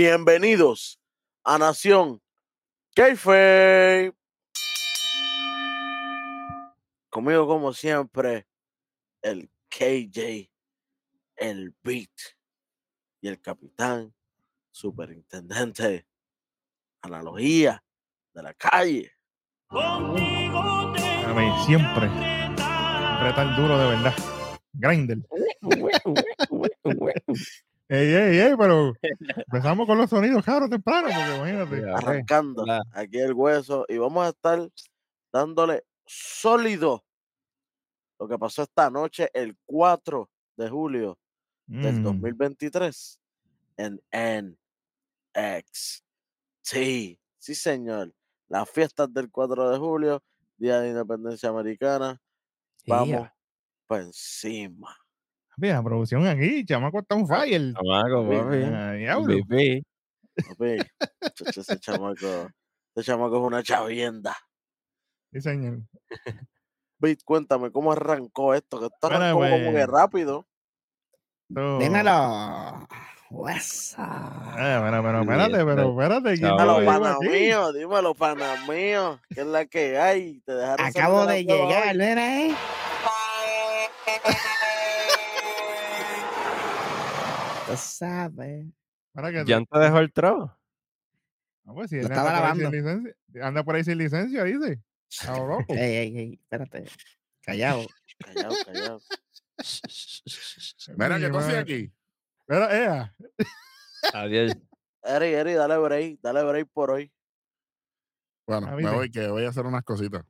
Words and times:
Bienvenidos 0.00 1.00
a 1.42 1.58
Nación 1.58 2.22
Keife. 2.94 4.14
Conmigo, 7.10 7.48
como 7.48 7.72
siempre, 7.72 8.46
el 9.22 9.50
KJ, 9.68 10.52
el 11.34 11.74
Beat 11.82 12.12
y 13.20 13.26
el 13.26 13.40
capitán, 13.40 14.14
superintendente, 14.70 16.06
analogía 17.02 17.82
de 18.34 18.42
la 18.44 18.54
calle. 18.54 19.10
A 19.70 19.98
mí, 21.34 21.64
siempre. 21.66 22.06
Retal 23.20 23.56
duro 23.56 23.76
de 23.76 23.88
verdad. 23.88 24.14
Grindel. 24.74 25.26
Ey, 27.90 28.14
ey, 28.14 28.38
ey, 28.40 28.54
pero 28.58 28.92
empezamos 29.46 29.86
con 29.86 29.98
los 29.98 30.10
sonidos, 30.10 30.44
claro, 30.44 30.68
temprano, 30.68 31.08
porque 31.14 31.34
imagínate. 31.36 31.86
Arrancando 31.90 32.68
aquí 32.92 33.18
el 33.18 33.32
hueso 33.34 33.84
y 33.88 33.98
vamos 33.98 34.26
a 34.26 34.30
estar 34.30 34.68
dándole 35.32 35.84
sólido 36.06 37.04
lo 38.18 38.28
que 38.28 38.38
pasó 38.38 38.62
esta 38.62 38.90
noche, 38.90 39.30
el 39.32 39.56
4 39.66 40.30
de 40.56 40.68
julio 40.68 41.18
del 41.80 42.00
Mm, 42.00 42.02
2023 42.02 43.20
en 43.78 44.00
NXT. 44.12 46.04
Sí, 46.62 47.54
señor. 47.54 48.12
Las 48.48 48.68
fiestas 48.70 49.12
del 49.12 49.30
4 49.30 49.70
de 49.70 49.78
julio, 49.78 50.22
Día 50.56 50.80
de 50.80 50.90
Independencia 50.90 51.48
Americana. 51.50 52.20
Vamos 52.86 53.08
Yeah. 53.08 53.34
por 53.86 54.00
encima. 54.00 54.96
Mira, 55.60 55.82
producción 55.82 56.24
aquí, 56.28 56.64
chamaco 56.64 57.00
está 57.00 57.16
un 57.16 57.26
fire. 57.26 57.74
Chamaco, 57.74 58.22
Papi, 58.24 58.36
papi. 58.36 58.62
Ah, 58.72 58.92
diablo. 58.92 59.34
MVP. 59.34 59.82
Papi, 60.48 60.76
chacho, 61.34 61.60
ese 61.62 61.80
chamaco, 61.80 62.48
ese 62.94 63.04
chamaco 63.04 63.36
es 63.38 63.42
una 63.42 63.62
chavienda. 63.64 64.36
Sí, 65.32 65.40
señor. 65.40 65.80
Bit, 67.00 67.22
cuéntame 67.24 67.72
cómo 67.72 67.90
arrancó 67.90 68.54
esto, 68.54 68.78
que 68.78 68.86
esto 68.86 69.06
arrancó 69.08 69.40
como 69.40 69.50
que 69.56 69.70
pues, 69.72 69.86
rápido. 69.88 70.46
Dímelo. 71.48 72.86
Huesa. 73.30 74.06
Ah, 74.08 74.80
pero, 74.82 75.02
pero, 75.02 75.20
espérate, 75.22 75.64
pero, 75.64 75.90
espérate. 75.90 76.34
¿quién 76.34 76.48
Chao. 76.48 76.56
te 76.56 76.64
lo 76.64 76.80
Dímelo, 76.80 76.92
pana 77.00 77.18
mío, 77.18 77.72
dímelo, 77.72 78.14
pana 78.14 78.66
mío, 78.68 79.20
que 79.28 79.40
es 79.40 79.46
la 79.46 79.66
que 79.66 79.98
hay. 79.98 80.40
Te 80.40 80.52
Acabo 80.64 81.26
de 81.26 81.44
llegar, 81.44 81.88
hoy. 81.88 81.98
mira, 81.98 82.40
eh. 82.42 82.54
Tú 87.68 87.76
sabes. 87.76 88.66
Para 89.12 89.30
que 89.30 89.44
¿Jan 89.46 89.66
te 89.66 89.78
dejó 89.78 89.98
el 89.98 90.12
trabajo? 90.12 90.56
Ah, 91.66 91.72
pues, 91.74 91.90
si 91.90 91.96
él 91.96 92.02
estaba 92.02 92.30
anda 92.30 92.40
por 92.40 92.46
ahí 92.48 92.54
sin 92.54 92.62
lavando. 92.62 92.76
licencia- 93.10 93.46
Anda 93.46 93.62
por 93.64 93.74
ahí 93.74 93.84
sin 93.84 93.98
licencia, 93.98 94.44
dice. 94.44 94.82
Ey, 95.68 95.78
ey, 95.96 96.18
ey, 96.18 96.32
espérate. 96.34 96.84
Callado. 97.42 97.86
Callado, 98.18 98.54
callado. 98.64 99.00
Mira, 100.96 101.16
Mi 101.16 101.20
que 101.22 101.28
tú 101.28 101.34
madre. 101.34 101.58
aquí. 101.58 101.92
Mira, 102.48 102.76
ea. 102.78 103.14
Adiós. 104.14 104.52
Eri, 105.02 105.26
Eri, 105.34 105.52
dale 105.54 105.78
break, 105.78 106.20
dale 106.22 106.42
break 106.44 106.68
por 106.72 106.90
hoy. 106.90 107.12
Bueno, 108.46 108.68
Ah, 108.70 108.76
me 108.76 108.90
voy, 108.90 109.10
que 109.10 109.28
voy 109.28 109.44
a 109.44 109.48
hacer 109.50 109.66
unas 109.66 109.82
cositas. 109.84 110.24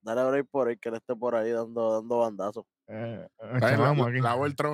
Dale 0.00 0.24
break 0.30 0.46
por 0.50 0.68
hoy, 0.68 0.78
que 0.78 0.88
él 0.88 0.96
esté 0.96 1.14
por 1.14 1.34
ahí 1.34 1.50
dando, 1.50 1.92
dando 2.00 2.18
bandazos. 2.18 2.64
Eh, 2.88 3.26
chavamos 3.60 4.06
La, 4.06 4.12
aquí. 4.12 4.20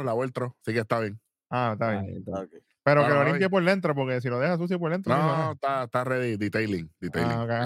la 0.04 0.12
vueltro. 0.12 0.56
Sí 0.64 0.72
que 0.72 0.80
está 0.80 1.00
bien. 1.00 1.20
Ah, 1.50 1.70
está 1.72 2.00
bien. 2.00 2.24
Pero 2.82 3.06
que 3.06 3.12
lo 3.12 3.24
limpie 3.24 3.50
por 3.50 3.64
dentro, 3.64 3.94
porque 3.94 4.20
si 4.20 4.28
lo 4.28 4.38
deja 4.38 4.56
sucio 4.56 4.78
por 4.78 4.90
dentro. 4.90 5.14
No, 5.14 5.36
no 5.36 5.52
está, 5.52 5.84
está 5.84 6.04
ready. 6.04 6.36
Detailing. 6.36 6.90
Detailing. 7.00 7.50
Ah. 7.50 7.64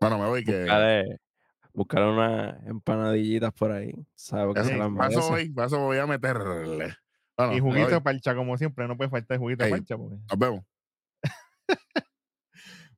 Bueno, 0.00 0.18
me 0.18 0.26
voy, 0.26 0.44
que. 0.44 0.60
Buscaré, 0.60 1.20
buscaré 1.72 2.10
unas 2.10 2.66
empanadillitas 2.66 3.52
por 3.52 3.70
ahí. 3.70 3.94
¿Sabes 4.14 4.54
que 4.54 4.60
Eso, 4.60 4.70
se 4.70 4.76
las 4.76 4.90
merece? 4.90 5.76
voy, 5.76 5.98
a 5.98 6.06
meterle. 6.06 6.96
Bueno, 7.36 7.52
Y 7.54 7.60
juguito 7.60 7.90
de 7.90 8.00
parcha, 8.00 8.34
como 8.34 8.56
siempre, 8.58 8.88
no 8.88 8.96
puede 8.96 9.10
faltar 9.10 9.38
juguito 9.38 9.64
de 9.64 9.70
parcha. 9.70 9.96
Porque... 9.96 10.16
Nos 10.16 10.38
vemos. 10.38 10.64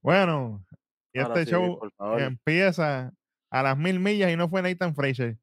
Bueno, 0.03 0.65
y 1.13 1.19
Ahora 1.19 1.35
este 1.41 1.47
sí, 1.47 1.51
show 1.51 1.81
empieza 2.19 3.13
a 3.51 3.63
las 3.65 3.77
mil 3.77 3.99
millas 3.99 4.31
y 4.31 4.37
no 4.37 4.49
fue 4.49 4.63
Nathan 4.63 4.95
Fraser. 4.95 5.37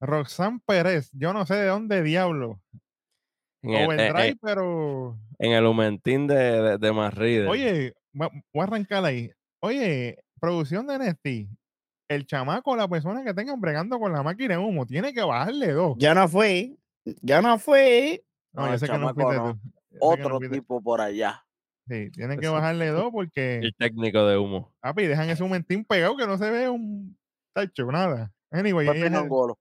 Roxanne 0.00 0.60
Pérez, 0.64 1.10
yo 1.12 1.32
no 1.32 1.44
sé 1.46 1.56
de 1.56 1.66
dónde 1.66 2.00
diablo. 2.04 2.60
En 3.64 3.74
el, 3.74 3.86
Overdrive, 3.86 4.28
en- 4.28 4.38
pero. 4.42 5.18
en 5.38 5.52
el 5.52 5.64
Humentín 5.66 6.26
de, 6.26 6.34
de, 6.34 6.78
de 6.78 6.92
Marride. 6.92 7.46
Oye, 7.48 7.94
voy 8.12 8.28
a 8.60 8.62
arrancar 8.62 9.04
ahí. 9.04 9.30
Oye, 9.60 10.18
producción 10.40 10.86
de 10.86 10.98
NXT. 10.98 11.48
El 12.08 12.26
chamaco, 12.26 12.76
la 12.76 12.86
persona 12.86 13.24
que 13.24 13.32
tengan 13.32 13.60
bregando 13.60 13.98
con 13.98 14.12
la 14.12 14.22
máquina 14.22 14.54
de 14.56 14.60
humo, 14.62 14.84
tiene 14.86 15.14
que 15.14 15.22
bajarle 15.22 15.72
dos. 15.72 15.96
Yo 15.98 16.14
no 16.14 16.28
fui. 16.28 16.78
Yo 17.22 17.40
no 17.40 17.58
fui. 17.58 18.20
No, 18.52 18.66
No, 18.66 18.72
yo 18.72 18.78
sé 18.78 18.86
que 18.86 18.98
no 18.98 19.14
fuiste 19.14 19.34
tú. 19.36 19.58
Que 19.90 19.96
Otro 20.00 20.38
tipo 20.38 20.82
por 20.82 21.00
allá. 21.00 21.42
Sí, 21.88 22.10
tienen 22.10 22.38
que 22.40 22.48
bajarle 22.48 22.88
dos 22.88 23.10
porque, 23.12 23.58
el 23.58 23.74
técnico 23.76 24.26
de 24.26 24.36
humo. 24.38 24.72
papi, 24.80 25.06
dejan 25.06 25.28
ese 25.30 25.42
humentín 25.42 25.84
pegado 25.84 26.16
que 26.16 26.26
no 26.26 26.36
se 26.38 26.50
ve 26.50 26.68
un 26.68 27.16
tacho, 27.54 27.86
nada. 27.90 28.32
Anyway, 28.50 28.86
ella- 28.88 29.10
Nongolo. 29.10 29.58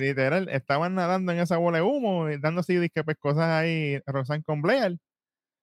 Literal, 0.00 0.48
estaban 0.48 0.94
nadando 0.94 1.32
en 1.32 1.40
esa 1.40 1.56
bola 1.58 1.78
de 1.78 1.82
humo, 1.82 2.30
y 2.30 2.38
dando 2.38 2.60
así 2.60 2.76
disque 2.76 3.04
pues, 3.04 3.16
cosas 3.18 3.44
ahí, 3.44 4.00
Roxanne 4.06 4.42
con 4.42 4.62
Blair. 4.62 4.98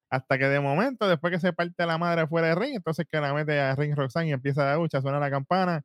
Hasta 0.10 0.38
que 0.38 0.46
de 0.46 0.60
momento, 0.62 1.08
después 1.10 1.34
que 1.34 1.40
se 1.40 1.54
parte 1.54 1.86
la 1.86 1.98
madre 1.98 2.28
fuera 2.28 2.48
de 2.48 2.56
ring, 2.56 2.76
entonces 2.76 3.06
que 3.12 3.20
la 3.20 3.34
mete 3.34 3.60
a 3.60 3.76
ring 3.76 3.96
Roxanne 3.96 4.30
y 4.30 4.32
empieza 4.32 4.64
la 4.66 4.76
lucha, 4.78 5.02
suena 5.02 5.20
la 5.20 5.30
campana. 5.30 5.84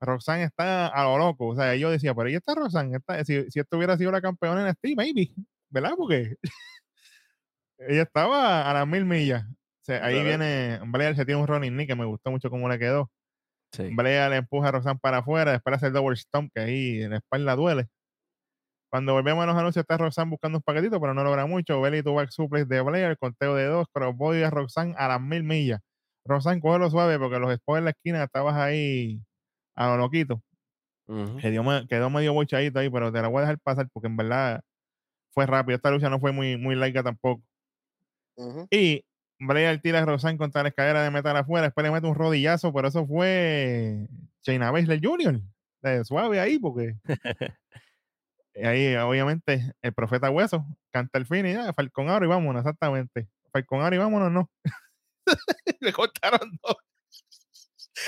Roxanne 0.00 0.44
está 0.44 0.88
a 0.88 1.04
lo 1.04 1.18
loco. 1.18 1.48
O 1.48 1.56
sea, 1.56 1.74
yo 1.76 1.90
decía, 1.90 2.14
pero 2.14 2.28
ahí 2.28 2.34
está 2.36 2.54
Roxanne. 2.54 2.96
Está, 2.98 3.24
si, 3.24 3.50
si 3.50 3.60
esto 3.60 3.76
hubiera 3.76 3.96
sido 3.96 4.12
la 4.12 4.20
campeona 4.20 4.68
en 4.68 4.74
Steam, 4.74 4.94
maybe. 4.96 5.30
¿Verdad? 5.70 5.92
Porque 5.96 6.36
ella 7.78 8.02
estaba 8.02 8.70
a 8.70 8.74
las 8.74 8.86
mil 8.86 9.04
millas. 9.04 9.44
O 9.46 9.84
sea, 9.86 10.04
ahí 10.04 10.22
viene 10.22 10.80
Blair, 10.86 11.16
se 11.16 11.24
tiene 11.24 11.40
un 11.40 11.46
running 11.46 11.72
knee 11.74 11.86
que 11.86 11.94
me 11.94 12.04
gustó 12.04 12.30
mucho 12.30 12.50
cómo 12.50 12.68
le 12.68 12.78
quedó. 12.78 13.10
Sí. 13.76 13.94
Blair 13.94 14.30
le 14.30 14.36
empuja 14.36 14.68
a 14.68 14.72
Roxanne 14.72 14.98
para 15.00 15.18
afuera, 15.18 15.52
después 15.52 15.76
hace 15.76 15.88
el 15.88 15.92
double 15.92 16.16
stomp, 16.16 16.50
que 16.54 16.60
ahí 16.62 17.02
en 17.02 17.10
la 17.10 17.16
espalda 17.18 17.54
duele. 17.56 17.86
Cuando 18.90 19.12
volvemos 19.12 19.42
a 19.42 19.46
los 19.46 19.56
anuncios, 19.56 19.82
está 19.82 19.96
Roxanne 19.98 20.30
buscando 20.30 20.58
un 20.58 20.62
paquetito, 20.62 21.00
pero 21.00 21.12
no 21.12 21.22
logra 21.24 21.44
mucho. 21.46 21.80
Belly 21.80 22.02
to 22.02 22.14
back 22.14 22.30
suplex 22.30 22.68
de 22.68 22.80
Blair, 22.80 23.18
conteo 23.18 23.54
de 23.54 23.64
dos, 23.66 23.86
crossbody 23.92 24.42
a 24.42 24.50
Roxanne 24.50 24.94
a 24.96 25.08
las 25.08 25.20
mil 25.20 25.42
millas. 25.42 25.80
Roxanne, 26.24 26.60
cógelo 26.60 26.88
suave 26.90 27.18
porque 27.18 27.38
los 27.38 27.52
spots 27.54 27.78
en 27.78 27.84
la 27.84 27.90
esquina 27.90 28.22
estabas 28.24 28.54
ahí 28.56 29.20
a 29.76 29.88
lo 29.88 29.96
loquito. 29.98 30.40
Quedó, 31.40 31.62
me- 31.62 31.86
quedó 31.86 32.10
medio 32.10 32.32
bochadito 32.32 32.78
ahí, 32.78 32.90
pero 32.90 33.12
te 33.12 33.20
la 33.22 33.28
voy 33.28 33.38
a 33.38 33.40
dejar 33.42 33.58
pasar 33.60 33.88
porque 33.92 34.08
en 34.08 34.16
verdad 34.16 34.60
fue 35.34 35.46
rápido. 35.46 35.76
Esta 35.76 35.90
lucha 35.90 36.08
no 36.08 36.18
fue 36.18 36.32
muy, 36.32 36.56
muy 36.56 36.74
larga 36.74 37.02
tampoco. 37.02 37.42
Y 38.70 39.04
Blair 39.38 39.80
tira 39.80 40.00
a 40.00 40.04
Roxanne 40.04 40.38
contra 40.38 40.62
la 40.62 40.70
escalera 40.70 41.02
de 41.02 41.10
metal 41.10 41.36
afuera, 41.36 41.66
después 41.66 41.84
le 41.84 41.90
mete 41.90 42.06
un 42.06 42.14
rodillazo, 42.14 42.72
pero 42.72 42.88
eso 42.88 43.06
fue 43.06 44.06
Shayna 44.42 44.70
Baszler 44.70 45.00
Jr. 45.02 45.40
De 45.82 46.04
suave 46.04 46.40
ahí, 46.40 46.58
porque 46.58 46.94
ahí 48.64 48.96
obviamente 48.96 49.72
el 49.82 49.92
profeta 49.92 50.30
Hueso 50.30 50.64
canta 50.90 51.18
el 51.18 51.26
fin 51.26 51.46
y 51.46 51.52
ya, 51.52 51.72
Falcon 51.72 52.08
Aro 52.08 52.24
y 52.24 52.28
vámonos, 52.28 52.60
exactamente. 52.60 53.28
Falcon 53.52 53.82
Aro 53.82 53.94
y 53.94 53.98
vámonos, 53.98 54.32
no. 54.32 54.50
le 55.80 55.92
cortaron 55.92 56.58
dos. 56.62 56.76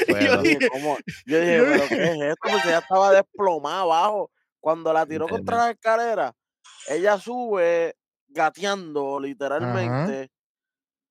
Bueno. 0.06 0.26
yo 0.26 0.42
dije, 0.42 0.58
dije, 0.58 0.70
¿cómo? 0.70 0.98
Yo 1.25 1.40
dije, 1.40 1.62
¿pero 1.62 1.88
qué 1.88 2.04
es 2.04 2.20
esto? 2.20 2.36
Porque 2.42 2.69
ella 2.69 2.78
estaba 2.78 3.10
desplomada 3.10 3.80
abajo. 3.80 4.30
Cuando 4.60 4.92
la 4.92 5.06
tiró 5.06 5.26
contra 5.26 5.56
la 5.56 5.70
escalera, 5.70 6.34
ella 6.88 7.19
sube 7.19 7.96
gateando 8.28 9.19
literalmente 9.19 10.30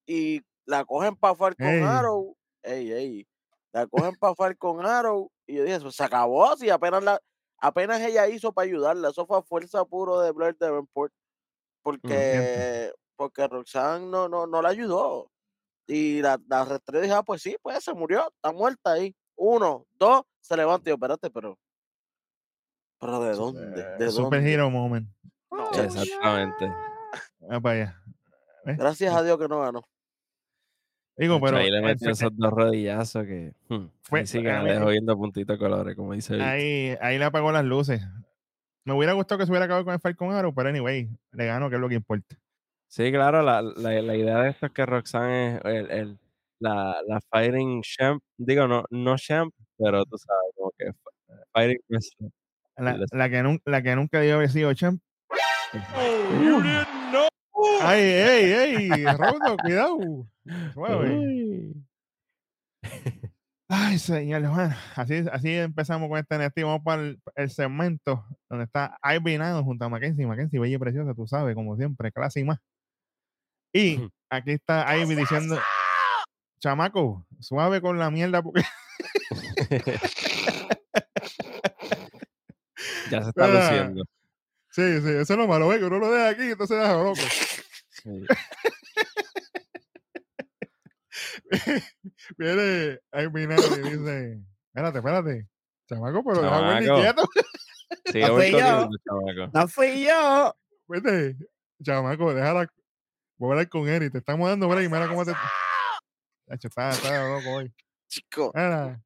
y 0.07 0.41
la 0.65 0.83
cogen 0.85 1.15
para 1.15 1.35
Falcon 1.35 1.67
Ey. 1.67 1.81
Arrow. 1.83 2.35
Ey, 2.63 2.91
ey. 2.91 3.27
La 3.71 3.85
cogen 3.85 4.15
para 4.15 4.33
Falcon 4.33 4.83
Arrow 4.85 5.29
y 5.45 5.55
yo 5.55 5.63
dije, 5.63 5.75
eso 5.75 5.91
se 5.91 6.03
acabó. 6.03 6.55
Si 6.57 6.69
apenas, 6.69 7.03
la, 7.03 7.21
apenas 7.59 8.01
ella 8.01 8.27
hizo 8.27 8.51
para 8.51 8.65
ayudarla. 8.65 9.09
Eso 9.09 9.25
fue 9.27 9.37
a 9.37 9.41
fuerza 9.43 9.85
puro 9.85 10.19
de 10.21 10.31
Blair 10.31 10.57
Davenport. 10.57 11.13
Porque, 11.83 12.91
porque 13.15 13.47
Roxanne 13.47 14.07
no, 14.07 14.27
no, 14.27 14.47
no 14.47 14.61
la 14.61 14.69
ayudó. 14.69 15.29
Y 15.87 16.21
la, 16.21 16.37
la 16.49 16.61
arrastré 16.61 16.99
y 16.99 17.01
dije, 17.03 17.13
ah, 17.13 17.23
pues 17.23 17.41
sí, 17.41 17.55
pues 17.61 17.81
se 17.83 17.93
murió, 17.93 18.27
está 18.35 18.51
muerta 18.51 18.91
ahí. 18.93 19.15
Uno, 19.37 19.85
dos, 19.93 20.23
se 20.41 20.57
levanta 20.57 20.89
y 20.89 20.91
yo, 20.91 20.95
espérate, 20.95 21.29
pero. 21.29 21.57
¿Pero 22.99 23.19
de 23.21 23.33
dónde? 23.35 23.65
¿De 23.97 24.05
Eh, 24.07 24.11
Super 24.11 24.39
dónde? 24.39 24.53
Hero 24.53 24.69
Moment. 24.69 25.07
No, 25.51 25.69
Exactamente. 25.71 26.65
Ah, 27.49 27.61
para 27.61 27.75
allá. 27.75 28.01
¿Ves? 28.65 28.77
Gracias 28.77 29.15
a 29.15 29.23
Dios 29.23 29.37
que 29.37 29.47
no 29.47 29.61
ganó. 29.61 29.81
Digo, 31.17 31.41
pero 31.41 31.57
ahí 31.57 31.71
le 31.71 31.77
el 31.77 31.83
metió 31.83 32.11
esos 32.11 32.29
dos 32.35 32.51
rodillazos 32.51 33.25
que. 33.25 33.53
hmm, 33.69 33.85
Fue- 34.03 34.19
ahí 34.19 34.27
sí 34.27 34.37
que 34.43 34.51
me 34.51 34.71
dejó 34.73 34.87
viendo 34.89 35.17
puntito 35.17 35.53
de 35.53 35.59
colores, 35.59 35.95
como 35.95 36.13
dice 36.13 36.33
Vic. 36.35 36.43
ahí, 36.43 36.95
ahí 37.01 37.17
le 37.17 37.25
apagó 37.25 37.51
las 37.51 37.65
luces. 37.65 38.01
Me 38.85 38.93
hubiera 38.93 39.13
gustado 39.13 39.39
que 39.39 39.45
se 39.45 39.51
hubiera 39.51 39.65
acabado 39.65 39.83
con 39.83 39.93
el 39.95 39.99
Falcon 39.99 40.31
Arrow, 40.33 40.53
pero 40.53 40.69
anyway, 40.69 41.09
le 41.31 41.45
ganó, 41.45 41.69
que 41.69 41.75
es 41.75 41.81
lo 41.81 41.89
que 41.89 41.95
importa. 41.95 42.35
Sí, 42.87 43.11
claro, 43.11 43.41
la, 43.41 43.61
la, 43.61 44.01
la 44.01 44.15
idea 44.15 44.39
de 44.43 44.49
esto 44.51 44.67
es 44.67 44.71
que 44.71 44.85
Roxanne 44.85 45.55
es 45.57 45.61
el, 45.65 45.91
el- 45.91 46.17
la, 46.59 46.97
la 47.07 47.19
fighting 47.29 47.81
champ, 47.83 48.23
digo, 48.37 48.67
no, 48.67 48.83
no 48.89 49.15
champ, 49.17 49.53
pero 49.77 50.03
tú 50.05 50.17
sabes, 50.17 50.53
como 50.55 50.71
que 50.77 50.91
fighting. 51.53 51.79
La, 52.77 52.97
la 53.11 53.29
que, 53.29 53.43
nun- 53.43 53.61
la 53.65 53.81
que 53.81 53.95
nunca 53.95 54.21
dio 54.21 54.35
haber 54.35 54.49
sido 54.49 54.73
champ. 54.73 55.01
Ay, 57.81 58.01
ey, 58.01 58.51
ey, 58.53 59.05
Rodo, 59.17 59.57
cuidado. 59.61 59.97
Ay, 63.69 63.99
señor, 63.99 64.41
bueno, 64.47 64.73
así, 64.95 65.25
así 65.29 65.53
empezamos 65.53 66.07
con 66.07 66.17
este 66.17 66.37
NFT. 66.37 66.61
Vamos 66.63 66.81
para 66.85 67.01
el, 67.01 67.21
el 67.35 67.49
segmento 67.49 68.25
donde 68.49 68.63
está 68.63 68.97
Ivy 69.03 69.37
Nado 69.37 69.61
junto 69.63 69.83
a 69.83 69.89
Mackenzie. 69.89 70.25
Mackenzie, 70.25 70.57
bella 70.59 70.75
y 70.75 70.79
preciosa, 70.79 71.13
tú 71.13 71.27
sabes, 71.27 71.53
como 71.53 71.75
siempre, 71.75 72.11
clase 72.13 72.39
y 72.39 72.43
más. 72.45 72.59
Y 73.73 73.99
aquí 74.29 74.51
está 74.51 74.97
Ivy 74.97 75.15
diciendo, 75.15 75.59
chamaco, 76.59 77.25
suave 77.41 77.81
con 77.81 77.99
la 77.99 78.09
mierda 78.09 78.41
porque 78.41 78.61
Ya 83.11 83.23
se 83.23 83.29
está 83.29 83.45
Ah. 83.45 83.47
luciendo. 83.49 84.03
Sí, 84.71 85.01
sí, 85.01 85.09
eso 85.09 85.33
es 85.33 85.37
lo 85.39 85.47
malo, 85.47 85.67
ve, 85.67 85.79
que 85.79 85.85
uno 85.85 85.97
lo 85.99 86.11
deja 86.11 86.29
aquí, 86.29 86.43
entonces 86.51 86.77
deja 86.79 86.93
loco. 86.93 87.15
Sí. 87.89 88.09
Viene 92.37 92.99
Ivy 93.13 93.47
Nado 93.47 93.77
y 93.77 93.89
dice, 93.89 94.41
espérate, 94.67 94.97
espérate, 94.99 95.47
chamaco, 95.87 96.23
pero 96.23 96.41
deja 96.41 96.77
a 96.77 96.79
quieto. 96.79 97.29
Sigue 98.05 98.27
No 98.27 98.35
fui 98.35 98.51
yo. 98.51 98.57
chamaco. 98.57 99.51
No 99.53 99.67
fui 99.67 100.05
yo. 100.05 100.55
Vete, 100.87 101.37
chamaco, 101.83 102.33
déjala. 102.33 102.67
Voy 103.37 103.49
a 103.49 103.51
hablar 103.51 103.69
con 103.69 103.87
él 103.87 104.03
y 104.03 104.09
te 104.09 104.17
estamos 104.17 104.49
dando 104.49 104.67
break. 104.67 104.89
Mira 104.89 105.07
cómo 105.07 105.23
te. 105.25 105.31
Chacho, 106.49 106.67
está, 106.67 106.89
está 106.89 107.27
loco 107.29 107.49
hoy. 107.55 107.73
Chico. 108.07 108.51
Mira. 108.55 109.01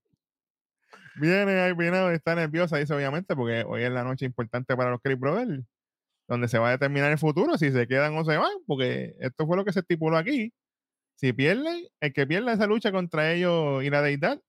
Viene 1.16 1.60
ahí, 1.60 1.74
viene, 1.74 2.14
está 2.14 2.36
nerviosa, 2.36 2.78
dice 2.78 2.94
obviamente, 2.94 3.36
porque 3.36 3.66
hoy 3.68 3.84
es 3.84 3.92
la 3.92 4.04
noche 4.04 4.26
importante 4.26 4.76
para 4.78 4.92
los 4.92 5.02
Chris 5.02 5.20
Brothers, 5.20 5.62
donde 6.28 6.48
se 6.48 6.58
va 6.58 6.70
a 6.70 6.72
determinar 6.72 7.12
el 7.12 7.18
futuro, 7.18 7.58
si 7.58 7.70
se 7.72 7.86
quedan 7.86 8.18
o 8.18 8.24
se 8.24 8.38
van, 8.38 8.52
porque 8.66 9.16
esto 9.20 9.46
fue 9.46 9.58
lo 9.58 9.66
que 9.66 9.74
se 9.74 9.82
estipuló 9.82 10.16
aquí. 10.18 10.54
Si 11.22 11.34
pierden, 11.34 11.86
el 12.00 12.14
que 12.14 12.26
pierda 12.26 12.52
esa 12.52 12.66
lucha 12.66 12.92
contra 12.92 13.32
ellos 13.32 13.84
y 13.84 13.92
la 13.92 14.02
deidad, 14.02 14.42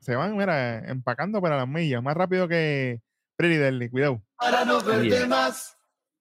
se 0.00 0.16
van, 0.16 0.34
mira, 0.38 0.78
empacando 0.88 1.42
para 1.42 1.58
las 1.58 1.68
millas, 1.68 2.02
más 2.02 2.16
rápido 2.16 2.48
que 2.48 3.02
Pretty 3.36 3.56
Deadly, 3.56 3.90
cuidado. 3.90 4.22
Para 4.38 4.64
no 4.64 4.80
verte 4.82 5.06
Yeah. 5.10 5.26
más, 5.26 5.76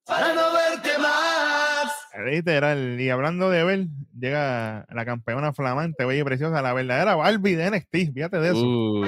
para 0.05 0.33
no 0.33 0.41
verte 0.51 0.97
más. 0.99 1.89
Literal, 2.25 2.99
y 2.99 3.09
hablando 3.09 3.49
de 3.49 3.63
ver, 3.63 3.85
llega 4.19 4.85
la 4.89 5.05
campeona 5.05 5.53
flamante, 5.53 6.03
bella 6.03 6.19
y 6.19 6.25
preciosa, 6.25 6.61
la 6.61 6.73
verdadera 6.73 7.15
Barbie 7.15 7.55
de 7.55 7.71
NXT, 7.71 8.13
fíjate 8.13 8.39
de 8.39 8.47
eso. 8.49 8.61
Uh, 8.61 9.05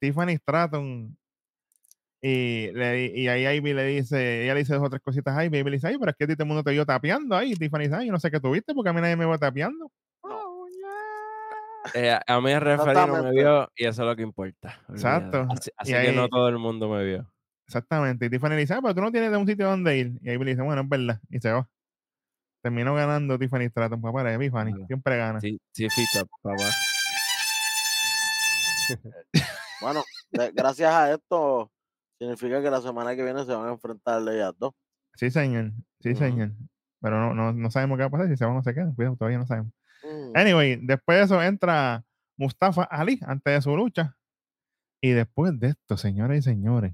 Tiffany 0.00 0.36
Stratton. 0.38 1.14
Y, 2.20 2.72
le, 2.72 3.06
y 3.16 3.28
ahí 3.28 3.46
Ivy 3.58 3.74
le 3.74 3.84
dice, 3.84 4.42
ella 4.44 4.54
le 4.54 4.60
dice 4.60 4.74
dos 4.74 4.82
o 4.84 4.90
tres 4.90 5.00
cositas 5.02 5.36
a 5.36 5.44
Ivy, 5.44 5.56
y 5.56 5.60
Ivy 5.60 5.70
le 5.70 5.76
dice, 5.76 5.86
ay, 5.88 5.98
pero 5.98 6.10
es 6.10 6.16
que 6.16 6.24
a 6.24 6.26
ti 6.26 6.34
todo 6.34 6.42
el 6.44 6.48
mundo 6.48 6.64
te 6.64 6.72
vio 6.72 6.84
tapeando 6.84 7.36
ahí. 7.36 7.54
Tiffany 7.54 7.84
dice, 7.84 7.94
ay, 7.94 8.06
yo 8.06 8.12
no 8.12 8.18
sé 8.18 8.30
qué 8.30 8.40
tuviste 8.40 8.74
porque 8.74 8.90
a 8.90 8.92
mí 8.92 9.00
nadie 9.00 9.16
me 9.16 9.24
va 9.24 9.38
tapeando. 9.38 9.90
eh, 11.94 12.18
a- 12.26 12.40
mí 12.40 12.50
el 12.50 12.60
referee 12.60 13.06
no 13.06 13.22
me 13.22 13.30
vio 13.30 13.70
y 13.76 13.84
eso 13.86 14.02
es 14.02 14.08
lo 14.08 14.16
que 14.16 14.22
importa. 14.22 14.78
Exacto. 14.90 15.46
Así, 15.50 15.70
así 15.76 15.92
Y 15.92 15.94
que 15.94 16.12
no 16.12 16.28
todo 16.28 16.48
el 16.48 16.58
mundo 16.58 16.88
me 16.88 17.04
vio. 17.04 17.32
Exactamente. 17.66 18.26
Y 18.26 18.30
Tiffany 18.30 18.50
le 18.50 18.56
dice, 18.56 18.74
ah, 18.74 18.80
pero 18.82 18.94
tú 18.94 19.00
no 19.00 19.12
tienes 19.12 19.30
un 19.36 19.46
sitio 19.46 19.68
donde 19.68 19.96
ir. 19.96 20.12
Y 20.22 20.30
Ivy 20.32 20.44
le 20.44 20.50
dice, 20.52 20.62
bueno, 20.62 20.82
es 20.82 20.88
verdad. 20.88 21.20
Y 21.30 21.38
se 21.38 21.52
va. 21.52 21.68
Terminó 22.62 22.94
ganando 22.94 23.38
Tiffany 23.38 23.68
Stratton, 23.68 24.00
papá, 24.02 24.24
de 24.24 24.36
Tiffany. 24.38 24.72
Siempre 24.86 25.16
gana. 25.16 25.40
Sí, 25.40 25.58
sí, 25.72 25.86
papá. 26.42 26.56
Bueno, 29.80 30.02
de- 30.32 30.50
gracias 30.52 30.92
a 30.92 31.12
esto, 31.12 31.70
significa 32.18 32.62
que 32.62 32.70
la 32.70 32.80
semana 32.80 33.14
que 33.16 33.22
viene 33.22 33.44
se 33.44 33.54
van 33.54 33.68
a 33.68 33.72
enfrentar 33.72 34.22
ellas 34.28 34.54
dos. 34.58 34.74
Sí, 35.14 35.30
señor. 35.30 35.72
Sí, 36.00 36.10
Ujú. 36.10 36.18
señor. 36.18 36.52
Pero 37.00 37.18
no, 37.20 37.34
no, 37.34 37.52
no 37.52 37.70
sabemos 37.70 37.96
qué 37.96 38.02
va 38.02 38.08
a 38.08 38.10
pasar, 38.10 38.28
si 38.28 38.36
se 38.36 38.44
van 38.44 38.56
o 38.56 38.62
se 38.62 38.74
quedan. 38.74 38.94
Cuidado, 38.94 39.16
todavía 39.16 39.38
no 39.38 39.46
sabemos. 39.46 39.72
Mm. 40.02 40.36
Anyway, 40.36 40.76
después 40.82 41.18
de 41.18 41.24
eso 41.24 41.42
entra 41.42 42.04
Mustafa 42.36 42.84
Ali 42.84 43.20
antes 43.26 43.54
de 43.54 43.62
su 43.62 43.76
lucha. 43.76 44.16
Y 45.00 45.10
después 45.10 45.58
de 45.58 45.68
esto, 45.68 45.96
señoras 45.96 46.38
y 46.38 46.42
señores, 46.42 46.92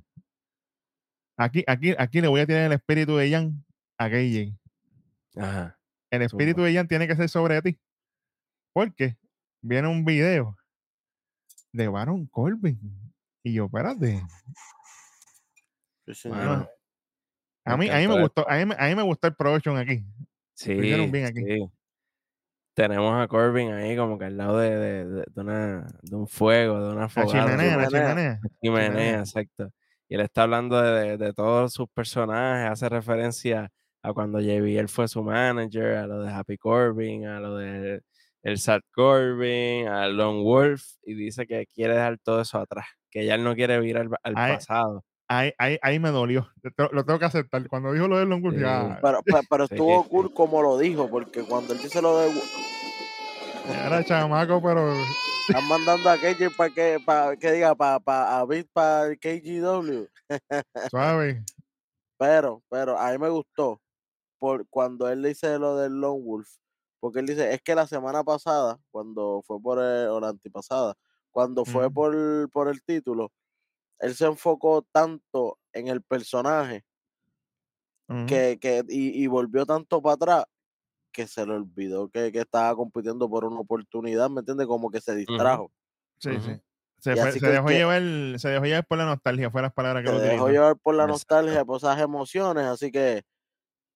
aquí, 1.38 1.64
aquí, 1.66 1.94
aquí 1.98 2.20
le 2.20 2.28
voy 2.28 2.40
a 2.40 2.46
tirar 2.46 2.62
el 2.62 2.72
espíritu 2.72 3.16
de 3.16 3.30
Jan 3.30 3.64
a 3.98 4.10
KJ. 4.10 4.58
Ajá. 5.36 5.78
El 6.10 6.22
espíritu 6.22 6.62
de 6.62 6.74
Jan 6.74 6.86
tiene 6.86 7.08
que 7.08 7.16
ser 7.16 7.28
sobre 7.28 7.62
ti. 7.62 7.80
Porque 8.74 9.16
viene 9.62 9.88
un 9.88 10.04
video 10.04 10.56
de 11.72 11.88
Baron 11.88 12.26
Corbin. 12.26 12.78
Y 13.42 13.54
yo, 13.54 13.66
espérate. 13.66 14.22
Sí, 16.06 16.14
señor. 16.14 16.38
Bueno, 16.38 16.68
A 17.64 17.76
mí, 17.76 17.88
a 17.88 17.96
mí 17.98 18.08
me 18.08 18.20
gustó, 18.20 18.48
a 18.48 18.56
mí, 18.64 18.72
a 18.76 18.86
mí 18.88 18.94
me 18.94 19.02
gustó 19.02 19.26
el 19.28 19.34
production 19.34 19.76
aquí. 19.78 20.04
Sí, 20.54 20.72
hicieron 20.72 21.10
bien 21.10 21.26
aquí. 21.26 21.42
sí. 21.44 21.70
Tenemos 22.74 23.14
a 23.22 23.28
Corbin 23.28 23.72
ahí 23.72 23.96
como 23.96 24.18
que 24.18 24.24
al 24.24 24.36
lado 24.36 24.58
de, 24.58 24.70
de, 24.76 25.04
de- 25.06 25.24
de 25.32 25.40
una, 25.40 25.86
de 26.02 26.16
un 26.16 26.26
fuego, 26.26 26.80
de 26.84 26.90
una 26.92 27.02
La 27.02 27.08
fogata. 27.08 27.30
chimenea, 27.44 27.76
la 27.76 27.86
chimenea. 27.86 28.08
chimenea. 28.08 28.40
Chimenea, 28.60 28.88
chimenea. 28.90 29.18
exacto. 29.20 29.70
Y 30.08 30.14
él 30.16 30.20
está 30.22 30.42
hablando 30.42 30.82
de, 30.82 30.92
de- 31.10 31.16
de 31.16 31.32
todos 31.32 31.72
sus 31.72 31.88
personajes, 31.88 32.70
hace 32.72 32.88
referencia 32.88 33.70
a 34.02 34.12
cuando 34.12 34.40
JBL 34.40 34.88
fue 34.88 35.06
su 35.06 35.22
manager, 35.22 35.96
a 35.98 36.06
lo 36.08 36.20
de 36.22 36.32
Happy 36.32 36.58
Corbin, 36.58 37.26
a 37.26 37.38
lo 37.40 37.56
de 37.56 38.02
el 38.42 38.58
Sad 38.58 38.80
Corbin, 38.92 39.86
a 39.88 40.08
Lone 40.08 40.42
Wolf, 40.42 40.82
y 41.04 41.14
dice 41.14 41.46
que 41.46 41.66
quiere 41.72 41.94
dejar 41.94 42.18
todo 42.18 42.40
eso 42.42 42.58
atrás, 42.58 42.86
que 43.08 43.24
ya 43.24 43.36
él 43.36 43.44
no 43.44 43.54
quiere 43.54 43.78
vivir 43.80 43.96
al, 43.98 44.10
al 44.22 44.34
pasado. 44.34 45.04
Ahí, 45.28 45.52
ahí, 45.58 45.78
ahí 45.82 45.98
me 45.98 46.10
dolió. 46.10 46.50
Lo, 46.92 47.04
tengo 47.04 47.18
que 47.18 47.24
aceptar. 47.24 47.66
Cuando 47.68 47.92
dijo 47.92 48.08
lo 48.08 48.18
de 48.18 48.26
Long 48.26 48.42
Wolf, 48.42 48.56
Sí. 48.56 48.60
ya, 48.62 48.98
Pero, 49.02 49.22
pero, 49.24 49.40
pero 49.48 49.66
Sí. 49.66 49.74
estuvo 49.74 50.04
cool 50.08 50.34
como 50.34 50.62
lo 50.62 50.78
dijo, 50.78 51.08
porque 51.08 51.42
cuando 51.42 51.72
él 51.72 51.80
dice 51.80 52.02
lo 52.02 52.18
de. 52.18 52.30
era 53.68 54.04
chamaco, 54.04 54.60
pero 54.62 54.92
Están 55.48 55.68
mandando 55.68 56.08
a 56.10 56.16
KJ 56.18 56.50
para 56.56 56.70
que, 56.70 56.98
para 57.04 57.36
que 57.36 57.52
diga, 57.52 57.74
para, 57.74 58.00
para, 58.00 58.38
a 58.38 58.44
Bit 58.46 58.68
para 58.72 59.06
el 59.06 59.18
KGW. 59.18 60.08
suave. 60.90 61.44
Pero, 62.18 62.62
pero 62.70 62.98
a 62.98 63.10
mí 63.12 63.18
me 63.18 63.28
gustó 63.28 63.80
por 64.38 64.66
cuando 64.68 65.08
él 65.08 65.22
dice 65.22 65.58
lo 65.58 65.76
del 65.76 66.00
Lone 66.00 66.22
Wolf, 66.22 66.48
porque 67.00 67.20
él 67.20 67.26
dice, 67.26 67.52
es 67.52 67.62
que 67.62 67.74
la 67.74 67.86
semana 67.86 68.22
pasada, 68.24 68.78
cuando 68.90 69.42
fue 69.46 69.60
por 69.60 69.78
el, 69.78 70.08
o 70.08 70.20
la 70.20 70.28
antipasada, 70.28 70.94
cuando 71.30 71.64
fue 71.64 71.90
por, 71.90 72.14
por 72.50 72.68
el 72.68 72.82
título, 72.82 73.32
él 74.00 74.14
se 74.14 74.26
enfocó 74.26 74.82
tanto 74.92 75.58
en 75.72 75.88
el 75.88 76.02
personaje 76.02 76.84
que, 78.26 78.58
que 78.60 78.84
y, 78.88 79.22
y 79.22 79.26
volvió 79.26 79.64
tanto 79.66 80.00
para 80.02 80.14
atrás 80.14 80.44
que 81.12 81.26
se 81.26 81.46
le 81.46 81.54
olvidó 81.54 82.08
que, 82.08 82.32
que 82.32 82.40
estaba 82.40 82.74
compitiendo 82.74 83.28
por 83.30 83.44
una 83.44 83.60
oportunidad, 83.60 84.28
¿me 84.30 84.40
entiendes? 84.40 84.66
Como 84.66 84.90
que 84.90 85.00
se 85.00 85.14
distrajo. 85.14 85.70
Sí, 86.18 86.40
sí. 86.40 86.60
Se, 86.98 87.16
fue- 87.16 87.32
dejó 87.32 87.68
que- 87.68 87.74
llevar, 87.74 88.02
se 88.38 88.48
dejó 88.48 88.64
llevar 88.64 88.86
por 88.86 88.98
la 88.98 89.04
nostalgia, 89.04 89.50
fue 89.50 89.62
las 89.62 89.72
palabras 89.72 90.02
que 90.02 90.08
Se 90.08 90.14
lo 90.14 90.20
dejó 90.20 90.48
llevar 90.48 90.76
por 90.76 90.94
la 90.94 91.04
Exacto. 91.04 91.12
nostalgia, 91.36 91.64
por 91.64 91.76
esas 91.76 92.00
emociones, 92.00 92.64
así 92.64 92.90
que 92.90 93.22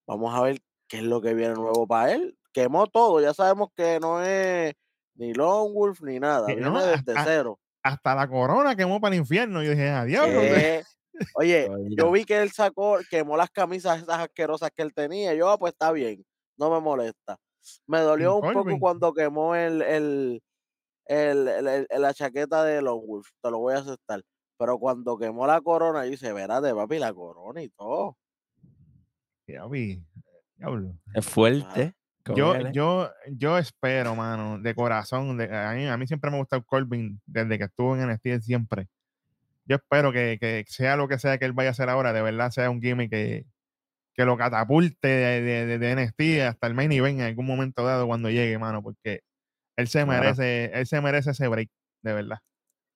vamos 0.07 0.35
a 0.35 0.43
ver 0.43 0.59
qué 0.89 0.99
es 0.99 1.03
lo 1.05 1.21
que 1.21 1.35
viene 1.35 1.55
nuevo 1.55 1.87
para 1.87 2.13
él. 2.13 2.39
Quemó 2.53 2.87
todo, 2.87 3.21
ya 3.21 3.35
sabemos 3.35 3.69
que 3.75 3.99
no 4.01 4.23
es 4.23 4.75
ni 5.15 5.35
Lone 5.35 5.73
Wolf 5.73 6.01
ni 6.03 6.21
nada, 6.21 6.47
viene 6.47 6.63
no, 6.63 6.79
desde 6.87 7.15
cero. 7.25 7.59
Hasta 7.89 8.15
la 8.15 8.29
corona 8.29 8.77
quemó 8.77 9.01
para 9.01 9.15
el 9.15 9.21
infierno. 9.21 9.63
Yo 9.63 9.71
dije, 9.71 9.89
adiós. 9.89 10.27
Eh, 10.29 10.85
Oye, 11.35 11.69
Oye. 11.69 11.97
yo 11.97 12.11
vi 12.13 12.25
que 12.25 12.41
él 12.41 12.51
sacó, 12.53 12.99
quemó 13.11 13.37
las 13.37 13.51
camisas 13.51 14.03
esas 14.03 14.19
asquerosas 14.21 14.71
que 14.75 14.83
él 14.83 14.95
tenía. 14.95 15.35
Yo, 15.35 15.51
ah, 15.51 15.59
pues 15.59 15.73
está 15.73 15.91
bien, 15.91 16.25
no 16.57 16.71
me 16.71 16.81
molesta. 16.81 17.37
Me 17.87 17.99
dolió 18.01 18.37
un 18.37 18.43
poco 18.53 18.79
cuando 18.79 19.13
quemó 19.13 19.55
el, 19.57 19.83
el, 19.83 20.43
el, 21.07 21.49
el- 21.49 21.87
el- 21.91 22.03
la 22.03 22.15
chaqueta 22.15 22.63
de 22.65 22.81
Lone 22.83 23.05
Wolf, 23.05 23.29
te 23.43 23.51
lo 23.51 23.59
voy 23.59 23.75
a 23.75 23.79
aceptar. 23.79 24.23
Pero 24.59 24.79
cuando 24.79 25.17
quemó 25.19 25.47
la 25.47 25.61
corona, 25.61 26.05
yo 26.05 26.11
dice, 26.13 26.33
verá 26.33 26.61
de 26.61 26.75
papi, 26.75 26.99
la 26.99 27.13
corona 27.13 27.63
y 27.63 27.69
todo. 27.71 28.17
Ya 29.47 29.67
vi, 29.67 30.01
diablo. 30.57 30.95
Es 31.15 31.27
fuerte. 31.27 31.95
Yo, 32.37 32.53
yo, 32.73 33.11
yo 33.31 33.59
espero, 33.59 34.15
mano, 34.15 34.59
de 34.59 34.75
corazón. 34.75 35.37
De, 35.39 35.45
a, 35.57 35.73
mí, 35.75 35.87
a 35.87 35.97
mí 35.97 36.07
siempre 36.07 36.31
me 36.31 36.37
ha 36.37 36.41
gustado 36.41 36.65
Corbin 36.65 37.21
desde 37.27 37.59
que 37.59 37.65
estuvo 37.65 37.97
en 37.97 38.03
NXT 38.11 38.43
siempre. 38.43 38.89
Yo 39.67 39.77
espero 39.77 40.13
que, 40.13 40.39
que 40.41 40.65
sea 40.69 40.97
lo 40.97 41.09
que 41.09 41.19
sea 41.19 41.39
que 41.39 41.45
él 41.45 41.53
vaya 41.53 41.71
a 41.71 41.73
hacer 41.73 41.89
ahora, 41.91 42.13
de 42.13 42.23
verdad 42.23 42.51
sea 42.51 42.71
un 42.71 42.81
gimmick 42.83 43.11
que, 43.11 43.47
que 44.15 44.25
lo 44.25 44.37
catapulte 44.37 45.09
de, 45.09 45.43
de, 45.67 45.79
de- 45.79 45.93
NXT 45.93 46.43
hasta 46.49 46.67
el 46.69 46.75
main 46.75 46.93
event 46.93 47.21
en 47.21 47.27
algún 47.27 47.47
momento 47.47 47.85
dado 47.85 48.07
cuando 48.07 48.31
llegue, 48.31 48.59
mano, 48.59 48.83
porque 48.83 49.21
él 49.77 49.89
se 49.89 50.05
Claro. 50.05 50.21
merece, 50.23 50.67
él 50.75 50.87
se 50.87 51.01
merece 51.01 51.31
ese 51.33 51.49
break, 51.49 51.71
de 52.03 52.13
verdad. 52.15 52.39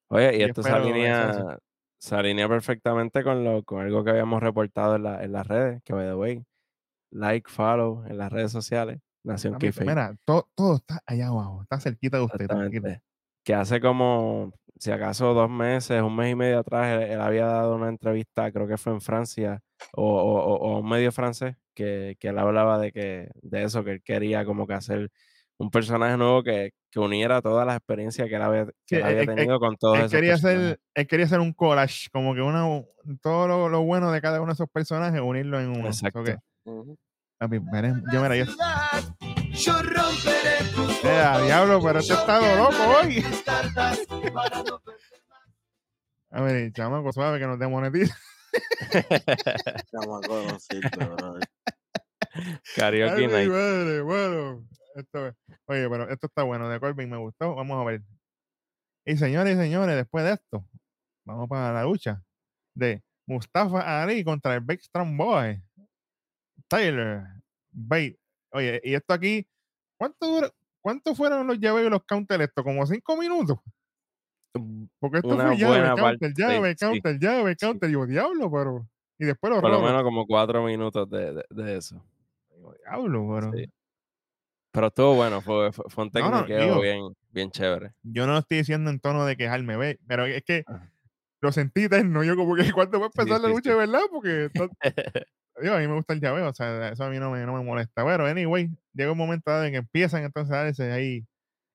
Oye, 0.08 0.36
y 0.36 0.40
yo 0.40 0.46
esto 0.48 0.62
se 0.62 0.70
alinea, 0.70 1.58
se 1.98 2.14
alinea 2.16 2.48
perfectamente 2.48 3.22
con, 3.24 3.44
lo, 3.44 3.62
con 3.64 3.80
algo 3.82 4.04
que 4.04 4.10
habíamos 4.10 4.42
reportado 4.42 4.96
en, 4.96 5.04
la- 5.04 5.22
en 5.24 5.32
las 5.32 5.46
redes, 5.46 5.82
que 5.84 5.92
by 5.94 6.06
the 6.06 6.14
way, 6.14 6.44
like, 7.10 7.50
follow 7.50 8.04
en 8.06 8.18
las 8.18 8.32
redes 8.32 8.52
sociales. 8.52 9.00
Nación 9.24 9.58
Kayfabe. 9.58 9.86
Mira, 9.90 10.16
todo, 10.24 10.48
todo 10.54 10.76
está 10.76 11.00
allá 11.06 11.28
abajo, 11.28 11.62
está 11.62 11.78
cerquita 11.80 12.18
de 12.18 12.24
usted. 12.24 12.48
Que 13.44 13.54
hace 13.54 13.80
como, 13.80 14.52
si 14.78 14.90
acaso 14.92 15.34
dos 15.34 15.50
meses, 15.50 16.00
un 16.00 16.14
mes 16.14 16.32
y 16.32 16.34
medio 16.36 16.60
atrás, 16.60 16.92
él, 17.02 17.10
él 17.10 17.20
había 17.20 17.46
dado 17.46 17.74
una 17.74 17.88
entrevista, 17.88 18.52
creo 18.52 18.68
que 18.68 18.76
fue 18.78 18.92
en 18.92 19.00
Francia, 19.00 19.60
o, 19.94 20.04
o- 20.04 20.78
un 20.78 20.88
medio 20.88 21.10
francés, 21.10 21.56
que, 21.74 22.16
que 22.20 22.28
él 22.28 22.38
hablaba 22.38 22.78
de 22.78 22.92
que 22.92 23.30
de 23.42 23.64
eso, 23.64 23.82
que 23.82 23.92
él 23.92 24.02
quería 24.02 24.44
como 24.44 24.66
que 24.66 24.74
hacer 24.74 25.10
un 25.58 25.70
personaje 25.70 26.16
nuevo 26.16 26.42
que, 26.42 26.70
que 26.90 27.00
uniera 27.00 27.40
todas 27.42 27.66
las 27.66 27.76
experiencias 27.76 28.28
que 28.28 28.34
él 28.36 28.42
había, 28.42 28.66
que 28.66 28.72
Sí, 28.86 28.94
él 28.96 29.02
había 29.02 29.20
él- 29.22 29.28
él- 29.30 29.36
tenido 29.36 29.58
con 29.58 29.76
todos 29.76 29.98
Él 29.98 30.04
esos 30.04 30.12
quería, 30.12 30.32
personajes. 30.34 30.68
hacer, 30.68 30.80
él 30.94 31.06
quería 31.08 31.26
hacer 31.26 31.40
un 31.40 31.52
collage, 31.52 32.08
como 32.12 32.34
que 32.34 32.42
una, 32.42 32.64
todo 33.20 33.48
lo, 33.48 33.68
lo 33.68 33.82
bueno 33.82 34.12
de 34.12 34.20
cada 34.20 34.40
uno 34.40 34.48
de 34.48 34.54
esos 34.54 34.68
personajes, 34.70 35.20
unirlo 35.20 35.60
en 35.60 35.68
uno. 35.68 35.88
Exacto. 35.88 36.22
Papi, 37.42 37.58
veremos- 37.58 38.02
yo, 38.12 38.22
mira, 38.22 38.36
yo, 38.36 38.44
Yo 39.52 39.82
romperé 39.82 40.64
tus 40.74 41.04
eh, 41.04 41.20
a 41.20 41.40
diablo, 41.40 41.80
pero 41.82 41.98
este 41.98 42.14
está 42.14 42.56
loco 42.56 42.76
hoy. 43.00 43.24
no 44.70 44.80
A 46.30 46.40
ver, 46.40 46.72
chamaco, 46.72 47.12
suave 47.12 47.38
que 47.38 47.46
nos 47.46 47.58
demonetiza. 47.58 48.16
Chamaco, 49.90 50.42
no 50.98 51.16
brother. 51.16 51.48
Karaoke 52.76 53.28
Night. 53.28 53.50
madre, 53.50 54.00
bueno. 54.02 54.66
Esto 54.94 55.28
es- 55.28 55.34
oye, 55.66 55.88
pero 55.88 56.08
esto 56.10 56.26
está 56.26 56.42
bueno. 56.42 56.68
De 56.68 56.80
Corbin 56.80 57.10
me 57.10 57.16
gustó. 57.18 57.54
Vamos 57.54 57.80
a 57.80 57.84
ver. 57.84 58.02
Y 59.06 59.16
señores 59.16 59.54
y 59.56 59.58
señores, 59.60 59.96
después 59.96 60.24
de 60.24 60.32
esto, 60.34 60.64
vamos 61.26 61.48
para 61.48 61.72
la 61.72 61.82
lucha 61.84 62.22
de 62.74 63.02
Mustafa 63.26 64.02
Ali 64.02 64.22
contra 64.24 64.54
el 64.54 64.60
Big 64.60 64.80
Strong 64.82 65.16
Boy. 65.16 65.62
Tyler 66.76 67.22
Bate. 67.70 68.18
Oye, 68.52 68.80
y 68.84 68.94
esto 68.94 69.14
aquí, 69.14 69.46
¿cuánto 69.98 70.26
dura? 70.26 70.50
¿Cuánto 70.80 71.14
fueron 71.14 71.46
los 71.46 71.58
llaves 71.60 71.86
y 71.86 71.90
los 71.90 72.02
counters 72.04 72.44
esto? 72.44 72.64
¿Como 72.64 72.84
cinco 72.86 73.16
minutos? 73.16 73.58
Porque 74.98 75.18
esto 75.18 75.28
Una 75.28 75.48
fue 75.48 75.56
llave, 75.58 75.82
counter, 75.86 76.02
parte, 76.04 76.32
llave, 76.36 76.70
sí, 76.72 76.76
counter, 76.84 77.18
llave, 77.18 77.56
counter. 77.56 77.88
Digo, 77.88 78.06
diablo, 78.06 78.50
pero. 78.50 78.86
Y 79.18 79.24
después 79.24 79.50
los 79.52 79.60
Por 79.62 79.70
lo 79.70 79.80
menos 79.80 80.02
como 80.02 80.26
cuatro 80.26 80.64
minutos 80.64 81.08
de, 81.08 81.34
de- 81.34 81.44
de 81.50 81.76
eso. 81.76 82.04
Digo, 82.54 82.74
diablo, 82.84 83.28
pero. 83.34 83.52
Sí. 83.52 83.70
Pero 84.72 84.86
estuvo 84.88 85.14
bueno, 85.14 85.40
fue, 85.40 85.70
fue, 85.72 86.04
un 86.04 86.10
No, 86.14 86.30
no, 86.30 86.44
digo- 86.46 86.80
bien, 86.80 87.14
bien 87.30 87.50
chévere. 87.50 87.92
yo 88.02 88.26
no 88.26 88.32
lo 88.32 88.38
estoy 88.40 88.58
diciendo 88.58 88.90
en 88.90 89.00
tono 89.00 89.24
de 89.26 89.36
quejarme, 89.36 89.76
ve, 89.76 89.98
pero 90.06 90.24
es 90.26 90.42
que 90.44 90.64
Ajá. 90.66 90.90
lo 91.42 91.52
sentí 91.52 91.84
eterno. 91.84 92.24
Yo 92.24 92.36
como 92.36 92.54
que 92.56 92.62
cuándo 92.78 92.98
va 93.00 93.06
a 93.06 93.10
Sí, 93.10 93.20
empezar 93.20 93.40
la 93.40 93.48
sí, 93.48 93.54
lucha, 93.54 93.70
sí. 93.72 93.76
¿verdad? 93.76 94.00
Porque 94.10 94.50
digo, 95.60 95.74
a 95.74 95.78
mí 95.78 95.86
me 95.86 95.94
gusta 95.94 96.14
el 96.14 96.20
llaveo, 96.20 96.48
o 96.48 96.54
sea, 96.54 96.88
eso 96.88 97.04
a 97.04 97.10
mí 97.10 97.18
no 97.18 97.30
me, 97.30 97.44
no 97.44 97.54
me 97.54 97.64
molesta. 97.64 98.04
Pero 98.04 98.26
anyway, 98.26 98.70
llega 98.94 99.12
un 99.12 99.18
momento 99.18 99.50
dado 99.50 99.64
en 99.64 99.72
que 99.72 99.78
empiezan 99.78 100.24
entonces 100.24 100.54
a 100.54 100.64
darse 100.64 100.90
ahí 100.92 101.24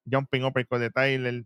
jumping 0.10 0.43
uppercut 0.46 0.79
de 0.79 0.89
Tyler 0.89 1.43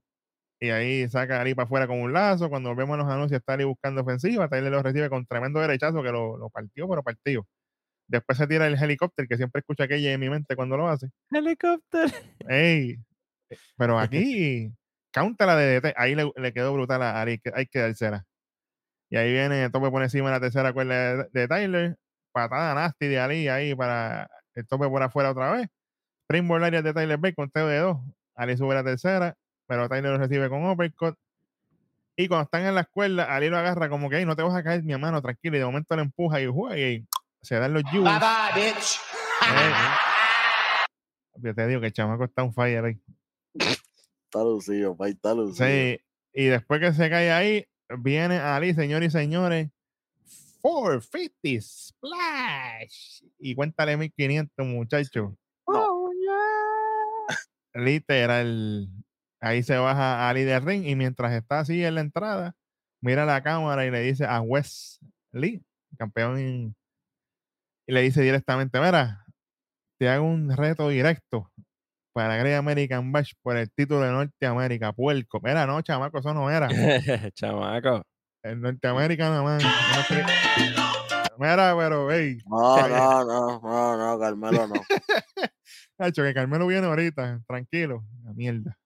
y 0.60 0.70
ahí 0.70 1.10
saca 1.10 1.38
a 1.38 1.42
Ali 1.42 1.56
para 1.56 1.66
afuera 1.66 1.88
con 1.88 2.00
un 2.00 2.14
lazo. 2.14 2.50
Cuando 2.50 2.76
vemos 2.76 2.98
los 2.98 3.08
anuncios, 3.08 3.40
está 3.40 3.54
Ali 3.54 3.64
buscando 3.64 4.02
ofensiva. 4.02 4.48
Tyler 4.48 4.72
lo 4.72 4.84
recibe 4.84 5.10
con 5.10 5.26
tremendo 5.26 5.60
derechazo 5.60 6.04
que 6.04 6.12
lo, 6.12 6.38
lo 6.38 6.50
partió, 6.50 6.88
pero 6.88 7.04
partido. 7.04 7.48
Después 8.08 8.38
se 8.38 8.46
tira 8.46 8.68
el 8.68 8.76
helicóptero, 8.76 9.28
que 9.28 9.38
siempre 9.38 9.60
escucha 9.62 9.86
aquella 9.86 10.12
en 10.12 10.20
mi 10.20 10.30
mente 10.30 10.56
cuando 10.56 10.78
lo 10.78 10.88
hace. 10.88 11.10
Helicóptero. 11.32 12.12
Ey, 12.48 12.98
eh, 13.50 13.58
pero 13.78 13.98
aquí, 14.00 14.72
la 15.16 15.56
de 15.56 15.80
DT, 15.80 15.94
ahí 15.98 16.16
le, 16.16 16.32
le 16.36 16.54
quedó 16.54 16.74
brutal 16.74 17.02
a 17.02 17.22
Ari, 17.22 17.40
que 17.40 17.52
hay 17.56 17.66
que 17.66 17.80
dársela. 17.80 18.26
Y 19.10 19.18
ahí 19.18 19.32
viene, 19.32 19.70
tope 19.70 19.90
por 19.90 20.04
encima 20.04 20.30
de 20.30 20.36
la 20.36 20.40
tercera 20.40 20.74
cuerda 20.74 21.16
de, 21.16 21.30
de 21.32 21.48
Tyler, 21.48 21.98
patada 22.32 22.74
nasty 22.74 23.08
de 23.08 23.20
Ali 23.20 23.48
ahí 23.48 23.76
para 23.76 24.30
el 24.56 24.68
tope 24.68 24.88
por 24.88 25.02
afuera 25.04 25.32
otra 25.32 25.52
vez. 25.52 25.70
Springboard 26.24 26.64
área 26.64 26.82
de 26.82 26.94
Tyler 26.94 27.18
Bate 27.18 27.36
con 27.36 27.50
teo 27.50 27.68
de 27.68 27.78
dos. 27.80 27.98
Ali 28.36 28.58
sube 28.58 28.74
la 28.74 28.84
tercera, 28.84 29.36
pero 29.68 29.90
Tyler 29.90 30.12
lo 30.12 30.18
recibe 30.18 30.50
con 30.50 30.66
uppercut. 30.66 31.18
Y 32.16 32.28
cuando 32.28 32.44
están 32.44 32.66
en 32.66 32.76
la 32.76 32.84
cuerda, 32.84 33.34
Ali 33.34 33.50
lo 33.50 33.58
agarra 33.58 33.90
como 33.90 34.10
que, 34.10 34.18
"Ey, 34.18 34.26
no 34.26 34.36
te 34.36 34.44
vas 34.44 34.56
a 34.56 34.64
caer, 34.64 34.84
mi 34.84 34.94
hermano, 34.94 35.22
tranquilo. 35.22 35.56
Y 35.56 35.60
de 35.60 35.66
momento 35.66 35.96
lo 35.96 36.02
empuja 36.02 36.42
y 36.42 36.48
juega 36.48 36.78
y 36.78 37.06
se 37.42 37.56
dan 37.56 37.74
los 37.74 37.84
yules. 37.92 38.14
Bye 38.14 38.20
bye, 38.20 38.64
bitch. 38.64 39.00
Yo 41.36 41.56
te 41.56 41.68
digo 41.68 41.82
que 41.82 41.88
el 41.88 41.94
chamaco 41.94 42.26
está 42.26 42.44
un 42.44 42.54
fire 42.54 42.86
ahí. 42.86 43.02
Está 43.56 44.44
lucido, 44.44 44.96
está 45.06 45.34
lucido. 45.34 45.68
Sí, 45.68 46.00
y 46.34 46.46
después 46.46 46.80
que 46.80 46.94
se 46.94 47.10
cae 47.10 47.32
ahí, 47.32 47.66
viene 47.98 48.38
Ali, 48.38 48.74
señores 48.74 49.10
y 49.10 49.12
señores. 49.12 49.70
450 50.62 51.62
Splash. 51.62 53.24
Y 53.40 53.56
cuéntale 53.56 53.98
1500, 53.98 54.66
muchachos. 54.66 55.34
Literal. 57.74 58.88
Ahí 59.40 59.64
se 59.64 59.78
baja 59.78 60.30
Ali 60.30 60.44
del 60.44 60.64
ring 60.64 60.86
y 60.86 60.96
mientras 60.96 61.34
está 61.34 61.60
así 61.62 61.84
en 61.84 61.96
la 61.96 62.02
entrada, 62.02 62.56
mira 63.02 63.26
la 63.26 63.42
cámara 63.42 63.86
y 63.86 63.92
le 63.92 64.02
dice 64.02 64.26
a 64.26 64.42
Wes 64.42 65.00
Lee, 65.32 65.64
campeón, 65.98 66.40
y 66.40 66.76
le 67.92 68.02
dice 68.02 68.22
directamente, 68.22 68.80
mira, 68.80 69.26
te 69.98 70.10
hago 70.10 70.26
un 70.26 70.56
reto 70.56 70.90
directo 70.90 71.52
para 72.14 72.38
Great 72.38 72.58
American 72.58 73.12
Bash 73.12 73.34
por 73.42 73.58
el 73.58 73.72
título 73.72 74.02
de 74.02 74.12
Norteamérica, 74.12 74.94
puerco. 74.94 75.40
Mira, 75.42 75.66
no, 75.66 75.82
chamaco, 75.82 76.20
eso 76.20 76.34
no 76.34 76.50
era. 76.50 76.68
Chamaco. 77.34 78.04
En 78.44 78.62
Norteamérica 78.62 79.30
nada 79.30 79.44
más. 79.44 79.64
Mira, 81.38 81.76
pero, 81.78 82.12
hey, 82.12 82.38
No, 82.46 82.88
no, 82.88 83.24
no, 83.26 83.60
no, 83.62 83.98
no, 83.98 84.20
Carmelo 84.20 84.68
no. 84.68 84.74
Hacho, 86.00 86.24
que 86.24 86.34
Carmelo 86.34 86.68
viene 86.68 86.88
ahorita, 86.88 87.42
tranquilo. 87.48 88.04
La 88.24 88.34
mierda. 88.34 88.78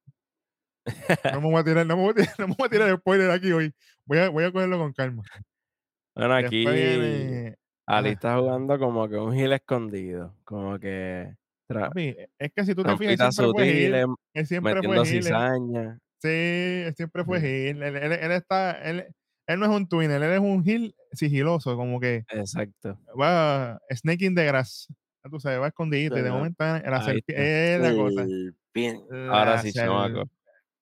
No 1.34 1.42
me 1.42 1.50
voy 1.50 1.60
a 1.60 1.64
tirar, 1.64 1.86
no 1.86 1.96
me 1.98 2.04
voy 2.04 2.12
a 2.12 2.16
tirar, 2.16 2.36
no 2.40 2.48
me 2.50 2.56
voy 2.58 2.68
a 2.68 2.70
tirar 2.70 2.98
spoiler 2.98 3.32
aquí 3.32 3.52
hoy. 3.52 3.74
Voy 4.06 4.18
a, 4.20 4.30
voy 4.30 4.44
a 4.44 4.52
cogerlo 4.52 4.78
con 4.78 4.94
calma. 4.94 5.24
Bueno, 6.16 6.34
aquí 6.36 6.66
viene. 6.66 7.56
Ali 7.88 8.10
está 8.10 8.38
jugando 8.38 8.80
como 8.80 9.08
que 9.08 9.16
un 9.16 9.34
gil 9.34 9.54
escondido. 9.54 10.36
Como 10.44 10.80
que 10.80 11.34
tra- 11.70 11.88
Papi, 11.90 12.16
es 12.40 12.52
que 12.54 12.66
si 12.66 12.74
tú 12.76 12.84
te 12.84 12.98
fijas, 12.98 13.36
siempre 13.36 13.52
fue 13.54 13.64
heel. 13.68 13.92
sutiles, 13.92 14.06
Él 14.34 14.48
siempre 14.48 14.82
fue 14.84 15.06
cizaña. 15.06 16.00
Sí, 16.22 16.30
él 16.30 16.96
siempre 16.96 17.24
fue 17.24 17.40
heel. 17.40 17.84
Él, 17.84 17.96
él- 17.96 18.12
él 18.14 18.32
está, 18.32 18.72
él, 18.82 19.08
él 19.48 19.60
no 19.60 19.66
es 19.66 19.72
un 19.72 19.88
twinner, 19.88 20.22
él 20.22 20.32
es 20.32 20.40
un 20.40 20.64
heel 20.68 20.96
sigiloso, 21.12 21.76
como 21.76 22.00
que 22.00 22.26
Exacto. 22.30 23.00
va 23.20 23.80
snake 23.90 24.26
in 24.26 24.36
the 24.36 24.46
grass. 24.46 24.88
Tú 25.30 25.40
sabes, 25.40 25.60
va 25.60 25.68
escondidito 25.68 26.18
y 26.18 26.22
de 26.22 26.30
momento 26.32 26.64
la 26.64 27.02
serpiente 27.04 27.76
es 27.76 27.82
la 27.82 27.96
cosa. 27.96 28.26
Sí. 28.26 28.94
Ahora 29.30 29.58
sí, 29.60 29.72
chamaco. 29.74 30.30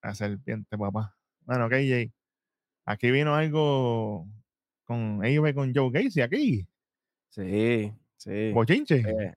La 0.01 0.13
serpiente, 0.15 0.77
papá. 0.77 1.15
Bueno, 1.41 1.69
KJ. 1.69 2.11
Aquí 2.85 3.11
vino 3.11 3.33
algo 3.35 4.27
con 4.83 5.23
ellos 5.23 5.45
con 5.53 5.73
Joe 5.73 5.89
Gacy 5.91 6.19
aquí. 6.21 6.67
Sí, 7.29 7.93
sí. 8.17 8.51
Bochinche. 8.51 8.97
Eh, 8.97 9.33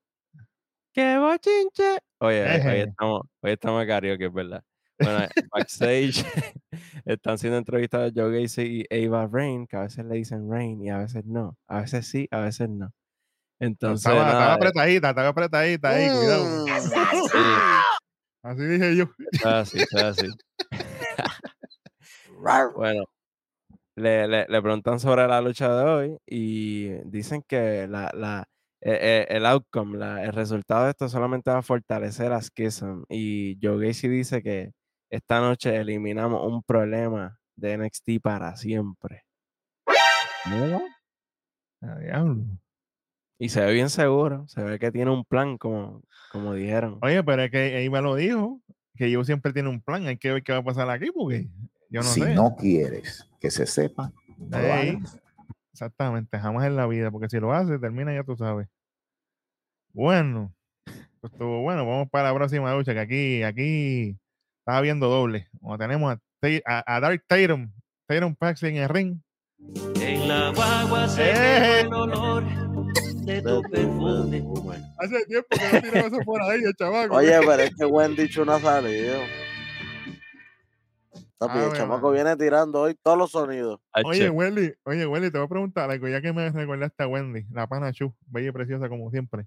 ¡Qué 0.93 1.19
bochinche! 1.19 1.99
Oye, 2.19 2.43
hoy- 2.43 2.67
hoy 2.73 2.81
estamos, 2.89 3.23
hoy 3.41 3.53
estamos 3.53 3.81
de 3.83 3.87
karaoke, 3.87 4.25
es 4.27 4.33
verdad. 4.33 4.65
Bueno, 4.99 5.25
eh, 5.25 5.29
backstage 5.51 6.25
están 7.05 7.39
siendo 7.39 7.59
entrevistados 7.59 8.13
Joe 8.15 8.41
Gacy 8.43 8.85
y 8.91 9.07
Ava 9.07 9.29
Rain, 9.31 9.67
que 9.67 9.77
a 9.77 9.83
veces 9.83 10.05
le 10.05 10.17
dicen 10.17 10.51
Rain 10.51 10.83
y 10.83 10.91
a 10.91 10.99
veces 10.99 11.25
no. 11.27 11.57
A 11.69 11.81
veces 11.83 12.07
sí, 12.07 12.27
a 12.31 12.41
veces 12.41 12.69
no. 12.71 12.91
Entonces, 13.61 14.07
estaba, 14.07 14.21
estaba 14.27 14.41
nada, 14.41 14.53
eh, 14.53 14.57
apretadita, 14.57 15.09
estaba 15.11 15.29
apretadita 15.29 15.89
ahí, 15.91 16.09
cuidado. 16.09 16.45
Mm. 16.45 16.67
sí, 17.29 17.39
Así 18.43 18.63
dije 18.65 18.97
yo. 18.97 19.05
así, 19.45 19.79
así. 20.03 20.27
Bueno, 22.75 23.05
le, 23.97 24.29
le, 24.29 24.47
le 24.49 24.63
preguntan 24.63 25.01
sobre 25.01 25.27
la 25.27 25.41
lucha 25.41 25.75
de 25.75 25.85
hoy 25.85 26.19
y 26.27 26.89
dicen 27.09 27.43
que 27.47 27.87
la, 27.89 28.11
la, 28.15 28.47
eh, 28.81 28.99
eh, 29.01 29.27
el 29.31 29.47
outcome, 29.47 29.99
la- 29.99 30.23
el 30.25 30.33
resultado 30.33 30.85
de 30.85 30.91
esto 30.91 31.09
solamente 31.09 31.51
va 31.51 31.59
a 31.59 31.63
fortalecer 31.63 32.33
a 32.33 32.41
Schism. 32.43 33.05
Y 33.09 33.59
Joe 33.63 33.87
Gacy 33.87 34.09
dice 34.09 34.43
que 34.43 34.73
esta 35.11 35.41
noche 35.41 35.77
eliminamos 35.77 36.47
un 36.47 36.63
problema 36.63 37.39
de 37.55 37.79
NXT 37.79 38.21
para 38.23 38.57
siempre. 38.57 39.25
Ah, 41.83 41.99
diablo. 42.01 42.45
Y 43.39 43.49
se 43.51 43.61
ve 43.61 43.73
bien 43.73 43.91
seguro, 43.91 44.47
se 44.49 44.63
ve 44.63 44.79
que 44.79 44.91
tiene 44.91 45.11
un 45.11 45.25
plan, 45.25 45.59
como, 45.59 46.03
como 46.33 46.55
dijeron. 46.55 46.99
Oye, 47.03 47.23
pero 47.23 47.43
es 47.43 47.51
que 47.51 47.85
Eva 47.85 48.01
lo 48.01 48.15
dijo, 48.15 48.61
que 48.95 49.11
yo 49.11 49.25
siempre 49.25 49.53
tiene 49.53 49.69
un 49.69 49.81
plan. 49.81 50.07
Hay 50.07 50.17
que 50.17 50.33
ver 50.33 50.43
qué 50.43 50.53
va 50.53 50.59
a 50.59 50.65
pasar 50.65 50.89
aquí, 50.89 51.11
porque 51.13 51.49
yo 51.91 52.01
no 52.01 52.09
si 52.09 52.23
sé. 52.23 52.35
no 52.35 52.57
quieres 52.57 53.29
que 53.39 53.51
se 53.51 53.67
sepa, 53.67 54.13
no 54.39 54.59
Ey, 54.59 54.99
exactamente, 55.73 56.39
jamás 56.39 56.67
en 56.67 56.77
la 56.77 56.87
vida, 56.87 57.11
porque 57.11 57.29
si 57.29 57.39
lo 57.39 57.53
hace, 57.53 57.79
termina 57.79 58.15
ya 58.15 58.25
tú 58.25 58.37
sabes. 58.37 58.69
Bueno, 59.93 60.55
pues 61.21 61.33
estuvo 61.33 61.63
bueno. 61.63 61.87
Vamos 61.87 62.09
para 62.11 62.31
la 62.31 62.35
próxima 62.35 62.75
lucha, 62.75 62.95
que 62.95 63.01
aquí, 63.01 63.43
aquí 63.43 64.19
estaba 64.67 64.81
viendo 64.81 65.09
doble. 65.09 65.49
Como 65.61 65.79
tenemos 65.79 66.13
a, 66.13 66.19
a, 66.67 66.97
a 66.97 67.01
Dark 67.01 67.23
Tatum, 67.29 67.71
Tatum 68.09 68.35
Paxley 68.35 68.77
en 68.77 68.83
el 68.83 68.89
ring. 68.89 69.21
En 70.01 70.27
la 70.27 70.51
guagua 70.51 71.09
se 71.09 71.31
Eh. 71.31 71.81
el 71.83 71.95
olor 71.95 72.45
de 73.25 73.43
tu 73.43 73.63
perfume. 73.71 74.43
Hace 74.99 75.25
tiempo 75.27 75.47
que 75.51 75.73
no 75.73 75.83
tiraba 75.83 76.09
eso 76.09 76.19
por 76.25 76.43
ahí, 76.43 76.65
el 76.65 76.75
chamaco. 76.75 77.15
Oye, 77.15 77.39
pero 77.47 77.63
es 77.63 77.77
que 77.77 77.85
Wendy 77.85 78.29
Chu 78.29 78.45
no 78.45 78.55
ha 78.55 78.61
salido. 78.61 79.21
Papi, 81.39 81.59
el 81.59 81.73
chamaco 81.73 82.11
viene 82.11 82.37
tirando 82.37 82.81
hoy 82.81 82.97
todos 83.01 83.19
los 83.19 83.31
sonidos. 83.31 83.79
Oye, 84.05 84.31
Welly, 84.31 84.75
oye, 84.85 85.07
Welly, 85.07 85.31
te 85.31 85.39
voy 85.39 85.45
a 85.45 85.49
preguntar 85.49 85.89
algo, 85.91 86.09
ya 86.09 86.21
que 86.21 86.33
me 86.33 86.51
recordaste 86.51 87.05
a 87.05 87.07
Wendy, 87.07 87.45
la 87.53 87.69
pana 87.69 87.93
Chu, 87.93 88.13
bella 88.27 88.49
y 88.49 88.53
preciosa 88.53 88.89
como 88.89 89.11
siempre. 89.13 89.47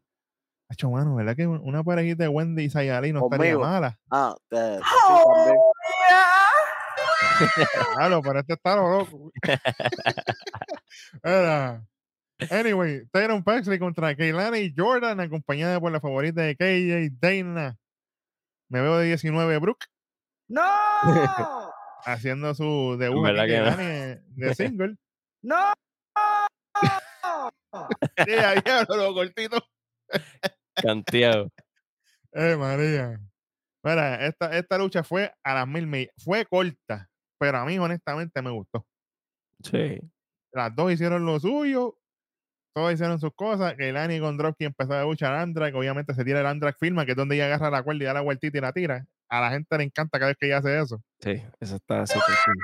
Hacho, 0.69 0.89
mano, 0.91 1.15
¿verdad 1.15 1.35
que 1.35 1.47
una 1.47 1.83
parejita 1.83 2.23
de 2.23 2.29
Wendy 2.29 2.65
y 2.65 2.69
Sayali 2.69 3.11
no 3.11 3.23
estaría 3.23 3.53
Conmigo. 3.53 3.61
mala? 3.61 3.99
Ah, 4.11 4.35
te, 4.49 4.77
sí, 4.77 4.83
también. 5.33 5.57
Claro, 7.95 8.21
pero 8.23 8.39
este 8.39 8.53
está 8.53 8.75
lo 8.75 8.99
loco. 8.99 9.31
Era. 11.23 11.83
Anyway, 12.51 13.05
Tyron 13.11 13.43
Paxley 13.43 13.79
contra 13.79 14.15
Keilani 14.15 14.73
Jordan, 14.77 15.19
acompañada 15.19 15.79
por 15.79 15.91
la 15.91 15.99
favorita 15.99 16.41
de 16.41 16.55
KJ 16.55 17.17
Dana. 17.19 17.77
Me 18.69 18.81
veo 18.81 18.97
de 18.99 19.07
19 19.07 19.57
Brooke, 19.57 19.87
¡No! 20.47 20.61
haciendo 22.05 22.53
su 22.53 22.95
debut. 22.97 23.25
Keilani, 23.25 24.21
de 24.35 24.55
single. 24.55 24.95
¡No! 25.41 25.73
Sí, 28.25 28.31
ahí 28.31 28.61
hablo, 28.71 28.95
lo 28.97 29.13
cortito. 29.13 29.57
Canteado. 30.81 31.51
Eh, 32.33 32.55
María. 32.55 33.19
Mira, 33.83 34.25
esta, 34.25 34.57
esta 34.57 34.77
lucha 34.77 35.03
fue 35.03 35.33
a 35.43 35.53
las 35.53 35.67
mil 35.67 35.87
millas. 35.87 36.13
Fue 36.17 36.45
corta, 36.45 37.09
pero 37.37 37.57
a 37.57 37.65
mí 37.65 37.79
honestamente 37.79 38.41
me 38.41 38.51
gustó. 38.51 38.85
Sí. 39.63 39.99
Las 40.51 40.75
dos 40.75 40.91
hicieron 40.91 41.25
lo 41.25 41.39
suyo. 41.39 41.95
Todos 42.73 42.93
hicieron 42.93 43.19
sus 43.19 43.33
cosas. 43.33 43.75
Que 43.75 43.91
Lani 43.91 44.19
con 44.19 44.37
Dropkick 44.37 44.67
empezó 44.67 44.93
a 44.93 45.03
luchar 45.03 45.33
Andrak. 45.35 45.73
Obviamente 45.75 46.13
se 46.13 46.23
tira 46.23 46.41
el 46.41 46.45
Andrak 46.45 46.77
firma, 46.77 47.05
que 47.05 47.11
es 47.11 47.17
donde 47.17 47.35
ella 47.35 47.45
agarra 47.45 47.69
la 47.69 47.83
cuerda 47.83 48.03
y 48.03 48.05
da 48.05 48.13
la 48.13 48.21
vueltita 48.21 48.57
y 48.57 48.61
la 48.61 48.73
tira. 48.73 49.05
A 49.29 49.41
la 49.41 49.51
gente 49.51 49.77
le 49.77 49.83
encanta 49.83 50.17
cada 50.17 50.31
vez 50.31 50.37
que 50.39 50.47
ella 50.47 50.57
hace 50.57 50.79
eso. 50.79 51.01
Sí, 51.19 51.41
eso 51.59 51.75
está 51.75 52.05
súper 52.05 52.35
cool. 52.45 52.57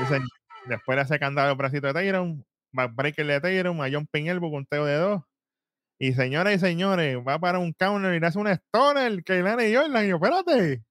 Dicen, 0.00 0.22
después 0.66 0.96
le 0.96 1.02
hace 1.02 1.18
candado 1.18 1.50
el 1.50 1.56
bracito 1.56 1.86
de 1.86 1.94
Tyron. 1.94 2.44
Backbreaker 2.72 3.26
de 3.26 3.40
Tyron. 3.40 3.82
A 3.82 3.88
John 3.90 4.08
Elbow 4.12 4.50
con 4.50 4.66
teo 4.66 4.84
de 4.84 4.96
dos. 4.96 5.22
Y 6.04 6.12
señoras 6.12 6.56
y 6.56 6.58
señores, 6.58 7.16
va 7.26 7.38
para 7.38 7.58
un 7.58 7.72
counter 7.72 8.12
y 8.12 8.20
le 8.20 8.26
hace 8.26 8.38
un 8.38 8.46
stoner. 8.46 9.24
Que 9.24 9.38
y 9.38 9.74
Jordan. 9.74 10.04
Y 10.04 10.08
yo, 10.10 10.16
espérate. 10.16 10.84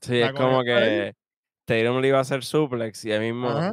Sí, 0.00 0.20
es 0.20 0.32
como 0.32 0.58
ahí. 0.58 0.66
que 0.66 1.14
Tatum 1.64 2.00
le 2.00 2.08
iba 2.08 2.18
a 2.18 2.22
hacer 2.22 2.42
suplex 2.42 3.04
y 3.04 3.12
ahí 3.12 3.32
mismo 3.32 3.48
Ajá. 3.50 3.72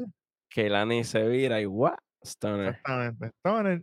que 0.52 0.70
Lani 0.70 1.04
se 1.04 1.28
vira 1.28 1.60
y 1.60 1.66
what? 1.66 1.98
Stoner. 2.24 2.76
Exactamente. 2.76 3.32
Stoner. 3.40 3.82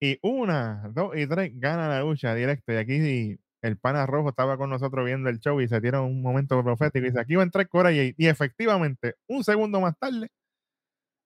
Y 0.00 0.18
una, 0.22 0.88
dos 0.94 1.14
y 1.14 1.26
tres 1.26 1.52
gana 1.56 1.90
la 1.90 2.00
lucha 2.00 2.34
directo. 2.34 2.72
Y 2.72 2.76
aquí 2.76 3.38
el 3.60 3.76
pana 3.76 4.06
rojo 4.06 4.30
estaba 4.30 4.56
con 4.56 4.70
nosotros 4.70 5.04
viendo 5.04 5.28
el 5.28 5.40
show 5.40 5.60
y 5.60 5.68
se 5.68 5.78
tiene 5.82 5.98
un 5.98 6.22
momento 6.22 6.64
profético. 6.64 7.04
Y 7.04 7.10
dice: 7.10 7.20
Aquí 7.20 7.34
va 7.34 7.42
a 7.42 7.44
entrar 7.44 7.68
Cora 7.68 7.90
Jade. 7.90 8.14
Y 8.16 8.28
efectivamente, 8.28 9.16
un 9.28 9.44
segundo 9.44 9.78
más 9.82 9.94
tarde, 9.98 10.28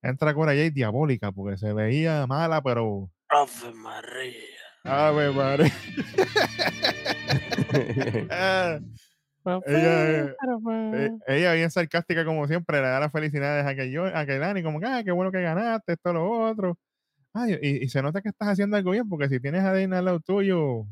entra 0.03 0.33
Cora 0.33 0.51
Jade 0.51 0.71
diabólica 0.71 1.31
porque 1.31 1.57
se 1.57 1.71
veía 1.71 2.27
mala, 2.27 2.61
pero. 2.61 3.09
Ave 3.29 3.73
María. 3.75 4.33
Ave 4.83 5.31
María. 5.31 5.71
Ah, 9.45 9.59
ella, 9.65 10.35
eh, 10.93 11.11
ella 11.27 11.53
bien 11.53 11.71
sarcástica 11.71 12.25
como 12.25 12.45
siempre, 12.47 12.81
le 12.81 12.87
da 12.87 12.99
las 12.99 13.11
felicidades 13.11 13.65
a 13.65 13.73
que 13.73 13.89
yo, 13.89 14.05
a 14.05 14.25
que 14.25 14.37
Dani, 14.37 14.61
como 14.61 14.79
que, 14.79 14.85
ah, 14.85 15.01
qué 15.03 15.11
bueno 15.11 15.31
que 15.31 15.41
ganaste, 15.41 15.93
esto, 15.93 16.13
lo 16.13 16.29
otro. 16.29 16.77
Ay, 17.33 17.57
y, 17.61 17.83
y 17.83 17.89
se 17.89 18.01
nota 18.01 18.21
que 18.21 18.29
estás 18.29 18.49
haciendo 18.49 18.75
algo 18.75 18.91
bien, 18.91 19.07
porque 19.07 19.29
si 19.29 19.39
tienes 19.39 19.63
a 19.63 19.73
Dana 19.73 19.99
al 19.99 20.05
lado 20.05 20.19
tuyo, 20.19 20.85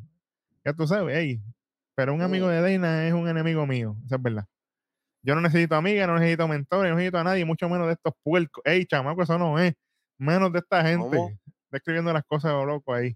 ya 0.63 0.73
tú 0.73 0.87
sabes, 0.87 1.15
ey, 1.17 1.41
pero 1.95 2.13
un 2.13 2.21
amigo 2.21 2.47
de 2.47 2.61
Dana 2.61 3.07
es 3.07 3.13
un 3.13 3.27
enemigo 3.27 3.65
mío, 3.67 3.97
eso 4.05 4.15
es 4.15 4.21
verdad. 4.21 4.45
Yo 5.23 5.35
no 5.35 5.41
necesito 5.41 5.75
amiga, 5.75 6.07
no 6.07 6.15
necesito 6.15 6.47
mentores, 6.47 6.91
no 6.91 6.95
necesito 6.95 7.17
a 7.17 7.23
nadie, 7.23 7.43
mucho 7.43 7.67
menos 7.67 7.87
de 7.87 7.93
estos 7.93 8.13
puercos. 8.23 8.63
Ey, 8.65 8.85
chamaco, 8.85 9.23
eso 9.23 9.37
no 9.37 9.59
es. 9.59 9.73
Menos 10.17 10.53
de 10.53 10.59
esta 10.59 10.83
gente. 10.83 11.17
¿Cómo? 11.17 11.37
Está 11.67 11.77
escribiendo 11.77 12.13
las 12.13 12.23
cosas 12.23 12.53
lo 12.53 12.65
loco 12.65 12.93
ahí. 12.93 13.13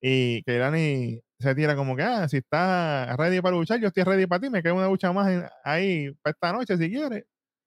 Y 0.00 0.42
que 0.44 0.56
Dani 0.56 1.20
se 1.38 1.54
tira 1.54 1.76
como 1.76 1.94
que, 1.94 2.02
ah, 2.02 2.26
si 2.26 2.38
estás 2.38 3.14
ready 3.18 3.42
para 3.42 3.54
luchar, 3.56 3.80
yo 3.80 3.88
estoy 3.88 4.04
ready 4.04 4.26
para 4.26 4.40
ti, 4.40 4.48
me 4.48 4.62
queda 4.62 4.72
una 4.72 4.88
lucha 4.88 5.12
más 5.12 5.28
en- 5.28 5.44
ahí 5.62 6.10
para 6.22 6.32
esta 6.32 6.52
noche 6.52 6.78
si 6.78 6.88
quieres. 6.90 7.24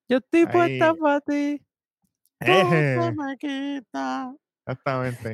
Yo 0.08 0.16
estoy 0.18 0.46
puesta 0.46 0.94
para 0.94 1.20
ti. 1.20 1.64
Se 2.40 3.12
me 3.12 3.36
quita. 3.38 4.34
exactamente. 4.66 5.32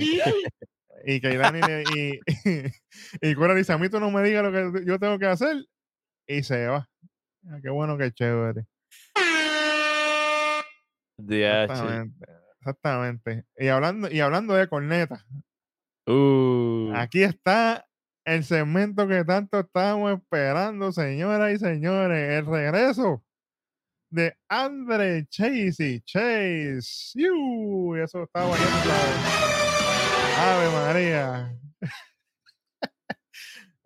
y 1.06 1.20
que 1.22 1.38
Dani 1.38 1.60
le, 1.62 1.84
y, 1.84 2.20
y, 3.22 3.34
Cora 3.34 3.54
dice, 3.54 3.72
a 3.72 3.78
mí 3.78 3.88
tú 3.88 3.98
no 3.98 4.10
me 4.10 4.22
digas 4.22 4.42
lo 4.44 4.52
que 4.52 4.84
yo 4.84 4.98
tengo 4.98 5.18
que 5.18 5.26
hacer. 5.26 5.56
Y 6.26 6.42
se 6.42 6.66
va. 6.66 6.86
Ah, 7.46 7.60
qué 7.62 7.70
bueno, 7.70 7.96
qué 7.96 8.12
chévere. 8.12 8.66
Exactamente. 11.18 12.37
Exactamente. 12.68 13.44
Y 13.56 13.68
hablando, 13.68 14.10
y 14.10 14.20
hablando 14.20 14.54
de 14.54 14.68
corneta, 14.68 15.24
Uh. 16.06 16.90
aquí 16.94 17.22
está 17.22 17.86
el 18.24 18.42
segmento 18.42 19.06
que 19.06 19.24
tanto 19.24 19.60
estábamos 19.60 20.12
esperando, 20.18 20.90
señoras 20.92 21.52
y 21.54 21.58
señores. 21.58 22.38
El 22.38 22.46
regreso 22.46 23.22
de 24.10 24.34
Andre 24.48 25.26
Chasey. 25.28 26.00
Chase. 26.02 27.12
¡Yu! 27.14 27.96
Y 27.96 28.00
eso 28.00 28.26
tú 28.26 28.30
sabes. 28.34 28.60
Ave 30.38 30.70
María. 30.70 31.54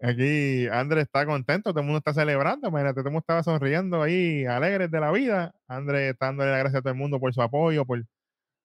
Aquí 0.00 0.66
André 0.66 1.02
está 1.02 1.24
contento, 1.24 1.70
todo 1.70 1.80
el 1.80 1.86
mundo 1.86 1.98
está 1.98 2.12
celebrando. 2.12 2.68
Imagínate, 2.68 2.94
todo 2.96 3.08
el 3.08 3.12
mundo 3.12 3.20
estaba 3.20 3.42
sonriendo 3.44 4.02
ahí, 4.02 4.44
alegres 4.46 4.90
de 4.90 5.00
la 5.00 5.12
vida. 5.12 5.54
André 5.68 6.10
está 6.10 6.26
dándole 6.26 6.50
las 6.50 6.58
gracias 6.60 6.80
a 6.80 6.82
todo 6.82 6.92
el 6.92 6.98
mundo 6.98 7.20
por 7.20 7.32
su 7.32 7.40
apoyo, 7.40 7.84
por 7.86 8.04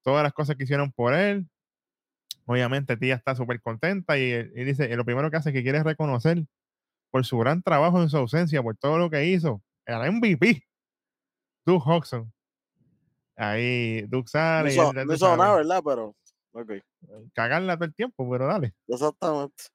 todas 0.07 0.23
las 0.23 0.31
cosas 0.31 0.55
que 0.55 0.63
hicieron 0.63 0.93
por 0.93 1.13
él. 1.13 1.49
Obviamente, 2.45 2.95
tía 2.95 3.15
está 3.15 3.35
súper 3.35 3.61
contenta 3.61 4.17
y, 4.17 4.31
y 4.31 4.63
dice: 4.63 4.89
y 4.89 4.95
lo 4.95 5.03
primero 5.03 5.29
que 5.29 5.35
hace 5.35 5.49
es 5.49 5.53
que 5.53 5.63
quiere 5.63 5.83
reconocer 5.83 6.45
por 7.11 7.25
su 7.25 7.37
gran 7.37 7.61
trabajo 7.61 8.01
en 8.01 8.07
su 8.09 8.15
ausencia, 8.15 8.63
por 8.63 8.77
todo 8.77 8.97
lo 8.97 9.09
que 9.09 9.25
hizo. 9.25 9.61
El 9.85 10.13
MVP, 10.13 10.63
Duke 11.65 11.83
Hodgson. 11.85 12.31
Ahí 13.35 14.03
Duke 14.03 14.29
sale 14.29 14.71
hizo, 14.71 14.93
no 14.93 15.13
hizo 15.13 15.35
nada, 15.35 15.55
¿verdad? 15.55 15.81
Pero, 15.85 16.15
ok. 16.53 16.71
cagarla 17.33 17.75
todo 17.75 17.85
el 17.85 17.93
tiempo, 17.93 18.29
pero 18.31 18.47
dale. 18.47 18.73
Exactamente. 18.87 19.65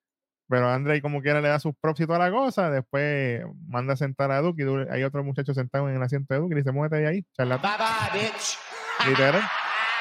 Pero 0.49 0.69
Andre 0.71 1.03
como 1.03 1.21
quiera 1.21 1.43
le 1.43 1.49
da 1.49 1.61
sus 1.61 1.75
props 1.79 2.01
y 2.01 2.07
toda 2.07 2.19
la 2.19 2.31
cosa, 2.31 2.71
después 2.71 3.43
manda 3.69 3.93
a 3.93 3.97
sentar 3.97 4.31
a 4.31 4.41
Duke 4.41 4.63
y 4.63 4.91
hay 4.91 5.05
otro 5.05 5.23
muchacho 5.23 5.53
sentado 5.53 5.91
en 5.91 5.97
el 5.97 6.03
asiento 6.03 6.33
de 6.33 6.41
Duke 6.41 6.55
y 6.55 6.59
dice, 6.59 6.73
muévete 6.73 7.03
de 7.03 7.07
ahí, 7.07 7.27
charlatán, 7.37 7.79
Bye 7.79 7.87
bye, 7.87 8.29
bitch. 8.29 8.59
literal. 9.07 9.43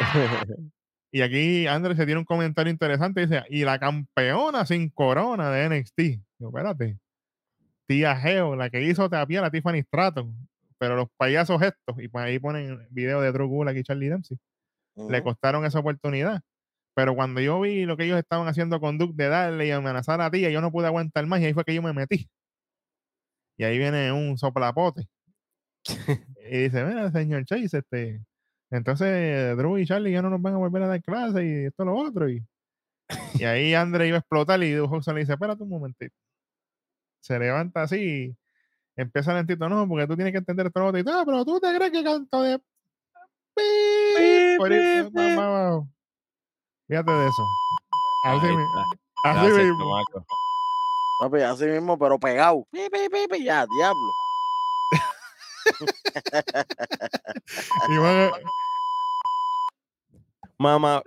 Y 1.14 1.22
aquí 1.22 1.68
Andre 1.68 1.94
se 1.96 2.06
tiene 2.06 2.20
un 2.20 2.26
comentario 2.26 2.72
interesante, 2.72 3.28
dice, 3.28 3.44
y 3.50 3.66
la 3.66 3.80
campeona 3.80 4.66
sin 4.66 4.90
corona 4.90 5.52
de 5.52 5.68
NXT. 5.68 6.00
Yo, 6.40 6.48
espérate, 6.48 6.98
tía 7.86 8.16
Geo, 8.16 8.56
la 8.56 8.70
que 8.70 8.82
hizo 8.82 9.10
Tapia, 9.10 9.42
la 9.42 9.52
Tiffany 9.52 9.82
Stratton, 9.82 10.34
pero 10.78 10.96
los 10.96 11.10
payasos 11.18 11.62
estos, 11.62 12.02
y 12.02 12.08
por 12.08 12.22
ahí 12.22 12.40
ponen 12.40 12.88
video 12.92 13.20
de 13.22 13.32
Drew 13.34 13.48
Gulak 13.50 13.76
y 13.76 13.84
Charlie 13.84 14.08
Dempsey, 14.08 14.38
le 14.96 15.22
costaron 15.22 15.66
esa 15.66 15.80
oportunidad. 15.80 16.42
Pero 16.96 17.16
cuando 17.16 17.42
yo 17.42 17.60
vi 17.60 17.86
lo 17.86 17.98
que 17.98 18.06
ellos 18.06 18.20
estaban 18.20 18.48
haciendo 18.48 18.80
con 18.80 18.98
Duke 18.98 19.14
de 19.16 19.30
darle 19.30 19.68
y 19.68 19.72
amenazar 19.72 20.22
a 20.22 20.32
tía, 20.32 20.50
yo 20.50 20.62
no 20.62 20.72
pude 20.72 20.88
aguantar 20.88 21.26
más 21.26 21.42
y 21.42 21.46
ahí 21.46 21.54
fue 21.54 21.66
que 21.66 21.76
yo 21.76 21.82
me 21.82 21.94
metí. 21.94 22.30
Y 23.58 23.64
ahí 23.64 23.78
viene 23.78 24.12
un 24.12 24.38
soplapote. 24.38 25.08
y 26.50 26.58
dice, 26.64 26.84
mira, 26.86 27.12
señor 27.12 27.46
Chase, 27.46 27.80
este, 27.80 28.22
entonces 28.72 29.56
Drew 29.58 29.78
y 29.78 29.86
Charlie 29.86 30.12
ya 30.12 30.22
no 30.22 30.30
nos 30.30 30.42
van 30.42 30.56
a 30.56 30.58
volver 30.58 30.84
a 30.84 30.88
dar 30.88 31.02
clase 31.02 31.46
y 31.46 31.66
esto 31.66 31.86
lo 31.86 31.96
otro. 31.96 32.30
Y, 32.30 32.44
y 33.36 33.40
ahí 33.46 33.74
Andre 33.74 34.08
iba 34.08 34.18
a 34.18 34.20
explotar 34.20 34.62
y 34.64 34.76
Hodgson 34.78 35.16
le 35.16 35.22
dice, 35.22 35.34
espérate 35.34 35.64
un 35.64 35.70
momentito. 35.70 36.16
Se 37.22 37.38
levanta 37.38 37.84
así 37.84 37.98
y 37.98 38.36
empieza 38.96 39.34
lentito, 39.34 39.70
no, 39.70 39.88
porque 39.88 40.08
tú 40.08 40.16
tienes 40.16 40.32
que 40.34 40.40
entender 40.40 40.68
esto 40.68 40.80
lo 40.80 40.88
otro. 40.88 41.00
Y 41.00 41.04
"Ah, 41.08 41.24
pero 41.26 41.46
tú 41.46 41.60
te 41.60 41.74
crees 41.76 41.92
que 41.92 42.04
canto 42.04 42.42
de... 42.42 42.60
Pip, 43.54 44.58
por 44.58 44.70
pa- 45.14 45.36
pa- 45.36 45.84
Fíjate 46.88 47.12
de 47.12 47.28
eso. 47.28 47.44
Así, 48.26 48.48
mi- 48.48 48.64
así 49.24 49.38
Gracias, 49.48 49.58
mismo. 49.58 49.96
Papi, 51.20 51.42
así 51.42 51.66
mismo, 51.66 51.98
pero 52.00 52.18
pegado. 52.18 52.66
Pi, 52.72 52.80
pi, 52.92 53.10
pi, 53.12 53.28
pi, 53.30 53.44
ya, 53.44 53.66
diablo. 53.68 54.12
Y 57.90 57.98
van 57.98 58.16
a- 58.32 58.32
Mamá. 60.58 61.02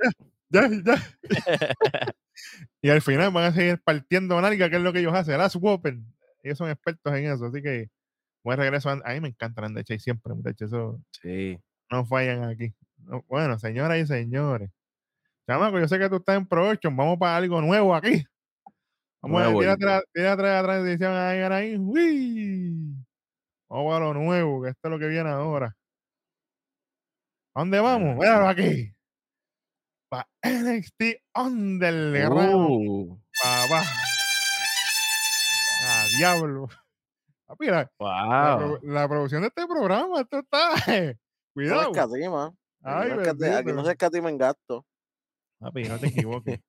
ya, 0.48 0.68
ya. 0.68 0.94
Y 2.82 2.90
al 2.90 3.00
final 3.02 3.30
van 3.32 3.44
a 3.44 3.52
seguir 3.52 3.80
partiendo 3.82 4.40
nalga, 4.40 4.68
que 4.68 4.76
es 4.76 4.82
lo 4.82 4.92
que 4.92 4.98
ellos 5.00 5.14
hacen. 5.14 5.38
Las 5.38 5.54
Whopper. 5.56 5.96
Ellos 6.42 6.58
son 6.58 6.70
expertos 6.70 7.14
en 7.14 7.26
eso. 7.30 7.46
Así 7.46 7.62
que 7.62 7.88
buen 8.42 8.58
regreso. 8.58 8.90
A 8.90 8.94
a 9.04 9.14
mí 9.14 9.20
me 9.20 9.28
encanta 9.28 9.64
Andy 9.64 9.84
Chase 9.84 10.00
siempre, 10.00 10.34
muchachos. 10.34 10.62
Eso 10.72 11.00
Sí. 11.22 11.58
no 11.90 12.04
fallan 12.04 12.44
aquí. 12.44 12.74
No, 12.98 13.22
bueno, 13.28 13.58
señoras 13.58 13.98
y 13.98 14.06
señores. 14.06 14.70
Chamaco, 15.46 15.78
yo 15.78 15.86
sé 15.88 15.98
que 15.98 16.08
tú 16.08 16.16
estás 16.16 16.36
en 16.36 16.46
Production. 16.46 16.96
Vamos 16.96 17.18
para 17.18 17.36
algo 17.36 17.60
nuevo 17.60 17.94
aquí. 17.94 18.24
Vamos 19.22 19.40
a 19.40 19.44
Nuevo 19.44 19.60
ver, 19.60 19.68
el- 19.70 19.76
tírate 20.12 20.42
la, 20.42 20.48
la 20.56 20.62
transición 20.64 21.12
ahí, 21.12 21.38
ahí. 21.40 21.76
¡Uy! 21.78 23.03
Vamos 23.74 23.96
a 23.96 23.98
lo 23.98 24.14
nuevo, 24.14 24.62
que 24.62 24.68
esto 24.68 24.86
es 24.86 24.90
lo 24.92 25.00
que 25.00 25.08
viene 25.08 25.28
ahora. 25.30 25.76
¿A 27.56 27.60
dónde 27.60 27.80
vamos? 27.80 28.14
Míralo 28.14 28.46
aquí. 28.46 28.94
Para 30.08 30.28
NXT 30.44 31.02
Underground, 31.34 32.54
Uh, 32.54 33.20
papá. 33.42 33.82
¡Ah, 35.82 36.06
diablo! 36.16 36.68
Papi, 37.48 37.66
la, 37.66 37.90
la 37.98 38.56
wow. 38.60 38.78
la 38.84 39.08
producción 39.08 39.42
de 39.42 39.48
este 39.48 39.66
programa, 39.66 40.20
esto 40.20 40.38
está... 40.38 40.70
No 41.16 41.18
Cuidado. 41.54 41.90
escatima. 41.90 42.54
Ay, 42.80 43.10
no 43.10 43.22
aquí 43.58 43.72
no 43.72 43.84
se 43.84 43.90
escatima 43.90 44.28
en 44.28 44.38
gasto. 44.38 44.86
Papi, 45.58 45.82
no 45.84 45.98
te 45.98 46.06
equivoques. 46.08 46.60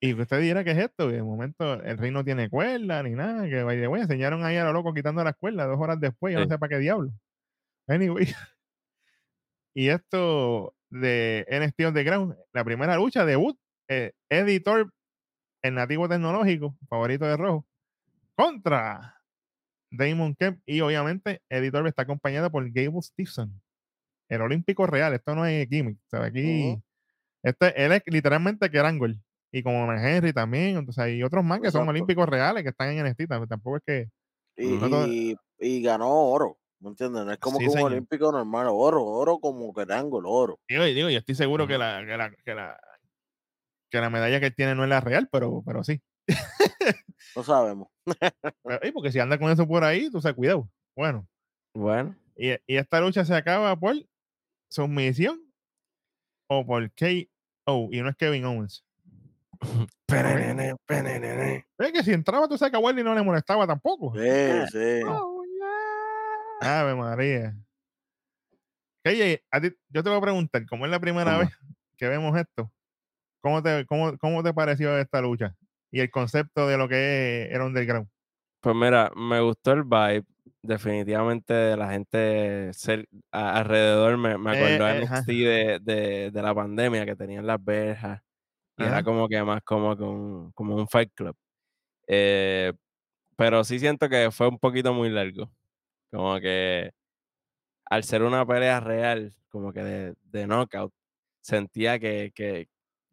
Y 0.00 0.14
que 0.14 0.22
usted 0.22 0.40
dirá 0.40 0.62
que 0.64 0.70
es 0.72 0.78
esto, 0.78 1.08
que 1.08 1.14
de 1.16 1.22
momento 1.22 1.74
el 1.82 1.98
rey 1.98 2.10
no 2.10 2.24
tiene 2.24 2.48
cuerda 2.48 3.02
ni 3.02 3.10
nada, 3.10 3.44
que 3.44 3.56
the 3.56 3.88
way, 3.88 4.02
enseñaron 4.02 4.44
ahí 4.44 4.56
a 4.56 4.64
lo 4.64 4.72
loco 4.72 4.94
quitando 4.94 5.24
las 5.24 5.36
cuerdas 5.36 5.66
dos 5.66 5.78
horas 5.80 5.98
después, 6.00 6.32
yo 6.34 6.40
Sí. 6.40 6.46
no 6.46 6.48
sé 6.54 6.58
para 6.58 6.70
qué 6.70 6.78
diablo. 6.78 7.10
Anyway. 7.88 8.26
y 9.74 9.88
esto 9.88 10.74
de 10.90 11.46
NXT 11.50 11.80
Underground, 11.88 12.36
la 12.52 12.64
primera 12.64 12.96
lucha, 12.96 13.24
debut, 13.24 13.58
eh, 13.88 14.12
editor, 14.30 14.92
el 15.62 15.74
nativo 15.74 16.08
tecnológico, 16.08 16.76
favorito 16.88 17.26
de 17.26 17.36
Rojo, 17.36 17.66
contra 18.36 19.16
Damon 19.90 20.34
Kemp 20.36 20.60
y 20.66 20.80
obviamente 20.80 21.42
editor 21.48 21.86
está 21.88 22.02
acompañado 22.02 22.50
por 22.50 22.70
Gable 22.70 23.02
Stevenson, 23.02 23.60
el 24.28 24.42
olímpico 24.42 24.86
real, 24.86 25.14
esto 25.14 25.34
no 25.34 25.46
es 25.46 25.68
gimmick, 25.68 25.98
o 26.06 26.08
sea, 26.10 26.24
aquí... 26.24 26.80
Este, 27.42 27.84
él 27.84 27.92
es 27.92 28.02
literalmente 28.06 28.68
Kerangol. 28.68 29.20
Y 29.52 29.62
como 29.62 29.86
Mark 29.86 30.00
Henry 30.04 30.32
también. 30.32 30.76
Entonces 30.76 31.02
hay 31.02 31.22
otros 31.22 31.42
más 31.44 31.58
que 31.60 31.70
son 31.70 31.80
Exacto. 31.82 31.90
olímpicos 31.90 32.28
reales 32.28 32.62
que 32.62 32.68
están 32.70 32.90
en 32.90 33.04
NXT. 33.06 33.20
tam- 33.28 33.48
Tampoco 33.48 33.76
es 33.78 33.82
que. 33.86 34.08
Y, 34.56 34.66
No 34.76 35.06
y, 35.06 35.36
y 35.58 35.82
ganó 35.82 36.10
oro. 36.30 36.58
¿Me 36.80 36.90
entiendes? 36.90 37.24
No 37.24 37.32
es 37.32 37.38
como 37.38 37.58
Sí, 37.58 37.64
que 37.64 37.68
un 37.70 37.72
señor. 37.72 37.92
olímpico 37.92 38.30
normal. 38.30 38.68
Oro, 38.70 39.04
oro 39.04 39.38
como 39.40 39.72
que 39.74 39.82
el 39.82 39.90
oro. 40.24 40.60
Digo, 40.68 40.86
y 40.86 40.94
digo, 40.94 41.08
yo 41.10 41.18
estoy 41.18 41.34
seguro 41.34 41.66
que, 41.66 41.76
la, 41.78 42.04
que, 42.06 42.16
la, 42.16 42.30
que, 42.30 42.54
la, 42.54 42.80
que 43.90 44.00
la 44.00 44.10
medalla 44.10 44.38
que 44.38 44.46
él 44.46 44.54
tiene 44.54 44.74
no 44.76 44.84
es 44.84 44.88
la 44.90 45.00
real, 45.00 45.28
pero, 45.32 45.62
pero 45.66 45.82
sí. 45.82 46.00
No 47.34 47.42
sabemos. 47.42 47.88
Pero, 48.64 48.82
ey, 48.82 48.92
porque 48.92 49.10
si 49.12 49.18
anda 49.18 49.38
con 49.38 49.50
eso 49.50 49.66
por 49.66 49.82
ahí, 49.84 50.10
tú 50.10 50.20
sabes, 50.20 50.36
cuidado. 50.36 50.68
Bueno, 50.96 51.26
Bueno, 51.74 52.14
y, 52.36 52.50
y 52.66 52.76
esta 52.76 53.00
lucha 53.00 53.24
se 53.24 53.34
acaba 53.34 53.74
por 53.76 53.94
sumisión 54.70 55.40
o 56.48 56.64
por 56.66 56.88
KO. 56.92 57.88
Y 57.90 58.00
no 58.02 58.08
es 58.08 58.16
Kevin 58.16 58.44
Owens. 58.44 58.84
Penenene, 60.06 60.74
penenene. 60.86 61.66
Es 61.78 61.92
que 61.92 62.02
si 62.02 62.12
entraba, 62.12 62.48
tú 62.48 62.56
sabes 62.56 62.70
que 62.72 62.76
a 62.76 62.80
Wendy 62.80 63.02
no 63.02 63.14
le 63.14 63.22
molestaba 63.22 63.66
tampoco. 63.66 64.14
Sí, 64.14 64.20
sí. 64.72 65.00
Ave 66.60 66.94
María. 66.94 67.54
A 69.50 69.60
ti- 69.60 69.74
yo 69.88 70.02
te 70.02 70.08
voy 70.10 70.18
a 70.18 70.22
preguntar, 70.22 70.66
como 70.66 70.84
es 70.84 70.90
la 70.90 71.00
primera 71.00 71.32
¿Cómo? 71.32 71.38
vez 71.40 71.48
que 71.96 72.08
vemos 72.08 72.38
esto, 72.38 72.70
¿cómo 73.40 73.62
te, 73.62 73.86
cómo, 73.86 74.18
cómo 74.18 74.42
te 74.42 74.52
pareció 74.52 74.96
esta 74.98 75.22
lucha? 75.22 75.54
Y 75.90 76.00
el 76.00 76.10
concepto 76.10 76.68
de 76.68 76.76
lo 76.76 76.88
que 76.88 77.48
era 77.50 77.64
Underground. 77.64 78.08
Pues 78.60 78.76
mira, 78.76 79.10
me 79.16 79.40
gustó 79.40 79.72
el 79.72 79.84
vibe. 79.84 80.24
Definitivamente 80.60 81.54
de 81.54 81.76
la 81.76 81.90
gente 81.90 82.70
a- 83.32 83.58
alrededor 83.58 84.18
me, 84.18 84.36
me 84.36 84.50
acordó 84.50 84.88
Eh, 84.88 84.98
eh. 84.98 85.00
NXT 85.04 85.26
de, 85.28 85.78
de, 85.80 86.30
de 86.32 86.42
la 86.42 86.54
pandemia 86.54 87.06
que 87.06 87.14
tenían 87.14 87.46
las 87.46 87.62
verjas 87.64 88.20
y 88.78 88.84
Ajá. 88.84 88.86
era 88.86 89.04
como 89.04 89.28
que 89.28 89.42
más 89.44 89.62
como, 89.64 89.96
que 89.96 90.04
un, 90.04 90.52
como 90.54 90.76
un 90.76 90.88
fight 90.88 91.12
club. 91.14 91.36
Eh, 92.08 92.72
pero 93.36 93.64
sí 93.64 93.78
siento 93.80 94.08
que 94.08 94.30
fue 94.32 94.48
un 94.48 94.58
poquito 94.58 94.94
muy 94.94 95.10
largo. 95.10 95.50
Como 96.12 96.40
que 96.40 96.92
al 97.86 98.04
ser 98.04 98.22
una 98.22 98.46
pelea 98.46 98.80
real, 98.80 99.34
como 99.48 99.72
que 99.72 99.82
de, 99.82 100.14
de 100.24 100.46
knockout, 100.46 100.92
sentía 101.40 101.98
que, 101.98 102.32
que, 102.34 102.68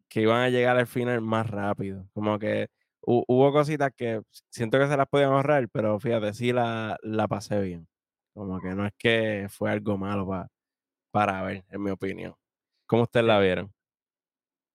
que 0.08 0.22
iban 0.22 0.42
a 0.42 0.50
llegar 0.50 0.76
al 0.78 0.86
final 0.86 1.20
más 1.22 1.48
rápido. 1.50 2.08
Como 2.14 2.38
que 2.38 2.68
hu- 3.02 3.24
hubo 3.28 3.52
cositas 3.52 3.92
que 3.96 4.22
siento 4.50 4.78
que 4.78 4.88
se 4.88 4.96
las 4.96 5.08
podían 5.08 5.32
ahorrar, 5.32 5.68
pero 5.70 6.00
fíjate, 6.00 6.34
sí 6.34 6.52
la, 6.52 6.98
la 7.02 7.28
pasé 7.28 7.60
bien. 7.62 7.88
Como 8.34 8.60
que 8.60 8.70
no 8.74 8.86
es 8.86 8.92
que 8.98 9.48
fue 9.50 9.70
algo 9.72 9.98
malo 9.98 10.26
pa- 10.28 10.48
para 11.12 11.42
ver, 11.44 11.64
en 11.70 11.82
mi 11.82 11.90
opinión. 11.92 12.34
¿Cómo 12.86 13.04
ustedes 13.04 13.26
la 13.26 13.40
vieron? 13.40 13.72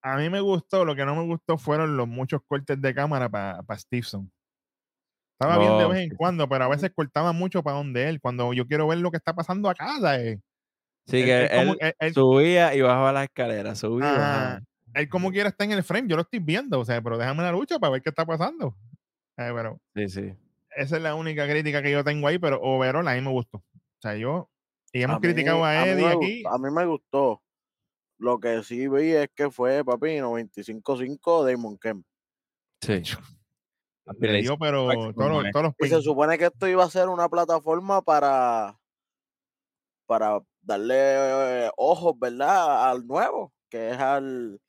A 0.03 0.17
mí 0.17 0.29
me 0.29 0.39
gustó, 0.41 0.83
lo 0.85 0.95
que 0.95 1.05
no 1.05 1.15
me 1.15 1.23
gustó 1.25 1.57
fueron 1.57 1.95
los 1.95 2.07
muchos 2.07 2.41
cortes 2.47 2.81
de 2.81 2.93
cámara 2.93 3.29
para 3.29 3.63
Stevenson. 3.77 4.31
Estaba 5.39 5.57
bien 5.57 5.77
de 5.77 5.87
vez 5.87 5.97
en 6.11 6.15
cuando, 6.15 6.47
pero 6.47 6.65
a 6.65 6.67
veces 6.67 6.91
cortaban 6.95 7.35
mucho 7.35 7.63
para 7.63 7.77
donde 7.77 8.07
él, 8.09 8.21
cuando 8.21 8.53
yo 8.53 8.67
quiero 8.67 8.87
ver 8.87 8.99
lo 8.99 9.09
que 9.11 9.17
está 9.17 9.33
pasando 9.33 9.69
acá. 9.69 9.99
¿sabes? 9.99 10.39
Sí, 11.07 11.17
Él- 11.21 11.25
que 11.25 11.45
él 11.45 11.49
como- 11.59 11.71
él 11.73 11.77
él- 11.81 11.93
él- 11.99 12.13
subía 12.13 12.75
y 12.75 12.81
bajaba 12.81 13.11
las 13.11 13.23
escaleras, 13.23 13.79
subía 13.79 14.13
Ajá. 14.53 14.61
él 14.93 15.09
como 15.09 15.31
quiera 15.31 15.49
está 15.49 15.63
en 15.65 15.71
el 15.71 15.83
frame, 15.83 16.07
yo 16.07 16.15
lo 16.15 16.21
estoy 16.21 16.39
viendo, 16.39 16.79
o 16.79 16.85
sea, 16.85 17.01
pero 17.01 17.17
déjame 17.17 17.41
la 17.43 17.51
lucha 17.51 17.79
para 17.79 17.91
ver 17.93 18.01
qué 18.03 18.09
está 18.09 18.25
pasando. 18.25 18.75
Eh, 19.37 19.51
pero 19.55 19.79
Sí, 19.95 20.09
sí. 20.09 20.33
esa 20.75 20.97
es 20.97 21.01
la 21.01 21.15
única 21.15 21.47
crítica 21.47 21.81
que 21.81 21.91
yo 21.91 22.03
tengo 22.03 22.27
ahí, 22.27 22.37
pero 22.37 22.59
overall 22.61 23.07
a 23.07 23.15
mí 23.15 23.21
me 23.21 23.31
gustó. 23.31 23.57
O 23.57 24.01
sea, 24.01 24.15
yo, 24.15 24.47
y 24.93 25.01
hemos 25.01 25.15
A 25.17 25.19
mí- 25.19 25.23
criticado 25.23 25.65
a 25.65 25.71
mí 25.71 25.89
Eddie 25.89 26.05
me 26.05 26.11
aquí. 26.11 26.43
gustó- 26.43 26.55
a 26.55 26.57
mí 26.59 26.71
me 26.75 26.85
gustó. 26.85 27.41
Lo 28.21 28.39
que 28.39 28.63
sí 28.63 28.87
vi 28.87 29.13
es 29.13 29.29
que 29.33 29.49
fue, 29.49 29.83
papi, 29.83 30.19
95-5 30.19 31.43
Damon 31.43 31.75
Kemp. 31.79 32.05
Sí. 32.81 33.01
Le 34.19 34.41
dio, 34.41 34.57
pero 34.59 34.87
todos 35.13 35.31
los, 35.31 35.51
todos 35.51 35.63
los 35.65 35.73
Y 35.79 35.87
se 35.87 36.01
supone 36.01 36.37
que 36.37 36.45
esto 36.45 36.67
iba 36.67 36.83
a 36.83 36.89
ser 36.89 37.09
una 37.09 37.27
plataforma 37.29 38.01
para, 38.03 38.79
para 40.05 40.39
darle 40.61 40.95
eh, 41.65 41.71
ojos, 41.77 42.13
¿verdad? 42.19 42.89
Al 42.91 43.07
nuevo, 43.07 43.51
que 43.69 43.89
es 43.91 43.97
al 43.97 44.59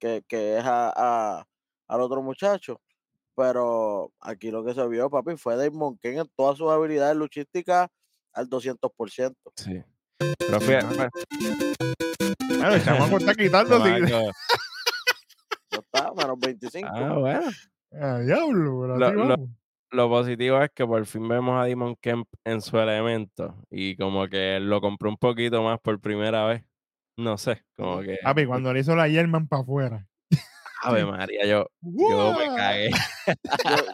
que, 0.00 0.24
que 0.26 0.58
es 0.58 0.64
a, 0.64 0.92
a- 1.40 1.46
al 1.88 2.00
otro 2.00 2.20
muchacho. 2.22 2.80
Pero 3.36 4.12
aquí 4.20 4.50
lo 4.50 4.64
que 4.64 4.74
se 4.74 4.86
vio, 4.88 5.08
papi, 5.08 5.36
fue 5.36 5.56
Damon 5.56 5.96
Ken 5.98 6.18
en 6.18 6.28
todas 6.34 6.58
sus 6.58 6.68
habilidades 6.70 7.16
luchísticas 7.16 7.88
al 8.32 8.48
200%. 8.48 9.34
Sí. 9.54 9.84
Pero 10.18 10.60
Bueno, 10.60 11.10
el 12.74 12.84
chamaco 12.84 13.18
está 13.18 13.34
quitando. 13.34 13.86
Ya 13.86 14.32
está, 15.78 16.12
menos 16.14 16.38
25. 16.40 16.88
Ah, 16.92 17.12
bueno. 17.18 17.50
Ah, 17.92 18.18
diablo, 18.18 18.80
pero 18.82 18.98
Lo- 18.98 19.34
así 19.34 19.42
lo- 19.90 20.08
positivo 20.10 20.62
es 20.62 20.70
que 20.74 20.86
por 20.86 21.04
fin 21.06 21.26
vemos 21.28 21.60
a 21.60 21.64
Demon 21.64 21.96
Kemp 21.96 22.28
en 22.44 22.60
su 22.60 22.78
elemento 22.78 23.54
y 23.70 23.96
como 23.96 24.26
que 24.28 24.58
lo 24.60 24.80
compré 24.80 25.08
un 25.08 25.16
poquito 25.16 25.62
más 25.62 25.78
por 25.80 26.00
primera 26.00 26.44
vez. 26.46 26.64
No 27.16 27.36
sé, 27.38 27.64
como 27.76 28.00
que. 28.00 28.18
Papi, 28.22 28.46
cuando 28.46 28.72
le 28.72 28.80
hizo 28.80 28.94
la 28.94 29.08
Yerman 29.08 29.48
para 29.48 29.62
afuera. 29.62 30.06
Ave 30.82 31.04
María, 31.04 31.44
yo, 31.46 31.66
yo 31.80 32.32
me 32.38 32.46
cagué. 32.54 32.90
Yo- 32.90 33.84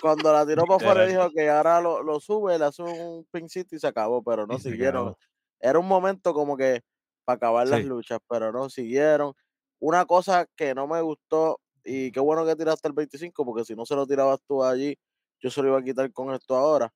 cuando 0.00 0.32
la 0.32 0.46
tiró 0.46 0.64
para 0.64 0.76
afuera 0.76 1.06
dijo 1.06 1.30
que 1.30 1.48
ahora 1.48 1.80
lo, 1.80 2.02
lo 2.02 2.18
sube, 2.20 2.58
le 2.58 2.64
hace 2.64 2.82
un 2.82 3.26
pincito 3.30 3.76
y 3.76 3.78
se 3.78 3.86
acabó, 3.86 4.22
pero 4.22 4.46
no 4.46 4.58
siguieron. 4.58 5.08
acabó. 5.08 5.18
Era 5.64 5.78
un 5.78 5.88
momento 5.88 6.34
como 6.34 6.58
que 6.58 6.82
para 7.24 7.36
acabar 7.36 7.66
las 7.66 7.82
luchas, 7.82 8.18
pero 8.28 8.52
no 8.52 8.68
siguieron. 8.68 9.32
Una 9.78 10.04
cosa 10.04 10.46
que 10.56 10.74
no 10.74 10.86
me 10.86 11.00
gustó, 11.00 11.58
y 11.82 12.12
qué 12.12 12.20
bueno 12.20 12.44
que 12.44 12.54
tiraste 12.54 12.86
el 12.86 12.92
25, 12.92 13.46
porque 13.46 13.64
si 13.64 13.74
no 13.74 13.86
se 13.86 13.96
lo 13.96 14.06
tirabas 14.06 14.40
tú 14.46 14.62
allí, 14.62 14.98
yo 15.40 15.50
se 15.50 15.62
lo 15.62 15.68
iba 15.68 15.78
a 15.78 15.82
quitar 15.82 16.12
con 16.12 16.34
esto 16.34 16.54
ahora. 16.54 16.92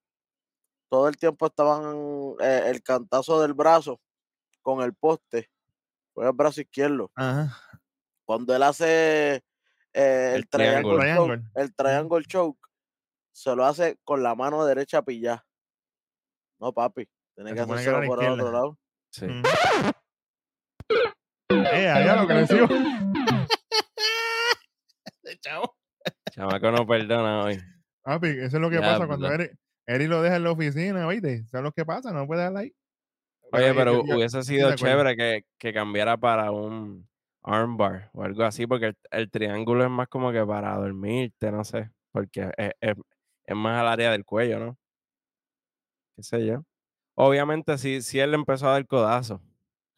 Todo 0.90 1.08
el 1.08 1.16
tiempo 1.16 1.46
estaban 1.46 2.34
eh, 2.40 2.64
el 2.66 2.82
cantazo 2.82 3.40
del 3.40 3.54
brazo 3.54 3.98
con 4.60 4.82
el 4.82 4.94
poste, 4.94 5.50
fue 6.12 6.26
el 6.26 6.32
brazo 6.32 6.60
izquierdo. 6.60 7.10
Ajá. 7.14 7.56
Cuando 8.26 8.54
él 8.54 8.62
hace 8.64 9.36
eh, 9.94 10.32
el, 10.34 10.42
El 10.42 10.48
triangle, 10.50 11.14
choke, 11.14 11.40
el 11.54 11.74
triangle 11.74 12.24
choke, 12.26 12.68
se 13.32 13.56
lo 13.56 13.64
hace 13.64 13.98
con 14.04 14.22
la 14.22 14.34
mano 14.34 14.66
derecha 14.66 15.00
pillada. 15.00 15.46
No, 16.60 16.72
papi, 16.74 17.08
tiene 17.44 17.54
que 17.54 17.60
hacerlo 17.60 18.06
por 18.08 18.18
el 18.24 18.30
otro 18.40 18.52
lado. 18.52 18.78
Sí. 19.12 19.26
Mm. 19.26 19.42
Eh, 21.50 21.88
allá 21.88 22.16
lo 22.16 22.26
creció. 22.26 22.68
Chamaco 26.32 26.70
no 26.72 26.86
perdona 26.86 27.44
hoy. 27.44 27.58
Papi, 28.02 28.28
eso 28.28 28.56
es 28.56 28.60
lo 28.62 28.70
que 28.70 28.76
pasa 28.80 29.06
cuando. 29.06 29.30
Eri, 29.32 29.50
Eri 29.86 30.06
lo 30.06 30.22
deja 30.22 30.36
en 30.36 30.44
la 30.44 30.50
oficina, 30.52 31.06
¿viste? 31.06 31.34
Eso 31.34 31.58
es 31.58 31.62
lo 31.62 31.72
que 31.72 31.84
pasa, 31.84 32.12
no 32.12 32.26
puede 32.26 32.40
dejarla 32.40 32.60
ahí. 32.60 32.74
Oye, 33.52 33.72
pero 33.74 33.92
hubiese 34.16 34.42
sido 34.42 34.68
chévere 34.76 35.16
que, 35.16 35.44
que 35.58 35.72
cambiara 35.72 36.16
para 36.16 36.50
un 36.50 37.08
armbar 37.42 38.10
o 38.12 38.22
algo 38.24 38.42
así, 38.44 38.66
porque 38.66 38.86
el, 38.86 38.96
el 39.10 39.30
triángulo 39.30 39.84
es 39.84 39.90
más 39.90 40.08
como 40.08 40.32
que 40.32 40.44
para 40.44 40.74
dormirte, 40.76 41.50
no 41.52 41.64
sé, 41.64 41.90
porque 42.12 42.50
es, 42.56 42.72
es- 42.80 42.96
es 43.46 43.56
más 43.56 43.80
al 43.80 43.88
área 43.88 44.10
del 44.10 44.26
cuello, 44.26 44.58
¿no? 44.58 44.76
Qué 46.16 46.22
sé 46.22 46.44
yo. 46.44 46.62
Obviamente, 47.20 47.76
si, 47.78 48.00
si 48.02 48.20
él 48.20 48.32
empezó 48.34 48.68
a 48.68 48.72
dar 48.72 48.86
codazo, 48.86 49.40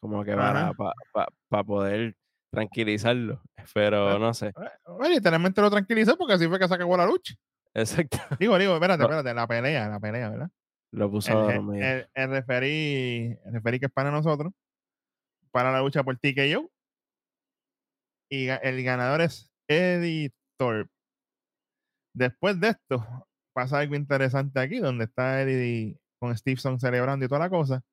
como 0.01 0.23
que 0.23 0.33
para, 0.35 0.61
Ajá. 0.69 0.73
pa- 0.73 0.93
pa- 1.13 1.27
pa 1.49 1.63
poder 1.63 2.15
tranquilizarlo. 2.51 3.41
Pero 3.73 4.17
no 4.17 4.33
sé. 4.33 4.47
Eh, 4.47 4.53
Bueno, 4.87 5.13
literalmente 5.15 5.61
lo 5.61 5.69
tranquilizó 5.69 6.17
porque 6.17 6.33
así 6.33 6.47
fue 6.47 6.57
que 6.59 6.67
se 6.67 6.73
acabó 6.73 6.97
la 6.97 7.05
lucha. 7.05 7.35
Exacto. 7.73 8.17
Digo, 8.39 8.57
digo, 8.57 8.73
espérate, 8.81 9.03
espérate, 9.03 9.33
la 9.33 9.47
pelea, 9.47 9.87
la 9.87 9.99
pelea, 9.99 10.29
¿verdad? 10.29 10.49
Lo 10.93 11.09
puso 11.11 11.31
El, 11.31 11.37
a 11.37 11.41
je- 11.45 11.53
dormir. 11.55 11.83
el, 11.83 12.09
el 12.15 12.29
referí, 12.31 13.37
el 13.45 13.53
referí 13.53 13.79
que 13.79 13.85
es 13.85 13.91
para 13.91 14.11
nosotros, 14.11 14.51
para 15.51 15.71
la 15.71 15.79
lucha 15.81 16.03
por 16.03 16.17
TKO. 16.17 16.69
Y 18.29 18.47
ga- 18.47 18.59
el 18.63 18.83
ganador 18.83 19.21
es 19.21 19.49
Eddie 19.69 20.31
Thorpe. 20.57 20.89
Después 22.13 22.59
de 22.59 22.69
esto, 22.69 23.05
pasa 23.53 23.79
algo 23.79 23.95
interesante 23.95 24.59
aquí, 24.59 24.79
donde 24.79 25.05
está 25.05 25.41
Eddie 25.41 25.97
con 26.21 26.37
Stevenson 26.37 26.79
celebrando 26.79 27.25
y 27.25 27.27
toda 27.27 27.39
la 27.39 27.49
cosa. 27.49 27.83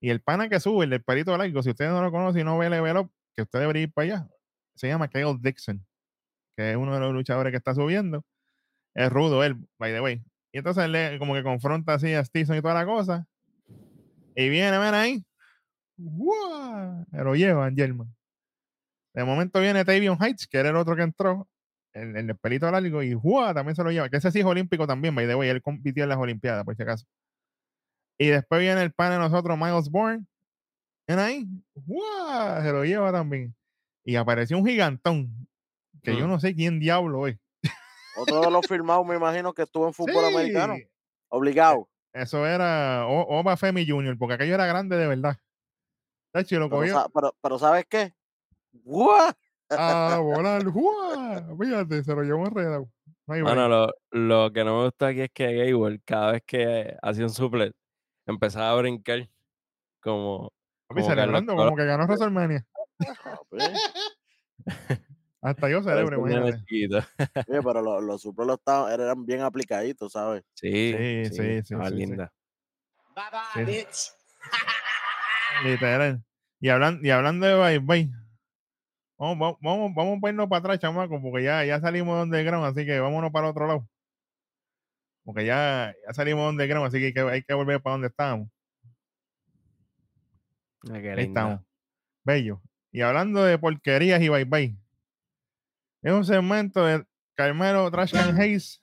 Y 0.00 0.08
el 0.08 0.22
pana 0.22 0.48
que 0.48 0.58
sube, 0.60 0.84
el 0.84 0.90
del 0.90 1.04
pelito 1.04 1.36
largo, 1.36 1.62
si 1.62 1.70
ustedes 1.70 1.90
no 1.90 2.02
lo 2.02 2.10
conocen 2.10 2.40
y 2.40 2.44
no 2.44 2.56
ve 2.56 2.70
Level 2.70 2.96
Up, 2.96 3.12
que 3.36 3.42
usted 3.42 3.60
debería 3.60 3.82
ir 3.82 3.92
para 3.92 4.04
allá, 4.06 4.28
se 4.74 4.88
llama 4.88 5.08
Kyle 5.08 5.36
Dixon, 5.38 5.86
que 6.56 6.70
es 6.70 6.76
uno 6.76 6.94
de 6.94 7.00
los 7.00 7.12
luchadores 7.12 7.50
que 7.50 7.58
está 7.58 7.74
subiendo. 7.74 8.24
Es 8.94 9.10
rudo 9.10 9.44
él, 9.44 9.56
by 9.78 9.92
the 9.92 10.00
way. 10.00 10.24
Y 10.52 10.58
entonces 10.58 10.84
él 10.84 11.18
como 11.18 11.34
que 11.34 11.42
confronta 11.42 11.94
así 11.94 12.14
a 12.14 12.24
Stevenson 12.24 12.56
y 12.56 12.62
toda 12.62 12.74
la 12.74 12.86
cosa. 12.86 13.26
Y 14.34 14.48
viene, 14.48 14.78
ven 14.78 14.94
ahí. 14.94 15.24
Se 17.12 17.22
lo 17.22 17.34
llevan, 17.34 17.76
German. 17.76 18.08
De 19.12 19.22
momento 19.22 19.60
viene 19.60 19.84
Tavion 19.84 20.16
Heights, 20.18 20.46
que 20.46 20.58
era 20.58 20.70
el 20.70 20.76
otro 20.76 20.96
que 20.96 21.02
entró, 21.02 21.46
el, 21.92 22.16
el 22.16 22.36
pelito 22.38 22.70
largo, 22.70 23.02
y 23.02 23.12
¡guau! 23.12 23.52
también 23.52 23.76
se 23.76 23.84
lo 23.84 23.90
lleva. 23.90 24.08
Que 24.08 24.16
ese 24.16 24.30
sí 24.30 24.40
es 24.40 24.46
olímpico 24.46 24.86
también, 24.86 25.14
by 25.14 25.26
the 25.26 25.34
way. 25.34 25.50
Él 25.50 25.60
compitió 25.60 26.04
en 26.04 26.08
las 26.08 26.18
Olimpiadas, 26.18 26.64
por 26.64 26.74
si 26.74 26.82
acaso. 26.82 27.06
Y 28.22 28.26
después 28.28 28.60
viene 28.60 28.82
el 28.82 28.92
pan 28.92 29.12
de 29.12 29.18
nosotros, 29.18 29.56
Miles 29.56 29.88
Bourne. 29.88 30.26
Ven 31.08 31.18
ahí. 31.18 31.46
¡guau! 31.74 32.62
Se 32.62 32.70
lo 32.70 32.84
lleva 32.84 33.10
también. 33.10 33.54
Y 34.04 34.16
apareció 34.16 34.58
un 34.58 34.66
gigantón, 34.66 35.48
que 36.02 36.14
yo 36.14 36.26
Mm. 36.26 36.30
no 36.30 36.38
sé 36.38 36.54
quién 36.54 36.78
diablo 36.80 37.26
es. 37.26 37.38
Otro 38.18 38.42
de 38.42 38.50
los 38.50 38.66
firmados, 38.66 39.06
me 39.06 39.16
imagino 39.16 39.54
que 39.54 39.62
estuvo 39.62 39.86
en 39.86 39.94
fútbol 39.94 40.22
americano. 40.26 40.74
Sí. 40.76 40.84
Obligado. 41.30 41.88
Eso 42.12 42.46
era 42.46 43.06
Oba 43.06 43.56
Femi 43.56 43.88
Jr., 43.88 44.18
porque 44.18 44.34
aquello 44.34 44.54
era 44.54 44.66
grande 44.66 44.96
de 44.98 45.06
verdad. 45.06 45.38
Lo 46.34 46.42
Pero, 46.44 46.68
cogió 46.68 46.94
sa- 46.94 47.08
pero, 47.08 47.34
pero 47.40 47.58
¿sabes 47.58 47.86
qué? 47.88 48.12
¡Guau! 48.84 49.32
a 49.70 50.18
volar. 50.22 50.62
¡Guau! 50.68 51.56
Fíjate, 51.58 52.04
se 52.04 52.14
lo 52.14 52.22
llevó 52.22 52.46
enredado. 52.46 52.90
No 53.26 53.42
Bueno, 53.44 53.66
lo, 53.68 53.94
lo 54.10 54.52
que 54.52 54.62
no 54.64 54.78
me 54.78 54.84
gusta 54.84 55.06
aquí 55.08 55.22
es 55.22 55.30
que 55.32 55.54
Gable, 55.54 56.00
cada 56.04 56.32
vez 56.32 56.42
que 56.46 56.96
hacía 57.00 57.24
un 57.24 57.30
suplet, 57.30 57.72
empezaba 58.30 58.70
a 58.70 58.76
brincar 58.76 59.28
como, 60.00 60.52
Papi, 60.88 61.00
como 61.02 61.10
celebrando 61.10 61.56
como 61.56 61.76
que 61.76 61.84
ganó 61.84 62.06
WrestleMania. 62.06 62.66
Papi. 62.98 63.58
Hasta 65.42 65.70
yo 65.70 65.82
celebro, 65.82 66.22
pero 66.22 66.44
los, 68.02 68.24
los 68.24 68.48
estaban- 68.58 68.92
eran 68.92 69.24
bien 69.24 69.40
aplicaditos, 69.40 70.12
¿sabes? 70.12 70.42
Sí, 70.54 70.92
Sí, 70.92 71.24
sí, 71.24 71.34
sí, 71.34 71.62
sí, 71.64 71.74
sí, 71.88 71.94
linda. 71.94 72.32
Bye 73.14 73.64
bye, 73.64 73.64
bitch. 73.64 74.12
Literal. 75.64 76.22
Y, 76.60 76.68
hablan, 76.68 77.00
y 77.02 77.10
hablando 77.10 77.46
de 77.46 77.54
bye 77.54 77.78
bye. 77.78 78.10
Vamos, 79.18 79.38
vamos, 79.38 79.58
vamos, 79.60 79.92
vamos 79.94 80.18
a 80.22 80.28
irnos 80.28 80.48
para 80.48 80.60
atrás, 80.60 80.78
chamaco, 80.78 81.20
porque 81.20 81.44
ya, 81.44 81.64
ya 81.64 81.80
salimos 81.80 82.16
de 82.16 82.22
underground, 82.22 82.66
así 82.66 82.86
que 82.86 83.00
vámonos 83.00 83.30
para 83.30 83.46
el 83.46 83.50
otro 83.50 83.66
lado. 83.66 83.88
Porque 85.30 85.46
ya, 85.46 85.94
ya 86.04 86.12
salimos 86.12 86.42
de 86.46 86.50
underground, 86.50 86.88
así 86.88 86.98
que 86.98 87.06
hay, 87.06 87.12
que 87.12 87.20
hay 87.20 87.42
que 87.44 87.54
volver 87.54 87.80
para 87.80 87.92
donde 87.94 88.08
estábamos. 88.08 88.48
Ah, 90.90 90.94
Ahí 90.94 91.24
estamos. 91.26 91.60
Bello. 92.24 92.60
Y 92.90 93.02
hablando 93.02 93.44
de 93.44 93.56
porquerías 93.56 94.20
y 94.20 94.28
bye 94.28 94.42
bye. 94.44 94.76
Es 96.02 96.12
un 96.12 96.24
segmento 96.24 96.84
de 96.84 97.06
Carmelo 97.36 97.88
Trash 97.92 98.10
Can 98.12 98.36
Hayes. 98.40 98.82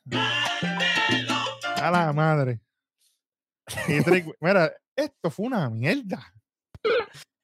A 1.76 1.92
la 1.92 2.14
madre. 2.14 2.62
Y 3.90 4.00
Trick- 4.02 4.34
mira, 4.40 4.72
esto 4.96 5.30
fue 5.30 5.48
una 5.48 5.70
mierda. 5.70 6.34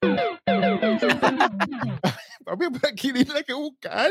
Papi, 2.42 2.66
pero 2.72 2.88
aquí 2.90 3.12
dile 3.12 3.44
que 3.44 3.52
buscar. 3.52 4.08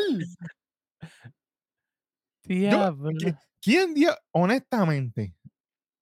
Diablo. 2.44 3.10
¿Qui- 3.64 3.72
¿Quién 3.72 3.94
dio, 3.94 4.12
honestamente? 4.32 5.34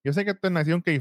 Yo 0.03 0.13
sé 0.13 0.25
que 0.25 0.31
esto 0.31 0.47
es 0.47 0.53
Nación 0.53 0.81
k 0.81 0.91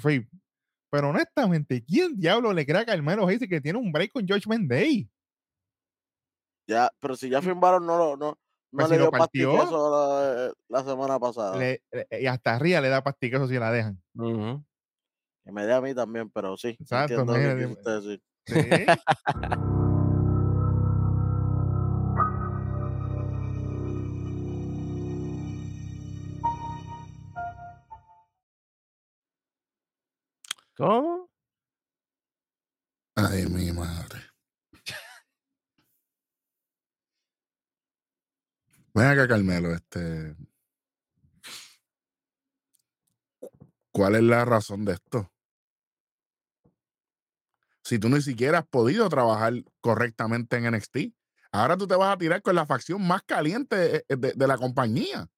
pero 0.92 1.11
honestamente, 1.11 1.85
¿quién 1.85 2.18
diablo 2.18 2.53
le 2.53 2.66
crea 2.66 2.81
a 2.81 2.85
Carmelo 2.85 3.27
Hayes 3.27 3.49
que 3.49 3.61
tiene 3.61 3.79
un 3.79 3.92
break 3.92 4.11
con 4.12 4.27
Judgment 4.27 4.68
Day? 4.68 5.09
Ya, 6.68 6.90
pero 7.01 7.16
si 7.16 7.29
ya 7.29 7.40
firmaron, 7.40 7.87
no, 7.87 7.96
lo- 7.96 8.16
no, 8.16 8.31
no 8.31 8.38
Pues 8.73 8.88
le 8.90 8.94
si 8.96 8.99
lo 8.99 9.05
dio 9.05 9.11
partió. 9.12 9.53
pastiqueso 9.57 9.90
la, 9.90 10.53
la 10.79 10.85
semana 10.85 11.18
pasada. 11.18 11.57
Le- 11.57 11.83
le- 11.92 12.20
y 12.23 12.27
hasta 12.27 12.57
arriba 12.57 12.81
le 12.81 12.88
da 12.88 13.03
pastiqueso 13.03 13.46
si 13.46 13.55
la 13.55 13.70
dejan. 13.73 14.01
Que 15.44 15.53
me 15.53 15.64
dé 15.64 15.73
a 15.73 15.81
mí 15.81 15.94
también, 15.94 16.29
pero 16.31 16.57
sí. 16.57 16.77
Exacto, 16.81 17.20
entiendo 17.20 17.35
lo 17.37 17.77
que. 17.77 18.20
Sí. 18.46 18.87
¿Cómo? 30.81 31.29
Ay, 33.14 33.45
mi 33.51 33.71
madre. 33.71 34.31
Ven 38.95 39.07
acá, 39.07 39.29
Carmelo, 39.29 39.75
este. 39.75 40.35
¿Cuál 43.93 44.14
es 44.14 44.23
la 44.23 44.47
razón 44.47 44.87
de 44.87 44.95
esto? 44.95 45.31
Si 47.85 47.99
tú 47.99 48.09
ni 48.09 48.23
siquiera 48.23 48.61
has 48.61 48.66
podido 48.66 49.07
trabajar 49.11 49.53
correctamente 49.83 50.57
en 50.57 50.75
NXT, 50.75 51.12
ahora 51.53 51.77
tú 51.77 51.87
te 51.87 51.95
vas 51.95 52.14
a 52.14 52.16
tirar 52.16 52.40
con 52.40 52.55
la 52.55 52.64
facción 52.64 53.07
más 53.07 53.23
caliente 53.25 53.97
eh, 54.09 54.16
de, 54.16 54.33
de 54.33 54.47
la 54.47 54.57
compañía. 54.57 55.29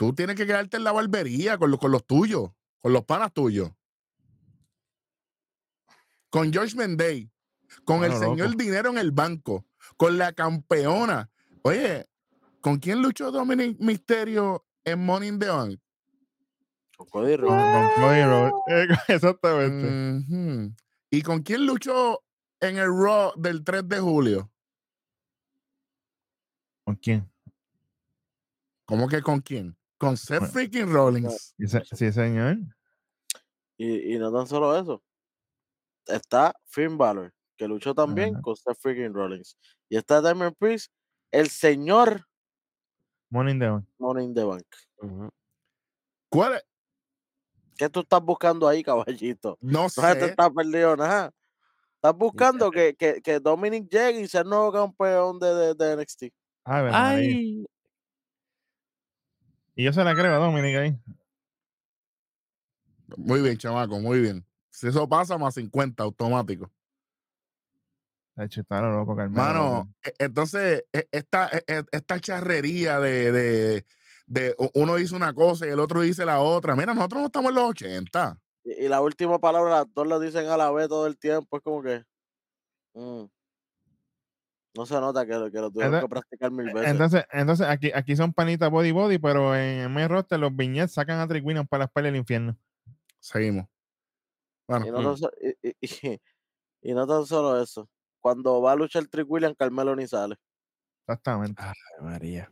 Tú 0.00 0.14
tienes 0.14 0.34
que 0.34 0.46
quedarte 0.46 0.78
en 0.78 0.84
la 0.84 0.92
barbería 0.92 1.58
con, 1.58 1.70
los- 1.70 1.78
con 1.78 1.92
los 1.92 2.06
tuyos, 2.06 2.50
con 2.80 2.90
los 2.94 3.04
panas 3.04 3.34
tuyos. 3.34 3.70
Con 6.30 6.50
George 6.50 6.74
Menday, 6.74 7.30
con 7.84 8.02
el 8.04 8.12
señor 8.14 8.46
loco. 8.52 8.62
dinero 8.62 8.88
en 8.88 8.96
el 8.96 9.10
banco, 9.10 9.66
con 9.98 10.16
la 10.16 10.32
campeona. 10.32 11.30
Oye, 11.64 12.08
¿con 12.62 12.78
quién 12.78 13.02
luchó 13.02 13.30
Dominic 13.30 13.78
Misterio 13.78 14.64
en 14.84 15.04
Money 15.04 15.28
in 15.28 15.38
the 15.38 15.48
Bank? 15.48 15.78
Con 16.96 17.06
Cody 17.08 17.36
Con, 17.36 17.40
Rhodes. 17.48 17.94
con 17.94 18.02
Cody 18.02 18.22
Rhodes. 18.22 18.52
Eh, 18.68 18.86
Exactamente. 19.08 20.74
¿Y 21.10 21.20
con 21.20 21.42
quién 21.42 21.66
luchó 21.66 22.22
en 22.60 22.78
el 22.78 22.86
Raw 22.88 23.32
del 23.36 23.62
3 23.62 23.86
de 23.86 24.00
julio? 24.00 24.50
¿Con 26.84 26.94
quién? 26.96 27.30
¿Cómo 28.86 29.06
que 29.06 29.20
con 29.20 29.40
quién? 29.42 29.76
Con 30.00 30.16
Seth 30.16 30.38
Bueno. 30.40 30.52
freaking 30.52 30.92
Rollins. 30.92 31.54
Sí, 31.58 31.66
se- 31.68 31.84
sí, 31.84 32.10
señor. 32.10 32.56
Y, 33.76 34.14
y 34.14 34.18
no 34.18 34.32
tan 34.32 34.46
solo 34.46 34.74
eso. 34.76 35.02
Está 36.06 36.54
Finn 36.64 36.96
Balor, 36.96 37.32
que 37.56 37.68
luchó 37.68 37.94
también 37.94 38.34
Ajá. 38.34 38.42
con 38.42 38.56
Seth 38.56 38.78
freaking 38.80 39.12
Rollins. 39.12 39.56
Y 39.90 39.96
está 39.96 40.20
Diamond 40.22 40.56
Priest, 40.58 40.90
el 41.30 41.48
señor 41.50 42.26
Money 43.28 43.52
in 43.52 43.60
the 43.60 43.68
Bank. 43.68 43.84
Money 43.98 44.24
in 44.24 44.34
the 44.34 44.44
Bank. 44.44 44.66
Ujú. 44.96 45.28
¿Cuál 46.30 46.54
es? 46.54 46.64
¿Qué 47.76 47.88
tú 47.88 48.00
estás 48.00 48.22
buscando 48.22 48.66
ahí, 48.66 48.82
caballito? 48.82 49.56
No 49.60 49.82
No 49.84 49.88
se 49.90 50.00
te 50.14 50.20
sé. 50.20 50.26
está 50.26 50.50
perdido 50.50 50.96
nada. 50.96 51.30
Estás 51.96 52.16
buscando 52.16 52.70
que, 52.70 52.94
que, 52.96 53.20
que 53.20 53.38
Dominic 53.38 53.88
llegue 53.90 54.22
y 54.22 54.28
sea 54.28 54.40
el 54.40 54.48
nuevo 54.48 54.72
campeón 54.72 55.38
de, 55.38 55.54
de, 55.54 55.74
de 55.74 55.96
NXT. 56.02 56.22
Ay, 56.22 56.32
Ave 56.64 56.90
María. 56.90 57.08
Ay, 57.18 57.66
Y 59.80 59.84
yo 59.84 59.94
se 59.94 60.04
la 60.04 60.14
creo 60.14 60.34
a 60.34 60.36
Dominic 60.36 60.76
ahí. 60.76 60.98
Muy 63.16 63.40
bien, 63.40 63.56
chamaco, 63.56 63.98
muy 63.98 64.20
bien. 64.20 64.44
Si 64.68 64.86
eso 64.88 65.08
pasa, 65.08 65.38
más 65.38 65.54
50 65.54 66.02
automático. 66.02 66.70
De 68.36 68.44
hecho, 68.44 68.60
está 68.60 68.82
lo 68.82 68.92
loco, 68.92 69.16
Carmelo. 69.16 69.42
Mano, 69.42 69.94
e- 70.02 70.12
entonces, 70.18 70.84
e- 70.92 71.08
esta, 71.10 71.48
e- 71.66 71.86
esta 71.92 72.20
charrería 72.20 73.00
de, 73.00 73.86
de, 74.26 74.54
uno 74.74 74.96
dice 74.96 75.16
una 75.16 75.32
cosa 75.32 75.66
y 75.66 75.70
el 75.70 75.80
otro 75.80 76.02
dice 76.02 76.26
la 76.26 76.40
otra. 76.40 76.76
Mira, 76.76 76.92
nosotros 76.92 77.22
no 77.22 77.26
estamos 77.28 77.48
en 77.48 77.54
los 77.54 77.70
80. 77.70 78.38
Y, 78.62 78.84
y 78.84 78.88
la 78.88 79.00
última 79.00 79.38
palabra, 79.38 79.70
las 79.70 79.94
dos 79.94 80.06
lo 80.06 80.20
dicen 80.20 80.46
a 80.48 80.58
la 80.58 80.70
vez 80.70 80.88
todo 80.88 81.06
el 81.06 81.16
tiempo. 81.18 81.56
Es 81.56 81.62
como 81.62 81.82
que. 81.82 82.04
mm, 82.92 83.24
no 84.76 84.86
se 84.86 84.94
nota 84.94 85.26
que, 85.26 85.32
lo- 85.32 85.50
que 85.50 85.58
lo 85.58 85.70
tuvieron 85.70 85.94
Ento- 85.94 86.00
que 86.02 86.08
practicar 86.08 86.50
mil 86.50 86.72
veces. 86.72 86.90
Entonces, 86.90 87.24
entonces 87.32 87.66
aquí, 87.66 87.90
aquí 87.94 88.14
son 88.16 88.32
panitas 88.32 88.70
body 88.70 88.92
body, 88.92 89.18
pero 89.18 89.54
en 89.56 89.80
el 89.80 89.88
main 89.90 90.08
roster 90.08 90.38
los 90.38 90.54
viñetes 90.54 90.92
sacan 90.92 91.18
a 91.20 91.26
Trick 91.28 91.44
Williams 91.44 91.68
para 91.68 91.84
las 91.84 91.90
peleas 91.92 92.12
del 92.12 92.20
infierno. 92.20 92.56
Seguimos. 93.18 93.66
Bueno, 94.68 94.86
y, 94.86 94.90
no 94.90 95.02
tan 95.02 95.16
so- 95.16 95.32
y- 95.40 95.68
y- 95.68 95.76
y- 96.12 96.20
Y 96.82 96.94
no 96.94 97.06
tan 97.06 97.26
solo 97.26 97.60
eso. 97.62 97.88
Cuando 98.20 98.62
va 98.62 98.72
a 98.72 98.76
luchar 98.76 99.06
Trick 99.06 99.28
William, 99.30 99.54
Carmelo 99.54 99.94
ni 99.96 100.06
sale. 100.06 100.36
Exactamente. 101.06 101.60
Ay, 101.62 101.74
María. 102.00 102.50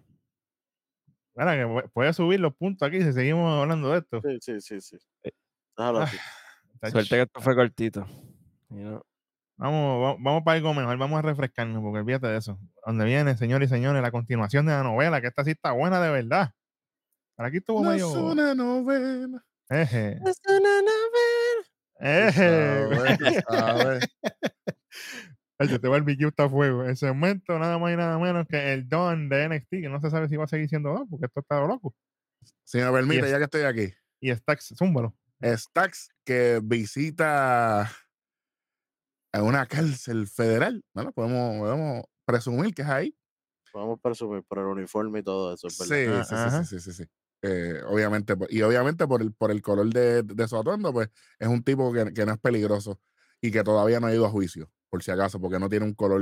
Mira, 1.35 1.55
que 1.55 1.65
pu- 1.65 1.91
puede 1.93 2.13
subir 2.13 2.41
los 2.41 2.55
puntos 2.55 2.87
aquí 2.89 3.01
si 3.01 3.13
seguimos 3.13 3.59
hablando 3.63 3.91
de 3.93 3.99
esto. 4.01 4.21
Sí, 4.23 4.39
sí, 4.41 4.61
sí, 4.61 4.81
sí. 4.81 4.97
Eh. 5.23 5.31
Déjalo 5.77 6.01
Ah, 6.01 6.03
así. 6.05 6.19
Suerte 6.91 7.09
que 7.11 7.23
esto 7.23 7.41
fue 7.41 7.55
cortito. 7.55 8.07
You 8.71 8.77
know. 8.81 9.03
Vamos, 9.59 10.05
va- 10.05 10.17
vamos 10.21 10.43
para 10.45 10.57
algo 10.57 10.73
mejor, 10.73 10.97
vamos 10.99 11.19
a 11.19 11.23
refrescarnos, 11.23 11.83
porque 11.83 11.99
olvídate 11.99 12.29
de 12.29 12.39
eso. 12.39 12.59
Donde 12.87 13.05
viene, 13.05 13.37
señores 13.37 13.71
y 13.71 13.75
señores, 13.75 14.01
la 14.03 14.11
continuación 14.13 14.67
de 14.67 14.73
la 14.73 14.83
novela, 14.85 15.21
que 15.21 15.27
esta 15.27 15.45
sí 15.45 15.51
está 15.51 15.73
buena 15.73 16.01
de 16.01 16.11
verdad. 16.11 16.53
Para 17.37 17.49
aquí 17.49 17.59
estuvo 17.59 17.83
No 17.83 17.93
es 17.93 18.03
medio. 18.03 18.25
una 18.25 18.55
novela. 18.55 19.45
Eje. 19.69 20.13
Es 20.25 20.41
una 20.49 20.83
novela. 20.83 22.29
Eje. 22.29 23.43
sabes, 23.43 23.45
sabes. 23.49 24.05
Ay, 25.61 25.69
Este 25.75 25.89
barbecue 25.89 26.29
está 26.29 26.45
a 26.45 26.49
fuego. 26.49 26.85
El 26.85 26.97
segmento, 26.97 27.59
nada 27.59 27.79
más 27.79 27.93
y 27.93 27.97
nada 27.97 28.17
menos 28.19 28.47
que 28.47 28.73
el 28.73 28.89
Don 28.89 29.29
de 29.29 29.49
NXT, 29.49 29.71
que 29.71 29.89
no 29.89 30.01
se 30.01 30.09
sabe 30.11 30.29
si 30.29 30.37
va 30.37 30.45
a 30.45 30.49
seguir 30.49 30.69
siendo 30.69 30.93
Don, 30.93 31.09
porque 31.09 31.27
esto 31.27 31.41
está 31.41 31.61
loco. 31.61 31.95
Si 32.65 32.79
me 32.79 32.91
permite, 32.93 33.29
ya 33.29 33.39
que 33.39 33.45
estoy 33.45 33.63
aquí. 33.63 33.93
Y 34.21 34.31
Stax, 34.35 34.75
zúmbalo. 34.79 35.15
Stax 35.43 36.11
que 36.25 36.61
visita 36.63 37.91
a 39.39 39.43
una 39.43 39.67
cárcel 39.67 40.27
federal. 40.27 40.83
Bueno, 40.95 41.13
podemos, 41.13 41.59
podemos 41.59 42.05
presumir 42.25 42.75
que 42.75 42.83
es 42.83 42.89
ahí. 42.89 43.15
A 43.75 43.97
presumir 43.97 44.43
por 44.45 44.59
el 44.59 44.65
uniforme 44.67 45.21
y 45.21 45.23
todo 45.23 45.55
eso, 45.55 45.69
es 45.69 45.77
Sí, 45.77 45.95
verdad. 45.95 46.27
Ah, 46.31 46.51
sí, 46.51 46.65
sí, 46.65 46.65
sí, 46.65 46.81
sí, 46.81 46.93
sí, 46.93 47.05
sí. 47.05 47.11
Eh, 47.43 47.81
obviamente, 47.87 48.37
pues, 48.37 48.51
y 48.53 48.63
obviamente 48.63 49.07
por 49.07 49.23
el, 49.23 49.33
por 49.33 49.51
el 49.53 49.63
color 49.63 49.93
de, 49.93 50.23
de 50.25 50.49
su 50.49 50.57
atuendo, 50.57 50.93
pues 50.93 51.09
es 51.39 51.47
un 51.49 51.63
tipo 51.63 51.93
que, 51.93 52.13
que 52.13 52.27
no 52.27 52.33
es 52.33 52.39
peligroso 52.39 53.01
y 53.41 53.53
que 53.53 53.63
todavía 53.63 54.01
no 54.01 54.09
ha 54.09 54.15
ido 54.15 54.27
a 54.27 54.31
juicio, 54.31 54.73
por 54.91 55.03
si 55.05 55.13
acaso, 55.13 55.41
porque 55.41 55.61
no 55.61 55.69
tiene 55.69 55.85
un 55.87 55.95
color 55.95 56.21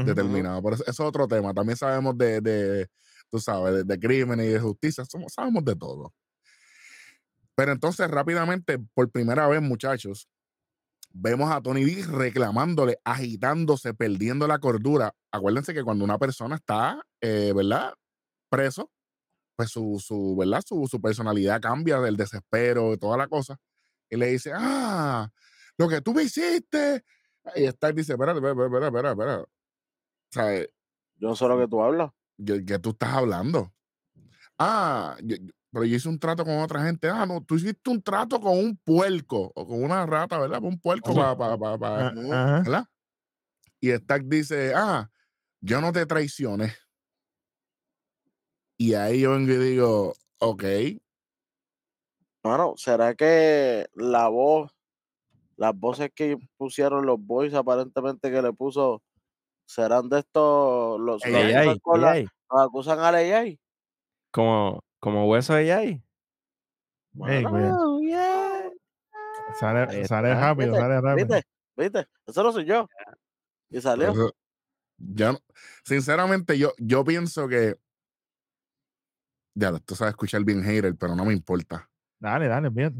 determinado. 0.00 0.62
Pero 0.62 0.76
eso, 0.76 0.84
eso 0.84 1.02
es 1.02 1.08
otro 1.08 1.28
tema. 1.28 1.52
También 1.52 1.76
sabemos 1.76 2.16
de, 2.16 2.40
de 2.40 2.88
tú 3.30 3.38
sabes, 3.40 3.74
de, 3.74 3.84
de 3.84 3.98
crímenes 3.98 4.46
y 4.46 4.50
de 4.50 4.60
justicia, 4.60 5.04
somos, 5.04 5.32
sabemos 5.34 5.64
de 5.64 5.76
todo. 5.76 6.14
Pero 7.54 7.72
entonces, 7.72 8.08
rápidamente, 8.10 8.78
por 8.94 9.10
primera 9.10 9.46
vez, 9.48 9.60
muchachos, 9.60 10.28
vemos 11.20 11.50
a 11.50 11.60
Tony 11.60 11.84
B 11.84 12.04
reclamándole, 12.06 12.98
agitándose, 13.04 13.94
perdiendo 13.94 14.46
la 14.46 14.58
cordura. 14.58 15.12
Acuérdense 15.32 15.74
que 15.74 15.82
cuando 15.84 16.04
una 16.04 16.18
persona 16.18 16.56
está, 16.56 17.02
eh, 17.20 17.52
¿verdad? 17.54 17.92
Preso, 18.50 18.90
pues 19.56 19.70
su, 19.70 20.02
su, 20.04 20.36
¿verdad? 20.36 20.62
Su, 20.66 20.86
su 20.88 21.00
personalidad 21.00 21.60
cambia 21.60 22.00
del 22.00 22.16
desespero, 22.16 22.90
de 22.90 22.98
toda 22.98 23.16
la 23.16 23.28
cosa. 23.28 23.56
Y 24.08 24.16
le 24.16 24.28
dice, 24.28 24.52
ah, 24.54 25.28
lo 25.76 25.88
que 25.88 26.00
tú 26.00 26.14
me 26.14 26.22
hiciste. 26.22 27.04
Y 27.56 27.64
Stark 27.64 27.94
dice, 27.94 28.12
espérate, 28.12 28.38
espera, 28.38 28.66
espera, 28.66 28.86
espera, 28.86 29.10
espera. 29.10 29.40
O 29.40 29.48
sea, 30.30 30.62
Yo 31.16 31.28
no 31.28 31.36
sé 31.36 31.48
lo 31.48 31.58
que 31.58 31.68
tú 31.68 31.82
hablas. 31.82 32.10
¿qué, 32.44 32.64
qué 32.64 32.78
tú 32.78 32.90
estás 32.90 33.10
hablando? 33.14 33.72
Ah, 34.58 35.16
yo- 35.22 35.36
pero 35.70 35.84
yo 35.84 35.96
hice 35.96 36.08
un 36.08 36.18
trato 36.18 36.44
con 36.44 36.58
otra 36.58 36.82
gente. 36.84 37.08
Ah, 37.08 37.26
no, 37.26 37.42
tú 37.42 37.56
hiciste 37.56 37.90
un 37.90 38.02
trato 38.02 38.40
con 38.40 38.58
un 38.58 38.76
puerco 38.76 39.52
o 39.54 39.66
con 39.66 39.82
una 39.82 40.04
rata, 40.06 40.38
¿verdad? 40.38 40.62
Un 40.62 40.78
puerco 40.80 41.14
para, 41.14 41.36
para, 41.36 41.58
para, 41.58 41.78
para- 41.78 42.08
Ah, 42.08 42.12
ajá. 42.32 42.62
¿verdad? 42.62 42.84
Y 43.80 43.90
Stark 43.90 44.24
dice, 44.26 44.72
ah, 44.74 45.10
yo 45.60 45.80
no 45.80 45.92
te 45.92 46.06
traicioné. 46.06 46.72
Y 48.78 48.94
ahí 48.94 49.20
yo 49.20 49.32
vengo 49.32 49.52
y 49.52 49.56
digo, 49.56 50.14
ok, 50.38 50.64
Bueno, 52.42 52.74
¿será 52.76 53.14
que 53.14 53.86
la 53.94 54.28
voz, 54.28 54.70
las 55.56 55.74
voces 55.78 56.10
que 56.14 56.38
pusieron 56.56 57.06
los 57.06 57.18
boys 57.20 57.54
aparentemente 57.54 58.30
que 58.30 58.42
le 58.42 58.52
puso, 58.52 59.02
serán 59.66 60.08
de 60.08 60.20
estos, 60.20 61.00
los, 61.00 61.26
los 61.26 61.44
AI, 61.44 61.54
AI, 61.54 61.80
con 61.80 62.00
los 62.00 62.16
acusan 62.50 63.00
al 63.00 63.16
AI? 63.16 63.60
Como, 64.30 64.80
como 65.00 65.26
hueso 65.28 65.54
de 65.54 65.72
AI. 65.72 65.88
Ey, 65.88 66.02
Bueno, 67.12 67.50
cuidado. 67.50 67.76
Oh, 67.96 68.00
yeah. 68.00 68.70
Sale, 69.58 69.80
Ahí 69.90 70.04
sale 70.06 70.34
rápido, 70.34 70.74
sale 70.74 71.00
rápido. 71.00 71.26
¿Viste? 71.28 71.42
¿Viste? 71.76 72.06
Eso 72.26 72.42
no 72.42 72.52
soy 72.52 72.64
yo. 72.64 72.88
Y 73.70 73.80
salió. 73.80 74.12
Eso- 74.12 74.32
yo 74.98 75.32
no- 75.32 75.38
sinceramente, 75.84 76.58
yo, 76.58 76.72
yo 76.78 77.04
pienso 77.04 77.48
que. 77.48 77.76
Ya, 79.54 79.70
esto 79.70 79.94
sabe 79.94 80.10
escuchar 80.10 80.44
bien 80.44 80.62
hater, 80.62 80.94
pero 80.96 81.16
no 81.16 81.24
me 81.24 81.32
importa. 81.32 81.88
Dale, 82.20 82.46
dale, 82.48 82.70
fíjate. 82.70 82.96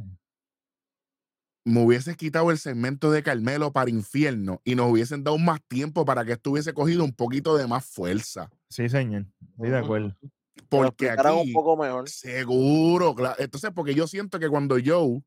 Me 1.65 1.83
hubieses 1.85 2.17
quitado 2.17 2.51
el 2.51 2.59
segmento 2.59 3.11
de 3.11 3.23
Carmelo 3.23 3.73
para 3.73 3.91
infierno 3.91 4.61
y 4.65 4.75
nos 4.75 4.91
hubiesen 4.91 5.23
dado 5.23 5.37
más 5.39 5.61
tiempo 5.69 6.05
para 6.05 6.25
que 6.25 6.33
esto 6.33 6.51
hubiese 6.53 6.73
cogido 6.73 7.05
un 7.05 7.13
poquito 7.13 7.57
de 7.57 7.67
más 7.67 7.85
fuerza. 7.85 8.51
Sí, 8.71 8.89
señor. 8.89 9.27
Estoy 9.53 9.71
de 9.71 9.79
acuerdo. 9.79 10.17
Lo 10.23 10.29
Porque 10.69 11.07
un 11.11 11.19
aquí, 11.41 11.53
poco 11.53 11.77
mejor. 11.77 12.09
seguro, 12.09 13.15
claro. 13.15 13.37
Entonces, 13.39 13.71
porque 13.75 13.95
yo 13.95 14.07
siento 14.07 14.39
que 14.39 14.49
cuando 14.49 14.77
Joe, 14.85 15.21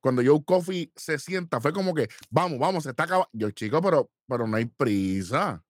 cuando 0.00 0.22
Joe 0.24 0.42
Coffee 0.44 0.92
se 0.96 1.18
sienta, 1.18 1.60
fue 1.60 1.72
como 1.72 1.94
que, 1.94 2.08
vamos, 2.30 2.58
vamos, 2.58 2.84
se 2.84 2.90
está 2.90 3.04
acabando. 3.04 3.28
Yo, 3.32 3.50
chico, 3.50 3.80
pero, 3.80 4.10
pero 4.26 4.46
no 4.46 4.56
hay 4.56 4.64
prisa, 4.66 5.62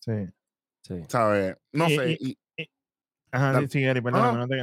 Sí. 0.00 0.12
Sí. 0.82 0.94
¿sabes? 1.08 1.56
No 1.72 1.88
Y- 1.88 1.96
sé. 1.96 2.16
y- 2.20 2.38
y- 2.58 2.70
Ajá, 3.32 3.52
Dale. 3.52 3.68
sí, 3.68 3.80
Gary, 3.82 4.00
no, 4.00 4.04
perdóname, 4.04 4.32
no, 4.38 4.46
no 4.46 4.48
te- 4.48 4.62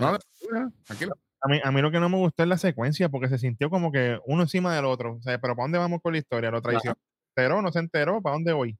no, 0.54 0.72
tranquilo. 0.86 1.14
A 1.42 1.48
mí, 1.50 1.60
a 1.64 1.72
mí 1.72 1.82
lo 1.82 1.90
que 1.92 2.00
no 2.00 2.08
me 2.08 2.18
gustó 2.18 2.44
es 2.44 2.50
la 2.50 2.58
secuencia, 2.60 3.10
porque 3.10 3.28
se 3.28 3.40
sintió 3.40 3.70
como 3.72 3.92
que 3.92 4.20
uno 4.28 4.44
encima 4.44 4.76
del 4.76 4.86
otro. 4.86 5.16
O 5.16 5.22
sea, 5.24 5.42
pero 5.42 5.56
¿para 5.56 5.64
dónde 5.64 5.80
vamos 5.80 6.00
con 6.04 6.14
la 6.14 6.20
historia? 6.20 6.52
¿Lo 6.52 6.62
traicionó? 6.62 6.96
¿Se 7.36 7.42
enteró? 7.42 7.62
¿No 7.64 7.72
se 7.72 7.80
enteró? 7.80 8.22
¿Para 8.22 8.36
dónde 8.36 8.54
voy? 8.54 8.78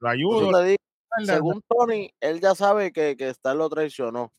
Lo 0.00 0.08
ayudo. 0.08 0.40
digo, 0.40 0.50
la- 0.52 0.62
la- 0.66 0.76
según 1.24 1.62
Tony, 1.68 2.12
él 2.20 2.40
ya 2.40 2.54
sabe 2.54 2.92
que, 2.92 3.16
que 3.16 3.28
Star 3.28 3.56
lo 3.56 3.68
traicionó. 3.68 4.32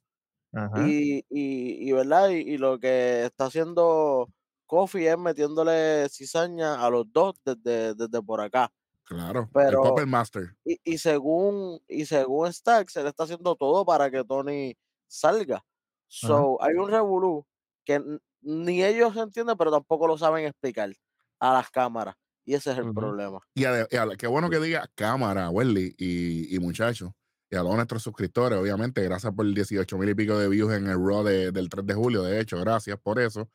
Ajá. 0.53 0.87
Y, 0.87 1.25
y, 1.29 1.89
y, 1.89 1.91
¿verdad? 1.91 2.29
Y, 2.29 2.39
y 2.39 2.57
lo 2.57 2.79
que 2.79 3.25
está 3.25 3.45
haciendo 3.45 4.29
Kofi 4.67 5.07
es 5.07 5.17
metiéndole 5.17 6.07
cizaña 6.09 6.83
a 6.85 6.89
los 6.89 7.11
dos 7.11 7.35
desde, 7.43 7.95
desde 7.95 8.21
por 8.21 8.41
acá. 8.41 8.71
Claro, 9.03 9.49
Pero- 9.53 9.83
el 9.83 9.89
Puppet 9.89 10.07
Master. 10.07 10.55
Y, 10.63 10.79
y 10.83 10.97
según 10.97 11.81
y 11.87 12.05
según 12.05 12.47
Stark, 12.47 12.89
se 12.89 13.03
le 13.03 13.09
está 13.09 13.23
haciendo 13.23 13.55
todo 13.55 13.85
para 13.85 14.09
que 14.09 14.23
Tony 14.23 14.75
salga. 15.07 15.63
So, 16.07 16.61
hay 16.61 16.75
un 16.75 16.89
revolú 16.89 17.45
que 17.83 18.01
ni 18.41 18.83
ellos 18.83 19.15
entienden, 19.17 19.57
pero 19.57 19.71
tampoco 19.71 20.05
lo 20.07 20.17
saben 20.17 20.45
explicar 20.45 20.91
a 21.39 21.53
las 21.53 21.69
cámaras. 21.69 22.15
Y 22.45 22.53
ese 22.55 22.71
es 22.71 22.77
el 22.77 22.93
problema. 22.93 23.39
Y, 23.55 23.63
ade- 23.63 23.87
y 23.91 24.17
qué 24.17 24.27
bueno 24.27 24.49
que 24.49 24.59
diga 24.59 24.89
cámara, 24.95 25.49
Welly 25.49 25.95
y, 25.97 26.55
y 26.55 26.59
muchachos. 26.59 27.11
Y 27.49 27.55
a 27.55 27.59
todos 27.59 27.75
nuestros 27.75 28.01
suscriptores, 28.03 28.57
obviamente, 28.59 29.01
gracias 29.03 29.31
por 29.33 29.45
el 29.45 29.53
18 29.53 29.97
mil 29.97 30.09
y 30.09 30.15
pico 30.15 30.37
de 30.37 30.49
views 30.49 30.73
en 30.73 30.87
el 30.87 30.95
Raw 30.97 31.23
de- 31.23 31.51
del 31.51 31.69
3 31.69 31.85
de 31.85 31.93
julio. 31.93 32.23
De 32.23 32.39
hecho, 32.39 32.59
gracias 32.59 32.97
por 33.01 33.19
eso. 33.19 33.47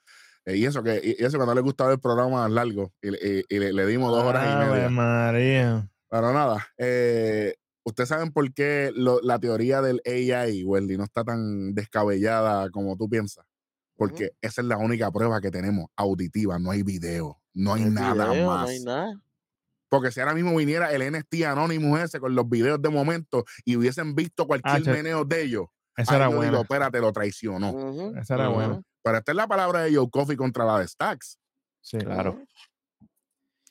Eh, 0.46 0.56
y 0.56 0.64
eso 0.64 0.82
que 0.82 1.16
y 1.18 1.22
eso 1.22 1.36
cuando 1.36 1.54
le 1.54 1.60
gustaba 1.60 1.92
el 1.92 1.98
programa 2.00 2.48
largo 2.48 2.92
y, 3.02 3.10
le- 3.10 3.18
y- 3.48 3.54
y 3.56 3.58
le, 3.58 3.72
le 3.72 3.86
dimos 3.86 4.10
dos 4.12 4.22
horas 4.24 4.44
y 4.44 4.70
media. 4.70 4.88
María. 4.88 5.90
Pero 6.10 6.32
nada, 6.32 6.66
eh, 6.78 7.54
ustedes 7.84 8.08
saben 8.08 8.32
por 8.32 8.50
qué 8.54 8.92
lo- 8.94 9.20
la 9.20 9.38
teoría 9.38 9.82
del 9.82 10.00
AI, 10.06 10.62
Welly, 10.64 10.96
no 10.96 11.04
está 11.04 11.24
tan 11.24 11.74
descabellada 11.74 12.70
como 12.70 12.96
tú 12.96 13.08
piensas. 13.10 13.44
Porque 13.96 14.30
esa 14.40 14.60
es 14.62 14.66
la 14.68 14.76
única 14.78 15.10
prueba 15.10 15.40
que 15.40 15.50
tenemos 15.50 15.86
auditiva, 15.96 16.58
no 16.60 16.70
hay 16.70 16.84
video, 16.84 17.40
no 17.58 17.74
hay 17.74 17.84
nada 17.84 18.30
video, 18.32 18.46
más. 18.46 18.62
No 18.62 18.68
hay 18.68 18.80
nada. 18.80 19.22
Porque 19.88 20.10
si 20.12 20.20
ahora 20.20 20.34
mismo 20.34 20.54
viniera 20.56 20.92
el 20.92 21.02
NST 21.12 21.44
Anonymous 21.46 22.00
ese 22.00 22.20
con 22.20 22.34
los 22.34 22.48
videos 22.48 22.80
de 22.82 22.88
momento 22.90 23.44
y 23.64 23.76
hubiesen 23.76 24.14
visto 24.14 24.46
cualquier 24.46 24.84
meneo 24.84 25.24
de 25.24 25.42
ellos, 25.42 25.66
Esa 25.96 26.16
era 26.16 26.24
yo 26.26 26.30
digo, 26.32 26.42
buena. 26.42 26.60
espérate, 26.60 27.00
lo 27.00 27.12
traicionó. 27.12 28.12
Esa 28.20 28.34
era 28.34 28.48
Ujú. 28.50 28.56
buena. 28.58 28.82
Pero 29.02 29.18
esta 29.18 29.32
es 29.32 29.36
la 29.36 29.46
palabra 29.46 29.82
de 29.82 29.94
Joe 29.96 30.10
Coffey 30.10 30.36
contra 30.36 30.64
la 30.66 30.78
de 30.80 30.88
Stacks. 30.88 31.38
Sí. 31.80 31.96
Claro. 31.98 32.38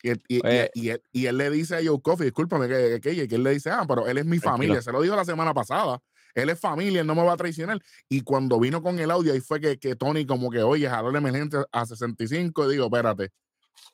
Y, 0.01 0.09
él- 0.09 0.23
y- 0.27 0.37
y- 0.37 0.41
Oye. 0.47 0.71
y 0.73 0.89
él, 0.89 1.01
y 1.11 1.25
él 1.25 1.37
le 1.37 1.49
dice 1.49 1.75
a 1.75 1.79
Joe 1.83 2.01
Coffey, 2.01 2.25
discúlpame, 2.25 2.67
que, 2.67 2.99
que, 3.01 3.15
que- 3.15 3.27
que 3.27 3.35
él 3.35 3.43
le 3.43 3.51
dice, 3.51 3.69
ah, 3.71 3.85
pero 3.87 4.07
él 4.07 4.17
es 4.17 4.25
mi 4.25 4.39
Tranquilo. 4.39 4.51
familia. 4.51 4.81
Se 4.81 4.91
lo 4.91 5.01
dijo 5.01 5.15
la 5.15 5.25
semana 5.25 5.53
pasada. 5.53 5.99
Él 6.35 6.49
es 6.49 6.59
familia, 6.59 7.01
él 7.01 7.07
no 7.07 7.15
me 7.15 7.23
va 7.23 7.33
a 7.33 7.37
traicionar. 7.37 7.79
Y 8.09 8.21
cuando 8.21 8.59
vino 8.59 8.81
con 8.83 8.99
el 8.99 9.09
audio, 9.09 9.33
ahí 9.33 9.39
fue 9.41 9.59
que, 9.59 9.77
que 9.79 9.95
Tony 9.95 10.25
como 10.25 10.51
que, 10.51 10.61
oye, 10.61 10.87
jaló 10.87 11.11
la 11.11 11.17
emergencia 11.17 11.65
a 11.71 11.85
65 11.85 12.67
y 12.69 12.73
digo, 12.73 12.85
espérate, 12.85 13.31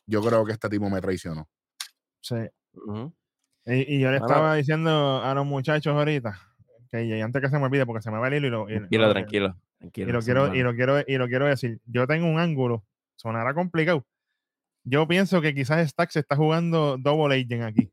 yo 0.05 0.21
creo 0.21 0.45
que 0.45 0.53
este 0.53 0.69
tipo 0.69 0.89
me 0.89 1.01
traicionó. 1.01 1.47
Sí. 2.21 2.35
Y, 3.65 3.95
y 3.95 3.99
yo 3.99 4.11
le 4.11 4.17
estaba 4.17 4.55
diciendo 4.55 5.21
a 5.23 5.33
los 5.33 5.45
muchachos 5.45 5.93
ahorita, 5.95 6.39
que 6.91 7.05
y 7.05 7.21
antes 7.21 7.41
que 7.41 7.49
se 7.49 7.57
me 7.57 7.65
olvide, 7.65 7.85
porque 7.85 8.01
se 8.01 8.11
me 8.11 8.17
va 8.17 8.27
el 8.27 8.33
hilo 8.35 8.47
y 8.47 8.49
lo, 8.49 8.69
y- 8.69 8.75
Tranquilo, 8.77 9.07
no, 9.07 9.13
tranquilo. 9.13 9.57
Tranquilo. 9.79 10.09
y 10.09 10.11
lo 10.13 10.21
quiero, 10.21 10.55
y 10.55 10.61
lo 10.63 10.73
quiero, 10.75 10.99
y 11.05 11.17
lo 11.17 11.27
quiero 11.27 11.45
decir. 11.45 11.79
Yo 11.85 12.07
tengo 12.07 12.27
un 12.27 12.39
ángulo, 12.39 12.85
sonará 13.15 13.53
complicado. 13.53 14.05
Yo 14.85 15.07
pienso 15.07 15.41
que 15.41 15.53
quizás 15.53 15.89
Stack 15.89 16.11
se 16.11 16.19
está 16.19 16.35
jugando 16.35 16.97
double 16.97 17.35
agent 17.35 17.63
aquí. 17.63 17.91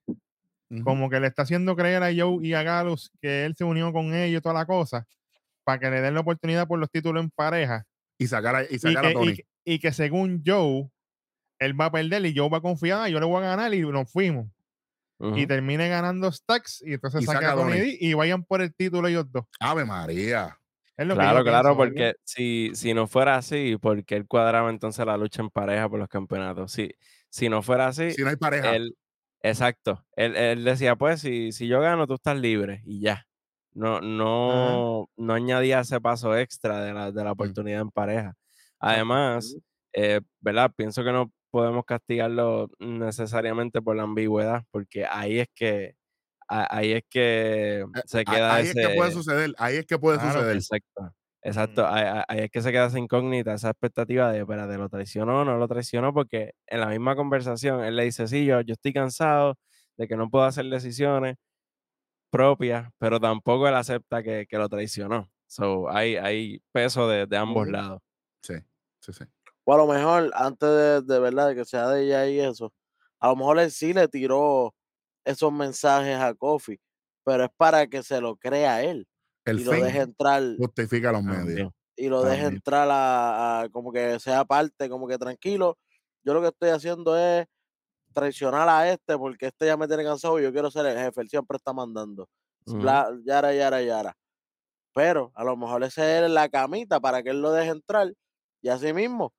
Como 0.84 1.10
que 1.10 1.18
le 1.18 1.26
está 1.26 1.42
haciendo 1.42 1.74
creer 1.74 2.02
a 2.04 2.10
Joe 2.16 2.46
y 2.46 2.54
a 2.54 2.62
Galus 2.62 3.10
que 3.20 3.44
él 3.44 3.56
se 3.56 3.64
unió 3.64 3.92
con 3.92 4.14
ellos 4.14 4.38
y 4.38 4.42
toda 4.42 4.54
la 4.54 4.66
cosa, 4.66 5.04
para 5.64 5.80
que 5.80 5.90
le 5.90 6.00
den 6.00 6.14
la 6.14 6.20
oportunidad 6.20 6.68
por 6.68 6.78
los 6.78 6.88
títulos 6.90 7.22
en 7.24 7.30
pareja. 7.30 7.84
Y 8.18 8.28
sacar 8.28 8.54
a, 8.54 8.62
y 8.62 8.78
sacar 8.78 9.04
a 9.04 9.08
que, 9.08 9.14
Tony. 9.14 9.36
y 9.64 9.78
que 9.80 9.92
según 9.92 10.42
Joe, 10.46 10.88
él 11.60 11.80
va 11.80 11.84
a 11.86 11.92
perder 11.92 12.26
y 12.26 12.32
yo 12.32 12.50
va 12.50 12.58
a 12.58 12.62
confiar, 12.62 13.08
yo 13.08 13.20
le 13.20 13.26
voy 13.26 13.38
a 13.44 13.46
ganar 13.46 13.72
y 13.72 13.80
nos 13.82 14.10
fuimos. 14.10 14.48
Y 15.22 15.46
termine 15.46 15.86
ganando 15.90 16.32
Stacks 16.32 16.82
y 16.84 16.94
entonces 16.94 17.20
Y 17.22 17.26
saca 17.26 17.40
saca 17.40 17.52
a 17.52 17.54
Tony 17.56 17.98
y 18.00 18.14
vayan 18.14 18.42
por 18.42 18.62
el 18.62 18.74
título 18.74 19.06
ellos 19.06 19.30
dos. 19.30 19.44
Ave 19.60 19.84
María. 19.84 20.56
Es 20.96 21.06
lo 21.06 21.14
que 21.14 21.20
Claro, 21.20 21.44
claro, 21.44 21.76
pienso, 21.76 21.76
¿verdad? 21.76 21.76
porque 21.76 22.14
si, 22.24 22.70
si 22.74 22.94
no 22.94 23.06
fuera 23.06 23.36
así, 23.36 23.76
porque 23.80 24.16
él 24.16 24.26
cuadraba 24.26 24.70
entonces 24.70 25.04
la 25.04 25.18
lucha 25.18 25.42
en 25.42 25.50
pareja 25.50 25.90
por 25.90 25.98
los 25.98 26.08
campeonatos. 26.08 26.72
Si, 26.72 26.90
si 27.28 27.50
no 27.50 27.60
fuera 27.60 27.88
así, 27.88 28.12
Si 28.12 28.22
no 28.22 28.30
hay 28.30 28.36
pareja. 28.36 28.74
él, 28.74 28.96
exacto, 29.42 30.06
él, 30.16 30.36
él 30.36 30.64
decía, 30.64 30.96
pues, 30.96 31.20
si, 31.20 31.52
si 31.52 31.68
yo 31.68 31.80
gano, 31.80 32.06
tú 32.06 32.14
estás 32.14 32.38
libre 32.38 32.82
y 32.86 33.00
ya. 33.00 33.26
No, 33.72 34.00
no, 34.00 35.10
no 35.16 35.34
añadía 35.34 35.80
ese 35.80 36.00
paso 36.00 36.34
extra 36.36 36.82
de 36.82 36.94
la, 36.94 37.12
de 37.12 37.24
la 37.24 37.32
oportunidad 37.32 37.82
en 37.82 37.90
pareja. 37.90 38.34
Además, 38.78 39.54
eh, 39.92 40.20
¿verdad? 40.40 40.72
Pienso 40.74 41.04
que 41.04 41.12
no 41.12 41.30
podemos 41.50 41.84
castigarlo 41.84 42.68
necesariamente 42.78 43.82
por 43.82 43.96
la 43.96 44.04
ambigüedad, 44.04 44.64
porque 44.70 45.06
ahí 45.06 45.40
es 45.40 45.48
que, 45.54 45.94
ahí 46.48 46.92
es 46.92 47.02
que 47.10 47.84
se 48.06 48.24
Ah, 48.26 48.34
queda 48.34 48.54
ahí 48.54 48.66
es 48.68 48.74
que 48.74 48.88
puede 48.96 49.12
suceder. 49.12 49.54
Ahí 49.58 49.76
es 49.76 49.86
que 49.86 49.98
puede 49.98 50.18
Claro, 50.18 50.32
suceder. 50.32 50.56
Exacto. 50.56 51.14
Exacto, 51.42 51.86
ahí, 51.86 52.40
es 52.40 52.50
que 52.50 52.60
se 52.60 52.70
queda 52.70 52.86
esa 52.86 52.98
incógnita, 52.98 53.54
esa 53.54 53.70
expectativa 53.70 54.30
de, 54.30 54.40
espérate, 54.40 54.76
¿lo 54.76 54.90
traicionó 54.90 55.40
o 55.40 55.44
no 55.44 55.56
lo 55.56 55.68
traicionó? 55.68 56.12
Porque 56.12 56.52
en 56.66 56.80
la 56.80 56.88
misma 56.88 57.16
conversación 57.16 57.82
él 57.82 57.96
le 57.96 58.04
dice, 58.04 58.28
sí, 58.28 58.44
yo, 58.44 58.60
yo 58.60 58.74
estoy 58.74 58.92
cansado 58.92 59.56
de 59.96 60.06
que 60.06 60.16
no 60.16 60.28
puedo 60.28 60.44
hacer 60.44 60.66
decisiones 60.66 61.36
propias, 62.30 62.90
pero 62.98 63.20
tampoco 63.20 63.68
él 63.68 63.74
acepta 63.74 64.22
que, 64.22 64.46
que 64.48 64.58
lo 64.58 64.68
traicionó. 64.68 65.30
So, 65.46 65.90
hay, 65.90 66.16
hay 66.16 66.60
peso 66.72 67.08
de, 67.08 67.26
de 67.26 67.36
ambos 67.36 67.68
lados. 67.68 68.00
Sí, 68.42 68.54
sí, 69.00 69.12
sí. 69.12 69.24
O 69.70 69.74
a 69.74 69.76
lo 69.78 69.86
mejor, 69.86 70.30
antes 70.34 70.68
de, 70.68 71.02
de 71.02 71.18
verdad, 71.20 71.48
de 71.48 71.54
que 71.56 71.64
sea 71.64 71.88
de 71.90 72.02
ella 72.04 72.26
y 72.28 72.40
eso, 72.40 72.72
a 73.20 73.28
lo 73.28 73.36
mejor 73.36 73.58
él 73.60 73.70
sí 73.70 73.92
le 73.92 74.08
tiró 74.08 74.74
esos 75.24 75.52
mensajes 75.52 76.16
a 76.18 76.34
Kofi, 76.34 76.78
pero 77.24 77.44
es 77.44 77.50
para 77.56 77.86
que 77.86 78.02
se 78.02 78.20
lo 78.20 78.36
crea 78.36 78.82
él 78.82 79.06
El 79.44 79.56
y 79.56 79.64
lo 79.64 79.78
deje 79.78 80.00
entrar 80.00 80.42
justifica 80.56 81.12
los 81.12 81.22
medios. 81.22 81.72
Y 81.96 82.08
lo 82.08 82.24
deje 82.24 82.44
entrar 82.46 82.88
a, 82.90 83.62
a 83.62 83.68
como 83.70 83.92
que 83.92 84.18
sea 84.20 84.44
parte, 84.44 84.88
como 84.88 85.06
que 85.06 85.18
tranquilo. 85.18 85.78
Yo 86.24 86.32
lo 86.34 86.40
que 86.42 86.48
estoy 86.48 86.70
haciendo 86.70 87.16
es 87.18 87.46
traicionar 88.14 88.68
a 88.68 88.90
este 88.92 89.18
porque 89.18 89.48
este 89.48 89.66
ya 89.66 89.76
me 89.76 89.88
tiene 89.88 90.04
cansado 90.04 90.40
y 90.40 90.44
yo 90.44 90.52
quiero 90.52 90.70
ser 90.70 90.86
el 90.86 90.98
jefe, 90.98 91.22
él 91.22 91.28
siempre 91.30 91.56
está 91.58 91.72
mandando. 91.74 92.28
Ujú. 92.66 92.78
Bla, 92.78 93.10
yara, 93.24 93.54
yara, 93.54 93.82
yara. 93.82 94.14
Pero 94.94 95.32
a 95.34 95.44
lo 95.44 95.56
mejor 95.56 95.84
ese 95.84 96.24
es 96.24 96.30
la 96.30 96.48
camita 96.48 97.00
para 97.00 97.22
que 97.22 97.30
él 97.30 97.42
lo 97.42 97.52
deje 97.52 97.70
entrar 97.70 98.12
y 98.62 98.68
así 98.70 98.92
mismo 98.92 99.34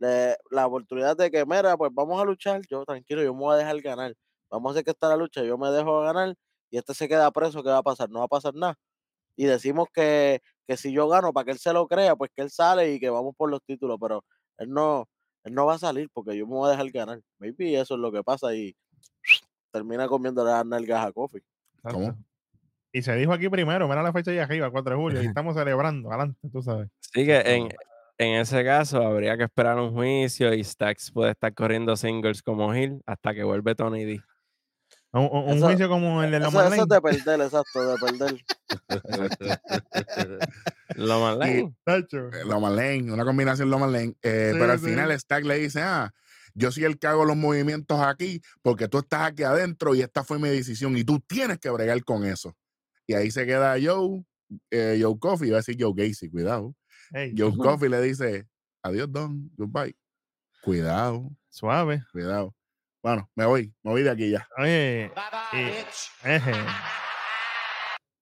la 0.00 0.66
oportunidad 0.66 1.16
de 1.16 1.30
que, 1.30 1.44
mira, 1.44 1.76
pues 1.76 1.90
vamos 1.94 2.20
a 2.20 2.24
luchar, 2.24 2.62
yo 2.68 2.84
tranquilo, 2.84 3.22
yo 3.22 3.34
me 3.34 3.40
voy 3.40 3.54
a 3.54 3.58
dejar 3.58 3.80
ganar. 3.80 4.14
Vamos 4.50 4.70
a 4.70 4.72
hacer 4.72 4.84
que 4.84 4.90
está 4.90 5.08
la 5.08 5.16
lucha, 5.16 5.42
yo 5.42 5.58
me 5.58 5.70
dejo 5.70 6.00
ganar 6.00 6.34
y 6.70 6.78
este 6.78 6.94
se 6.94 7.08
queda 7.08 7.30
preso, 7.30 7.62
¿qué 7.62 7.68
va 7.68 7.78
a 7.78 7.82
pasar? 7.82 8.10
No 8.10 8.20
va 8.20 8.24
a 8.24 8.28
pasar 8.28 8.54
nada. 8.54 8.76
Y 9.36 9.44
decimos 9.44 9.88
que, 9.92 10.40
que 10.66 10.76
si 10.76 10.92
yo 10.92 11.08
gano, 11.08 11.32
para 11.32 11.44
que 11.44 11.50
él 11.52 11.58
se 11.58 11.72
lo 11.72 11.86
crea, 11.86 12.16
pues 12.16 12.30
que 12.34 12.42
él 12.42 12.50
sale 12.50 12.92
y 12.92 13.00
que 13.00 13.10
vamos 13.10 13.34
por 13.36 13.50
los 13.50 13.62
títulos, 13.62 13.98
pero 14.00 14.24
él 14.58 14.70
no, 14.70 15.08
él 15.44 15.54
no 15.54 15.66
va 15.66 15.74
a 15.74 15.78
salir 15.78 16.08
porque 16.12 16.36
yo 16.36 16.46
me 16.46 16.54
voy 16.54 16.68
a 16.68 16.72
dejar 16.72 16.90
ganar. 16.90 17.20
Maybe 17.38 17.78
eso 17.78 17.94
es 17.94 18.00
lo 18.00 18.12
que 18.12 18.22
pasa 18.22 18.54
y 18.54 18.74
termina 19.70 20.08
comiendo 20.08 20.44
las 20.44 20.64
nalgas 20.64 21.06
a. 21.06 21.08
Exacto. 21.08 22.16
Y 22.92 23.02
se 23.02 23.14
dijo 23.14 23.32
aquí 23.32 23.48
primero, 23.48 23.86
mira 23.88 24.02
la 24.02 24.12
fecha 24.12 24.32
ahí 24.32 24.38
arriba, 24.38 24.70
4 24.70 24.96
de 24.96 25.00
julio, 25.00 25.22
y 25.22 25.26
estamos 25.36 25.54
celebrando, 25.54 26.08
adelante, 26.10 26.48
tú 26.50 26.60
sabes. 26.62 26.88
Sí 26.98 27.24
que 27.24 27.38
en, 27.38 27.68
en 28.22 28.40
ese 28.40 28.64
caso 28.64 29.02
habría 29.02 29.36
que 29.36 29.44
esperar 29.44 29.78
un 29.78 29.92
juicio 29.92 30.52
y 30.54 30.62
Stacks 30.62 31.10
puede 31.10 31.30
estar 31.32 31.54
corriendo 31.54 31.96
singles 31.96 32.42
como 32.42 32.74
Hill 32.74 33.00
hasta 33.06 33.32
que 33.34 33.42
vuelve 33.44 33.74
Tony 33.74 34.04
D. 34.04 34.20
Un, 35.12 35.22
un- 35.32 35.44
un 35.50 35.56
Eso- 35.56 35.66
juicio 35.66 35.88
como 35.88 36.22
el 36.22 36.30
de 36.30 36.38
la 36.40 36.48
Eso, 36.48 36.58
eso 36.60 36.72
es 36.72 36.78
Lane. 36.78 36.94
de 36.94 37.00
perder, 37.00 37.40
exacto, 37.40 37.80
de 37.88 37.96
perder. 37.98 38.44
Lo 40.96 41.20
más 41.20 41.48
Y-. 41.48 41.68
Eh, 41.86 42.44
Loman 42.46 42.76
Lane, 42.76 43.12
una 43.12 43.24
combinación 43.24 43.70
Loman 43.70 43.92
Lane. 43.92 44.14
eh, 44.22 44.50
Sí, 44.52 44.58
pero 44.60 44.72
al 44.72 44.78
sí. 44.78 44.86
final 44.86 45.18
Stack 45.18 45.44
le 45.44 45.58
dice, 45.58 45.80
ah, 45.82 46.12
yo 46.54 46.70
soy 46.70 46.84
el 46.84 46.98
que 46.98 47.06
hago 47.06 47.24
los 47.24 47.36
movimientos 47.36 48.00
aquí 48.00 48.40
porque 48.62 48.88
tú 48.88 48.98
estás 48.98 49.22
aquí 49.28 49.42
adentro 49.44 49.94
y 49.94 50.02
esta 50.02 50.24
fue 50.24 50.38
mi 50.38 50.48
decisión 50.48 50.96
y 50.96 51.04
tú 51.04 51.20
tienes 51.20 51.58
que 51.58 51.70
bregar 51.70 52.02
con 52.04 52.24
eso. 52.24 52.54
Y 53.06 53.14
ahí 53.14 53.30
se 53.30 53.46
queda 53.46 53.76
Joe, 53.82 54.24
eh, 54.70 54.98
Joe 55.00 55.18
Coffee, 55.18 55.48
iba 55.48 55.56
a 55.56 55.60
decir 55.60 55.76
Joe 55.78 55.92
Gacy, 55.96 56.28
cuidado. 56.30 56.74
Ey, 57.12 57.34
Joe 57.36 57.48
Ujú. 57.48 57.58
Coffee 57.62 57.88
le 57.88 58.00
dice, 58.02 58.46
adiós 58.82 59.10
Don, 59.10 59.50
goodbye. 59.56 59.94
Cuidado, 60.62 61.30
suave. 61.48 62.02
cuidado. 62.12 62.54
Bueno, 63.02 63.30
me 63.34 63.46
voy, 63.46 63.74
me 63.82 63.92
voy 63.92 64.02
de 64.02 64.10
aquí 64.10 64.30
ya. 64.30 64.46
Oye, 64.58 65.10
y, 65.54 66.28
eje. 66.28 66.52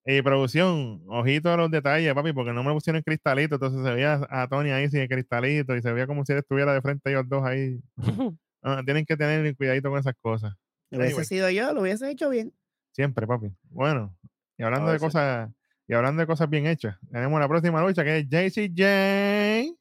y 0.04 0.22
producción, 0.22 1.02
ojito 1.08 1.52
a 1.52 1.56
los 1.56 1.70
detalles, 1.70 2.14
papi, 2.14 2.32
porque 2.32 2.52
no 2.52 2.62
me 2.62 2.72
pusieron 2.72 3.02
cristalito, 3.02 3.56
entonces 3.56 3.82
se 3.84 3.92
veía 3.92 4.20
a 4.30 4.48
Tony 4.48 4.70
ahí 4.70 4.88
sin 4.88 5.00
el 5.00 5.08
cristalito 5.08 5.74
y 5.76 5.82
se 5.82 5.92
veía 5.92 6.06
como 6.06 6.24
si 6.24 6.32
él 6.32 6.38
estuviera 6.38 6.72
de 6.72 6.80
frente 6.80 7.08
a 7.08 7.12
ellos 7.12 7.28
dos 7.28 7.44
ahí. 7.44 7.80
Ah, 8.60 8.82
tienen 8.84 9.06
que 9.06 9.16
tener 9.16 9.56
cuidadito 9.56 9.88
con 9.88 10.00
esas 10.00 10.14
cosas. 10.20 10.52
Hubiese 10.90 11.06
Anyway. 11.12 11.24
sido 11.26 11.48
yo, 11.48 11.72
lo 11.72 11.82
hubiese 11.82 12.10
hecho 12.10 12.28
bien. 12.28 12.52
Siempre, 12.90 13.24
papi. 13.24 13.54
Bueno, 13.70 14.18
y 14.58 14.64
hablando 14.64 14.90
de 14.90 14.98
cosas, 14.98 15.48
y 15.88 15.94
hablando 15.94 16.20
de 16.20 16.26
cosas 16.26 16.50
bien 16.50 16.66
hechas, 16.66 16.96
tenemos 17.10 17.40
la 17.40 17.48
próxima 17.48 17.82
lucha 17.82 18.04
que 18.04 18.18
es 18.18 18.28
JC 18.28 18.70
Jane 18.76 19.74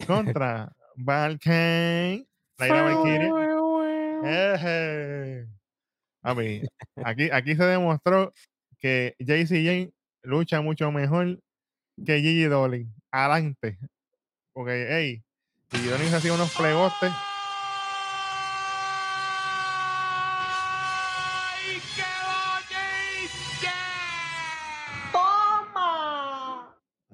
contra. 0.06 0.72
Laira 0.96 2.82
Valkyrie. 2.82 3.30
Eje. 4.24 5.46
Papi, 6.22 6.62
aquí, 7.04 7.28
aquí 7.30 7.54
se 7.54 7.64
demostró 7.64 8.32
que 8.78 9.14
JC 9.18 9.62
Jane 9.64 9.92
lucha 10.22 10.62
mucho 10.62 10.90
mejor 10.90 11.38
que 12.04 12.20
Gigi 12.20 12.44
Dolin. 12.44 12.92
Adelante. 13.10 13.78
Porque, 14.54 14.86
hey, 14.88 15.22
Gigi 15.70 15.88
Dolin 15.88 16.08
se 16.08 16.16
hacía 16.16 16.32
unos 16.32 16.56
plegotes. 16.56 17.12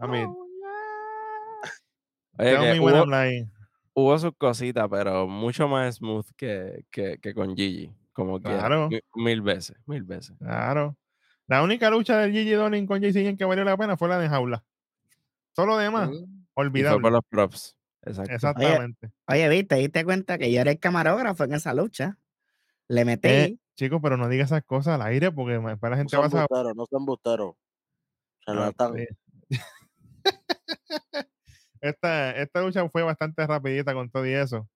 A 0.02 0.06
mí, 0.08 0.18
Oye, 2.38 2.72
que 2.74 2.80
hubo, 2.80 3.04
hubo 3.94 4.18
sus 4.18 4.32
cositas, 4.36 4.88
pero 4.90 5.28
mucho 5.28 5.68
más 5.68 5.96
smooth 5.96 6.26
que, 6.36 6.84
que, 6.90 7.18
que 7.18 7.34
con 7.34 7.54
Gigi. 7.56 7.92
Como 8.12 8.40
que 8.40 8.48
Claro. 8.48 8.88
mil 9.14 9.42
veces, 9.42 9.76
mil 9.86 10.02
veces. 10.02 10.36
Claro. 10.38 10.96
La 11.46 11.62
única 11.62 11.88
lucha 11.88 12.18
de 12.18 12.32
Gigi 12.32 12.50
Dolin 12.52 12.86
con 12.86 13.00
JC 13.00 13.12
Jane 13.14 13.36
que 13.36 13.44
valió 13.44 13.62
la 13.64 13.76
pena 13.76 13.96
fue 13.96 14.08
la 14.08 14.18
de 14.18 14.28
jaula. 14.28 14.64
Todo 15.54 15.66
lo 15.66 15.76
demás, 15.78 16.10
Mm. 16.10 16.14
Y 16.14 16.54
fue 16.54 16.64
olvidable. 16.66 17.00
por 17.00 17.12
los 17.12 17.24
props. 17.28 17.76
Exacto. 18.02 18.32
Exactamente. 18.32 19.10
Oye, 19.28 19.48
viste, 19.48 19.76
diste 19.76 20.04
cuenta 20.04 20.36
que 20.36 20.52
yo 20.52 20.60
era 20.60 20.70
el 20.72 20.78
camarógrafo 20.80 21.44
en 21.44 21.54
esa 21.54 21.72
lucha. 21.72 22.18
Le 22.88 23.04
metí. 23.04 23.28
Eh, 23.28 23.58
chicos, 23.76 24.00
pero 24.02 24.16
no 24.16 24.28
digas 24.28 24.48
esas 24.50 24.64
cosas 24.64 24.94
al 24.96 25.02
aire 25.02 25.30
porque 25.30 25.58
después 25.58 25.90
la 25.90 25.96
gente 25.96 26.16
va 26.16 26.26
a 26.26 26.30
saber. 26.30 26.74
no 26.74 26.86
sean 26.86 27.06
Charlatán. 28.44 28.94
esta, 31.80 32.36
esta 32.36 32.62
lucha 32.62 32.88
fue 32.88 33.02
bastante 33.02 33.46
rapidita 33.46 33.94
con 33.94 34.10
todo 34.10 34.26
y 34.26 34.32
eso. 34.32 34.68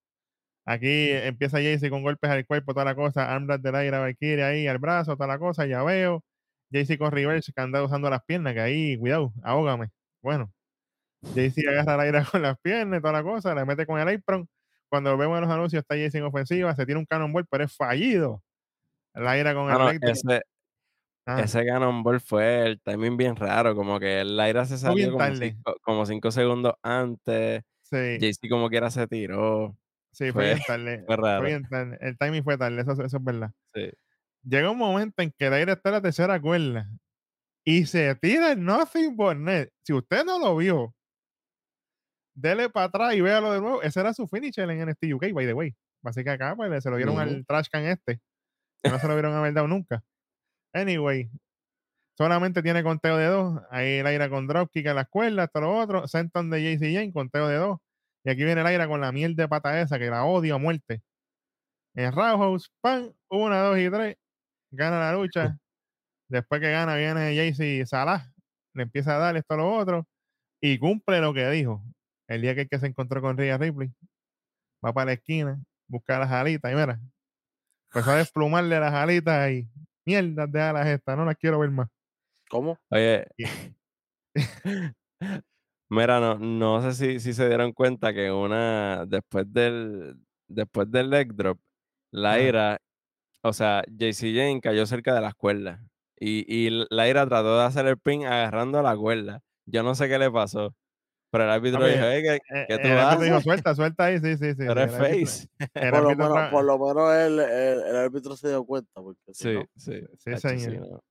Aquí 0.66 1.10
empieza 1.12 1.58
Jaycee 1.58 1.90
con 1.90 2.02
golpes 2.02 2.28
al 2.28 2.44
cuerpo, 2.44 2.74
toda 2.74 2.84
la 2.84 2.96
cosa, 2.96 3.32
armblast 3.32 3.62
del 3.62 3.76
aire 3.76 3.96
a 3.96 4.00
Valkyrie 4.00 4.42
ahí 4.42 4.66
al 4.66 4.78
brazo, 4.78 5.16
toda 5.16 5.28
la 5.28 5.38
cosa, 5.38 5.64
ya 5.66 5.84
veo. 5.84 6.24
Jaycee 6.72 6.98
con 6.98 7.12
reverse 7.12 7.52
que 7.52 7.60
anda 7.60 7.84
usando 7.84 8.10
las 8.10 8.24
piernas, 8.24 8.52
que 8.54 8.60
ahí, 8.60 8.98
cuidado, 8.98 9.32
ahógame. 9.44 9.90
Bueno, 10.22 10.52
Jaycee 11.34 11.68
agarra 11.68 11.94
el 11.94 12.00
aire 12.00 12.24
con 12.30 12.42
las 12.42 12.58
piernas 12.58 13.00
toda 13.00 13.12
la 13.12 13.22
cosa, 13.22 13.54
le 13.54 13.64
mete 13.64 13.86
con 13.86 14.00
el 14.00 14.08
apron. 14.08 14.48
Cuando 14.88 15.16
vemos 15.16 15.36
en 15.36 15.44
los 15.44 15.50
anuncios 15.50 15.82
está 15.82 15.94
Jaycee 15.94 16.18
en 16.18 16.24
ofensiva, 16.24 16.74
se 16.74 16.84
tiene 16.84 16.98
un 16.98 17.06
cannonball, 17.06 17.46
pero 17.48 17.64
es 17.64 17.76
fallido. 17.76 18.42
El 19.14 19.28
aire 19.28 19.54
con 19.54 19.70
el 19.70 20.00
ese, 20.02 20.42
Ah, 21.28 21.40
ese 21.40 21.66
Cannonball 21.66 22.20
fue 22.20 22.66
el 22.66 22.80
timing 22.80 23.16
bien 23.16 23.34
raro, 23.34 23.74
como 23.74 23.98
que 23.98 24.20
el 24.20 24.38
aire 24.38 24.64
se 24.64 24.78
salió 24.78 25.10
como 25.10 25.34
cinco, 25.34 25.76
como 25.82 26.06
cinco 26.06 26.30
segundos 26.30 26.74
antes. 26.82 27.62
sí, 27.82 28.18
JC 28.20 28.48
como 28.48 28.68
quiera 28.68 28.92
se 28.92 29.08
tiró. 29.08 29.76
sí, 30.12 30.30
fue, 30.30 30.44
bien 30.44 30.60
tarde. 30.64 31.02
Fue 31.04 31.16
raro. 31.16 31.40
Fue 31.40 31.48
bien 31.48 31.68
tarde. 31.68 31.98
El 32.00 32.16
timing 32.16 32.44
fue 32.44 32.56
tarde, 32.56 32.80
eso, 32.80 32.92
eso 32.92 33.16
es 33.16 33.24
verdad. 33.24 33.50
Sí. 33.74 33.90
Llega 34.44 34.70
un 34.70 34.78
momento 34.78 35.20
en 35.20 35.32
que 35.36 35.46
el 35.46 35.54
aire 35.54 35.72
está 35.72 35.88
en 35.88 35.94
la 35.94 36.00
tercera 36.00 36.40
cuerda 36.40 36.88
y 37.64 37.86
se 37.86 38.14
tira 38.14 38.52
el 38.52 38.64
Nothing 38.64 39.16
But 39.16 39.36
Net. 39.36 39.70
Si 39.82 39.92
usted 39.92 40.24
no 40.24 40.38
lo 40.38 40.56
vio, 40.56 40.94
dele 42.36 42.70
para 42.70 42.86
atrás 42.86 43.14
y 43.14 43.20
véalo 43.20 43.52
de 43.52 43.60
nuevo. 43.60 43.82
Ese 43.82 43.98
era 43.98 44.14
su 44.14 44.28
finisher 44.28 44.70
en 44.70 44.88
NXT 44.88 45.12
UK, 45.12 45.32
by 45.32 45.46
the 45.46 45.54
way. 45.54 45.74
Así 46.04 46.22
que 46.22 46.30
acá 46.30 46.54
pues, 46.54 46.84
se 46.84 46.88
lo 46.88 46.96
dieron 46.96 47.18
al 47.18 47.44
trash 47.44 47.66
can 47.68 47.84
este. 47.84 48.20
que 48.80 48.90
no 48.90 49.00
se 49.00 49.08
lo 49.08 49.14
vieron 49.14 49.34
haber 49.34 49.52
dado 49.52 49.66
nunca. 49.66 50.04
Anyway, 50.76 51.30
solamente 52.18 52.62
tiene 52.62 52.82
conteo 52.82 53.16
de 53.16 53.26
dos. 53.26 53.62
Ahí 53.70 53.98
el 53.98 54.06
aire 54.06 54.28
con 54.28 54.46
dropkick 54.46 54.86
a 54.88 54.94
las 54.94 55.08
cuerdas, 55.08 55.50
todo 55.50 55.62
lo 55.64 55.78
otro. 55.78 56.06
Senton 56.06 56.50
de 56.50 56.60
JC 56.62 56.92
Jane, 56.92 57.12
conteo 57.14 57.48
de 57.48 57.56
dos. 57.56 57.78
Y 58.24 58.30
aquí 58.30 58.44
viene 58.44 58.62
Laira 58.62 58.86
con 58.86 59.00
la 59.00 59.10
miel 59.10 59.36
de 59.36 59.48
pata 59.48 59.80
esa, 59.80 59.98
que 59.98 60.10
la 60.10 60.24
odio 60.24 60.56
a 60.56 60.58
muerte. 60.58 61.02
En 61.94 62.12
Roundhouse, 62.12 62.70
pan, 62.82 63.14
una, 63.30 63.60
dos 63.62 63.78
y 63.78 63.90
tres. 63.90 64.16
Gana 64.70 65.00
la 65.00 65.14
lucha. 65.14 65.58
Después 66.28 66.60
que 66.60 66.70
gana, 66.70 66.96
viene 66.96 67.34
Jaycee 67.34 67.86
Salah. 67.86 68.30
Le 68.74 68.82
empieza 68.82 69.16
a 69.16 69.18
dar 69.18 69.36
esto, 69.38 69.56
lo 69.56 69.74
otro. 69.74 70.06
Y 70.60 70.78
cumple 70.78 71.20
lo 71.20 71.32
que 71.32 71.48
dijo. 71.48 71.82
El 72.28 72.42
día 72.42 72.54
que, 72.54 72.62
el 72.62 72.68
que 72.68 72.78
se 72.78 72.86
encontró 72.86 73.22
con 73.22 73.38
Rhea 73.38 73.56
Ripley. 73.56 73.90
Va 74.84 74.92
para 74.92 75.06
la 75.06 75.12
esquina, 75.14 75.58
busca 75.88 76.18
las 76.18 76.30
alitas. 76.30 76.70
Y 76.70 76.74
mira, 76.74 77.00
empezó 77.90 78.10
a 78.10 78.16
desplumarle 78.16 78.78
las 78.78 78.92
alitas 78.92 79.50
y 79.52 79.68
mierdas 80.06 80.50
de 80.50 80.60
alas 80.62 80.86
estas. 80.86 81.16
No 81.16 81.24
las 81.24 81.36
quiero 81.36 81.58
ver 81.58 81.70
más. 81.70 81.88
¿Cómo? 82.48 82.78
Oye, 82.90 83.26
mira, 85.90 86.20
no, 86.20 86.38
no 86.38 86.82
sé 86.82 86.92
si, 86.94 87.20
si 87.20 87.32
se 87.32 87.48
dieron 87.48 87.72
cuenta 87.72 88.12
que 88.14 88.30
una, 88.30 89.04
después 89.06 89.52
del, 89.52 90.16
después 90.48 90.90
del 90.90 91.10
leg 91.10 91.34
drop, 91.34 91.58
Laira, 92.12 92.78
o 93.42 93.52
sea, 93.52 93.82
JC 93.88 94.34
Jane 94.34 94.60
cayó 94.60 94.86
cerca 94.86 95.14
de 95.14 95.20
las 95.20 95.34
cuerdas. 95.34 95.80
Y, 96.18 96.44
y 96.48 96.86
Laira 96.90 97.26
trató 97.26 97.58
de 97.58 97.64
hacer 97.64 97.86
el 97.86 97.98
pin 97.98 98.26
agarrando 98.26 98.82
la 98.82 98.96
cuerda. 98.96 99.40
Yo 99.66 99.82
no 99.82 99.94
sé 99.94 100.08
qué 100.08 100.18
le 100.18 100.30
pasó. 100.30 100.74
Pero 101.36 101.44
el 101.44 101.50
árbitro 101.50 101.86
dijo, 101.86 102.04
"Ey, 102.04 102.22
¿qué, 102.22 102.34
Eh, 102.36 102.40
qué 102.68 102.78
tú 102.78 102.86
el 102.88 102.98
árbitro 102.98 103.24
dijo, 103.24 103.34
haces? 103.36 103.44
suelta, 103.44 103.74
suelta 103.74 104.04
ahí. 104.04 104.18
Sí, 104.20 104.36
sí, 104.36 104.54
sí. 104.54 104.62
El 104.62 104.78
árbitro- 104.78 104.98
face. 104.98 105.48
Por 105.92 106.02
lo, 106.02 106.08
menos, 106.10 106.28
tra- 106.30 106.50
por 106.50 106.64
lo 106.64 106.78
menos 106.78 107.14
el, 107.14 107.38
el, 107.40 107.82
el 107.82 107.96
árbitro 107.96 108.36
se 108.36 108.48
dio 108.48 108.64
cuenta. 108.64 108.90
Porque 108.94 109.20
si 109.34 109.42
Sí, 109.44 109.54
no- 109.54 109.64
sí. 109.76 110.00
Sí, 110.18 110.30
sí, 110.36 110.58
señor. 110.60 110.88
no. 110.90 111.02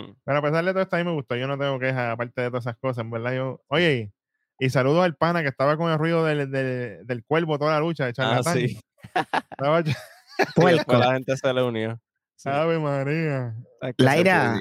Mm. 0.00 0.14
Pero 0.24 0.38
a 0.38 0.42
pesar 0.42 0.64
de 0.64 0.72
todo 0.72 0.82
esto, 0.82 0.96
a 0.96 0.98
mí 1.00 1.04
me 1.04 1.12
gustó. 1.12 1.36
Yo 1.36 1.46
no 1.46 1.58
tengo 1.58 1.78
quejas, 1.78 2.10
aparte 2.12 2.40
de 2.40 2.48
todas 2.48 2.64
esas 2.64 2.76
cosas, 2.78 3.04
en 3.04 3.10
verdad. 3.10 3.34
Yo, 3.34 3.60
oye, 3.68 4.10
y 4.58 4.70
saludo 4.70 5.02
al 5.02 5.16
pana 5.16 5.42
que 5.42 5.48
estaba 5.48 5.76
con 5.76 5.92
el 5.92 5.98
ruido 5.98 6.24
del, 6.24 6.50
del, 6.50 7.06
del 7.06 7.24
cuervo 7.24 7.58
toda 7.58 7.72
la 7.72 7.80
lucha 7.80 8.04
de 8.04 8.10
Ah, 8.10 8.14
charlatán. 8.14 8.54
sí. 8.54 8.80
Estaba 9.50 9.82
Puerco. 10.56 10.76
después 10.78 10.98
la 10.98 11.12
gente 11.12 11.36
se 11.36 11.52
le 11.52 11.62
unió. 11.62 12.00
Sí. 12.36 12.48
Ave 12.48 12.78
María. 12.78 13.54
Es 13.82 13.94
Laira. 13.98 14.56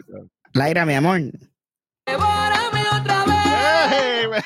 Laira, 0.54 0.86
mi 0.86 0.96
amor. 0.96 1.18
¡Ey, 1.20 1.32
me- 4.30 4.38
Hacho, 4.38 4.46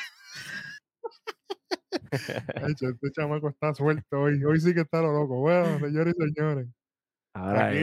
este 2.90 3.10
chamaco 3.12 3.48
está 3.48 3.74
suelto 3.74 4.20
hoy. 4.22 4.42
Hoy 4.44 4.60
sí 4.60 4.74
que 4.74 4.80
está 4.80 5.00
lo 5.02 5.12
loco. 5.12 5.36
Bueno, 5.40 5.78
señores 5.78 6.14
y 6.18 6.22
señores. 6.34 6.66
Ahora 7.34 7.68
Aquí 7.68 7.78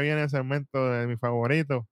viene 0.00 0.22
el 0.22 0.30
segmento 0.30 0.90
de 0.90 1.06
mi 1.06 1.16
favorito. 1.16 1.86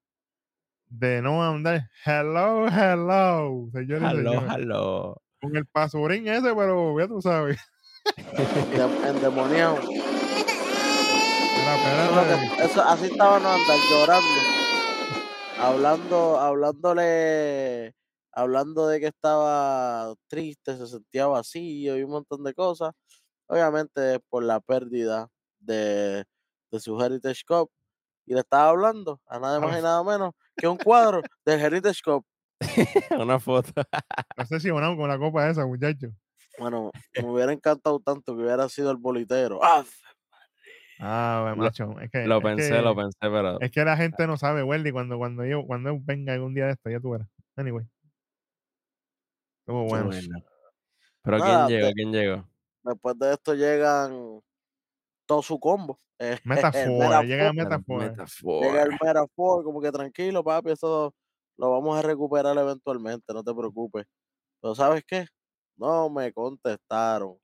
De 0.87 1.23
no 1.23 1.43
andar. 1.43 1.89
Hello, 2.05 2.67
hello. 2.69 3.69
Señores 3.73 4.03
y 4.03 4.07
Aló, 4.07 4.31
señores. 4.33 4.51
aló. 4.51 5.23
Con 5.41 5.57
el 5.57 5.67
pasurín 5.67 6.29
ese, 6.29 6.55
pero 6.55 6.99
ya 6.99 7.09
tú 7.09 7.21
sabes. 7.23 7.59
de- 8.27 9.09
endemoniado. 9.09 9.79
Eso 12.61 12.83
así 12.83 13.07
estaban 13.07 13.43
andar 13.45 13.79
llorando. 13.91 14.29
Hablando, 15.61 16.41
hablándole, 16.41 17.95
hablando 18.33 18.87
de 18.89 19.01
que 19.01 19.07
estaba 19.07 20.15
triste, 20.29 20.77
se 20.77 20.87
sentía 20.87 21.27
vacío 21.27 21.97
y 21.99 22.03
un 22.03 22.11
montón 22.11 22.43
de 22.45 22.55
cosas. 22.55 22.93
Obviamente 23.47 24.19
por 24.31 24.43
la 24.45 24.61
pérdida 24.61 25.29
de, 25.61 26.25
de 26.71 26.81
su 26.81 27.01
Heritage 27.01 27.43
Cup. 27.47 27.71
Y 28.27 28.35
le 28.35 28.41
estaba 28.41 28.69
hablando 28.71 29.21
a 29.27 29.39
nada 29.39 29.61
más 29.61 29.79
y 29.79 29.83
nada 29.83 30.03
menos 30.05 30.33
que 30.57 30.69
un 30.69 30.79
cuadro 30.79 31.23
del 31.45 31.61
Heritage 31.61 32.01
Cup. 32.05 32.25
Una 33.19 33.39
foto. 33.41 33.71
No 34.37 34.47
sé 34.47 34.61
si 34.61 34.71
ganamos 34.71 34.97
con 34.97 35.09
la 35.09 35.19
copa 35.19 35.49
esa, 35.51 35.67
muchacho. 35.67 36.09
Bueno, 36.59 36.91
me 37.17 37.25
hubiera 37.25 37.53
encantado 37.53 38.01
tanto 38.01 38.35
que 38.37 38.43
hubiera 38.43 38.69
sido 38.69 38.91
el 38.91 38.97
bolitero. 38.97 39.61
¡Ah! 39.63 39.85
Ah, 40.99 41.55
macho. 41.57 41.99
Es 42.01 42.11
que, 42.11 42.27
Lo 42.27 42.39
es 42.39 42.43
pensé, 42.45 42.71
que- 42.71 42.83
lo 42.83 42.95
pensé, 42.95 43.19
pero 43.21 43.61
Es 43.61 43.71
que 43.71 43.85
la 43.85 43.97
gente 43.97 44.27
no 44.27 44.37
sabe, 44.37 44.63
Wendy, 44.63 44.93
cuando, 44.93 45.19
cuando 45.19 45.45
yo, 45.45 45.67
cuando 45.67 45.99
venga 46.01 46.33
algún 46.33 46.55
día 46.55 46.67
de 46.67 46.73
esto, 46.73 46.91
ya 46.91 47.01
tú 47.01 47.11
verás. 47.11 47.29
Anyway. 47.57 47.85
Estuvo 49.63 49.85
bueno. 49.85 50.07
bueno. 50.07 50.39
Pero 51.23 51.39
Nada, 51.39 51.67
¿quién 51.69 51.79
llegó? 51.81 51.93
¿Quién 51.95 52.13
llegó? 52.13 52.49
Después 52.83 53.19
de 53.19 53.33
esto 53.33 53.55
llegan 53.55 54.41
todo 55.27 55.43
su 55.43 55.59
combo. 55.61 56.01
eh, 56.19 56.33
el 56.33 56.41
Metaphor, 56.45 57.25
llega 57.27 57.53
Metaphor. 57.53 57.99
Metaphor. 58.01 58.01
Metaphor. 58.11 58.63
Llega 58.65 58.83
el 58.83 58.91
Metaphor, 59.01 59.65
como 59.65 59.81
que 59.81 59.93
tranquilo, 59.93 60.43
papi, 60.45 60.71
eso 60.73 61.15
lo 61.57 61.71
vamos 61.71 61.99
a 61.99 62.03
recuperar 62.03 62.57
eventualmente, 62.59 63.33
no 63.33 63.45
te 63.45 63.55
preocupes. 63.55 64.07
Pero 64.61 64.75
¿sabes 64.75 65.05
qué? 65.07 65.27
No 65.77 66.11
me 66.11 66.33
contestaron 66.33 67.39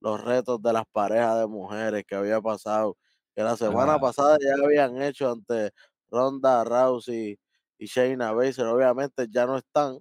los 0.00 0.22
retos 0.24 0.60
de 0.62 0.72
las 0.72 0.84
parejas 0.92 1.38
de 1.40 1.46
mujeres 1.46 2.04
que 2.06 2.14
había 2.14 2.40
pasado, 2.40 2.96
que 3.34 3.42
la 3.42 3.56
semana 3.56 3.94
Ah. 3.94 4.00
pasada 4.00 4.38
ya 4.40 4.64
habían 4.64 5.00
hecho 5.02 5.30
ante 5.32 5.70
Ronda 6.10 6.64
Rousey 6.64 7.38
y 7.78 7.86
Shayna 7.86 8.32
Baszler, 8.32 8.68
obviamente 8.68 9.26
ya 9.30 9.46
no 9.46 9.56
están, 9.58 9.98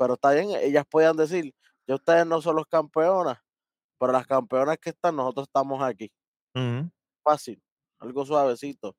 pero 0.00 0.14
está 0.14 0.32
bien, 0.32 0.48
ellas 0.62 0.86
podían 0.88 1.14
decir, 1.14 1.54
ya 1.86 1.96
ustedes 1.96 2.24
no 2.24 2.40
son 2.40 2.56
los 2.56 2.64
campeonas, 2.64 3.38
pero 3.98 4.12
las 4.12 4.26
campeonas 4.26 4.78
que 4.78 4.88
están, 4.88 5.14
nosotros 5.14 5.46
estamos 5.46 5.82
aquí 5.82 6.10
fácil, 7.22 7.62
algo 7.98 8.24
suavecito, 8.24 8.96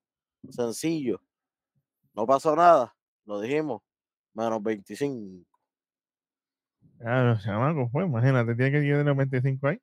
sencillo. 0.48 1.20
No 2.14 2.24
pasó 2.24 2.54
nada, 2.54 2.94
lo 3.24 3.40
dijimos, 3.40 3.82
menos 4.32 4.62
25. 4.62 5.44
Claro, 6.98 7.36
chamaco, 7.40 7.90
pues 7.90 8.06
imagínate, 8.06 8.54
tiene 8.54 8.70
que 8.70 8.86
ir 8.86 8.96
de 8.98 9.02
los 9.02 9.16
25 9.16 9.66
ahí. 9.66 9.78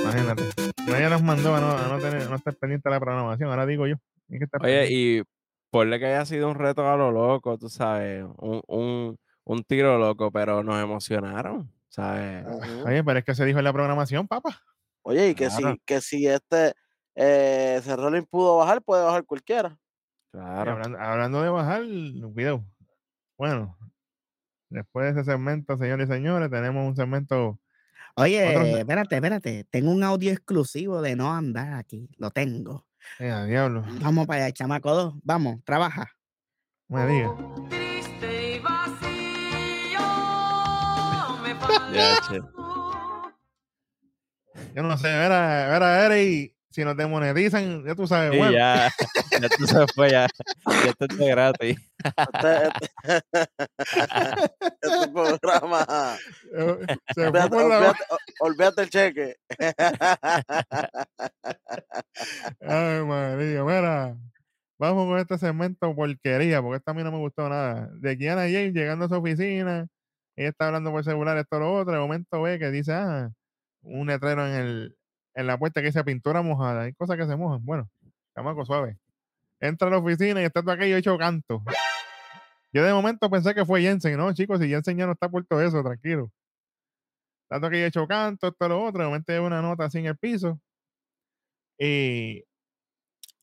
Imagínate. 0.00 0.44
Nadie 0.86 1.10
nos 1.10 1.22
mandó 1.22 1.54
a 1.54 1.60
no, 1.60 1.72
a 1.76 1.88
no, 1.88 1.98
tener, 1.98 2.22
a 2.22 2.28
no 2.30 2.36
estar 2.36 2.56
pendiente 2.56 2.88
de 2.88 2.94
la 2.94 3.00
programación, 3.00 3.50
ahora 3.50 3.66
digo 3.66 3.86
yo. 3.86 3.96
Hay 4.30 4.38
que 4.38 4.44
estar 4.46 4.62
Oye, 4.62 4.80
pendiente. 4.80 4.94
y 4.94 5.22
ponle 5.70 5.98
que 5.98 6.06
haya 6.06 6.24
sido 6.24 6.48
un 6.48 6.54
reto 6.54 6.88
a 6.88 6.96
lo 6.96 7.10
loco, 7.10 7.58
tú 7.58 7.68
sabes, 7.68 8.24
un, 8.38 8.62
un, 8.66 9.18
un 9.44 9.62
tiro 9.64 9.98
loco, 9.98 10.30
pero 10.30 10.62
nos 10.62 10.82
emocionaron, 10.82 11.70
¿sabes? 11.88 12.44
Oye, 12.84 13.02
pero 13.04 13.18
es 13.18 13.24
que 13.24 13.34
se 13.34 13.44
dijo 13.44 13.58
en 13.58 13.64
la 13.64 13.72
programación, 13.72 14.26
papá. 14.28 14.60
Oye, 15.02 15.30
y 15.30 15.34
que 15.34 15.48
Claro. 15.48 15.72
si, 15.72 15.82
que 15.84 16.00
si 16.00 16.26
este 16.26 16.74
eh, 17.14 17.80
Cerrolin 17.82 18.24
pudo 18.24 18.56
bajar, 18.58 18.82
puede 18.82 19.04
bajar 19.04 19.24
cualquiera. 19.24 19.76
Claro. 20.30 20.72
hablando, 20.72 20.98
hablando 20.98 21.42
de 21.42 21.50
bajar, 21.50 21.82
cuidado. 22.32 22.64
Bueno, 23.36 23.76
después 24.70 25.12
de 25.14 25.20
ese 25.20 25.30
segmento, 25.30 25.76
señores 25.76 26.08
y 26.08 26.12
señores, 26.12 26.50
tenemos 26.50 26.86
un 26.86 26.96
segmento. 26.96 27.58
Oye, 28.14 28.56
Otro 28.56 28.76
espérate, 28.78 29.14
espérate. 29.16 29.64
Tengo 29.64 29.90
un 29.90 30.02
audio 30.04 30.30
exclusivo 30.32 31.02
de 31.02 31.16
no 31.16 31.32
andar 31.34 31.74
aquí. 31.74 32.08
Lo 32.18 32.30
tengo. 32.30 32.86
Eh, 33.18 33.44
diablo, 33.48 33.82
Vamos 34.00 34.26
para 34.26 34.44
allá, 34.44 34.52
chamaco 34.52 34.94
2. 34.94 35.14
Vamos, 35.24 35.64
trabaja. 35.64 36.12
me 36.88 37.06
diga. 37.06 37.81
Ya, 41.92 42.16
che. 42.28 42.40
Yo 44.74 44.82
no 44.82 44.96
sé, 44.98 45.08
verá, 45.08 45.68
verá, 45.68 46.06
Eri, 46.06 46.54
si 46.70 46.84
nos 46.84 46.96
demonetizan, 46.96 47.84
ya 47.84 47.94
tú 47.94 48.06
sabes, 48.06 48.32
Sí, 48.32 48.38
bueno. 48.38 48.52
ya, 48.52 48.90
ya 49.40 49.48
tú 49.48 49.66
se 49.66 49.86
fue, 49.94 50.10
ya, 50.10 50.26
ya 50.66 50.90
esto 50.90 51.04
es 51.08 51.16
gratis. 51.18 51.76
Este, 52.04 52.68
este- 53.04 53.22
este 54.80 55.08
programa. 55.12 55.86
se 57.14 57.14
fue 57.14 57.26
Olvídate, 57.26 57.48
por 57.50 57.68
la 57.68 57.78
olvídate- 57.78 58.04
o- 58.10 58.18
olvídate 58.46 58.82
el 58.82 58.90
cheque. 58.90 59.36
Ay, 62.60 63.04
María, 63.04 63.64
mira. 63.64 64.16
Vamos 64.78 65.06
con 65.06 65.18
este 65.18 65.38
segmento 65.38 65.94
porquería, 65.94 66.60
porque 66.60 66.78
esta 66.78 66.90
a 66.90 66.94
mí 66.94 67.04
no 67.04 67.12
me 67.12 67.18
gustó 67.18 67.48
nada. 67.48 67.88
De 67.94 68.18
Kiana 68.18 68.42
James 68.42 68.72
llegando 68.74 69.04
a 69.04 69.08
su 69.08 69.14
oficina, 69.14 69.86
ella 70.36 70.48
está 70.48 70.66
hablando 70.66 70.90
por 70.90 71.04
celular, 71.04 71.36
esto 71.38 71.58
lo 71.58 71.72
otro, 71.72 71.92
de 71.92 72.00
momento 72.00 72.42
ve 72.42 72.58
que 72.58 72.70
dice, 72.70 72.92
ah, 72.92 73.30
un 73.82 74.06
letrero 74.06 74.46
en 74.46 74.54
el 74.54 74.96
en 75.34 75.46
la 75.46 75.58
puerta 75.58 75.80
que 75.80 75.86
dice 75.86 76.04
pintura 76.04 76.42
mojada. 76.42 76.82
Hay 76.82 76.92
cosas 76.94 77.16
que 77.16 77.26
se 77.26 77.36
mojan. 77.36 77.64
Bueno, 77.64 77.88
chamaco 78.34 78.64
suave. 78.64 78.98
Entra 79.60 79.88
a 79.88 79.90
la 79.90 79.98
oficina 79.98 80.40
y 80.42 80.44
está 80.44 80.62
todo 80.62 80.72
aquello 80.72 80.96
hecho 80.96 81.16
canto. 81.18 81.62
Yo 82.72 82.84
de 82.84 82.92
momento 82.92 83.30
pensé 83.30 83.54
que 83.54 83.64
fue 83.64 83.82
Jensen, 83.82 84.16
no, 84.16 84.32
chicos, 84.32 84.58
si 84.60 84.68
Jensen 84.68 84.96
ya 84.96 85.06
no 85.06 85.12
está 85.12 85.28
por 85.28 85.44
todo 85.44 85.60
eso, 85.62 85.82
tranquilo. 85.82 86.30
Está 87.44 87.58
todo 87.58 87.66
aquello 87.66 87.86
hecho 87.86 88.06
canto, 88.06 88.48
esto 88.48 88.68
lo 88.68 88.82
otro, 88.82 89.02
de 89.02 89.06
momento 89.06 89.32
hay 89.32 89.38
una 89.38 89.60
nota 89.60 89.84
así 89.84 89.98
en 89.98 90.06
el 90.06 90.16
piso. 90.16 90.58
Y 91.78 92.44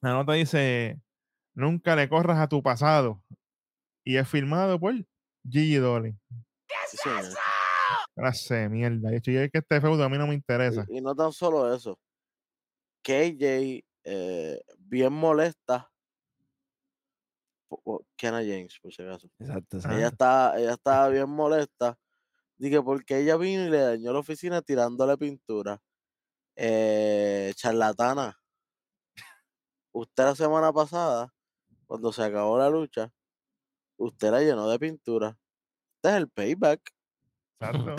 la 0.02 0.14
nota 0.14 0.34
dice, 0.34 1.00
nunca 1.54 1.96
le 1.96 2.10
corras 2.10 2.40
a 2.40 2.48
tu 2.48 2.64
pasado. 2.64 3.22
Y 4.04 4.18
es 4.18 4.28
firmado 4.28 4.80
por 4.80 4.96
Gigi 5.48 5.76
Dolly. 5.76 6.18
Sí, 6.90 6.98
señor. 6.98 7.34
Clase 8.16 8.56
de 8.56 8.70
mierda. 8.70 9.12
Yo 9.12 9.42
es 9.42 9.52
que 9.52 9.60
este 9.60 9.82
feudo 9.82 10.04
a 10.04 10.10
mí 10.10 10.18
no 10.18 10.28
me 10.28 10.34
interesa. 10.34 10.86
Y, 10.90 10.98
y 10.98 11.02
no 11.02 11.16
tan 11.16 11.32
solo 11.32 11.74
eso. 11.74 12.00
KJ, 13.04 13.84
eh, 14.04 14.62
bien 14.78 15.14
molesta. 15.14 15.92
Kiana 18.16 18.40
James, 18.40 18.80
por 18.82 18.94
si 18.94 19.04
acaso. 19.04 19.30
Exacto, 19.40 19.78
Ah. 19.84 19.96
Ella 19.96 20.08
está, 20.08 20.60
ella 20.60 20.74
estaba 20.74 21.10
bien 21.10 21.30
molesta 21.30 21.98
Dije, 22.60 22.82
porque 22.82 23.20
ella 23.20 23.38
vino 23.38 23.66
y 23.66 23.70
le 23.70 23.80
dañó 23.80 24.12
la 24.12 24.20
oficina 24.20 24.62
tirándole 24.62 25.18
pintura. 25.18 25.82
Eh, 26.58 27.54
charlatana. 27.56 28.38
Usted 29.94 30.24
la 30.26 30.36
semana 30.36 30.74
pasada, 30.74 31.34
cuando 31.88 32.12
se 32.12 32.22
acabó 32.22 32.58
la 32.58 32.70
lucha, 32.70 33.14
usted 33.98 34.32
la 34.32 34.42
llenó 34.42 34.70
de 34.70 34.78
pintura. 34.78 35.38
Este 36.02 36.10
es 36.12 36.16
el 36.16 36.30
payback. 36.30 36.80
Exacto. 37.60 37.96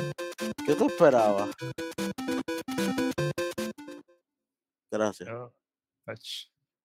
¿Qué 0.64 0.74
tú 0.74 0.86
esperabas? 0.86 1.50
Gracias. 4.90 5.28
Yo- 5.28 5.52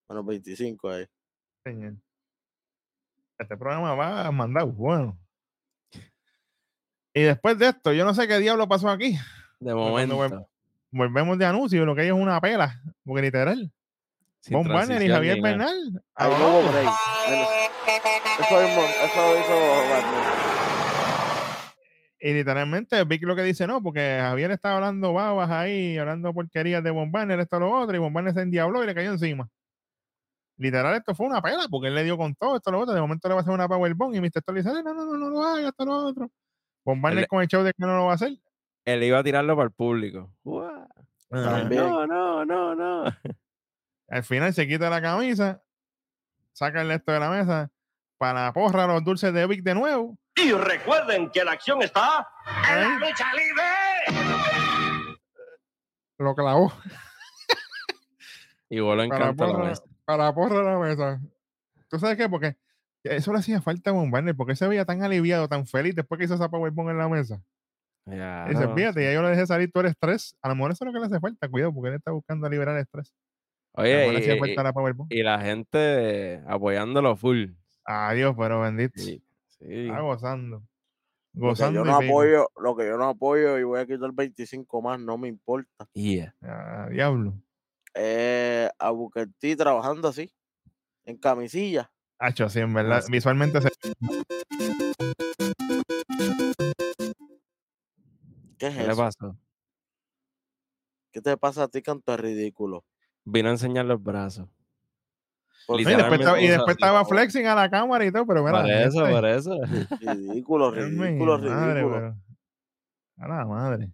Bueno, 0.09 0.23
25 0.25 0.89
ahí. 0.89 1.05
señor. 1.63 1.93
Este 3.39 3.55
programa 3.57 3.95
va 3.95 4.27
a 4.27 4.31
mandar 4.31 4.65
bueno. 4.65 5.17
Y 7.13 7.21
después 7.21 7.57
de 7.57 7.69
esto, 7.69 7.93
yo 7.93 8.03
no 8.03 8.13
sé 8.13 8.27
qué 8.27 8.37
diablo 8.39 8.67
pasó 8.67 8.89
aquí. 8.89 9.17
De 9.61 9.73
momento. 9.73 10.49
Volvemos 10.91 11.37
de 11.37 11.45
anuncio, 11.45 11.85
lo 11.85 11.95
que 11.95 12.01
hay 12.01 12.07
es 12.07 12.13
una 12.13 12.39
pela, 12.41 12.81
porque 13.05 13.21
literal. 13.21 13.71
sin 14.41 14.57
Von 14.57 14.69
Warner 14.69 15.01
y 15.01 15.07
Javier. 15.09 15.41
Bernal. 15.41 16.03
Ahí 16.13 16.31
a 16.33 16.37
no 16.37 16.47
hubo 16.49 16.59
otro. 16.59 16.71
break. 16.73 16.89
Bueno, 17.27 17.47
Eso, 18.37 18.61
mismo, 18.61 18.81
eso 18.83 19.39
hizo 19.39 19.55
Wagner. 19.89 20.54
Y 22.19 22.33
literalmente 22.33 23.03
Vic 23.03 23.23
lo 23.23 23.35
que 23.35 23.43
dice 23.43 23.67
no, 23.67 23.83
porque 23.83 24.17
Javier 24.21 24.51
estaba 24.51 24.75
hablando 24.75 25.13
babas 25.13 25.49
ahí, 25.51 25.97
hablando 25.97 26.33
porquerías 26.33 26.83
de 26.83 26.91
Von 26.91 27.11
Banner, 27.11 27.39
esto 27.39 27.59
lo 27.59 27.71
otro, 27.71 27.95
y 27.95 27.99
Von 27.99 28.13
Banner 28.13 28.33
se 28.33 28.41
endiabló 28.41 28.83
y 28.83 28.87
le 28.87 28.95
cayó 28.95 29.11
encima. 29.11 29.49
Literal, 30.57 30.95
esto 30.95 31.13
fue 31.13 31.27
una 31.27 31.41
pela, 31.41 31.67
porque 31.69 31.89
él 31.89 31.95
le 31.95 32.03
dio 32.05 32.17
con 32.17 32.33
todo, 32.35 32.55
esto 32.55 32.71
lo 32.71 32.79
otro, 32.79 32.93
de 32.93 33.01
momento 33.01 33.27
le 33.27 33.33
va 33.33 33.41
a 33.41 33.43
hacer 33.43 33.53
una 33.53 33.67
Powerbomb 33.67 34.15
y 34.15 34.21
Mr. 34.21 34.37
Story 34.37 34.61
dice, 34.61 34.71
no, 34.83 34.93
no, 34.93 35.05
no, 35.05 35.17
no 35.17 35.29
lo 35.29 35.43
haga, 35.43 35.67
esto 35.67 35.85
lo 35.85 35.93
otro. 35.93 36.31
Él- 37.23 37.27
con 37.27 37.41
el 37.41 37.47
show 37.49 37.61
de 37.63 37.71
que 37.73 37.85
no 37.85 37.97
lo 37.97 38.05
va 38.05 38.11
a 38.13 38.15
hacer. 38.15 38.31
Él 38.85 39.03
iba 39.03 39.19
a 39.19 39.23
tirarlo 39.23 39.55
para 39.55 39.67
el 39.67 39.73
público. 39.73 40.31
No, 41.75 42.07
no, 42.07 42.45
no, 42.45 42.75
no. 42.75 43.03
Al 44.07 44.23
final 44.23 44.53
se 44.53 44.65
quita 44.67 44.89
la 44.89 45.01
camisa, 45.01 45.61
saca 46.53 46.81
el 46.83 46.91
esto 46.91 47.11
de 47.11 47.19
la 47.19 47.29
mesa, 47.31 47.69
para 48.17 48.45
la 48.45 48.53
porra 48.53 48.87
los 48.87 49.03
dulces 49.03 49.33
de 49.33 49.45
Vic 49.47 49.61
de 49.63 49.73
nuevo. 49.75 50.17
Y 50.35 50.51
recuerden 50.51 51.29
que 51.29 51.43
la 51.43 51.53
acción 51.53 51.81
está 51.81 52.27
en 52.69 52.79
la 52.81 52.87
Ahí, 52.87 52.99
lucha 52.99 53.25
libre. 53.33 55.05
lo 56.19 56.35
clavó. 56.35 56.73
Y 58.69 58.79
voló 58.79 59.03
en 59.03 59.09
para 59.09 59.25
canto 59.27 59.43
a 59.43 59.47
la 59.47 59.53
porra, 59.53 59.69
mesa. 59.69 59.83
para 60.05 60.33
porra 60.33 60.63
la 60.63 60.79
mesa. 60.79 61.21
¿Tú 61.87 61.99
sabes 61.99 62.17
qué? 62.17 62.27
Porque 62.27 62.57
eso 63.03 63.31
le 63.31 63.39
hacía 63.39 63.61
falta 63.61 63.91
a 63.91 63.93
Von 63.93 64.11
Barner, 64.11 64.35
porque 64.35 64.55
se 64.55 64.67
veía 64.67 64.85
tan 64.85 65.03
aliviado, 65.03 65.47
tan 65.47 65.65
feliz 65.67 65.95
después 65.95 66.17
que 66.19 66.25
hizo 66.25 66.33
esa 66.35 66.49
Powerbomb 66.49 66.89
en 66.89 66.97
la 66.97 67.07
mesa. 67.07 67.41
Ya, 68.07 68.45
Y 68.47 68.53
dice, 68.53 68.65
no, 68.67 68.75
fíjate, 68.75 69.03
ya 69.03 69.13
yo 69.13 69.21
le 69.23 69.29
dejé 69.29 69.47
salir 69.47 69.71
todo 69.71 69.81
el 69.81 69.89
estrés. 69.89 70.35
A 70.41 70.49
lo 70.49 70.55
mejor 70.55 70.71
eso 70.71 70.83
es 70.83 70.87
lo 70.87 70.93
que 70.93 70.99
le 70.99 71.05
hace 71.07 71.19
falta, 71.19 71.47
cuidado, 71.47 71.73
porque 71.73 71.89
él 71.89 71.95
está 71.95 72.11
buscando 72.11 72.49
liberar 72.49 72.75
el 72.75 72.81
estrés. 72.81 73.13
Oye, 73.73 73.89
y, 73.89 74.09
y- 74.09 75.23
la 75.23 75.39
y 75.39 75.45
gente 75.45 76.41
apoyándolo 76.47 77.15
full. 77.15 77.47
Adiós, 77.83 78.35
pero 78.37 78.61
bendito. 78.61 79.01
Sí. 79.01 79.21
Sí. 79.59 79.87
Está 79.87 80.01
gozando. 80.01 80.57
Lo 81.33 81.41
que 81.41 81.47
Gozando. 81.47 81.79
yo 81.79 81.85
no 81.85 81.95
apoyo, 81.97 82.47
lo 82.61 82.75
que 82.77 82.87
yo 82.87 82.97
no 82.97 83.09
apoyo 83.09 83.57
y 83.59 83.63
voy 83.63 83.79
a 83.81 83.85
quitar 83.85 84.11
25 84.13 84.81
más, 84.81 84.99
no 84.99 85.17
me 85.17 85.27
importa. 85.27 85.87
Yeah. 85.93 86.33
Ah, 86.41 86.87
diablo. 86.89 87.33
Eh, 87.93 88.69
a 88.79 88.91
Booker 88.91 89.27
T 89.39 89.55
trabajando 89.55 90.07
así, 90.07 90.31
en 91.05 91.17
camisilla. 91.17 91.91
Hacho, 92.19 92.47
sí, 92.49 92.59
en 92.59 92.73
verdad. 92.73 93.03
Visualmente 93.09 93.61
se. 93.61 93.69
¿Qué 98.57 98.67
es 98.67 98.75
¿Qué 98.75 98.83
le 98.83 98.91
eso? 98.91 98.97
pasó? 98.97 99.37
¿Qué 101.11 101.21
te 101.21 101.37
pasa 101.37 101.63
a 101.63 101.67
ti, 101.67 101.81
canto 101.81 102.15
ridículo? 102.17 102.85
Vino 103.25 103.49
a 103.49 103.51
enseñar 103.53 103.85
los 103.85 104.01
brazos. 104.01 104.47
Y 105.79 105.83
después, 105.87 106.19
estaba, 106.21 106.47
flexing 107.05 107.47
a 107.47 107.55
la 107.55 107.69
cámara 107.69 108.05
y 108.05 108.11
todo, 108.11 108.25
pero 108.25 108.43
mira. 108.43 108.61
Por 108.61 108.69
eso, 108.71 109.05
este, 109.05 109.13
por 109.15 109.25
eso. 109.25 109.59
Ridículo, 110.01 110.71
mío, 110.71 110.83
ridículo, 111.03 111.37
madre, 111.39 111.73
ridículo. 111.73 111.95
pero- 111.95 112.15
A 113.17 113.27
la 113.27 113.45
madre. 113.45 113.91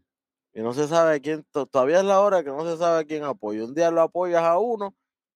Y 0.54 0.62
no 0.62 0.74
se 0.74 0.88
sabe 0.88 1.22
quién, 1.22 1.46
to- 1.52 1.66
todavía 1.66 2.00
es 2.00 2.06
la 2.06 2.20
hora 2.20 2.44
que 2.44 2.50
no 2.50 2.66
se 2.66 2.78
sabe 2.78 3.06
quién 3.06 3.24
apoya. 3.24 3.64
Un 3.64 3.74
día 3.74 3.90
lo 3.92 4.02
apoyas 4.02 4.44
a 4.44 4.58
uno 4.58 4.94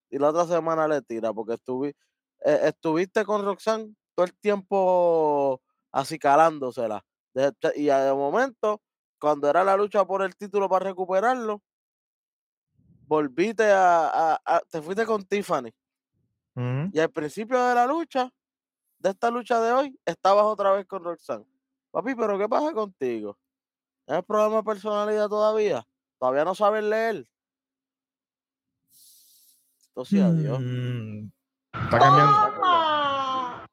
y 0.10 0.18
la 0.20 0.30
otra 0.30 0.46
semana 0.46 0.88
le 0.88 1.02
tira, 1.02 1.32
porque 1.34 1.54
estuvi- 1.54 1.96
eh, 2.44 2.60
estuviste 2.64 3.24
con 3.24 3.46
Roxanne 3.46 3.94
todo 4.14 4.26
el 4.26 4.34
tiempo 4.36 5.62
acicalándosela. 5.94 7.04
Y 7.76 7.90
a- 7.90 8.00
de 8.04 8.14
momento, 8.14 8.82
cuando 9.20 9.50
era 9.50 9.64
la 9.64 9.78
lucha 9.78 10.04
por 10.06 10.22
el 10.22 10.36
título 10.36 10.68
para 10.68 10.86
recuperarlo, 10.88 11.62
volviste 13.08 13.64
a, 13.72 14.08
a- 14.34 14.42
a- 14.46 14.62
te 14.70 14.82
fuiste 14.82 15.06
con 15.06 15.24
Tiffany. 15.24 15.72
Y 16.56 17.00
al 17.00 17.10
principio 17.12 17.62
de 17.64 17.76
la 17.76 17.86
lucha, 17.86 18.30
de 19.00 19.10
esta 19.10 19.30
lucha 19.30 19.60
de 19.60 19.72
hoy, 19.74 20.00
estabas 20.06 20.46
otra 20.46 20.72
vez 20.72 20.86
con 20.86 21.04
Roxanne. 21.04 21.46
Papi, 21.92 22.16
pero 22.16 22.38
¿qué 22.38 22.48
pasa 22.48 22.72
contigo? 22.74 23.38
¿Es 24.08 24.16
el 24.18 24.24
programa 24.24 24.58
de 24.58 24.64
personalidad 24.64 25.28
todavía? 25.28 25.86
¿Todavía 26.20 26.46
no 26.46 26.56
sabes 26.56 26.84
leer? 26.84 27.28
Entonces, 29.90 30.22
adiós. 30.22 30.60
Mm, 30.62 31.30
Está 31.74 32.00
cambiando. 32.00 33.66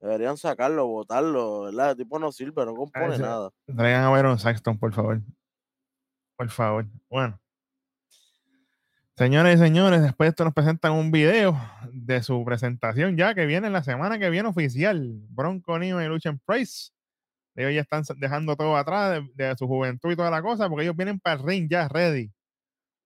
Deberían 0.00 0.36
sacarlo, 0.36 0.86
votarlo, 0.86 1.62
¿verdad? 1.62 1.90
El 1.90 1.96
tipo 1.96 2.18
no 2.18 2.30
sirve, 2.30 2.64
no 2.64 2.74
compone 2.74 3.18
nada. 3.18 3.50
Traigan 3.66 4.04
a 4.04 4.10
Baron 4.10 4.38
Saxton, 4.38 4.78
por 4.78 4.92
favor. 4.92 5.20
Por 6.36 6.48
favor. 6.50 6.86
Bueno. 7.10 7.40
Señores 9.18 9.56
y 9.56 9.58
señores, 9.58 10.00
después 10.00 10.26
de 10.26 10.30
esto 10.30 10.44
nos 10.44 10.54
presentan 10.54 10.92
un 10.92 11.10
video 11.10 11.58
de 11.92 12.22
su 12.22 12.44
presentación 12.44 13.16
ya 13.16 13.34
que 13.34 13.46
viene 13.46 13.68
la 13.68 13.82
semana 13.82 14.16
que 14.20 14.30
viene 14.30 14.48
oficial. 14.48 15.12
Bronco 15.30 15.76
Nino 15.76 16.00
y 16.00 16.06
Luchen 16.06 16.38
Price. 16.46 16.92
Ellos 17.56 17.74
ya 17.74 17.80
están 17.80 18.04
dejando 18.20 18.54
todo 18.54 18.76
atrás 18.76 19.20
de, 19.34 19.44
de 19.48 19.56
su 19.56 19.66
juventud 19.66 20.12
y 20.12 20.16
toda 20.16 20.30
la 20.30 20.40
cosa 20.40 20.68
porque 20.68 20.84
ellos 20.84 20.96
vienen 20.96 21.18
para 21.18 21.40
el 21.40 21.44
ring 21.46 21.68
ya 21.68 21.88
ready 21.88 22.30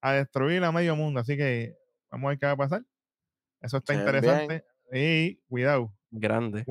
a 0.03 0.13
destruir 0.13 0.63
a 0.65 0.71
medio 0.71 0.95
mundo. 0.97 1.21
Así 1.21 1.35
que 1.35 1.75
vamos 2.11 2.27
a 2.27 2.29
ver 2.31 2.39
qué 2.39 2.47
va 2.47 2.53
a 2.53 2.57
pasar. 2.57 2.83
Eso 3.63 3.79
está 3.79 3.95
bien. 3.95 4.05
interesante. 4.07 4.65
Y 4.93 5.37
cuidado. 5.49 5.95
Grande. 6.11 6.67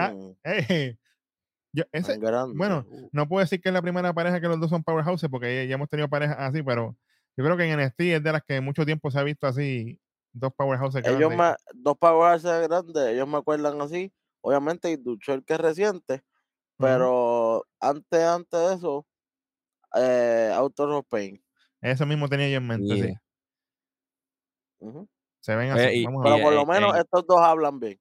Ah, 0.00 0.10
Mm, 0.12 0.32
eh, 0.42 0.96
yo- 1.72 1.84
ese, 1.92 2.12
tan 2.14 2.20
grande. 2.20 2.54
bueno, 2.56 2.84
Uh, 2.90 3.08
no 3.12 3.28
puedo 3.28 3.44
decir 3.44 3.60
que 3.60 3.68
es 3.68 3.72
la 3.72 3.82
primera 3.82 4.12
pareja 4.12 4.40
que 4.40 4.48
los 4.48 4.58
dos 4.58 4.70
son 4.70 4.82
powerhouses, 4.82 5.30
porque 5.30 5.54
ya, 5.54 5.68
ya 5.68 5.74
hemos 5.76 5.88
tenido 5.88 6.08
parejas 6.08 6.36
así, 6.40 6.64
pero 6.64 6.96
yo 7.36 7.44
creo 7.44 7.56
que 7.56 7.64
en 7.70 7.78
NXT 7.80 8.00
es 8.00 8.22
de 8.22 8.32
las 8.32 8.42
que 8.42 8.60
mucho 8.60 8.84
tiempo 8.84 9.10
se 9.10 9.18
ha 9.18 9.22
visto 9.22 9.46
así, 9.46 10.00
dos 10.32 10.52
powerhouses 10.56 11.04
ellos 11.04 11.18
grandes. 11.18 11.38
me, 11.38 11.80
dos 11.82 11.96
powerhouses 11.98 12.68
grandes, 12.68 13.06
ellos 13.08 13.28
me 13.28 13.38
acuerdan 13.38 13.80
así. 13.80 14.12
Obviamente, 14.40 14.90
y 14.90 14.94
el 15.32 15.44
que 15.44 15.54
es 15.54 15.60
reciente, 15.60 16.22
pero 16.78 17.64
antes, 17.80 18.22
antes 18.22 18.60
de 18.60 18.74
eso, 18.74 19.06
eh, 19.94 20.52
Auto 20.54 20.84
of 20.98 21.06
Pain. 21.08 21.42
Eso 21.80 22.06
mismo 22.06 22.28
tenía 22.28 22.48
yo 22.48 22.58
en 22.58 22.66
mente, 22.66 22.94
sí. 22.96 23.14
Se 25.40 25.54
ven 25.54 25.72
Oye, 25.72 25.86
así. 25.86 25.98
y- 26.00 26.04
Vamos 26.04 26.24
a 26.24 26.28
y, 26.28 26.30
Pero 26.32 26.42
por 26.42 26.52
lo 26.54 26.60
en- 26.62 26.68
menos 26.68 26.94
en- 26.94 27.00
estos 27.00 27.26
dos 27.26 27.40
hablan 27.40 27.78
bien. 27.80 28.00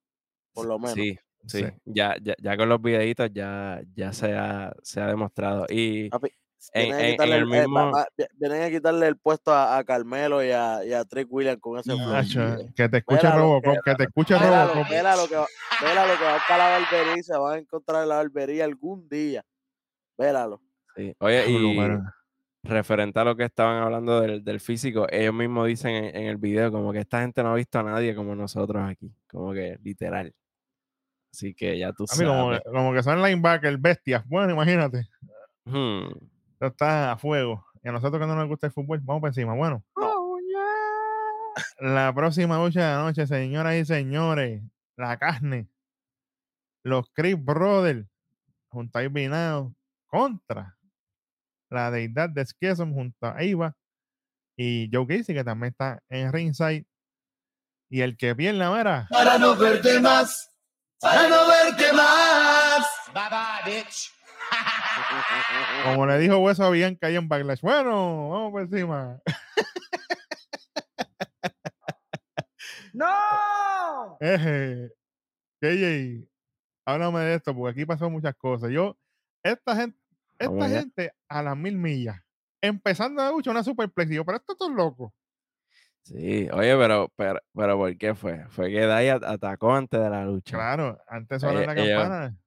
Por 0.53 0.67
lo 0.67 0.79
menos. 0.79 0.93
Sí, 0.93 1.17
sí. 1.45 1.63
Sí. 1.63 1.65
Ya, 1.85 2.15
ya, 2.21 2.33
ya 2.41 2.57
con 2.57 2.69
los 2.69 2.81
videitos 2.81 3.29
ya, 3.33 3.81
ya 3.93 4.13
se, 4.13 4.33
ha, 4.35 4.73
se 4.81 5.01
ha 5.01 5.07
demostrado. 5.07 5.65
Y 5.69 6.09
Papi, 6.09 6.29
en, 6.73 6.83
vienen, 6.89 6.93
a 6.93 6.99
en- 6.99 7.05
en 7.05 7.11
quitarle 7.11 7.35
el 7.35 7.43
eh, 7.43 8.27
vienen 8.37 8.61
a 8.63 8.69
quitarle 8.69 9.15
puesto 9.15 9.51
a, 9.53 9.77
a 9.77 9.83
Carmelo 9.83 10.43
y 10.43 10.51
a, 10.51 10.83
y 10.85 10.93
a 10.93 11.03
Trick 11.05 11.27
Williams 11.31 11.59
con 11.61 11.79
ese 11.79 11.91
flow. 11.95 12.11
Nacho, 12.11 12.57
que 12.75 12.89
te 12.89 12.97
escuche 12.97 13.29
Robocop, 13.29 13.77
que 13.83 13.95
te 13.95 14.03
escuche 14.03 14.37
Robocop. 14.37 14.87
que, 15.27 15.35
va- 15.35 15.47
míralo 15.81 16.17
que 16.17 16.23
va 16.25 16.37
para 16.47 16.57
la 16.69 16.79
barbería 16.79 17.19
y 17.19 17.23
se 17.23 17.37
van 17.37 17.53
a 17.55 17.57
encontrar 17.59 18.03
en 18.03 18.09
la 18.09 18.15
barbería 18.15 18.65
algún 18.65 19.07
día. 19.09 19.43
Véralo. 20.17 20.61
sí. 20.95 21.13
Oye, 21.19 21.49
y 21.49 21.77
referente 22.63 23.19
a 23.19 23.23
lo 23.23 23.35
que 23.35 23.43
estaban 23.43 23.83
hablando 23.83 24.21
del, 24.21 24.43
del 24.43 24.59
físico, 24.59 25.05
ellos 25.11 25.33
mismos 25.35 25.67
dicen 25.67 25.91
en, 25.91 26.15
en 26.15 26.23
el 26.27 26.37
video 26.37 26.71
como 26.71 26.91
que 26.91 26.99
esta 26.99 27.21
gente 27.21 27.43
no 27.43 27.51
ha 27.51 27.55
visto 27.55 27.77
a 27.77 27.83
nadie 27.83 28.15
como 28.15 28.33
nosotros 28.33 28.81
aquí. 28.89 29.13
Como 29.29 29.53
que 29.53 29.77
literal. 29.83 30.33
Así 31.31 31.53
que 31.53 31.77
ya 31.77 31.91
tú 31.91 32.05
A 32.11 32.15
mí 32.17 32.25
como, 32.25 32.45
sabes. 32.45 32.61
como 32.65 32.93
que 32.93 33.03
son 33.03 33.21
linebackers, 33.21 33.79
bestias. 33.79 34.23
Bueno, 34.27 34.51
imagínate. 34.53 35.03
Hmm. 35.65 36.07
Esto 36.55 36.67
está 36.67 37.11
a 37.11 37.17
fuego. 37.17 37.65
Y 37.83 37.89
a 37.89 37.91
nosotros 37.91 38.21
que 38.21 38.25
no 38.27 38.35
nos 38.35 38.47
gusta 38.47 38.67
el 38.67 38.73
fútbol, 38.73 39.01
vamos 39.03 39.19
por 39.19 39.29
encima. 39.29 39.53
Bueno, 39.53 39.83
la 41.79 42.13
próxima 42.15 42.57
lucha 42.57 42.79
de 42.79 42.95
la 42.95 43.03
noche, 43.03 43.27
señoras 43.27 43.75
y 43.75 43.85
señores, 43.85 44.63
la 44.95 45.17
carne. 45.17 45.67
Los 46.83 47.09
Chris 47.11 47.35
Brothers 47.37 48.07
junto 48.69 48.97
a 48.97 49.03
Ivy 49.03 49.27
Now 49.27 49.75
contra 50.07 50.77
la 51.69 51.91
deidad 51.91 52.29
de 52.29 52.45
Schism 52.45 52.93
junto 52.93 53.27
a 53.27 53.41
Eva 53.41 53.75
y 54.55 54.89
Joe 54.93 55.05
Casey, 55.05 55.35
que 55.35 55.43
también 55.43 55.71
está 55.71 56.01
en 56.07 56.31
ringside. 56.31 56.85
Y 57.89 58.01
el 58.01 58.15
que 58.15 58.33
pierda, 58.33 58.75
mira, 58.75 59.07
Para 59.09 59.37
no 59.37 59.55
verte 59.57 59.99
más. 59.99 60.49
Para 61.01 61.27
no 61.27 61.47
verte 61.47 61.91
más. 61.91 62.85
Bye 63.13 63.29
bye, 63.29 63.73
bitch. 63.73 64.11
Como 65.85 66.05
le 66.05 66.17
dijo 66.17 66.37
Hueso 66.39 66.63
a 66.65 66.69
Bianca 66.69 67.07
ahí 67.07 67.15
en 67.15 67.27
Backlash. 67.27 67.61
Bueno, 67.61 68.29
vamos 68.29 68.51
por 68.51 68.61
encima. 68.63 69.19
¡No! 72.93 74.17
Eje. 74.19 74.91
KJ, 75.61 76.27
háblame 76.85 77.19
de 77.21 77.35
esto, 77.35 77.55
porque 77.55 77.71
aquí 77.71 77.85
pasó 77.85 78.09
muchas 78.09 78.35
cosas. 78.35 78.69
Yo, 78.71 78.97
esta 79.43 79.75
gente, 79.75 79.97
esta 80.39 80.51
Vamos 80.53 80.67
gente 80.71 81.13
a 81.29 81.41
las 81.41 81.57
mil 81.57 81.77
millas, 81.77 82.19
empezando 82.61 83.21
a 83.21 83.31
lucha 83.31 83.51
una 83.51 83.63
superplex, 83.63 84.11
y 84.11 84.15
yo, 84.15 84.25
pero 84.25 84.37
esto 84.37 84.53
es 84.59 84.71
loco. 84.75 85.13
Sí, 86.03 86.47
oye, 86.51 86.75
pero, 86.77 87.11
pero, 87.15 87.39
pero 87.55 87.77
¿por 87.77 87.97
qué 87.97 88.13
fue? 88.13 88.45
Fue 88.49 88.69
que 88.69 88.85
Dai 88.85 89.09
at- 89.09 89.23
atacó 89.23 89.73
antes 89.73 89.99
de 89.99 90.09
la 90.09 90.23
lucha. 90.23 90.55
Claro, 90.55 90.99
antes 91.07 91.41
solo 91.41 91.61
la 91.61 91.73
campana. 91.75 92.37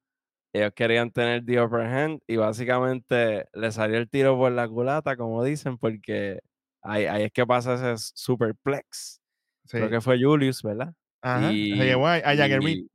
Ellos 0.52 0.72
querían 0.74 1.10
tener 1.10 1.44
the 1.44 1.60
upper 1.60 1.82
hand 1.82 2.20
y 2.26 2.36
básicamente 2.36 3.46
le 3.52 3.70
salió 3.70 3.98
el 3.98 4.08
tiro 4.08 4.36
por 4.36 4.50
la 4.52 4.66
culata, 4.66 5.16
como 5.16 5.44
dicen, 5.44 5.76
porque 5.76 6.40
ahí, 6.82 7.04
ahí 7.04 7.24
es 7.24 7.32
que 7.32 7.46
pasa 7.46 7.74
ese 7.74 8.12
superplex. 8.14 9.20
Sí. 9.64 9.76
Creo 9.76 9.90
que 9.90 10.00
fue 10.00 10.18
Julius, 10.18 10.62
¿verdad? 10.62 10.94
Ajá. 11.20 11.52
Y, 11.52 11.76
Se 11.76 11.84
llevó 11.84 12.06
a, 12.06 12.14
a 12.14 12.36
Jagger 12.36 12.60
Reed. 12.62 12.86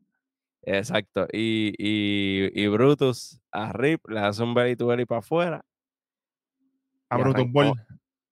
Exacto. 0.63 1.27
Y, 1.31 1.73
y, 1.77 2.49
y 2.53 2.67
Brutus 2.67 3.39
a 3.51 3.73
Rip 3.73 4.07
le 4.09 4.19
hace 4.19 4.41
un 4.41 4.53
belly 4.53 4.75
to 4.75 4.87
belly 4.87 5.05
para 5.05 5.19
afuera. 5.19 5.65
a 7.09 7.17
Brutus 7.17 7.51
Ball. 7.51 7.73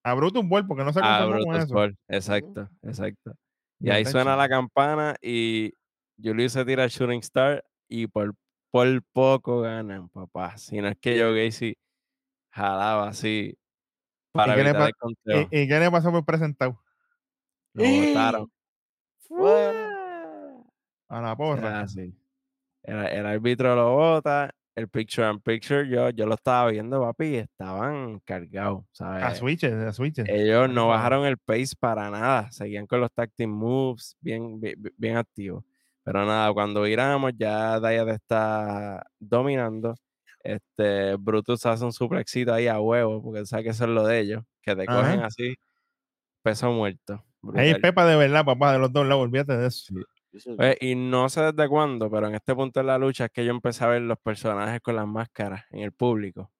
A 0.03 0.13
Brutus 0.15 0.47
Ball, 0.47 0.65
porque 0.65 0.83
no 0.83 0.93
se 0.93 0.99
a 1.03 1.19
con 1.21 1.31
Brutus 1.31 1.63
eso. 1.63 1.73
Ball. 1.73 1.97
Exacto, 2.07 2.69
exacto. 2.81 3.35
Y 3.79 3.89
ahí 3.89 4.05
suena 4.05 4.35
la 4.35 4.47
campana 4.47 5.15
y 5.21 5.73
Julius 6.21 6.53
se 6.53 6.65
tira 6.65 6.83
el 6.83 6.89
Shooting 6.89 7.19
Star 7.19 7.63
y 7.87 8.07
por, 8.07 8.33
por 8.71 9.03
poco 9.13 9.61
ganan, 9.61 10.09
papá. 10.09 10.57
Si 10.57 10.79
no 10.81 10.87
es 10.87 10.97
que 10.97 11.19
Joe 11.19 11.45
Gacy 11.45 11.75
jalaba 12.51 13.09
así 13.09 13.57
para 14.31 14.55
qué 14.55 14.63
le 14.63 14.69
evitar 14.69 14.87
el 14.87 14.95
conteo. 14.95 15.47
¿Y, 15.51 15.61
y 15.61 15.67
qué 15.67 15.79
le 15.79 15.91
pasó 15.91 16.11
por 16.11 16.25
presentado? 16.25 16.81
Lo 17.73 17.83
botaron. 17.83 18.51
Bueno, 19.29 20.65
A 21.07 21.21
la 21.21 21.31
Era 21.31 21.35
porra. 21.37 21.79
así. 21.81 22.13
Era- 22.83 23.07
el 23.07 23.25
árbitro 23.25 23.75
lo 23.75 23.93
bota, 23.95 24.49
el 24.75 24.89
picture 24.89 25.25
and 25.27 25.41
picture, 25.41 25.87
yo, 25.87 26.09
yo 26.09 26.25
lo 26.25 26.35
estaba 26.35 26.69
viendo, 26.71 26.99
papi, 27.01 27.25
y 27.25 27.35
estaban 27.35 28.19
cargados, 28.21 28.83
A 28.91 28.93
¿sabes? 28.93 29.37
switches, 29.37 29.73
a 29.73 29.93
switches. 29.93 30.27
Ellos 30.27 30.69
no 30.69 30.87
bajaron 30.87 31.25
el 31.25 31.37
pace 31.37 31.75
para 31.79 32.09
nada, 32.09 32.51
seguían 32.51 32.87
con 32.87 32.99
los 33.01 33.11
tactic 33.11 33.47
moves 33.47 34.17
bien, 34.19 34.59
bien, 34.59 34.75
bien 34.97 35.17
activos. 35.17 35.63
Pero 36.03 36.25
nada, 36.25 36.51
cuando 36.53 36.81
viramos 36.81 37.31
ya 37.37 37.79
Daya 37.79 38.05
te 38.05 38.11
está 38.11 39.03
dominando. 39.19 39.95
Este, 40.43 41.15
Brutus 41.17 41.65
hace 41.65 41.85
un 41.85 41.93
suplexito 41.93 42.53
ahí 42.53 42.67
a 42.67 42.79
huevo, 42.79 43.21
porque 43.21 43.45
sabe 43.45 43.63
que 43.63 43.69
eso 43.69 43.83
es 43.83 43.91
lo 43.91 44.05
de 44.05 44.19
ellos, 44.19 44.43
que 44.61 44.75
te 44.75 44.85
cogen 44.85 45.19
Ajá. 45.19 45.25
así, 45.27 45.55
peso 46.41 46.71
muerto. 46.71 47.23
Ahí. 47.53 47.75
Pepa 47.79 48.05
de 48.05 48.15
verdad, 48.15 48.45
papá, 48.45 48.73
de 48.73 48.79
los 48.79 48.91
dos 48.91 49.05
lados, 49.07 49.23
olvídate 49.23 49.57
de 49.57 49.67
eso. 49.67 49.93
Oye, 50.57 50.77
y 50.79 50.95
no 50.95 51.29
sé 51.29 51.41
desde 51.41 51.67
cuándo, 51.67 52.09
pero 52.09 52.27
en 52.27 52.35
este 52.35 52.55
punto 52.55 52.79
de 52.79 52.85
la 52.85 52.97
lucha 52.97 53.25
es 53.25 53.31
que 53.31 53.45
yo 53.45 53.51
empecé 53.51 53.83
a 53.83 53.87
ver 53.87 54.01
los 54.01 54.17
personajes 54.17 54.79
con 54.81 54.95
las 54.95 55.07
máscaras 55.07 55.65
en 55.71 55.81
el 55.81 55.91
público. 55.91 56.51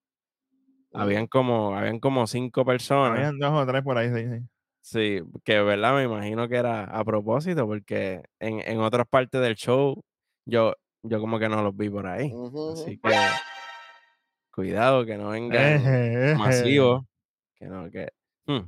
Habían 0.92 1.26
como, 1.26 1.74
habían 1.74 1.98
como 1.98 2.26
cinco 2.26 2.64
personas. 2.66 3.18
Habían 3.18 3.38
dos 3.38 3.52
o 3.52 3.66
tres 3.66 3.82
por 3.82 3.96
ahí, 3.96 4.10
sí, 4.10 4.28
sí. 4.28 4.46
Sí, 4.84 5.22
que 5.44 5.60
verdad 5.62 5.94
me 5.94 6.02
imagino 6.04 6.48
que 6.48 6.56
era 6.56 6.84
a 6.84 7.04
propósito, 7.04 7.66
porque 7.66 8.24
en, 8.40 8.60
en 8.68 8.80
otras 8.80 9.06
partes 9.08 9.40
del 9.40 9.54
show 9.54 10.02
yo, 10.44 10.74
yo 11.02 11.20
como 11.20 11.38
que 11.38 11.48
no 11.48 11.62
los 11.62 11.76
vi 11.76 11.88
por 11.88 12.06
ahí. 12.06 12.32
Así 12.72 12.98
que 12.98 13.10
cuidado, 14.50 15.06
que 15.06 15.16
no 15.16 15.30
vengan 15.30 15.82
masivos, 16.38 17.04
que 17.54 17.66
no, 17.66 17.90
que, 17.90 18.08
hmm, 18.46 18.58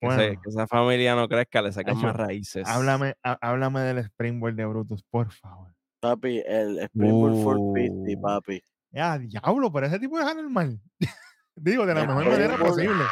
que, 0.00 0.10
se- 0.10 0.16
Bueno. 0.16 0.40
que 0.42 0.48
esa 0.48 0.66
familia 0.66 1.14
no 1.14 1.28
crezca, 1.28 1.62
le 1.62 1.72
sacan 1.72 1.98
más 1.98 2.16
raíces. 2.16 2.66
Háblame, 2.66 3.14
há- 3.22 3.38
háblame 3.40 3.80
del 3.82 3.98
Springboard 3.98 4.54
de 4.54 4.64
Brutus, 4.66 5.02
por 5.04 5.30
favor. 5.32 5.72
Papi, 6.00 6.42
el 6.46 6.78
Springboard 6.80 7.34
450, 7.42 8.18
Uh. 8.18 8.22
papi. 8.22 8.62
Ya, 8.90 9.18
diablo, 9.18 9.70
pero 9.72 9.86
ese 9.86 9.98
tipo 9.98 10.18
es 10.18 10.24
anormal. 10.26 10.80
Digo, 11.56 11.84
de 11.86 11.94
la 11.94 12.02
El 12.02 12.08
mejor 12.08 12.24
manera 12.26 12.56
posible. 12.56 13.04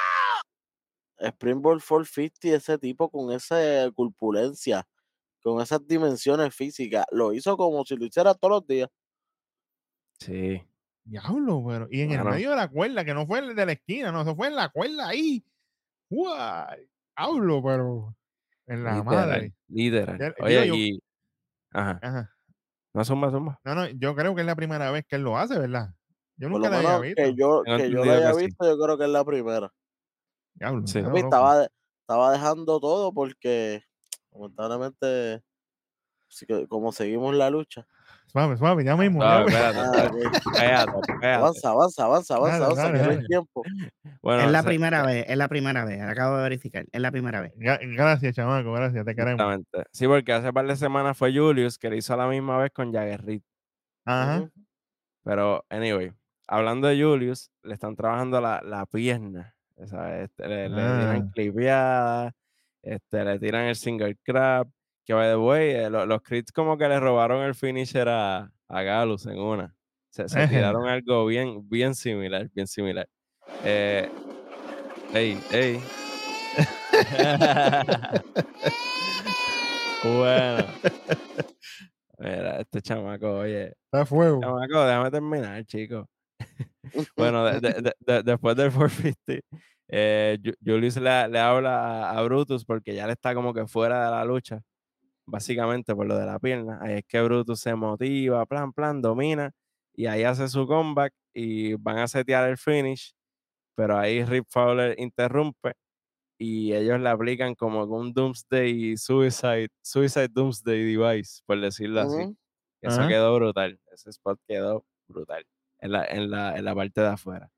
Springboard 1.28 1.80
450, 1.80 2.48
ese 2.56 2.78
tipo 2.78 3.10
con 3.10 3.32
esa 3.32 3.56
corpulencia, 3.94 4.86
con 5.42 5.60
esas 5.60 5.86
dimensiones 5.86 6.54
físicas, 6.54 7.04
lo 7.10 7.32
hizo 7.32 7.56
como 7.56 7.84
si 7.84 7.96
lo 7.96 8.04
hiciera 8.06 8.34
todos 8.34 8.52
los 8.62 8.66
días. 8.66 8.88
Sí. 10.20 10.62
Diablo, 11.04 11.62
pero. 11.66 11.86
Y 11.90 12.00
en 12.00 12.12
el 12.12 12.24
medio 12.24 12.50
de 12.50 12.56
la 12.56 12.68
cuerda, 12.68 13.04
que 13.04 13.12
no 13.14 13.26
fue 13.26 13.40
el 13.40 13.54
de 13.54 13.66
la 13.66 13.72
esquina, 13.72 14.10
no, 14.10 14.22
eso 14.22 14.34
fue 14.34 14.48
en 14.48 14.56
la 14.56 14.70
cuerda 14.70 15.08
ahí. 15.08 15.44
¡Guay! 16.10 16.88
Diablo, 17.16 17.62
pero. 17.62 18.16
En 18.66 18.82
la 18.84 18.96
Literal, 18.96 19.04
madre. 19.28 19.54
literal. 19.68 20.18
Ya- 20.18 20.26
digo 20.30 20.46
Oye, 20.46 20.66
yo- 20.68 20.74
y. 20.74 21.02
Ajá. 21.72 21.98
Ajá. 22.02 22.30
No, 22.94 23.04
zumba, 23.04 23.30
zumba. 23.30 23.60
No, 23.64 23.74
no, 23.74 23.86
yo 23.88 24.14
creo 24.14 24.34
que 24.34 24.40
es 24.40 24.46
la 24.46 24.56
primera 24.56 24.90
vez 24.90 25.04
que 25.06 25.16
él 25.16 25.22
lo 25.22 25.36
hace, 25.36 25.58
¿verdad? 25.58 25.90
Yo 26.36 26.48
nunca 26.48 26.70
lo 26.70 26.76
había 26.76 26.98
visto. 27.00 27.22
que 27.22 27.34
yo, 27.34 27.62
que 27.64 27.70
yo 27.70 27.76
lo 27.76 27.76
entendido 27.76 28.02
haya 28.14 28.32
que 28.32 28.38
sí. 28.38 28.46
visto, 28.46 28.64
yo 28.66 28.78
creo 28.82 28.96
que 28.96 29.04
es 29.04 29.10
la 29.10 29.24
primera. 29.24 29.72
Diablo, 30.54 30.86
Sí. 30.86 31.00
estaba, 31.16 31.66
estaba 32.02 32.32
dejando 32.32 32.80
todo 32.80 33.12
porque, 33.12 33.82
lamentablemente, 34.32 35.42
como 36.68 36.92
seguimos 36.92 37.34
la 37.34 37.50
lucha. 37.50 37.86
Suave, 38.26 38.56
suave, 38.56 38.84
ya 38.84 38.96
mismo. 38.96 39.20
No, 39.22 39.24
ya 39.24 39.44
mismo. 39.44 39.58
espérate, 39.58 39.78
espérate. 40.18 40.90
ok. 40.90 41.04
Espérate, 41.06 41.12
espérate. 41.12 41.34
Avanza, 41.34 41.68
avanza, 41.70 42.04
avanza, 42.04 42.34
avanza, 42.36 42.58
Dale, 42.58 42.64
avanza, 42.64 42.82
dale, 42.82 42.98
que 42.98 43.04
no 43.04 43.10
hay 43.10 43.16
dale. 43.16 43.28
tiempo. 43.28 43.62
Bueno, 44.22 44.42
es 44.44 44.50
la 44.50 44.62
primera 44.62 45.04
vez, 45.04 45.26
es 45.28 45.36
la 45.36 45.48
primera 45.48 45.84
vez. 45.84 46.00
Acabo 46.00 46.36
de 46.38 46.42
verificar. 46.44 46.86
Es 46.90 47.00
la 47.00 47.10
primera 47.12 47.42
vez. 47.42 47.52
Gracias, 47.56 48.34
chamaco, 48.34 48.72
gracias, 48.72 49.04
te 49.04 49.14
queremos. 49.14 49.32
Exactamente. 49.34 49.84
Sí, 49.92 50.06
porque 50.08 50.32
hace 50.32 50.50
par 50.52 50.66
de 50.66 50.76
semanas 50.76 51.16
fue 51.18 51.32
Julius 51.36 51.76
que 51.78 51.90
lo 51.90 51.96
hizo 51.96 52.14
a 52.14 52.16
la 52.16 52.26
misma 52.26 52.56
vez 52.56 52.70
con 52.72 52.90
Jagger 52.92 53.22
Reed. 53.22 53.42
Ajá. 54.06 54.48
Pero, 55.24 55.64
anyway, 55.68 56.12
hablando 56.48 56.88
de 56.88 57.02
Julius, 57.02 57.50
le 57.62 57.74
están 57.74 57.96
trabajando 57.96 58.40
la, 58.40 58.62
la 58.62 58.86
pierna. 58.86 59.53
¿Sabes? 59.86 60.30
Este, 60.30 60.48
le, 60.48 60.68
le 60.68 60.74
tiran 60.76 61.22
Ah. 61.28 61.30
clipeadas, 61.34 62.32
este, 62.82 63.24
le 63.24 63.38
tiran 63.38 63.64
el 63.66 63.76
single 63.76 64.16
crab. 64.22 64.68
Que, 65.06 65.12
by 65.14 65.28
the 65.28 65.36
way, 65.36 65.70
eh, 65.72 65.90
lo- 65.90 66.06
los 66.06 66.22
crits 66.22 66.50
como 66.52 66.78
que 66.78 66.88
le 66.88 66.98
robaron 66.98 67.42
el 67.44 67.54
finisher 67.54 68.08
a, 68.08 68.50
a 68.68 68.82
Galus 68.82 69.26
en 69.26 69.38
una. 69.38 69.74
Se, 70.10 70.28
se 70.28 70.46
tiraron 70.48 70.86
algo 70.88 71.26
bien, 71.26 71.68
bien 71.68 71.94
similar, 71.94 72.48
bien 72.54 72.66
similar. 72.66 73.06
Eh, 73.64 74.08
ey, 75.12 75.38
ey. 75.52 75.78
bueno. 80.04 80.64
Mira, 82.18 82.60
este 82.60 82.80
chamaco, 82.80 83.38
oye. 83.38 83.74
Está 83.84 84.02
a 84.02 84.06
fuego. 84.06 84.40
Chamaco, 84.40 84.84
déjame 84.86 85.10
terminar, 85.10 85.64
chico. 85.64 86.08
Bueno, 87.16 87.44
de- 87.44 87.60
de- 87.60 87.82
de- 87.82 87.94
de- 88.00 88.22
después 88.22 88.56
del 88.56 88.70
450, 88.72 89.46
eh, 89.88 90.38
Ju- 90.42 90.56
Julius 90.64 90.96
le, 90.96 91.28
le 91.28 91.38
habla 91.38 92.10
a, 92.10 92.18
a 92.18 92.22
Brutus 92.22 92.64
porque 92.64 92.94
ya 92.94 93.06
le 93.06 93.12
está 93.14 93.34
como 93.34 93.52
que 93.54 93.66
fuera 93.66 94.04
de 94.06 94.10
la 94.10 94.24
lucha, 94.24 94.60
básicamente 95.26 95.94
por 95.94 96.06
lo 96.06 96.16
de 96.18 96.26
la 96.26 96.38
pierna. 96.38 96.78
Ahí 96.82 96.94
es 96.98 97.04
que 97.06 97.20
Brutus 97.22 97.60
se 97.60 97.74
motiva, 97.74 98.44
plan, 98.46 98.72
plan, 98.72 99.00
domina, 99.02 99.52
y 99.94 100.06
ahí 100.06 100.24
hace 100.24 100.48
su 100.48 100.66
comeback 100.66 101.12
y 101.34 101.74
van 101.74 101.98
a 101.98 102.08
setear 102.08 102.48
el 102.50 102.58
finish, 102.58 103.14
pero 103.76 103.98
ahí 103.98 104.24
Rip 104.24 104.46
Fowler 104.50 104.94
interrumpe 104.98 105.74
y 106.38 106.72
ellos 106.74 107.00
le 107.00 107.08
aplican 107.10 107.54
como 107.54 107.84
un 107.84 108.12
Doomsday 108.12 108.96
Suicide, 108.96 109.68
Suicide 109.82 110.28
Doomsday 110.28 110.84
Device, 110.96 111.42
por 111.46 111.60
decirlo 111.60 112.00
así. 112.02 112.16
Eso 112.82 113.00
quedó 113.08 113.34
brutal. 113.36 113.80
Ese 113.92 114.10
spot 114.10 114.40
quedó 114.48 114.84
brutal 115.08 115.44
en 115.84 115.92
la, 115.92 116.04
en 116.06 116.30
la, 116.30 116.56
en 116.56 116.64
la 116.64 116.74
parte 116.74 117.00
de 117.00 117.06
afuera. 117.08 117.50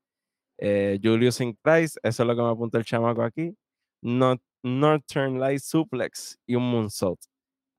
Eh, 0.59 0.99
Julius 1.01 1.39
in 1.41 1.57
Christ, 1.63 1.97
eso 2.03 2.23
es 2.23 2.27
lo 2.27 2.35
que 2.35 2.41
me 2.41 2.49
apuntó 2.49 2.77
el 2.77 2.85
chamaco 2.85 3.23
aquí. 3.23 3.55
Not, 4.01 4.41
Northern 4.63 5.39
Light 5.39 5.59
Suplex 5.61 6.37
y 6.45 6.55
un 6.55 6.69
Moonsault. 6.69 7.19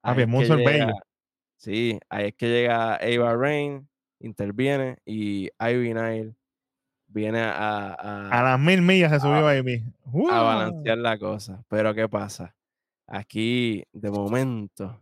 Es 0.04 0.14
que 0.16 0.26
moonsault 0.26 0.60
llega- 0.60 0.92
Sí, 1.56 1.98
ahí 2.08 2.26
es 2.28 2.34
que 2.34 2.46
llega 2.48 2.94
Ava 2.94 3.34
Rain, 3.36 3.88
interviene 4.20 4.96
y 5.04 5.48
Ivy 5.60 5.92
Nile 5.94 6.34
viene 7.08 7.40
a, 7.40 7.94
a- 7.94 8.28
A 8.30 8.42
las 8.44 8.60
mil 8.60 8.80
millas 8.82 9.10
se 9.10 9.18
subió 9.20 9.46
Ah, 9.48 9.52
Amy. 9.58 9.82
a 10.30 10.40
balancear 10.42 10.98
la 10.98 11.18
cosa. 11.18 11.64
Pero 11.68 11.92
¿qué 11.94 12.08
pasa? 12.08 12.54
Aquí, 13.08 13.82
de 13.92 14.10
momento, 14.10 15.00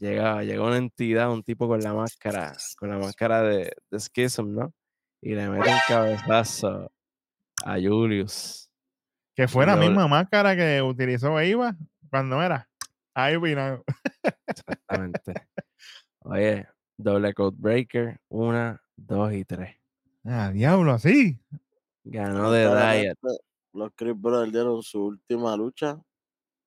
llega, 0.00 0.42
llega 0.42 0.64
una 0.64 0.78
entidad, 0.78 1.30
un 1.30 1.42
tipo 1.42 1.68
con 1.68 1.80
la 1.80 1.94
máscara, 1.94 2.56
con 2.76 2.88
la 2.88 2.98
máscara 2.98 3.42
de, 3.42 3.72
de 3.90 4.00
Schism, 4.00 4.54
¿no? 4.54 4.72
Y 5.20 5.34
le 5.34 5.48
mete 5.48 5.70
un 5.70 5.78
cabezazo 5.86 6.90
a 7.64 7.74
Julius. 7.74 8.70
Que 9.34 9.46
fue 9.46 9.66
la 9.66 9.76
misma 9.76 10.08
máscara 10.08 10.56
que 10.56 10.82
utilizó 10.82 11.38
Eva 11.38 11.76
cuando 12.10 12.42
era. 12.42 12.68
Ahí 13.14 13.36
vino. 13.36 13.84
Exactamente. 14.46 15.34
Oye, 16.20 16.66
doble 16.96 17.32
code 17.34 17.56
breaker, 17.58 18.20
una, 18.28 18.82
dos 18.96 19.32
y 19.32 19.44
tres. 19.44 19.76
Ah, 20.24 20.50
diablo, 20.52 20.92
así. 20.92 21.38
Ganó 22.04 22.50
de 22.50 22.60
Diet. 22.60 23.18
Lamentablemente, 23.22 23.44
Los 23.72 23.92
Chris 23.94 24.20
Brothers 24.20 24.52
dieron 24.52 24.82
su 24.82 25.04
última 25.06 25.56
lucha 25.56 25.98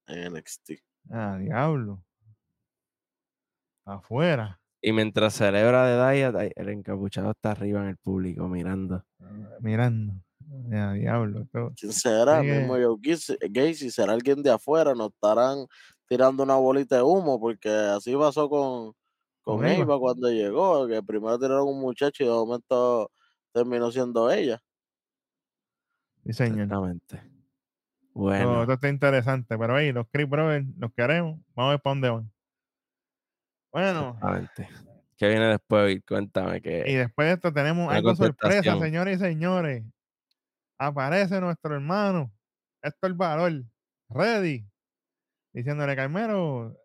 en 0.07 0.33
NXT. 0.33 0.71
Ah, 1.11 1.37
diablo. 1.39 2.03
Afuera. 3.85 4.59
Y 4.81 4.91
mientras 4.91 5.33
celebra 5.35 5.87
de 5.87 6.01
ay, 6.35 6.51
el 6.55 6.69
encapuchado 6.69 7.31
está 7.31 7.51
arriba 7.51 7.81
en 7.81 7.87
el 7.89 7.97
público 7.97 8.47
mirando. 8.47 9.03
Ah, 9.21 9.31
Mirando. 9.61 10.13
Ah, 10.73 10.93
diablo. 10.93 11.41
esto- 11.43 11.73
¿Quién 11.79 11.93
será? 11.93 12.41
Sí, 12.41 12.47
Mismo 12.47 12.73
Joe 12.73 12.97
Gacy- 13.01 13.37
Gacy, 13.49 13.89
será 13.89 14.13
alguien 14.13 14.43
de 14.43 14.51
afuera, 14.51 14.93
nos 14.93 15.11
estarán 15.11 15.65
tirando 16.07 16.43
una 16.43 16.55
bolita 16.55 16.97
de 16.97 17.01
humo, 17.01 17.39
porque 17.39 17.69
así 17.69 18.13
pasó 18.15 18.49
con, 18.49 18.93
con 19.41 19.57
Con 19.59 19.65
Eva. 19.65 19.83
Eva 19.83 19.99
cuando 19.99 20.29
llegó, 20.29 20.85
que 20.87 21.01
primero 21.01 21.39
tiraron 21.39 21.67
un 21.69 21.79
muchacho 21.79 22.23
y 22.23 22.27
de 22.27 22.33
momento 22.33 23.09
terminó 23.53 23.89
siendo 23.91 24.29
ella. 24.31 24.61
Sí, 26.25 26.33
señor. 26.33 26.61
Exactamente. 26.63 27.21
No, 28.13 28.21
Bueno, 28.21 28.61
esto 28.61 28.73
está 28.73 28.89
interesante, 28.89 29.57
pero 29.57 29.75
ahí 29.75 29.91
los 29.91 30.07
Chris 30.11 30.29
Brothers 30.29 30.67
los 30.77 30.91
queremos. 30.93 31.39
Vamos 31.55 31.69
a 31.69 31.71
ver 31.71 31.81
para 31.81 31.91
dónde 31.93 32.09
van. 32.09 32.31
Bueno. 33.73 34.19
¿Qué 35.17 35.27
viene 35.27 35.47
después? 35.47 35.87
Vic? 35.87 36.05
Cuéntame 36.07 36.57
y 36.57 36.61
que 36.61 36.83
después 36.83 37.27
de 37.27 37.33
esto 37.33 37.51
tenemos 37.51 37.91
algo 37.91 38.15
sorpresa, 38.15 38.79
señores 38.79 39.17
y 39.17 39.19
señores. 39.19 39.83
Aparece 40.77 41.41
nuestro 41.41 41.75
hermano, 41.75 42.31
Héctor 42.81 43.15
Valor, 43.15 43.63
ready, 44.09 44.65
diciéndole, 45.53 45.95
Carmelo, 45.95 46.77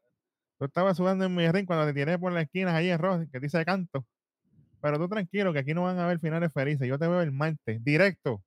tú 0.59 0.65
estabas 0.65 0.97
sudando 0.97 1.25
en 1.25 1.35
mi 1.35 1.51
ring 1.51 1.67
cuando 1.67 1.87
te 1.87 1.93
tiré 1.93 2.19
por 2.19 2.33
las 2.33 2.45
esquinas 2.45 2.75
ahí 2.75 2.91
en 2.91 2.99
Ross, 2.99 3.27
que 3.31 3.41
dice 3.41 3.65
canto. 3.65 4.07
Pero 4.81 4.99
tú 4.99 5.09
tranquilo, 5.09 5.53
que 5.53 5.59
aquí 5.59 5.75
no 5.75 5.83
van 5.83 5.99
a 5.99 6.05
haber 6.05 6.21
finales 6.21 6.53
felices. 6.53 6.87
Yo 6.87 6.99
te 6.99 7.09
veo 7.09 7.21
el 7.21 7.33
martes, 7.33 7.83
directo. 7.83 8.43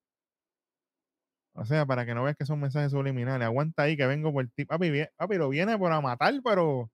O 1.54 1.66
sea, 1.66 1.86
para 1.86 2.06
que 2.06 2.16
no 2.16 2.24
veas 2.24 2.38
que 2.38 2.46
son 2.46 2.60
mensajes 2.62 2.92
subliminales. 2.92 3.46
Aguanta 3.46 3.84
ahí 3.84 3.98
que 3.98 4.06
vengo 4.08 4.32
por 4.32 4.48
ti. 4.48 4.64
Papi, 4.64 5.04
papi 5.18 5.36
lo 5.36 5.50
viene 5.50 5.78
por 5.78 5.92
a 5.92 6.00
matar, 6.00 6.34
pero 6.44 6.90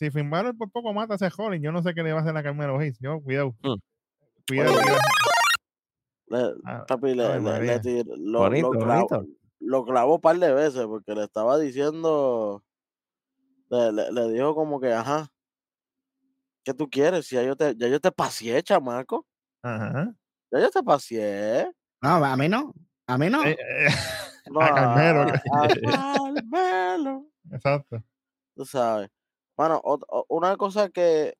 si 0.00 0.10
Finn 0.10 0.30
Balor 0.30 0.56
por 0.56 0.70
poco 0.72 0.92
mata 0.94 1.12
a 1.12 1.16
ese 1.16 1.28
Holling, 1.36 1.60
yo 1.62 1.70
no 1.72 1.82
sé 1.82 1.92
qué 1.94 2.02
le 2.02 2.12
va 2.12 2.20
a 2.20 2.22
hacer 2.22 2.34
a 2.36 2.42
Carmelo 2.42 2.78
Hayes. 2.78 2.98
Yo, 3.00 3.20
cuidado. 3.22 3.54
Mm. 3.62 3.74
Cuidado. 4.48 4.72
cuidado. 4.72 4.98
Le- 6.28 6.54
Ah, 6.64 6.84
papi, 6.88 7.08
le, 7.08 7.14
le- 7.16 7.34
le 7.34 7.40
María. 7.40 7.80
tir- 7.80 8.06
lo, 8.16 8.38
Bonito, 8.40 8.72
lo 8.72 8.80
clavó, 8.80 9.08
bonito. 9.08 9.32
lo 9.60 9.84
clavó 9.84 10.14
un 10.14 10.20
par 10.20 10.38
de 10.38 10.52
veces 10.54 10.86
porque 10.86 11.14
le 11.14 11.24
estaba 11.24 11.58
diciendo, 11.58 12.64
le, 13.68 13.92
le- 13.92 14.12
le 14.12 14.32
dijo 14.32 14.54
como 14.54 14.80
que, 14.80 14.92
ajá, 14.92 15.28
¿qué 16.64 16.72
tú 16.72 16.88
quieres? 16.88 17.26
Si 17.26 17.34
ya 17.34 17.42
yo 17.42 17.54
te, 17.56 17.74
ya 17.76 17.88
yo 17.88 18.00
te 18.00 18.10
paseé, 18.12 18.62
chamaco, 18.62 19.26
Ajá. 19.62 20.14
ya 20.52 20.60
yo 20.60 20.70
te 20.70 20.82
paseé. 20.82 21.70
No, 22.00 22.24
a 22.24 22.36
mí 22.36 22.48
no. 22.48 22.72
A 23.06 23.18
mí 23.18 23.28
no. 23.28 23.44
Eh, 23.44 23.56
eh, 23.58 23.88
No, 24.50 24.60
A 24.60 24.74
Carmelo. 24.74 25.20
a- 25.22 25.64
a 25.64 25.68
Carmelo. 25.68 27.26
exacto. 27.52 28.02
tú 28.56 28.64
sabes. 28.64 29.10
Bueno, 29.60 29.82
una 30.28 30.56
cosa 30.56 30.88
que 30.88 31.34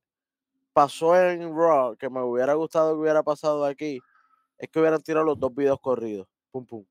pasó 0.74 1.18
en 1.18 1.56
Raw, 1.56 1.96
que 1.96 2.10
me 2.10 2.20
hubiera 2.20 2.52
gustado 2.52 2.92
que 2.92 3.00
hubiera 3.00 3.22
pasado 3.22 3.64
aquí, 3.64 3.98
es 4.58 4.68
que 4.68 4.78
hubieran 4.78 5.00
tirado 5.00 5.24
los 5.24 5.40
dos 5.40 5.54
videos 5.54 5.80
corridos. 5.80 6.28
Pum, 6.50 6.66
pum. 6.66 6.84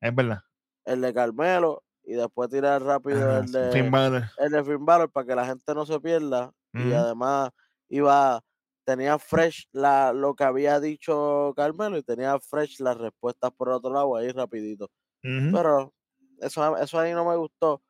Es 0.00 0.12
verdad. 0.12 0.40
El 0.84 1.00
de 1.02 1.14
Carmelo 1.14 1.84
y 2.02 2.14
después 2.14 2.50
tirar 2.50 2.82
rápido 2.82 3.30
Ajá, 3.30 3.38
el 3.38 3.52
de, 3.52 3.70
Finn 3.70 3.92
Balor. 3.92 4.24
el 4.36 4.50
de 4.50 4.64
Finn 4.64 4.84
Balor 4.84 5.08
para 5.08 5.24
que 5.24 5.36
la 5.36 5.46
gente 5.46 5.72
no 5.72 5.86
se 5.86 6.00
pierda. 6.00 6.52
Y 6.72 6.92
además 6.92 7.50
iba, 7.88 8.42
tenía 8.84 9.20
fresh 9.20 9.68
la, 9.70 10.12
lo 10.12 10.34
que 10.34 10.42
había 10.42 10.80
dicho 10.80 11.52
Carmelo 11.54 11.96
y 11.96 12.02
tenía 12.02 12.40
fresh 12.40 12.80
las 12.80 12.96
respuestas 12.96 13.52
por 13.52 13.68
otro 13.68 13.92
lado 13.92 14.16
ahí 14.16 14.32
rapidito. 14.32 14.90
Pero 15.20 15.94
eso, 16.40 16.76
eso 16.76 16.98
ahí 16.98 17.12
no 17.12 17.24
me 17.24 17.36
gustó. 17.36 17.80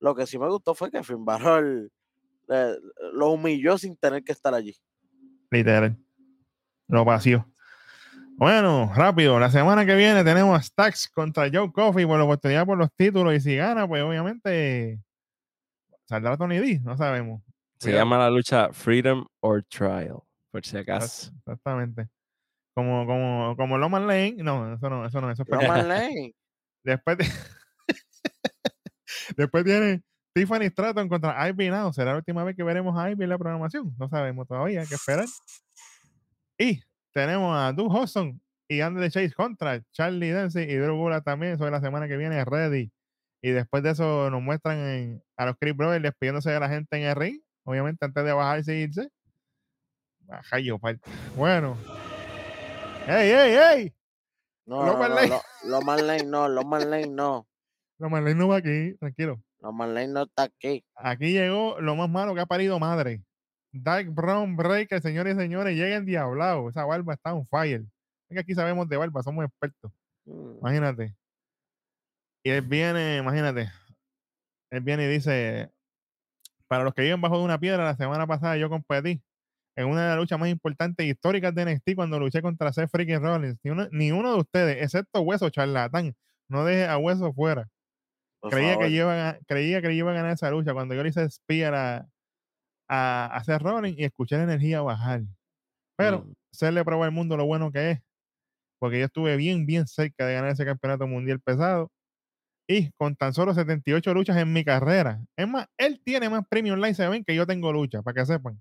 Lo 0.00 0.16
que 0.16 0.26
sí 0.26 0.40
me 0.40 0.48
gustó 0.48 0.74
fue 0.74 0.90
que 0.90 1.04
Finn 1.04 1.24
Balor 1.24 1.88
eh, 2.52 2.76
lo 3.14 3.30
humilló 3.30 3.78
sin 3.78 3.96
tener 3.96 4.22
que 4.22 4.32
estar 4.32 4.54
allí. 4.54 4.76
Literal. 5.50 5.96
Lo 6.88 7.04
vació. 7.04 7.48
Bueno, 8.36 8.90
rápido. 8.94 9.38
La 9.38 9.50
semana 9.50 9.86
que 9.86 9.94
viene 9.94 10.24
tenemos 10.24 10.58
a 10.58 10.62
Stacks 10.62 11.08
contra 11.08 11.48
Joe 11.52 11.70
Coffey 11.72 12.06
por 12.06 12.18
la 12.18 12.24
oportunidad 12.24 12.66
por 12.66 12.78
los 12.78 12.92
títulos. 12.94 13.34
Y 13.34 13.40
si 13.40 13.56
gana, 13.56 13.86
pues 13.86 14.02
obviamente 14.02 15.00
saldrá 16.06 16.36
Tony 16.36 16.58
D. 16.58 16.80
No 16.80 16.96
sabemos. 16.96 17.42
Se 17.78 17.88
Cuidado. 17.88 18.00
llama 18.04 18.18
la 18.18 18.30
lucha 18.30 18.72
Freedom 18.72 19.26
or 19.40 19.64
Trial, 19.64 20.18
por 20.50 20.64
si 20.64 20.76
acaso. 20.76 21.32
Exactamente. 21.38 22.08
Como, 22.74 23.06
como, 23.06 23.54
como 23.56 23.78
Loman 23.78 24.06
Lane. 24.06 24.36
No, 24.38 24.74
eso 24.74 24.88
no, 24.88 25.06
eso 25.06 25.20
no, 25.20 25.30
eso 25.30 25.42
es 25.42 25.48
perdón. 25.48 25.88
Lane. 25.88 26.34
Después, 26.84 27.18
de- 27.18 27.26
después 29.36 29.64
tiene 29.64 30.02
Tiffany 30.34 30.66
Stratton 30.70 31.08
contra 31.08 31.48
Ivy 31.48 31.68
Now. 31.70 31.92
¿Será 31.92 32.12
la 32.12 32.18
última 32.18 32.42
vez 32.44 32.56
que 32.56 32.62
veremos 32.62 32.96
a 32.98 33.10
Ivy 33.10 33.24
en 33.24 33.28
la 33.30 33.38
programación? 33.38 33.94
No 33.98 34.08
sabemos 34.08 34.46
todavía, 34.48 34.80
hay 34.80 34.86
que 34.86 34.94
esperar. 34.94 35.26
Y 36.58 36.82
tenemos 37.12 37.56
a 37.56 37.72
Doug 37.72 37.92
Hudson 37.92 38.40
y 38.68 38.80
Andre 38.80 39.10
Chase 39.10 39.32
contra 39.34 39.82
Charlie 39.92 40.30
Dempsey 40.30 40.70
y 40.70 40.76
Drew 40.76 40.96
Gulak 40.96 41.24
también. 41.24 41.58
Sobre 41.58 41.70
la 41.70 41.80
semana 41.80 42.08
que 42.08 42.16
viene, 42.16 42.42
ready. 42.44 42.90
Y 43.42 43.50
después 43.50 43.82
de 43.82 43.90
eso 43.90 44.30
nos 44.30 44.40
muestran 44.40 44.78
en- 44.78 45.22
a 45.36 45.46
los 45.46 45.56
Chris 45.58 45.76
Brothers 45.76 46.02
despidiéndose 46.02 46.50
de 46.50 46.60
la 46.60 46.68
gente 46.68 46.96
en 46.96 47.02
el 47.08 47.16
ring. 47.16 47.40
Obviamente 47.64 48.04
antes 48.04 48.24
de 48.24 48.32
bajarse 48.32 48.76
y 48.78 48.82
irse. 48.82 49.08
Baja 50.20 50.58
yo. 50.60 50.78
Bueno. 51.36 51.76
¡Ey, 53.06 53.30
ey, 53.32 53.54
ey! 53.56 53.94
No, 54.64 54.86
Loman 54.86 55.08
no, 55.08 55.08
no, 55.08 55.14
Lane. 55.16 55.28
lo- 55.28 55.42
Loman 55.70 56.06
Lane 56.06 56.24
no, 56.24 56.48
Loman 56.48 56.90
Lane 56.90 57.08
no. 57.08 57.46
No, 57.98 58.08
Marlene 58.10 58.34
no 58.40 58.48
va 58.48 58.56
aquí, 58.56 58.94
tranquilo. 58.98 59.40
Loman 59.62 59.94
Lane 59.94 60.08
no 60.08 60.22
está 60.24 60.44
aquí. 60.44 60.84
Aquí 60.96 61.32
llegó 61.32 61.80
lo 61.80 61.94
más 61.94 62.10
malo 62.10 62.34
que 62.34 62.40
ha 62.40 62.46
parido 62.46 62.80
madre. 62.80 63.22
Dark 63.72 64.10
Brown 64.10 64.56
Breaker, 64.56 65.00
señores 65.00 65.36
y 65.36 65.38
señores, 65.38 65.76
llega 65.76 66.00
diablado. 66.00 66.68
Esa 66.68 66.84
barba 66.84 67.14
está 67.14 67.32
on 67.32 67.46
fire. 67.46 67.84
Es 68.28 68.34
que 68.34 68.40
aquí 68.40 68.54
sabemos 68.54 68.88
de 68.88 68.96
barba, 68.96 69.22
somos 69.22 69.44
expertos. 69.44 69.92
Mm. 70.24 70.58
Imagínate. 70.58 71.14
Y 72.42 72.50
él 72.50 72.62
viene, 72.62 73.18
imagínate. 73.18 73.70
Él 74.70 74.80
viene 74.80 75.04
y 75.04 75.08
dice: 75.08 75.70
Para 76.66 76.82
los 76.82 76.92
que 76.92 77.02
viven 77.02 77.20
bajo 77.20 77.38
de 77.38 77.44
una 77.44 77.60
piedra, 77.60 77.84
la 77.84 77.96
semana 77.96 78.26
pasada 78.26 78.56
yo 78.56 78.68
competí 78.68 79.22
en 79.76 79.86
una 79.86 80.02
de 80.02 80.08
las 80.08 80.18
luchas 80.18 80.40
más 80.40 80.48
importantes 80.48 81.06
e 81.06 81.10
históricas 81.10 81.54
de 81.54 81.64
NXT 81.66 81.94
cuando 81.94 82.18
luché 82.18 82.42
contra 82.42 82.72
Seth 82.72 82.90
freaking 82.90 83.22
Rollins. 83.22 83.58
Ni 83.62 83.70
uno, 83.70 83.88
ni 83.92 84.10
uno 84.10 84.34
de 84.34 84.40
ustedes, 84.40 84.82
excepto 84.82 85.20
Hueso 85.20 85.50
Charlatán, 85.50 86.14
no 86.48 86.64
deje 86.64 86.86
a 86.86 86.98
Hueso 86.98 87.32
fuera 87.32 87.68
creía 88.50 88.72
favor. 88.74 88.86
que, 88.86 88.90
iba 88.92 89.28
a, 89.30 89.38
creía 89.46 89.82
que 89.82 89.92
iba 89.92 90.10
a 90.10 90.14
ganar 90.14 90.32
esa 90.32 90.50
lucha 90.50 90.72
cuando 90.72 90.94
yo 90.94 91.02
le 91.02 91.08
hice 91.10 91.28
spear 91.30 91.74
a, 91.74 92.08
a, 92.88 93.26
a 93.36 93.44
Seth 93.44 93.62
Rollins 93.62 93.98
y 93.98 94.04
escuché 94.04 94.36
la 94.36 94.44
energía 94.44 94.80
bajar. 94.82 95.22
Pero 95.96 96.20
Mm. 96.24 96.32
se 96.52 96.72
le 96.72 96.84
probó 96.84 97.04
al 97.04 97.12
mundo 97.12 97.36
lo 97.36 97.44
bueno 97.46 97.70
que 97.72 97.92
es, 97.92 98.00
porque 98.80 98.98
yo 98.98 99.04
estuve 99.06 99.36
bien, 99.36 99.66
bien 99.66 99.86
cerca 99.86 100.26
de 100.26 100.34
ganar 100.34 100.50
ese 100.50 100.64
campeonato 100.64 101.06
mundial 101.06 101.40
pesado 101.40 101.90
y 102.68 102.90
con 102.92 103.14
tan 103.16 103.32
solo 103.34 103.54
78 103.54 104.14
luchas 104.14 104.36
en 104.36 104.52
mi 104.52 104.64
carrera. 104.64 105.20
Es 105.36 105.46
más, 105.48 105.66
él 105.76 106.00
tiene 106.04 106.28
más 106.30 106.46
premium 106.48 106.78
line 106.80 106.94
se 106.94 107.08
ven 107.08 107.24
que 107.24 107.34
yo 107.34 107.46
tengo 107.46 107.72
lucha, 107.72 108.02
para 108.02 108.14
que 108.22 108.26
sepan. 108.26 108.60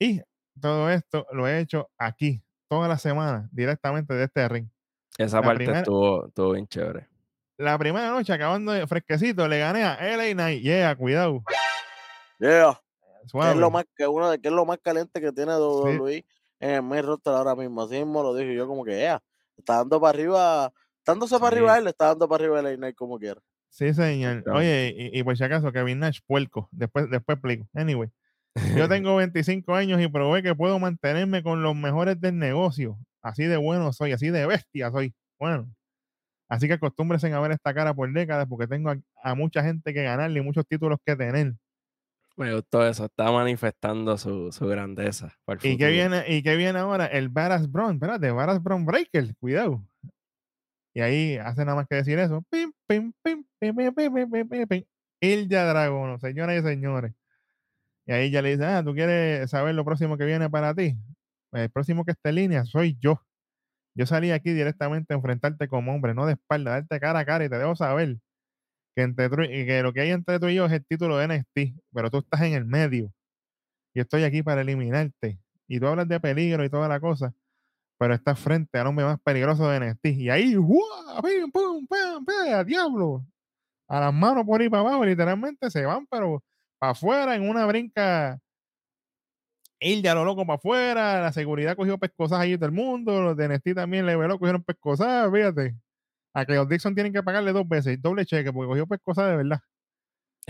Y 0.00 0.20
todo 0.60 0.90
esto 0.90 1.26
lo 1.32 1.46
he 1.46 1.60
hecho 1.60 1.90
aquí, 1.98 2.42
toda 2.68 2.88
la 2.88 2.98
semana, 2.98 3.48
directamente 3.52 4.14
de 4.14 4.24
este 4.24 4.48
ring. 4.48 4.68
Esa 5.18 5.36
La 5.38 5.42
parte 5.44 5.58
primera- 5.58 5.78
estuvo, 5.80 6.26
estuvo 6.26 6.52
bien 6.52 6.66
chévere. 6.66 7.08
La 7.62 7.78
primera 7.78 8.10
noche, 8.10 8.32
acabando 8.32 8.72
de 8.72 8.86
fresquecito, 8.86 9.46
le 9.48 9.58
gané 9.58 9.84
a 9.84 9.96
LA 10.16 10.32
Knight. 10.34 10.62
Yeah, 10.62 10.96
cuidado. 10.96 11.42
Yeah. 12.38 12.80
Que 13.22 13.28
Suave. 13.28 13.50
es 13.52 13.56
lo 13.56 13.70
más 13.70 13.84
que 13.96 14.06
uno 14.06 14.30
de 14.30 14.40
que 14.40 14.48
es 14.48 14.54
lo 14.54 14.66
más 14.66 14.78
caliente 14.82 15.20
que 15.20 15.30
tiene 15.32 15.52
WWE 15.56 16.24
en 16.60 16.70
el 16.70 16.82
main 16.82 17.04
roster 17.04 17.32
ahora 17.32 17.54
mismo. 17.54 17.82
Así 17.82 17.94
mismo 17.94 18.22
lo 18.22 18.34
dije 18.34 18.54
yo 18.54 18.66
como 18.66 18.84
que 18.84 18.96
yeah, 18.98 19.22
está 19.56 19.76
dando 19.76 20.00
para 20.00 20.10
arriba, 20.10 20.72
dándose 21.06 21.38
para 21.38 21.50
Sí. 21.50 21.56
arriba 21.56 21.78
él, 21.78 21.84
le 21.84 21.90
está 21.90 22.06
dando 22.06 22.28
para 22.28 22.42
arriba 22.44 22.60
el 22.68 22.76
Knight 22.76 22.96
como 22.96 23.18
quiera. 23.18 23.40
Sí, 23.68 23.94
señor. 23.94 24.42
Claro. 24.42 24.58
Oye, 24.58 24.92
y, 24.96 25.18
y 25.20 25.22
por 25.22 25.36
si 25.36 25.44
acaso, 25.44 25.70
Kevin 25.72 26.00
Nash, 26.00 26.18
puerco. 26.26 26.68
Después, 26.72 27.08
después 27.10 27.36
explico. 27.36 27.66
Anyway, 27.74 28.10
yo 28.76 28.88
tengo 28.88 29.14
25 29.16 29.74
años 29.74 30.00
y 30.00 30.08
probé 30.08 30.42
que 30.42 30.54
puedo 30.54 30.78
mantenerme 30.80 31.42
con 31.44 31.62
los 31.62 31.74
mejores 31.76 32.20
del 32.20 32.38
negocio. 32.38 32.98
Así 33.22 33.44
de 33.44 33.56
bueno 33.56 33.92
soy, 33.92 34.10
así 34.12 34.30
de 34.30 34.46
bestia 34.46 34.90
soy. 34.90 35.14
Bueno, 35.38 35.68
así 36.52 36.66
que 36.68 36.74
acostúmbrense 36.74 37.32
a 37.32 37.40
ver 37.40 37.52
esta 37.52 37.72
cara 37.72 37.94
por 37.94 38.12
décadas 38.12 38.46
porque 38.46 38.66
tengo 38.66 38.90
a, 38.90 38.98
a 39.22 39.34
mucha 39.34 39.62
gente 39.62 39.94
que 39.94 40.02
ganarle 40.02 40.40
y 40.40 40.42
muchos 40.42 40.66
títulos 40.66 40.98
que 41.04 41.16
tener. 41.16 41.54
Me 42.36 42.54
gustó 42.54 42.86
eso. 42.86 43.06
Está 43.06 43.30
manifestando 43.30 44.16
su, 44.16 44.52
su 44.52 44.66
grandeza. 44.66 45.34
¿Y 45.62 45.76
qué, 45.76 45.90
viene, 45.90 46.24
¿Y 46.28 46.42
qué 46.42 46.56
viene 46.56 46.78
ahora? 46.78 47.06
El 47.06 47.28
Badass 47.28 47.70
Brown. 47.70 47.94
Espérate, 47.94 48.30
Badass 48.30 48.62
Brown 48.62 48.84
Breaker. 48.86 49.34
Cuidado. 49.36 49.84
Y 50.94 51.00
ahí 51.00 51.36
hace 51.36 51.64
nada 51.64 51.76
más 51.76 51.86
que 51.88 51.96
decir 51.96 52.18
eso. 52.18 52.42
Pim, 52.50 52.72
pim, 52.86 53.12
pim, 53.22 53.44
pim, 53.58 53.76
pim, 53.76 53.94
pim, 53.94 54.14
pim, 54.14 54.30
pim, 54.30 54.48
pim, 54.48 54.66
pim. 54.66 54.84
Ilja 55.20 55.64
Dragono, 55.66 56.18
señoras 56.18 56.62
y 56.62 56.66
señores. 56.66 57.12
Y 58.06 58.12
ahí 58.12 58.30
ya 58.30 58.42
le 58.42 58.50
dice, 58.50 58.64
ah, 58.64 58.82
¿tú 58.84 58.92
quieres 58.94 59.48
saber 59.48 59.74
lo 59.74 59.84
próximo 59.84 60.18
que 60.18 60.24
viene 60.24 60.50
para 60.50 60.74
ti? 60.74 60.96
Pues 61.50 61.64
el 61.64 61.70
próximo 61.70 62.04
que 62.04 62.12
esté 62.12 62.30
en 62.30 62.34
línea 62.34 62.64
soy 62.64 62.98
yo. 63.00 63.22
Yo 63.94 64.06
salí 64.06 64.30
aquí 64.30 64.52
directamente 64.52 65.12
a 65.14 65.16
enfrentarte 65.16 65.68
como 65.68 65.92
hombre, 65.94 66.14
no 66.14 66.26
de 66.26 66.34
espalda, 66.34 66.72
darte 66.72 67.00
cara 67.00 67.20
a 67.20 67.24
cara 67.26 67.44
y 67.44 67.48
te 67.48 67.58
debo 67.58 67.76
saber 67.76 68.18
que, 68.96 69.02
entre 69.02 69.28
tú- 69.30 69.42
y 69.42 69.66
que 69.66 69.82
lo 69.82 69.92
que 69.92 70.02
hay 70.02 70.10
entre 70.10 70.38
tú 70.40 70.48
y 70.48 70.56
yo 70.56 70.66
es 70.66 70.72
el 70.72 70.84
título 70.86 71.18
de 71.18 71.26
NXT, 71.26 71.80
pero 71.94 72.10
tú 72.10 72.18
estás 72.18 72.42
en 72.42 72.54
el 72.54 72.64
medio. 72.66 73.12
Yo 73.94 74.02
estoy 74.02 74.24
aquí 74.24 74.42
para 74.42 74.62
eliminarte. 74.62 75.38
Y 75.68 75.80
tú 75.80 75.86
hablas 75.86 76.08
de 76.08 76.20
peligro 76.20 76.64
y 76.64 76.70
toda 76.70 76.88
la 76.88 77.00
cosa, 77.00 77.34
pero 77.98 78.14
estás 78.14 78.38
frente 78.38 78.78
al 78.78 78.86
hombre 78.88 79.04
más 79.06 79.20
peligroso 79.22 79.68
de 79.68 79.78
NXT. 79.78 80.06
Y 80.22 80.30
ahí, 80.30 80.54
¡guau! 80.56 81.22
¡Pim, 81.22 81.50
pum, 81.52 81.86
pam, 81.86 82.24
pam! 82.24 82.54
¡A 82.54 82.64
diablo! 82.64 83.24
A 83.88 84.00
las 84.00 84.14
manos 84.14 84.44
por 84.46 84.60
ahí 84.60 84.68
para 84.70 84.82
abajo, 84.82 85.04
literalmente 85.04 85.70
se 85.70 85.84
van, 85.86 86.06
pero 86.10 86.42
para 86.78 86.92
afuera 86.92 87.36
en 87.36 87.48
una 87.48 87.66
brinca. 87.66 88.38
Él 89.82 90.00
ya 90.02 90.14
lo 90.14 90.24
loco 90.24 90.46
para 90.46 90.56
afuera, 90.56 91.20
la 91.20 91.32
seguridad 91.32 91.76
cogió 91.76 91.98
pescosas 91.98 92.38
ahí 92.38 92.56
del 92.56 92.70
mundo, 92.70 93.20
los 93.20 93.36
de 93.36 93.48
NXT 93.48 93.74
también 93.74 94.06
le 94.06 94.14
veló, 94.16 94.38
cogieron 94.38 94.62
pescosas, 94.62 95.30
fíjate. 95.32 95.76
A 96.34 96.44
los 96.44 96.68
Dixon 96.68 96.94
tienen 96.94 97.12
que 97.12 97.22
pagarle 97.22 97.52
dos 97.52 97.68
veces, 97.68 98.00
doble 98.00 98.24
cheque, 98.24 98.52
porque 98.52 98.68
cogió 98.68 98.86
pescosas 98.86 99.30
de 99.30 99.36
verdad. 99.36 99.60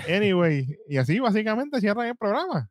Anyway, 0.08 0.76
y 0.86 0.98
así 0.98 1.18
básicamente 1.18 1.80
cierran 1.80 2.08
el 2.08 2.16
programa. 2.16 2.70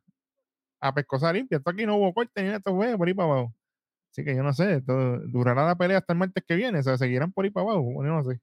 A 0.80 0.94
pescosa 0.94 1.32
limpia. 1.32 1.58
Esto 1.58 1.70
aquí 1.70 1.84
no 1.84 1.96
hubo 1.96 2.14
corte 2.14 2.42
ni 2.42 2.46
nada, 2.46 2.58
esto 2.58 2.74
fue 2.74 2.96
por 2.96 3.08
ahí 3.08 3.14
para 3.14 3.28
abajo. 3.28 3.54
Así 4.12 4.24
que 4.24 4.36
yo 4.36 4.42
no 4.44 4.52
sé, 4.52 4.74
esto 4.76 5.18
durará 5.26 5.66
la 5.66 5.74
pelea 5.74 5.98
hasta 5.98 6.12
el 6.12 6.18
martes 6.20 6.44
que 6.46 6.54
viene, 6.54 6.78
o 6.78 6.82
sea, 6.82 6.96
seguirán 6.96 7.32
por 7.32 7.44
ahí 7.44 7.50
para 7.50 7.64
abajo, 7.64 7.92
yo 7.94 8.02
no 8.02 8.22
sé. 8.22 8.40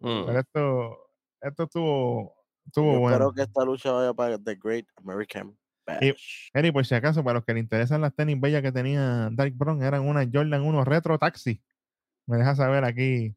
Mm. 0.00 0.26
Pero 0.26 0.38
esto, 0.38 0.98
esto 1.40 1.62
estuvo, 1.64 2.34
estuvo 2.66 2.92
Yo 2.92 3.00
bueno. 3.00 3.16
espero 3.16 3.32
que 3.32 3.42
esta 3.42 3.64
lucha 3.64 3.92
vaya 3.92 4.12
para 4.12 4.38
The 4.38 4.56
Great 4.62 4.86
American 4.96 5.56
Y-. 6.00 6.14
Eri, 6.52 6.72
por 6.72 6.84
si 6.86 6.94
acaso, 6.94 7.22
para 7.24 7.34
los 7.38 7.44
que 7.44 7.54
le 7.54 7.60
interesan 7.60 8.00
las 8.00 8.14
tenis 8.14 8.40
bellas 8.40 8.62
que 8.62 8.72
tenía 8.72 9.28
Dark 9.32 9.52
Brown, 9.54 9.82
eran 9.82 10.06
unas 10.06 10.28
Jordan 10.32 10.62
1 10.62 10.84
Retro 10.84 11.18
Taxi. 11.18 11.62
Me 12.26 12.36
deja 12.36 12.54
saber 12.54 12.84
aquí 12.84 13.34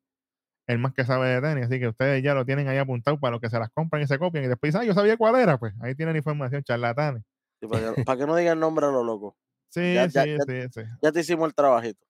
el 0.68 0.80
más 0.80 0.94
que 0.94 1.04
sabe 1.06 1.30
de 1.30 1.42
tenis, 1.42 1.66
así 1.66 1.80
que 1.80 1.88
ustedes 1.88 2.24
ya 2.24 2.34
lo 2.34 2.46
tienen 2.46 2.68
ahí 2.68 2.78
apuntado 2.78 3.20
para 3.20 3.32
los 3.32 3.42
que 3.42 3.50
se 3.50 3.58
las 3.60 3.70
compran 3.72 4.02
y 4.02 4.08
se 4.08 4.18
copian 4.20 4.46
y 4.46 4.48
después 4.48 4.70
dicen, 4.74 4.82
ah, 4.82 4.86
yo 4.86 4.94
sabía 4.94 5.18
cuál 5.18 5.36
era, 5.36 5.58
pues 5.58 5.74
ahí 5.82 5.96
tienen 5.96 6.16
información, 6.16 6.64
charlatanes. 6.64 7.24
Sí, 7.60 7.68
para, 7.68 7.94
que, 7.96 8.04
para 8.04 8.20
que 8.20 8.26
no 8.28 8.36
digan 8.36 8.60
nombre 8.60 8.86
a 8.86 8.90
lo 8.92 9.04
loco. 9.04 9.36
Sí, 9.74 9.94
Ya- 9.94 10.06
ya- 10.08 10.24
sí, 10.24 10.30
ya- 10.38 10.44
sí, 10.68 10.70
sí. 10.74 10.82
Ya 11.02 11.12
te 11.14 11.22
hicimos 11.22 11.48
el 11.48 11.56
trabajito. 11.56 12.06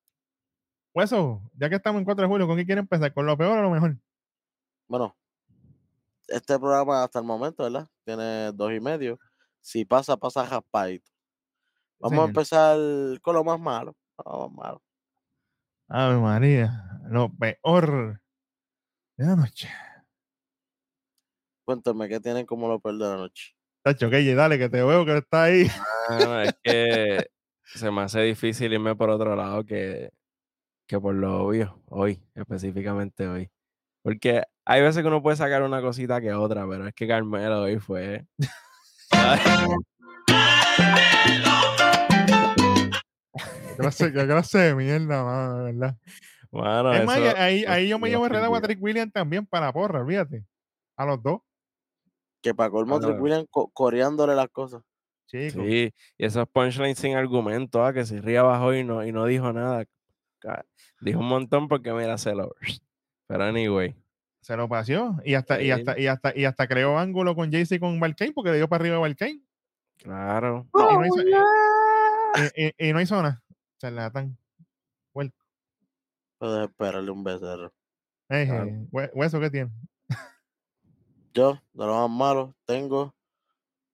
Pues 0.94 1.12
eso, 1.12 1.42
ya 1.54 1.70
que 1.70 1.76
estamos 1.76 2.00
en 2.00 2.06
4 2.06 2.24
de 2.24 2.28
julio, 2.28 2.48
¿con 2.48 2.58
qué 2.58 2.66
quieren 2.66 2.84
empezar? 2.84 3.14
¿Con 3.14 3.26
lo 3.28 3.38
peor 3.38 3.60
o 3.60 3.62
lo 3.62 3.70
mejor? 3.70 3.96
Bueno, 4.88 5.16
este 6.28 6.58
programa 6.58 7.04
hasta 7.04 7.20
el 7.20 7.26
momento, 7.26 7.64
¿verdad? 7.64 7.88
Tiene 8.04 8.52
dos 8.52 8.74
y 8.74 8.80
medio. 8.80 9.20
Si 9.62 9.86
pasa, 9.86 10.18
pasa 10.18 10.46
raspadito. 10.46 11.10
Vamos 12.00 12.26
a 12.26 12.28
empezar 12.28 12.78
con 13.22 13.36
lo 13.36 13.44
más 13.44 13.60
malo. 13.60 13.96
Lo 14.26 14.50
más 14.50 14.52
malo. 14.52 14.84
Ave 15.88 16.18
María, 16.18 17.00
lo 17.10 17.30
peor 17.30 18.22
de 19.18 19.26
la 19.26 19.36
noche. 19.36 19.70
Cuéntame, 21.66 22.10
¿qué 22.10 22.20
tienen 22.20 22.46
como 22.46 22.68
lo 22.68 22.80
peor 22.80 22.98
de 22.98 23.06
la 23.06 23.18
noche? 23.18 23.54
Tacho, 23.84 24.10
que 24.10 24.36
dale, 24.36 24.58
que 24.58 24.70
te 24.70 24.84
veo 24.84 25.06
que 25.06 25.18
está 25.18 25.44
ahí. 25.44 25.68
Es 26.44 26.56
que 26.64 27.26
se 27.64 27.92
me 27.92 28.02
hace 28.02 28.22
difícil 28.22 28.74
irme 28.74 28.96
por 28.96 29.10
otro 29.10 29.36
lado 29.36 29.66
que, 29.66 30.12
que 30.88 31.00
por 31.00 31.16
lo 31.16 31.44
obvio, 31.44 31.82
hoy, 31.88 32.22
específicamente 32.36 33.28
hoy. 33.28 33.50
Porque 34.04 34.44
hay 34.66 34.82
veces 34.82 35.02
que 35.02 35.08
uno 35.08 35.22
puede 35.22 35.38
sacar 35.38 35.64
una 35.64 35.82
cosita 35.82 36.22
que 36.22 36.34
otra, 36.34 36.68
pero 36.68 36.88
es 36.88 36.94
que 36.94 37.08
Carmelo 37.08 37.64
hoy 37.64 37.80
fue. 37.80 38.26
Qué 43.98 44.12
clase 44.28 44.58
de 44.58 44.76
mierda, 44.76 45.24
mano, 45.24 45.58
de 45.58 45.72
verdad. 45.74 45.98
Mano, 46.52 46.94
es 46.94 47.06
más, 47.06 47.18
eso- 47.18 47.38
ahí, 47.38 47.66
ahí 47.66 47.88
yo 47.88 47.98
me 47.98 48.10
llevo 48.10 48.26
enredado 48.26 48.48
a 48.48 48.50
ofendió. 48.58 48.68
Trick 48.68 48.84
Williams 48.84 49.14
también 49.14 49.46
para 49.46 49.68
la 49.68 49.74
porra, 49.74 50.06
fíjate. 50.06 50.46
A 50.98 51.06
los 51.06 51.22
dos, 51.24 51.40
Que 52.44 52.54
para 52.54 52.70
colmo, 52.70 53.00
Trick 53.00 53.12
Mano. 53.12 53.24
Williams 53.24 53.48
co- 53.50 53.70
coreándole 53.72 54.36
las 54.36 54.50
cosas. 54.50 54.82
Sí, 55.28 55.48
y 55.66 55.94
esos 56.18 56.46
punchlines 56.50 56.98
sin 57.00 57.16
argumento, 57.16 57.86
ah, 57.86 57.94
que 57.94 58.06
se 58.06 58.20
ría 58.20 58.42
abajo 58.42 58.74
y 58.74 58.84
no, 58.84 59.06
y 59.06 59.12
no 59.14 59.26
dijo 59.26 59.54
nada. 59.54 59.86
Dijo 61.00 61.20
un 61.20 61.28
montón 61.28 61.68
porque 61.70 61.94
mira, 61.94 62.18
se 62.18 62.36
lo. 62.36 62.54
Pero 63.28 63.44
anyway. 63.46 63.96
Se 64.42 64.58
lo 64.58 64.68
paseó. 64.68 65.18
Y 65.24 65.36
hasta, 65.36 65.62
y 65.62 65.72
hasta, 65.72 66.00
y 66.00 66.08
hasta, 66.08 66.38
y 66.38 66.46
hasta 66.46 66.68
creó 66.68 66.98
ángulo 66.98 67.36
con 67.36 67.52
Jaycee 67.52 67.76
y 67.76 67.80
con 67.80 68.00
Valkane 68.00 68.34
porque 68.34 68.52
le 68.52 68.58
dio 68.58 68.68
para 68.68 68.82
arriba 68.82 68.98
a 68.98 69.00
Valkane. 69.00 69.42
Claro. 69.98 70.68
Y, 70.74 70.78
no 70.98 71.06
hizo, 71.06 71.22
y- 72.58 72.66
y- 72.66 72.90
y 72.90 72.94
no 72.94 73.02
hizo 73.02 73.22
nada. 73.22 73.42
Charlatán. 73.80 74.38
Puedes 76.40 76.70
esperarle 76.70 77.12
un 77.12 77.24
becerro. 77.24 77.72
Claro. 78.28 78.88
¿Hueso 79.14 79.40
qué 79.40 79.52
tiene? 79.52 79.72
Yo, 81.34 81.54
de 81.74 81.86
los 81.86 81.96
más 81.96 82.10
malos, 82.10 82.56
tengo 82.66 83.14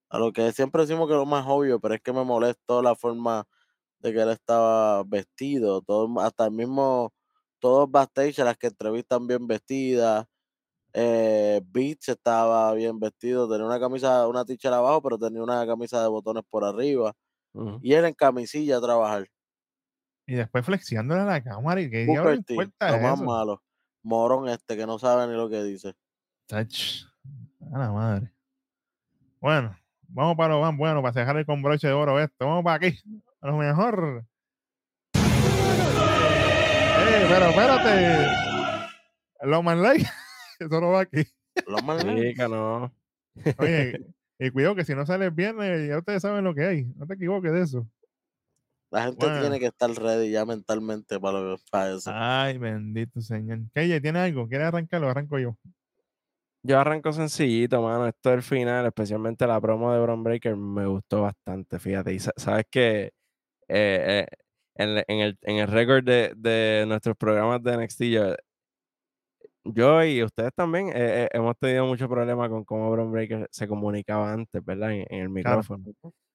a 0.09 0.17
lo 0.17 0.31
que 0.31 0.53
siempre 0.53 0.81
decimos 0.83 1.07
que 1.07 1.13
es 1.13 1.19
lo 1.19 1.25
más 1.25 1.45
obvio, 1.45 1.79
pero 1.81 1.93
es 1.95 2.01
que 2.01 2.13
me 2.13 2.23
molestó 2.23 2.81
la 2.81 2.95
forma 2.95 3.45
de 3.99 4.13
que 4.13 4.21
él 4.21 4.29
estaba 4.29 5.03
vestido. 5.03 5.81
Todo, 5.81 6.21
hasta 6.21 6.45
el 6.45 6.51
mismo, 6.51 7.13
todos 7.59 7.91
backstage, 7.91 8.37
las 8.39 8.57
que 8.57 8.67
entrevistan 8.67 9.27
bien 9.27 9.45
vestidas. 9.45 10.25
Eh, 10.99 11.61
Beats 11.63 12.09
estaba 12.09 12.73
bien 12.73 12.99
vestido, 12.99 13.47
tenía 13.47 13.67
una 13.67 13.79
camisa, 13.79 14.27
una 14.27 14.43
t 14.45 14.57
abajo, 14.67 14.99
pero 15.03 15.19
tenía 15.19 15.43
una 15.43 15.63
camisa 15.67 16.01
de 16.01 16.07
botones 16.07 16.43
por 16.49 16.63
arriba. 16.63 17.13
Y 17.83 17.93
él 17.93 18.05
en 18.05 18.15
camisilla 18.15 18.77
a 18.77 18.81
trabajar. 18.81 19.27
Y 20.25 20.33
después 20.33 20.65
flexiándole 20.65 21.21
a 21.21 21.25
la 21.25 21.43
cámara. 21.43 21.81
¿Y 21.81 21.91
qué 21.91 22.05
diablo 22.05 22.31
Booker 22.31 22.45
T, 22.45 22.53
importa 22.53 22.91
lo 22.91 22.99
más 22.99 23.13
eso? 23.13 23.23
malo. 23.23 23.63
Morón 24.01 24.49
este 24.49 24.75
que 24.75 24.87
no 24.87 24.97
sabe 24.97 25.27
ni 25.27 25.37
lo 25.37 25.47
que 25.47 25.61
dice. 25.63 25.93
Tach, 26.47 27.05
A 27.71 27.77
la 27.77 27.91
madre. 27.91 28.33
Bueno, 29.39 29.77
vamos 30.07 30.35
para 30.35 30.55
lo 30.55 30.61
más 30.61 30.75
bueno, 30.75 31.03
para 31.03 31.13
dejar 31.13 31.37
el 31.37 31.45
con 31.45 31.61
broche 31.61 31.85
de 31.87 31.93
oro 31.93 32.19
esto. 32.19 32.47
Vamos 32.47 32.63
para 32.63 32.87
aquí. 32.87 32.97
A 33.41 33.47
lo 33.47 33.57
mejor. 33.57 34.25
¡Eh, 35.13 35.19
pero 37.29 37.45
espérate! 37.49 38.27
Lo 39.43 39.61
más 39.61 39.77
like. 39.77 40.07
Eso 40.71 40.81
no 40.81 40.89
va 40.91 41.01
aquí. 41.01 41.23
Lo 41.67 41.77
más 41.81 42.01
Sí, 42.01 42.33
que 42.35 42.47
no. 42.49 42.93
Oye, 43.57 44.01
y 44.39 44.49
cuidado 44.51 44.75
que 44.75 44.85
si 44.85 44.93
no 44.95 45.05
sale 45.05 45.25
el 45.25 45.31
viernes, 45.31 45.87
ya 45.89 45.97
ustedes 45.97 46.21
saben 46.21 46.43
lo 46.43 46.53
que 46.53 46.63
hay. 46.65 46.83
No 46.95 47.05
te 47.07 47.15
equivoques 47.15 47.51
de 47.51 47.61
eso. 47.61 47.87
La 48.89 49.03
gente 49.03 49.25
Bueno. 49.25 49.41
tiene 49.41 49.59
que 49.59 49.65
estar 49.67 49.89
ready 49.91 50.31
ya 50.31 50.45
mentalmente 50.45 51.19
para, 51.19 51.39
lo 51.41 51.57
que- 51.57 51.63
para 51.69 51.93
eso. 51.93 52.09
Ay, 52.13 52.57
bendito 52.57 53.19
señor. 53.21 53.59
KJ, 53.73 54.01
¿tiene 54.01 54.19
algo? 54.19 54.47
¿Quiere 54.47 54.63
arrancarlo? 54.63 55.09
Arranco 55.09 55.37
yo. 55.39 55.57
Yo 56.63 56.79
arranco 56.79 57.11
sencillito, 57.13 57.81
mano. 57.81 58.07
Esto 58.07 58.29
del 58.31 58.41
final, 58.43 58.85
especialmente 58.85 59.45
la 59.47 59.59
promo 59.61 59.93
de 59.93 59.99
Bron 60.01 60.23
Breaker, 60.23 60.55
me 60.55 60.85
gustó 60.85 61.21
bastante, 61.23 61.79
fíjate. 61.79 62.13
Y 62.13 62.19
sa- 62.19 62.33
sabes 62.37 62.65
que 62.69 63.11
eh, 63.67 64.25
eh, 64.25 64.27
en, 64.75 65.03
en 65.07 65.19
el, 65.19 65.37
en 65.41 65.55
el 65.57 65.67
récord 65.67 66.03
de, 66.03 66.33
de 66.35 66.85
nuestros 66.87 67.15
programas 67.17 67.61
de 67.63 67.73
NXT, 67.73 68.01
yo, 68.03 68.35
yo 69.73 70.03
y 70.03 70.23
ustedes 70.23 70.51
también 70.55 70.89
eh, 70.89 70.93
eh, 71.25 71.29
hemos 71.33 71.57
tenido 71.57 71.85
mucho 71.85 72.07
problema 72.09 72.49
con 72.49 72.63
cómo 72.65 72.89
Bron 72.91 73.11
Breaker 73.11 73.47
se 73.51 73.67
comunicaba 73.67 74.31
antes, 74.33 74.63
¿verdad? 74.63 74.91
En, 74.91 75.05
en 75.09 75.21
el 75.23 75.29
Claro. 75.41 75.67
micrófono. 75.69 75.87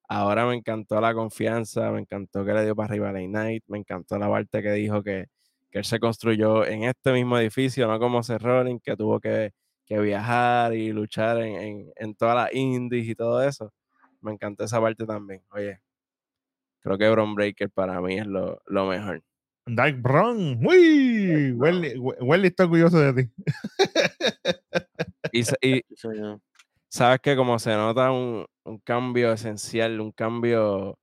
Ahora 0.09 0.47
me 0.47 0.55
encantó 0.57 1.01
la 1.01 1.15
confianza, 1.15 1.91
me 1.93 2.01
encantó 2.01 2.45
que 2.45 2.53
le 2.55 2.65
dio 2.65 2.77
para 2.77 2.89
arriba 2.89 3.11
a 3.11 3.13
Late 3.13 3.29
Night, 3.29 3.65
me 3.69 3.79
encantó 3.79 4.19
la 4.19 4.29
parte 4.31 4.63
que 4.63 4.73
dijo 4.73 5.03
que, 5.03 5.27
que 5.71 5.79
él 5.81 5.85
se 5.85 6.01
construyó 6.01 6.67
en 6.67 6.85
este 6.85 7.13
mismo 7.13 7.39
edificio, 7.39 7.89
no 7.89 7.99
como 8.01 8.23
Seth 8.23 8.43
Rollins, 8.43 8.83
que 8.83 8.97
tuvo 8.97 9.21
que, 9.21 9.53
que 9.87 9.99
viajar 10.01 10.75
y 10.75 10.93
luchar 10.93 11.39
en, 11.43 11.57
en, 11.57 11.93
en 11.97 12.15
todas 12.17 12.37
las 12.37 12.55
indies 12.55 13.09
y 13.09 13.15
todo 13.15 13.43
eso. 13.43 13.73
Me 14.21 14.33
encantó 14.33 14.65
esa 14.65 14.81
parte 14.81 15.07
también. 15.07 15.43
Oye, 15.53 15.81
creo 16.81 16.99
que 16.99 17.11
Bron 17.11 17.35
Breaker 17.35 17.71
para 17.71 18.01
mí 18.01 18.19
es 18.19 18.27
lo, 18.27 18.61
lo 18.67 18.87
mejor. 18.87 19.23
Dark 19.67 20.01
Brown. 20.03 20.59
¡Uy! 20.65 21.53
Welly, 21.53 21.99
We- 21.99 22.17
Welly 22.21 22.49
está 22.49 22.65
orgulloso 22.65 22.99
de 22.99 23.25
ti. 23.25 23.31
Y, 25.33 25.45
sabes 26.89 27.21
que 27.21 27.37
como 27.37 27.59
se 27.59 27.71
nota 27.75 28.11
un, 28.11 28.45
un 28.65 28.79
cambio 28.81 29.33
esencial, 29.33 30.01
un 30.01 30.13
cambio 30.13 30.99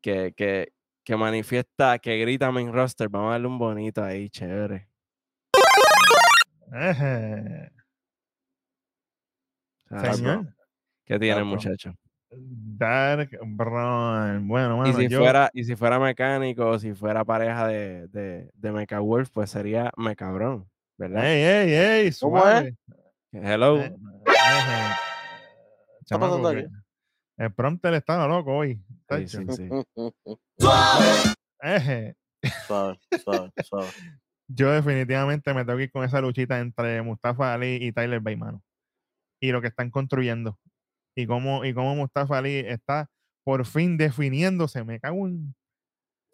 que, 0.00 0.32
que, 0.36 0.72
que 1.04 1.16
manifiesta, 1.16 1.98
que 1.98 2.18
grita 2.18 2.50
main 2.50 2.72
roster, 2.72 3.08
vamos 3.08 3.28
a 3.28 3.32
darle 3.32 3.46
un 3.46 3.58
bonito 3.58 4.02
ahí, 4.02 4.28
chévere. 4.30 4.88
Señor. 10.00 10.54
¿Qué 11.04 11.18
tiene 11.18 11.38
el 11.38 11.44
muchacho? 11.44 11.94
Dark 12.34 13.30
Brown. 13.44 14.46
Bueno, 14.48 14.76
Y 14.76 14.78
mano, 14.90 14.98
si, 14.98 15.08
yo- 15.08 15.18
fuera, 15.20 15.50
y 15.52 15.64
si 15.64 15.76
fuera 15.76 15.98
mecánico 15.98 16.66
o 16.66 16.78
si 16.78 16.94
fuera 16.94 17.24
pareja 17.24 17.66
de, 17.68 18.08
de, 18.08 18.50
de 18.54 18.72
Mecha 18.72 19.00
Wolf, 19.00 19.30
pues 19.32 19.50
sería 19.50 19.90
Mecabrón, 19.96 20.66
¿verdad? 20.98 21.24
¡Ey, 21.26 21.42
ey, 21.42 21.74
ey! 22.06 22.12
¿Cómo 22.20 22.46
es? 22.48 22.74
Hello. 23.32 23.80
Eh. 23.80 23.94
Chamaco, 26.04 26.42
pasando 26.42 26.50
que- 26.52 26.58
aquí? 26.60 26.68
El 27.38 27.52
prompter 27.52 27.94
está 27.94 28.26
loco 28.28 28.54
hoy. 28.56 28.80
Sí, 29.10 29.28
sí, 29.28 29.46
sí. 29.56 29.68
Suave, 32.66 32.98
suave, 33.22 33.50
suave. 33.64 33.88
Yo 34.48 34.70
definitivamente 34.70 35.54
me 35.54 35.64
tengo 35.64 35.78
que 35.78 35.84
ir 35.84 35.92
con 35.92 36.04
esa 36.04 36.20
luchita 36.20 36.58
entre 36.58 37.00
Mustafa 37.02 37.54
Ali 37.54 37.76
y 37.80 37.92
Tyler 37.92 38.20
Bay, 38.20 38.36
mano. 38.36 38.62
Y 39.40 39.50
lo 39.52 39.60
que 39.62 39.68
están 39.68 39.90
construyendo. 39.90 40.58
Y 41.14 41.26
cómo, 41.26 41.64
y 41.64 41.74
cómo 41.74 41.94
Mustafa 41.94 42.38
Ali 42.38 42.58
está 42.58 43.08
por 43.44 43.66
fin 43.66 43.96
definiéndose. 43.96 44.84
Me 44.84 45.00
cago 45.00 45.26
en... 45.26 45.54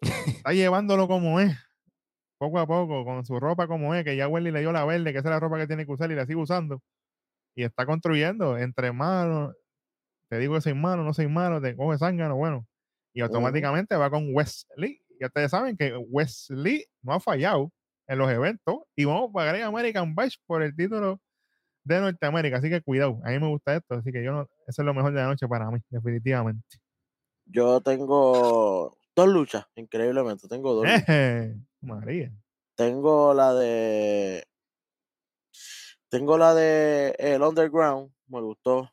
Está 0.01 0.53
llevándolo 0.53 1.07
como 1.07 1.39
es. 1.39 1.57
Poco 2.37 2.59
a 2.59 2.67
poco, 2.67 3.03
con 3.03 3.25
su 3.25 3.37
ropa 3.39 3.67
como 3.67 3.93
es, 3.95 4.05
que 4.05 4.15
ya 4.15 4.27
Welly 4.27 4.51
le 4.51 4.61
dio 4.61 4.71
la 4.71 4.85
verde, 4.85 5.11
que 5.11 5.19
esa 5.19 5.27
es 5.27 5.33
la 5.33 5.39
ropa 5.41 5.57
que 5.57 5.67
tiene 5.67 5.85
que 5.85 5.91
usar 5.91 6.09
y 6.09 6.15
la 6.15 6.25
sigue 6.25 6.39
usando. 6.39 6.81
Y 7.55 7.63
está 7.63 7.85
construyendo 7.85 8.57
entre 8.57 8.93
manos. 8.93 9.55
Te 10.29 10.37
digo 10.37 10.55
que 10.55 10.61
soy 10.61 10.73
malo, 10.73 11.03
no 11.03 11.13
soy 11.13 11.27
malo, 11.27 11.59
te 11.59 11.75
coge 11.75 11.97
zángano, 11.97 12.37
bueno. 12.37 12.65
Y 13.13 13.21
automáticamente 13.21 13.95
va 13.97 14.09
con 14.09 14.33
Wesley. 14.33 15.01
Y 15.19 15.25
ustedes 15.25 15.51
saben 15.51 15.75
que 15.75 15.97
Wesley 15.97 16.85
no 17.01 17.13
ha 17.13 17.19
fallado 17.19 17.73
en 18.07 18.17
los 18.17 18.31
eventos 18.31 18.77
y 18.95 19.05
vamos 19.05 19.31
para 19.33 19.51
Great 19.51 19.65
American 19.65 20.15
Bash 20.15 20.37
por 20.47 20.63
el 20.63 20.75
título 20.75 21.21
de 21.83 21.99
Norteamérica. 21.99 22.57
Así 22.57 22.69
que 22.69 22.81
cuidado, 22.81 23.19
a 23.23 23.29
mí 23.29 23.39
me 23.39 23.47
gusta 23.47 23.75
esto. 23.75 23.95
Así 23.95 24.11
que 24.11 24.23
yo 24.23 24.31
no, 24.31 24.41
eso 24.67 24.81
es 24.81 24.85
lo 24.85 24.93
mejor 24.93 25.13
de 25.13 25.21
la 25.21 25.27
noche 25.27 25.47
para 25.47 25.69
mí, 25.71 25.79
definitivamente. 25.89 26.79
Yo 27.45 27.81
tengo 27.81 28.97
dos 29.15 29.27
luchas, 29.27 29.65
increíblemente. 29.75 30.47
Tengo 30.47 30.73
dos. 30.75 30.85
Eje, 30.85 31.55
María. 31.81 32.31
Tengo 32.75 33.33
la 33.33 33.53
de. 33.53 34.45
Tengo 36.09 36.37
la 36.37 36.53
de 36.53 37.15
el 37.17 37.41
Underground. 37.41 38.11
Me 38.27 38.41
gustó. 38.41 38.89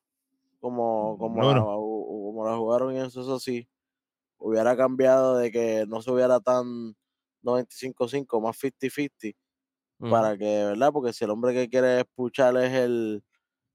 Como, 0.61 1.17
como, 1.19 1.43
la, 1.53 1.61
como 1.61 2.45
la 2.45 2.57
jugaron 2.57 2.95
y 2.95 2.99
eso, 2.99 3.21
eso 3.21 3.39
sí. 3.39 3.69
Hubiera 4.39 4.77
cambiado 4.77 5.37
de 5.37 5.51
que 5.51 5.85
no 5.87 6.03
se 6.03 6.11
hubiera 6.11 6.41
tan 6.41 6.97
95-5, 7.43 8.41
más 8.43 8.57
50-50. 8.59 9.37
Para 10.09 10.37
que, 10.39 10.45
¿verdad? 10.67 10.93
Porque 10.93 11.13
si 11.13 11.25
el 11.25 11.31
hombre 11.31 11.53
que 11.55 11.69
quiere 11.69 12.01
escuchar 12.01 12.57
es 12.59 12.73
el, 12.75 13.25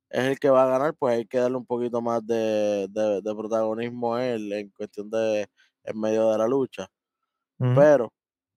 es 0.10 0.26
el 0.26 0.40
que 0.40 0.50
va 0.52 0.64
a 0.66 0.68
ganar, 0.68 0.96
pues 0.96 1.16
hay 1.18 1.26
que 1.28 1.40
darle 1.40 1.58
un 1.58 1.66
poquito 1.68 2.02
más 2.02 2.26
de, 2.28 2.88
de- 2.90 3.22
de 3.24 3.36
protagonismo 3.36 4.16
a 4.16 4.26
él 4.28 4.52
en 4.54 4.70
cuestión 4.72 5.10
de 5.12 5.48
en 5.86 6.00
medio 6.00 6.32
de 6.32 6.38
la 6.40 6.48
lucha. 6.48 6.88
Pero 7.74 8.12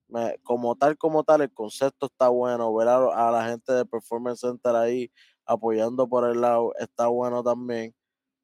me- 0.07 0.37
como 0.43 0.75
tal, 0.75 0.97
como 0.97 1.23
tal, 1.23 1.41
el 1.41 1.53
concepto 1.53 2.07
está 2.07 2.29
bueno. 2.29 2.73
Ver 2.75 2.87
a, 2.89 3.29
a 3.29 3.31
la 3.31 3.47
gente 3.49 3.73
de 3.73 3.85
Performance 3.85 4.41
Center 4.41 4.75
ahí 4.75 5.11
apoyando 5.45 6.07
por 6.09 6.29
el 6.29 6.41
lado 6.41 6.73
está 6.79 7.07
bueno 7.07 7.43
también. 7.43 7.95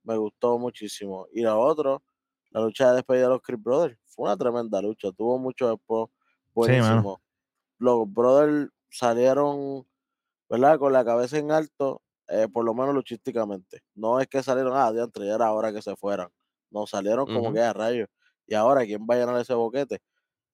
Me 0.04 0.18
gustó 0.18 0.60
muchísimo. 0.60 1.28
Y 1.34 1.42
la 1.44 1.58
otra, 1.58 2.00
la 2.52 2.62
lucha 2.62 2.90
de 2.92 2.98
despedida 2.98 3.24
de 3.26 3.30
los 3.32 3.42
Creed 3.42 3.60
Brothers, 3.62 4.00
fue 4.06 4.26
una 4.26 4.38
tremenda 4.38 4.82
lucha. 4.82 5.12
Tuvo 5.14 5.38
mucho 5.40 5.70
después. 5.70 6.08
Sí. 6.10 6.16
Buenísimo. 6.56 7.22
los 7.80 8.12
Brothers 8.12 8.70
salieron, 8.92 9.88
¿verdad? 10.50 10.80
Con 10.80 10.94
la 10.94 11.06
cabeza 11.06 11.38
en 11.40 11.52
alto, 11.52 12.04
eh, 12.28 12.48
por 12.54 12.66
lo 12.66 12.74
menos 12.74 12.96
luchísticamente. 12.96 13.82
No 13.96 14.20
es 14.20 14.28
que 14.28 14.44
salieron, 14.44 14.74
ah, 14.76 14.92
diantre, 14.92 15.28
ya 15.28 15.36
era 15.36 15.54
hora 15.54 15.74
que 15.74 15.82
se 15.82 15.96
fueran. 15.96 16.30
No, 16.72 16.88
salieron 16.88 17.28
como 17.30 17.52
Ujú. 17.52 17.54
que 17.54 17.62
a 17.62 17.74
rayos. 17.74 18.10
Y 18.48 18.56
ahora, 18.56 18.86
¿quién 18.86 19.06
va 19.10 19.16
a 19.16 19.20
llenar 19.20 19.38
ese 19.42 19.54
boquete? 19.56 20.00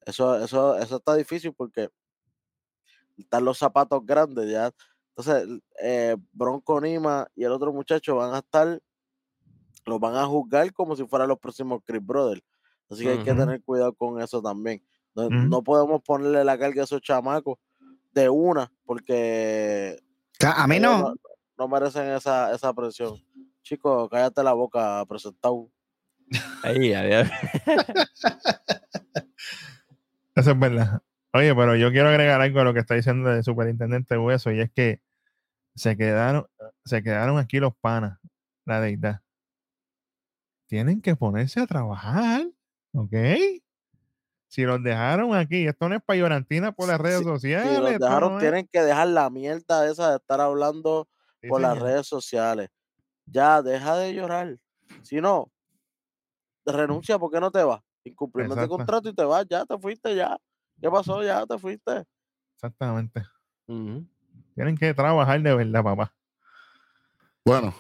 Eso, 0.06 0.38
eso, 0.44 0.78
eso 0.78 0.98
está 0.98 1.16
difícil 1.16 1.54
porque 1.56 1.90
están 3.18 3.46
los 3.46 3.58
zapatos 3.58 4.06
grandes 4.06 4.50
ya. 4.50 4.72
Entonces, 5.16 5.60
eh, 5.82 6.16
Bronco 6.32 6.80
Nima 6.82 7.28
y 7.36 7.44
el 7.44 7.52
otro 7.52 7.74
muchacho 7.74 8.16
van 8.16 8.34
a 8.34 8.40
estar, 8.40 8.80
los 9.86 10.00
van 10.00 10.16
a 10.16 10.26
juzgar 10.26 10.72
como 10.74 10.96
si 10.96 11.06
fueran 11.08 11.30
los 11.30 11.40
próximos 11.40 11.82
Chris 11.86 12.06
Brothers. 12.06 12.42
Así 12.90 13.04
que 13.04 13.10
hay 13.12 13.20
que 13.20 13.34
tener 13.34 13.64
cuidado 13.64 13.94
con 13.94 14.22
eso 14.22 14.42
también. 14.42 14.86
No, 15.16 15.32
no 15.42 15.64
podemos 15.64 16.02
ponerle 16.04 16.44
la 16.44 16.58
carga 16.58 16.82
a 16.82 16.86
esos 16.86 17.02
chamacos 17.02 17.58
de 18.18 18.30
una, 18.30 18.72
porque 18.84 20.02
A 20.44 20.68
mí 20.68 20.80
no 20.80 21.14
merecen 21.68 22.10
esa, 22.10 22.54
esa 22.54 22.74
presión. 22.74 23.24
Chicos, 23.62 24.10
cállate 24.10 24.44
la 24.44 24.54
boca, 24.54 25.06
presentado. 25.08 25.70
Ahí, 26.64 26.94
adiós. 26.94 27.30
Eso 30.36 30.52
es 30.52 30.60
verdad. 30.60 31.02
Oye, 31.34 31.54
pero 31.54 31.76
yo 31.76 31.92
quiero 31.92 32.10
agregar 32.10 32.42
algo 32.42 32.60
a 32.60 32.64
lo 32.64 32.74
que 32.74 32.80
está 32.80 32.96
diciendo 32.96 33.32
el 33.32 33.44
superintendente 33.44 34.18
Hueso, 34.18 34.52
y 34.52 34.62
es 34.62 34.72
que 34.72 35.02
se 35.76 35.96
quedaron, 35.96 36.48
se 36.86 37.04
quedaron 37.04 37.38
aquí 37.38 37.60
los 37.60 37.76
panas, 37.76 38.20
la 38.66 38.82
deidad. 38.82 39.22
Tienen 40.68 41.02
que 41.02 41.16
ponerse 41.16 41.60
a 41.60 41.68
trabajar, 41.68 42.48
¿ok? 42.94 43.14
Si 44.48 44.64
los 44.64 44.82
dejaron 44.82 45.36
aquí, 45.36 45.68
esto 45.68 45.90
no 45.90 45.96
es 45.96 46.02
para 46.04 46.20
llorantina 46.20 46.72
por 46.72 46.88
las 46.88 47.00
redes 47.00 47.20
Si- 47.20 47.24
sociales. 47.26 47.76
Si 47.78 47.82
los 47.82 48.00
dejaron, 48.00 48.34
no 48.34 48.40
tienen 48.40 48.68
que 48.72 48.82
dejar 48.82 49.08
la 49.10 49.30
mierda 49.30 49.90
esa 49.90 50.12
de 50.12 50.18
estar 50.18 50.40
hablando 50.42 51.08
Sí, 51.42 51.50
por 51.50 51.62
las 51.62 51.78
redes 51.78 52.08
sociales. 52.08 52.70
Ya, 53.26 53.62
deja 53.62 53.98
de 53.98 54.14
llorar. 54.14 54.58
Si 55.04 55.20
no, 55.22 55.52
renuncia, 56.66 57.18
¿por 57.20 57.32
qué 57.32 57.40
no 57.40 57.52
te 57.52 57.64
vas? 57.64 57.82
Incumplimiento 58.04 58.60
de 58.62 58.68
contrato 58.68 59.10
y 59.10 59.14
te 59.14 59.24
vas, 59.24 59.46
ya 59.50 59.66
te 59.66 59.78
fuiste, 59.78 60.16
ya. 60.16 60.38
¿Qué 60.82 60.90
pasó? 60.90 61.22
Ya 61.24 61.46
te 61.46 61.58
fuiste. 61.58 62.04
Exactamente. 62.56 63.24
Tienen 64.56 64.78
que 64.78 64.94
trabajar 64.94 65.42
de 65.42 65.56
verdad, 65.56 65.84
papá. 65.84 66.14
Bueno, 67.46 67.74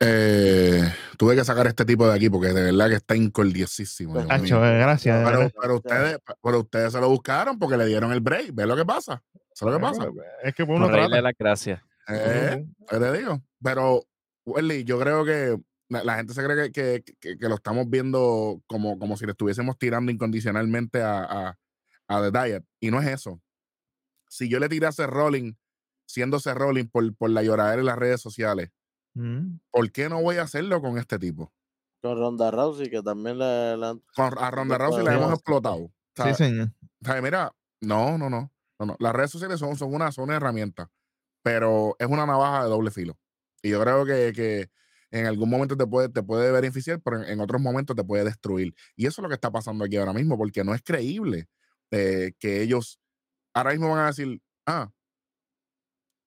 eh, 0.00 0.92
tuve 1.18 1.36
que 1.36 1.44
sacar 1.44 1.66
este 1.66 1.84
tipo 1.84 2.08
de 2.08 2.14
aquí 2.14 2.30
porque 2.30 2.48
de 2.48 2.62
verdad 2.72 2.88
que 2.88 2.94
está 2.96 3.14
incordiosísimo. 3.16 4.14
Pues, 4.14 4.26
gracias. 4.26 5.50
Pero, 5.60 5.76
ustedes, 5.76 6.18
pero 6.42 6.60
ustedes 6.60 6.92
se 6.92 7.00
lo 7.00 7.08
buscaron 7.10 7.58
porque 7.58 7.76
le 7.76 7.86
dieron 7.86 8.10
el 8.12 8.20
break. 8.20 8.54
¿Ves 8.54 8.66
lo 8.66 8.76
que 8.76 8.84
pasa? 8.86 9.22
¿Sabes 9.54 9.74
lo 9.74 9.78
que 9.78 9.82
pasa? 9.82 10.08
Es 10.42 10.54
que 10.54 10.62
uno 10.62 10.86
Por 10.86 10.92
reírle 10.94 11.08
trata. 11.16 11.22
las 11.22 11.34
gracias. 11.38 11.82
Eh, 12.08 12.64
¿qué 12.88 12.98
te 12.98 13.12
digo? 13.18 13.42
Pero, 13.62 14.04
Welly, 14.46 14.84
yo 14.84 14.98
creo 14.98 15.24
que 15.24 15.60
la, 15.90 16.02
la 16.02 16.16
gente 16.16 16.32
se 16.34 16.42
cree 16.44 16.72
que, 16.72 17.02
que- 17.02 17.14
que- 17.20 17.38
que 17.38 17.48
lo 17.48 17.56
estamos 17.56 17.88
viendo 17.90 18.62
como, 18.66 18.98
como 18.98 19.16
si 19.16 19.26
le 19.26 19.32
estuviésemos 19.32 19.76
tirando 19.78 20.10
incondicionalmente 20.10 21.02
a, 21.02 21.24
a, 21.24 21.58
a 22.08 22.30
The 22.30 22.30
Diet. 22.42 22.64
Y 22.80 22.90
no 22.90 23.00
es 23.02 23.08
eso. 23.08 23.40
Si 24.28 24.48
yo 24.48 24.58
le 24.60 24.68
tiré 24.68 24.86
a 24.86 24.92
Seth 24.92 25.10
Rolling, 25.10 25.52
siendo 26.06 26.40
Seth 26.40 26.54
Rolling 26.56 26.86
por, 26.86 27.14
por 27.16 27.30
la 27.30 27.42
lloradera 27.42 27.80
en 27.80 27.86
las 27.86 27.98
redes 27.98 28.20
sociales, 28.20 28.70
Mm. 29.20 29.60
¿por 29.70 29.92
qué 29.92 30.08
no 30.08 30.22
voy 30.22 30.36
a 30.36 30.42
hacerlo 30.42 30.80
con 30.80 30.96
este 30.96 31.18
tipo? 31.18 31.52
Con 32.02 32.16
Ronda 32.16 32.50
Rousey, 32.50 32.88
que 32.88 33.02
también 33.02 33.38
le 33.38 33.44
han- 33.74 34.02
Con, 34.16 34.38
a 34.38 34.50
Ronda 34.50 34.78
Rousey 34.78 35.04
la 35.04 35.14
hemos 35.14 35.32
explotado. 35.34 35.92
Sí, 36.16 36.34
señor. 36.34 36.72
¿sabes? 37.04 37.22
Mira, 37.22 37.54
no, 37.82 38.16
no, 38.16 38.30
no, 38.30 38.50
no, 38.78 38.86
no. 38.86 38.96
Las 38.98 39.12
redes 39.14 39.30
sociales 39.30 39.58
son, 39.58 39.76
son, 39.76 39.92
una, 39.92 40.10
son 40.10 40.24
una 40.24 40.36
herramienta, 40.36 40.90
pero 41.42 41.96
es 41.98 42.06
una 42.08 42.24
navaja 42.24 42.64
de 42.64 42.70
doble 42.70 42.90
filo. 42.90 43.18
Y 43.62 43.70
yo 43.70 43.80
creo 43.82 44.06
que, 44.06 44.32
que 44.34 44.70
en 45.10 45.26
algún 45.26 45.50
momento 45.50 45.76
te 45.76 45.86
puede, 45.86 46.08
te 46.08 46.22
puede 46.22 46.50
beneficiar, 46.50 47.00
pero 47.02 47.18
en, 47.22 47.28
en 47.28 47.40
otros 47.40 47.60
momentos 47.60 47.94
te 47.94 48.04
puede 48.04 48.24
destruir. 48.24 48.74
Y 48.96 49.06
eso 49.06 49.20
es 49.20 49.22
lo 49.22 49.28
que 49.28 49.34
está 49.34 49.50
pasando 49.50 49.84
aquí 49.84 49.98
ahora 49.98 50.14
mismo, 50.14 50.38
porque 50.38 50.64
no 50.64 50.74
es 50.74 50.82
creíble 50.82 51.48
eh, 51.90 52.32
que 52.38 52.62
ellos 52.62 52.98
ahora 53.54 53.72
mismo 53.72 53.90
van 53.90 53.98
a 53.98 54.06
decir, 54.06 54.40
ah, 54.66 54.90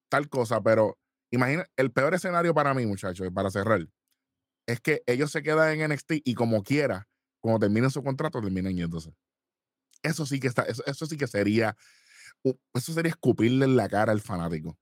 tal 0.10 0.30
cosa, 0.30 0.62
pero 0.62 1.00
imagina, 1.36 1.66
el 1.76 1.92
peor 1.92 2.14
escenario 2.14 2.54
para 2.54 2.74
mí, 2.74 2.86
muchachos, 2.86 3.28
para 3.34 3.50
cerrar, 3.50 3.88
es 4.68 4.80
que 4.80 5.04
ellos 5.06 5.32
se 5.32 5.44
quedan 5.44 5.80
en 5.80 5.92
NXT 5.92 6.14
y 6.24 6.34
como 6.36 6.64
quiera, 6.64 7.08
cuando 7.42 7.60
terminen 7.60 7.90
su 7.90 8.04
contrato, 8.04 8.42
terminen 8.42 8.76
yéndose. 8.78 9.14
Eso 10.02 10.26
sí 10.26 10.40
que 10.40 10.48
está, 10.48 10.64
eso, 10.64 10.84
eso 10.86 11.06
sí 11.06 11.18
que 11.18 11.28
sería, 11.28 11.76
eso 12.74 12.94
sería 12.94 13.10
escupirle 13.10 13.66
en 13.66 13.76
la 13.76 13.90
cara 13.90 14.12
al 14.12 14.22
fanático. 14.22 14.78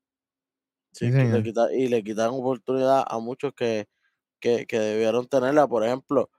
sí, 0.92 1.06
Sí, 1.12 1.12
le 1.12 1.42
quita- 1.44 1.74
y 1.74 1.88
le 1.88 2.04
quitan 2.04 2.30
oportunidad 2.32 3.04
a 3.08 3.20
muchos 3.20 3.54
que, 3.54 3.88
que, 4.40 4.66
que 4.68 4.80
debieron 4.80 5.28
tenerla. 5.28 5.68
Por 5.68 5.86
ejemplo, 5.86 6.30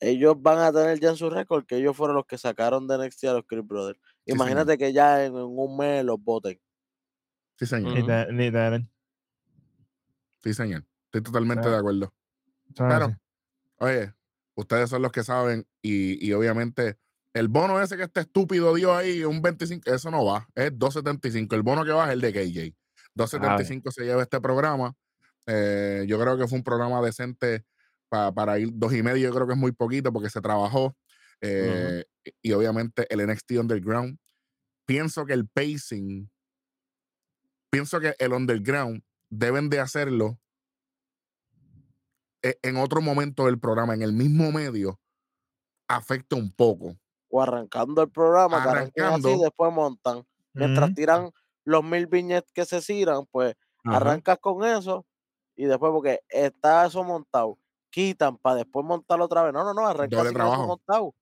ellos 0.00 0.34
van 0.40 0.58
a 0.58 0.72
tener 0.72 0.98
ya 1.00 1.10
en 1.10 1.16
su 1.16 1.30
récord 1.30 1.64
que 1.66 1.76
ellos 1.76 1.96
fueron 1.96 2.16
los 2.16 2.26
que 2.26 2.36
sacaron 2.38 2.86
de 2.86 2.96
NXT 2.98 3.24
a 3.24 3.32
los 3.34 3.44
Creed 3.46 3.64
Brothers. 3.64 3.98
Sí, 4.26 4.32
Imagínate 4.32 4.76
que 4.78 4.92
ya 4.92 5.24
en, 5.24 5.34
en 5.36 5.42
un 5.42 5.76
mes 5.76 6.04
los 6.04 6.22
voten. 6.22 6.60
Sí, 7.58 7.66
señor. 7.66 7.94
Literal- 7.96 8.36
literal. 8.36 8.88
Sí, 10.42 10.54
señor. 10.54 10.84
Estoy 11.06 11.22
totalmente 11.22 11.62
Claro. 11.62 11.72
de 11.72 11.78
acuerdo. 11.78 12.14
Claro. 12.74 13.04
así. 13.06 13.16
Oye, 13.78 14.14
ustedes 14.54 14.90
son 14.90 15.02
los 15.02 15.12
que 15.12 15.24
saben 15.24 15.66
y, 15.82 16.24
y 16.26 16.32
obviamente 16.32 16.98
el 17.32 17.48
bono 17.48 17.80
ese 17.80 17.96
que 17.96 18.02
este 18.04 18.20
estúpido 18.20 18.74
dio 18.74 18.94
ahí, 18.94 19.24
un 19.24 19.40
25, 19.42 19.90
eso 19.92 20.10
no 20.10 20.24
va, 20.24 20.48
es 20.54 20.76
275. 20.76 21.54
El 21.54 21.62
bono 21.62 21.84
que 21.84 21.92
va 21.92 22.06
es 22.06 22.12
el 22.12 22.20
de 22.20 22.32
KJ. 22.32 22.76
275 23.14 23.90
se 23.90 24.04
lleva 24.04 24.22
este 24.22 24.40
programa. 24.40 24.94
Eh, 25.46 26.04
yo 26.06 26.20
creo 26.20 26.36
que 26.38 26.46
fue 26.46 26.58
un 26.58 26.64
programa 26.64 27.00
decente 27.02 27.64
pa- 28.08 28.32
para 28.32 28.58
ir 28.58 28.70
dos 28.72 28.92
y 28.94 29.02
medio, 29.02 29.28
yo 29.28 29.34
creo 29.34 29.46
que 29.46 29.54
es 29.54 29.58
muy 29.58 29.72
poquito 29.72 30.12
porque 30.12 30.30
se 30.30 30.40
trabajó. 30.40 30.96
eh, 31.42 32.04
y 32.42 32.52
obviamente 32.52 33.06
el 33.08 33.20
NXT 33.26 33.52
Underground. 33.60 34.18
Pienso 34.86 35.24
que 35.24 35.32
el 35.32 35.48
pacing, 35.48 36.30
pienso 37.70 37.98
que 38.00 38.14
el 38.18 38.32
Underground 38.32 39.02
deben 39.30 39.70
de 39.70 39.80
hacerlo 39.80 40.38
e- 42.42 42.58
en 42.62 42.76
otro 42.76 43.00
momento 43.00 43.46
del 43.46 43.58
programa, 43.58 43.94
en 43.94 44.02
el 44.02 44.12
mismo 44.12 44.50
medio, 44.52 45.00
afecta 45.88 46.36
un 46.36 46.52
poco. 46.52 46.96
o 47.32 47.40
arrancando 47.40 48.02
el 48.02 48.10
programa, 48.10 48.60
que 48.60 48.68
así 48.68 48.78
Arrancando. 49.00 49.30
y 49.30 49.38
después 49.40 49.72
montan. 49.72 50.26
Mientras 50.52 50.92
tiran 50.94 51.30
los 51.64 51.84
mil 51.84 52.08
viñetes 52.08 52.50
que 52.52 52.64
se 52.64 52.80
tiran, 52.80 53.24
pues 53.30 53.54
Ajá. 53.84 53.98
arrancas 53.98 54.38
con 54.40 54.64
eso 54.64 55.06
y 55.54 55.66
después 55.66 55.92
porque 55.92 56.20
está 56.28 56.84
eso 56.86 57.04
montado, 57.04 57.56
quitan 57.90 58.36
para 58.36 58.56
después 58.56 58.84
montarlo 58.84 59.26
otra 59.26 59.44
vez. 59.44 59.52
No, 59.52 59.62
no, 59.62 59.74
no, 59.74 59.86
arranca 59.86 60.16
Doble 60.16 60.30
así 60.30 60.34
con 60.34 60.42
eso 60.42 60.50
trabajo. 60.50 60.66
montado. 60.66 61.14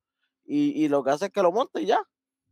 Y, 0.47 0.83
y 0.83 0.89
lo 0.89 1.05
que 1.05 1.11
hace 1.11 1.27
es 1.27 1.31
que 1.31 1.43
lo 1.43 1.53
monte 1.53 1.83
y 1.83 1.87
ya. 1.87 2.03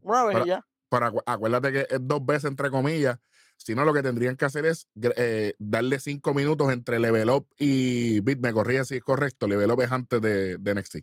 Una 0.03 0.25
vez 0.25 0.35
Pero- 0.35 0.45
y 0.45 0.49
ya. 0.51 0.67
Pero 0.91 1.07
acu- 1.07 1.23
acuérdate 1.25 1.73
que 1.73 1.81
es 1.89 1.99
dos 2.03 2.25
veces 2.27 2.45
entre 2.45 2.71
comillas. 2.71 3.19
Si 3.59 3.75
no, 3.75 3.85
lo 3.85 3.93
que 3.93 4.03
tendrían 4.03 4.37
que 4.37 4.45
hacer 4.45 4.65
es 4.67 4.89
eh, 5.17 5.55
darle 5.59 5.99
cinco 5.99 6.35
minutos 6.35 6.73
entre 6.73 6.99
Level 7.01 7.31
Up 7.31 7.47
y 7.59 8.21
Beat. 8.21 8.39
Me 8.39 8.53
corría 8.53 8.85
si 8.85 8.97
es 8.97 9.03
correcto. 9.03 9.49
Level 9.49 9.71
Up 9.73 9.83
es 9.83 9.91
antes 9.93 10.21
de, 10.21 10.57
de 10.59 10.75
NXT. 10.75 10.97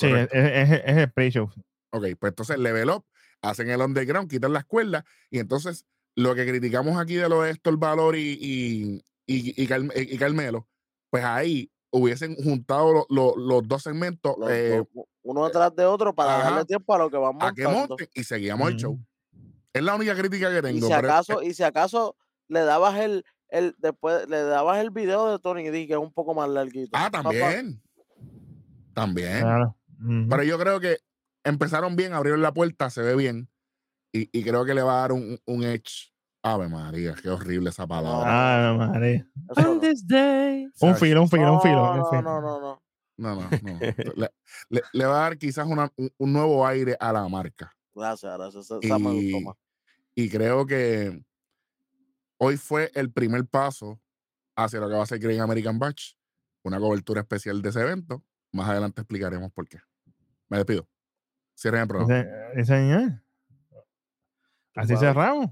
Sí, 0.00 0.06
es, 0.10 0.28
el 0.32 1.12
pre-show. 1.12 1.50
Ok, 1.92 2.04
pues 2.18 2.30
entonces 2.32 2.58
Level 2.58 2.90
Up, 2.90 3.04
hacen 3.42 3.68
el 3.70 3.80
underground, 3.80 4.28
quitan 4.28 4.52
la 4.52 4.60
escuela. 4.60 5.04
Y 5.30 5.38
entonces 5.38 5.84
lo 6.16 6.34
que 6.34 6.46
criticamos 6.46 6.98
aquí 6.98 7.14
de 7.14 7.28
lo 7.28 7.42
de 7.42 7.50
Héctor 7.50 7.76
Valor 7.78 8.16
y, 8.16 8.32
y, 8.40 9.04
y, 9.26 9.62
y 9.62 9.66
y 10.14 10.18
Carmelo, 10.18 10.66
pues 11.10 11.24
ahí 11.24 11.70
hubiesen 11.90 12.34
juntado 12.36 12.92
lo- 12.92 13.06
lo- 13.08 13.36
los 13.36 13.68
dos 13.68 13.82
segmentos 13.84 14.34
Los 14.38 14.50
eh, 14.50 14.82
uno 15.22 15.44
detrás 15.44 15.74
de 15.76 15.84
otro 15.84 16.12
para 16.14 16.38
ajá, 16.40 16.50
darle 16.50 16.64
tiempo 16.64 16.92
a 16.94 16.98
lo 16.98 17.10
que 17.10 17.16
van 17.16 17.36
a 17.40 17.52
que 17.52 17.66
monten 17.68 18.08
y 18.14 18.24
seguíamos 18.24 18.68
el 18.70 18.76
show. 18.76 18.98
Es 19.74 19.82
la 19.82 19.94
única 19.94 20.14
crítica 20.14 20.50
que 20.50 20.58
Y 20.58 20.62
tengo. 20.62 20.86
si 20.86 20.92
pero 20.94 21.08
es- 21.08 21.12
acaso, 21.14 21.42
y 21.42 21.52
si 21.52 21.62
acaso 21.62 22.16
le 22.48 22.60
dabas 22.60 22.96
el, 23.00 23.24
el, 23.48 23.74
después 23.78 24.26
le 24.28 24.42
dabas 24.42 24.78
el 24.78 24.90
video 24.90 25.30
de 25.32 25.38
Tony 25.40 25.64
D, 25.68 25.86
que 25.86 25.92
es 25.94 25.98
un 25.98 26.12
poco 26.12 26.32
más 26.34 26.48
larguito. 26.48 26.90
Ah, 26.94 27.10
Papá, 27.10 27.24
también. 27.24 27.82
También. 28.94 29.40
Claro. 29.40 29.76
Pero 30.30 30.42
yo 30.42 30.58
creo 30.58 30.80
que 30.80 30.98
empezaron 31.44 31.96
bien, 31.96 32.12
abrieron 32.12 32.42
la 32.42 32.52
puerta, 32.54 32.90
se 32.90 33.02
ve 33.02 33.16
bien. 33.16 33.48
Y, 34.12 34.28
y 34.38 34.44
creo 34.44 34.64
que 34.64 34.74
le 34.74 34.82
va 34.82 34.98
a 34.98 35.00
dar 35.00 35.12
un, 35.12 35.38
un 35.46 35.62
edge. 35.64 36.12
Ave 36.46 36.68
María, 36.68 37.14
qué 37.22 37.30
horrible 37.30 37.70
esa 37.70 37.86
palabra. 37.86 38.26
Ah, 38.70 38.74
María. 38.76 39.26
On 39.56 39.80
this 39.80 40.06
day. 40.06 40.68
Un 40.78 40.94
filo, 40.94 41.22
un 41.22 41.28
filo, 41.30 41.54
un 41.54 41.62
filo. 41.62 41.96
No, 41.96 42.12
no, 42.12 42.22
no, 42.22 42.40
no, 42.42 42.60
no. 42.60 42.82
No, 43.16 43.34
no, 43.36 43.48
no. 43.62 43.78
Le, 43.80 44.30
le- 44.68 44.82
le 44.92 45.04
va 45.06 45.16
a 45.20 45.22
dar 45.30 45.38
quizás 45.38 45.66
una- 45.66 45.90
un, 45.96 46.10
un 46.18 46.32
nuevo 46.34 46.66
aire 46.66 46.96
a 47.00 47.12
la 47.14 47.26
marca. 47.28 47.73
Gracias, 47.94 48.36
gracias. 48.36 48.64
Esa, 48.64 48.78
esa 48.82 48.98
me 48.98 49.10
gustó 49.12 49.38
Y, 49.38 49.44
más. 49.44 49.56
y 50.14 50.28
creo 50.30 50.66
que 50.66 51.22
hoy 52.38 52.56
fue 52.56 52.90
el 52.94 53.12
primer 53.12 53.46
paso 53.46 54.00
hacia 54.56 54.80
lo 54.80 54.88
que 54.88 54.94
va 54.94 55.02
a 55.02 55.06
ser 55.06 55.18
Green 55.18 55.40
American 55.40 55.78
Batch. 55.78 56.14
Una 56.62 56.78
cobertura 56.80 57.20
especial 57.20 57.60
de 57.62 57.68
ese 57.68 57.80
evento. 57.80 58.22
Más 58.52 58.68
adelante 58.68 59.00
explicaremos 59.02 59.52
por 59.52 59.68
qué. 59.68 59.78
Me 60.48 60.56
despido. 60.58 60.88
Cierren 61.56 61.82
el 61.82 61.88
programa. 61.88 62.18
Ese- 62.20 62.30
ese 62.54 62.64
señor. 62.64 63.22
Así 64.74 64.96
cerramos. 64.96 65.50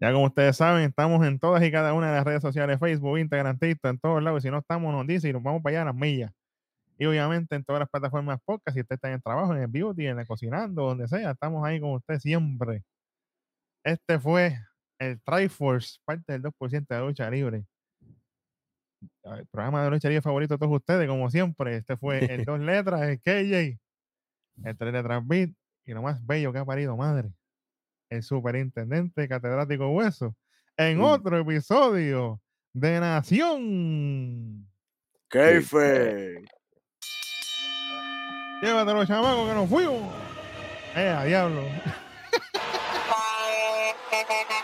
Ya 0.00 0.12
como 0.12 0.26
ustedes 0.26 0.56
saben, 0.56 0.84
estamos 0.88 1.26
en 1.26 1.40
todas 1.40 1.62
y 1.64 1.72
cada 1.72 1.92
una 1.92 2.08
de 2.10 2.16
las 2.16 2.24
redes 2.24 2.40
sociales, 2.42 2.78
Facebook, 2.78 3.18
Instagram, 3.18 3.58
TikTok, 3.58 3.90
en 3.90 3.98
todos 3.98 4.22
lados. 4.22 4.44
Y 4.44 4.46
si 4.46 4.50
no 4.52 4.58
estamos, 4.58 4.92
nos 4.92 5.04
dice 5.06 5.28
y 5.28 5.32
nos 5.32 5.42
vamos 5.42 5.60
para 5.62 5.72
allá 5.78 5.82
a 5.82 5.84
las 5.86 5.94
millas. 5.96 6.30
Y 6.98 7.06
obviamente 7.06 7.54
en 7.54 7.64
todas 7.64 7.80
las 7.80 7.88
plataformas 7.88 8.40
podcast, 8.44 8.74
si 8.74 8.80
usted 8.80 8.96
está 8.96 9.08
en 9.08 9.14
el 9.14 9.22
trabajo, 9.22 9.54
en 9.54 9.62
el 9.62 9.68
beauty, 9.68 10.06
en 10.06 10.18
el 10.18 10.26
cocinando, 10.26 10.82
donde 10.82 11.06
sea, 11.06 11.30
estamos 11.30 11.64
ahí 11.64 11.80
con 11.80 11.92
usted 11.92 12.18
siempre. 12.18 12.82
Este 13.84 14.18
fue 14.18 14.58
el 14.98 15.20
Triforce, 15.22 15.98
parte 16.04 16.32
del 16.32 16.42
2% 16.42 16.86
de 16.88 17.00
la 17.00 17.06
lucha 17.06 17.30
libre. 17.30 17.64
El 19.22 19.46
programa 19.46 19.84
de 19.84 19.90
lucha 19.90 20.08
libre 20.08 20.22
favorito 20.22 20.54
de 20.54 20.58
todos 20.58 20.74
ustedes, 20.74 21.06
como 21.08 21.30
siempre. 21.30 21.76
Este 21.76 21.96
fue 21.96 22.24
el 22.24 22.44
dos 22.44 22.58
letras, 22.58 23.02
el 23.02 23.20
KJ, 23.20 23.78
el 24.64 24.76
tres 24.76 24.92
letras 24.92 25.24
beat 25.24 25.50
y 25.86 25.92
lo 25.92 26.02
más 26.02 26.24
bello 26.26 26.52
que 26.52 26.58
ha 26.58 26.64
parido 26.64 26.96
madre, 26.96 27.30
el 28.10 28.22
superintendente 28.24 29.28
catedrático 29.28 29.88
Hueso, 29.88 30.34
en 30.76 30.98
Mm. 30.98 31.02
otro 31.04 31.38
episodio 31.38 32.40
de 32.74 32.98
Nación. 33.00 34.68
Keife. 38.60 38.66
Llévatelo, 38.66 39.06
chamacos, 39.06 39.48
que 39.48 39.54
nos 39.54 39.68
fuimos. 39.68 40.12
Eh, 40.94 41.14
a 41.16 41.24
diablo. 41.24 41.62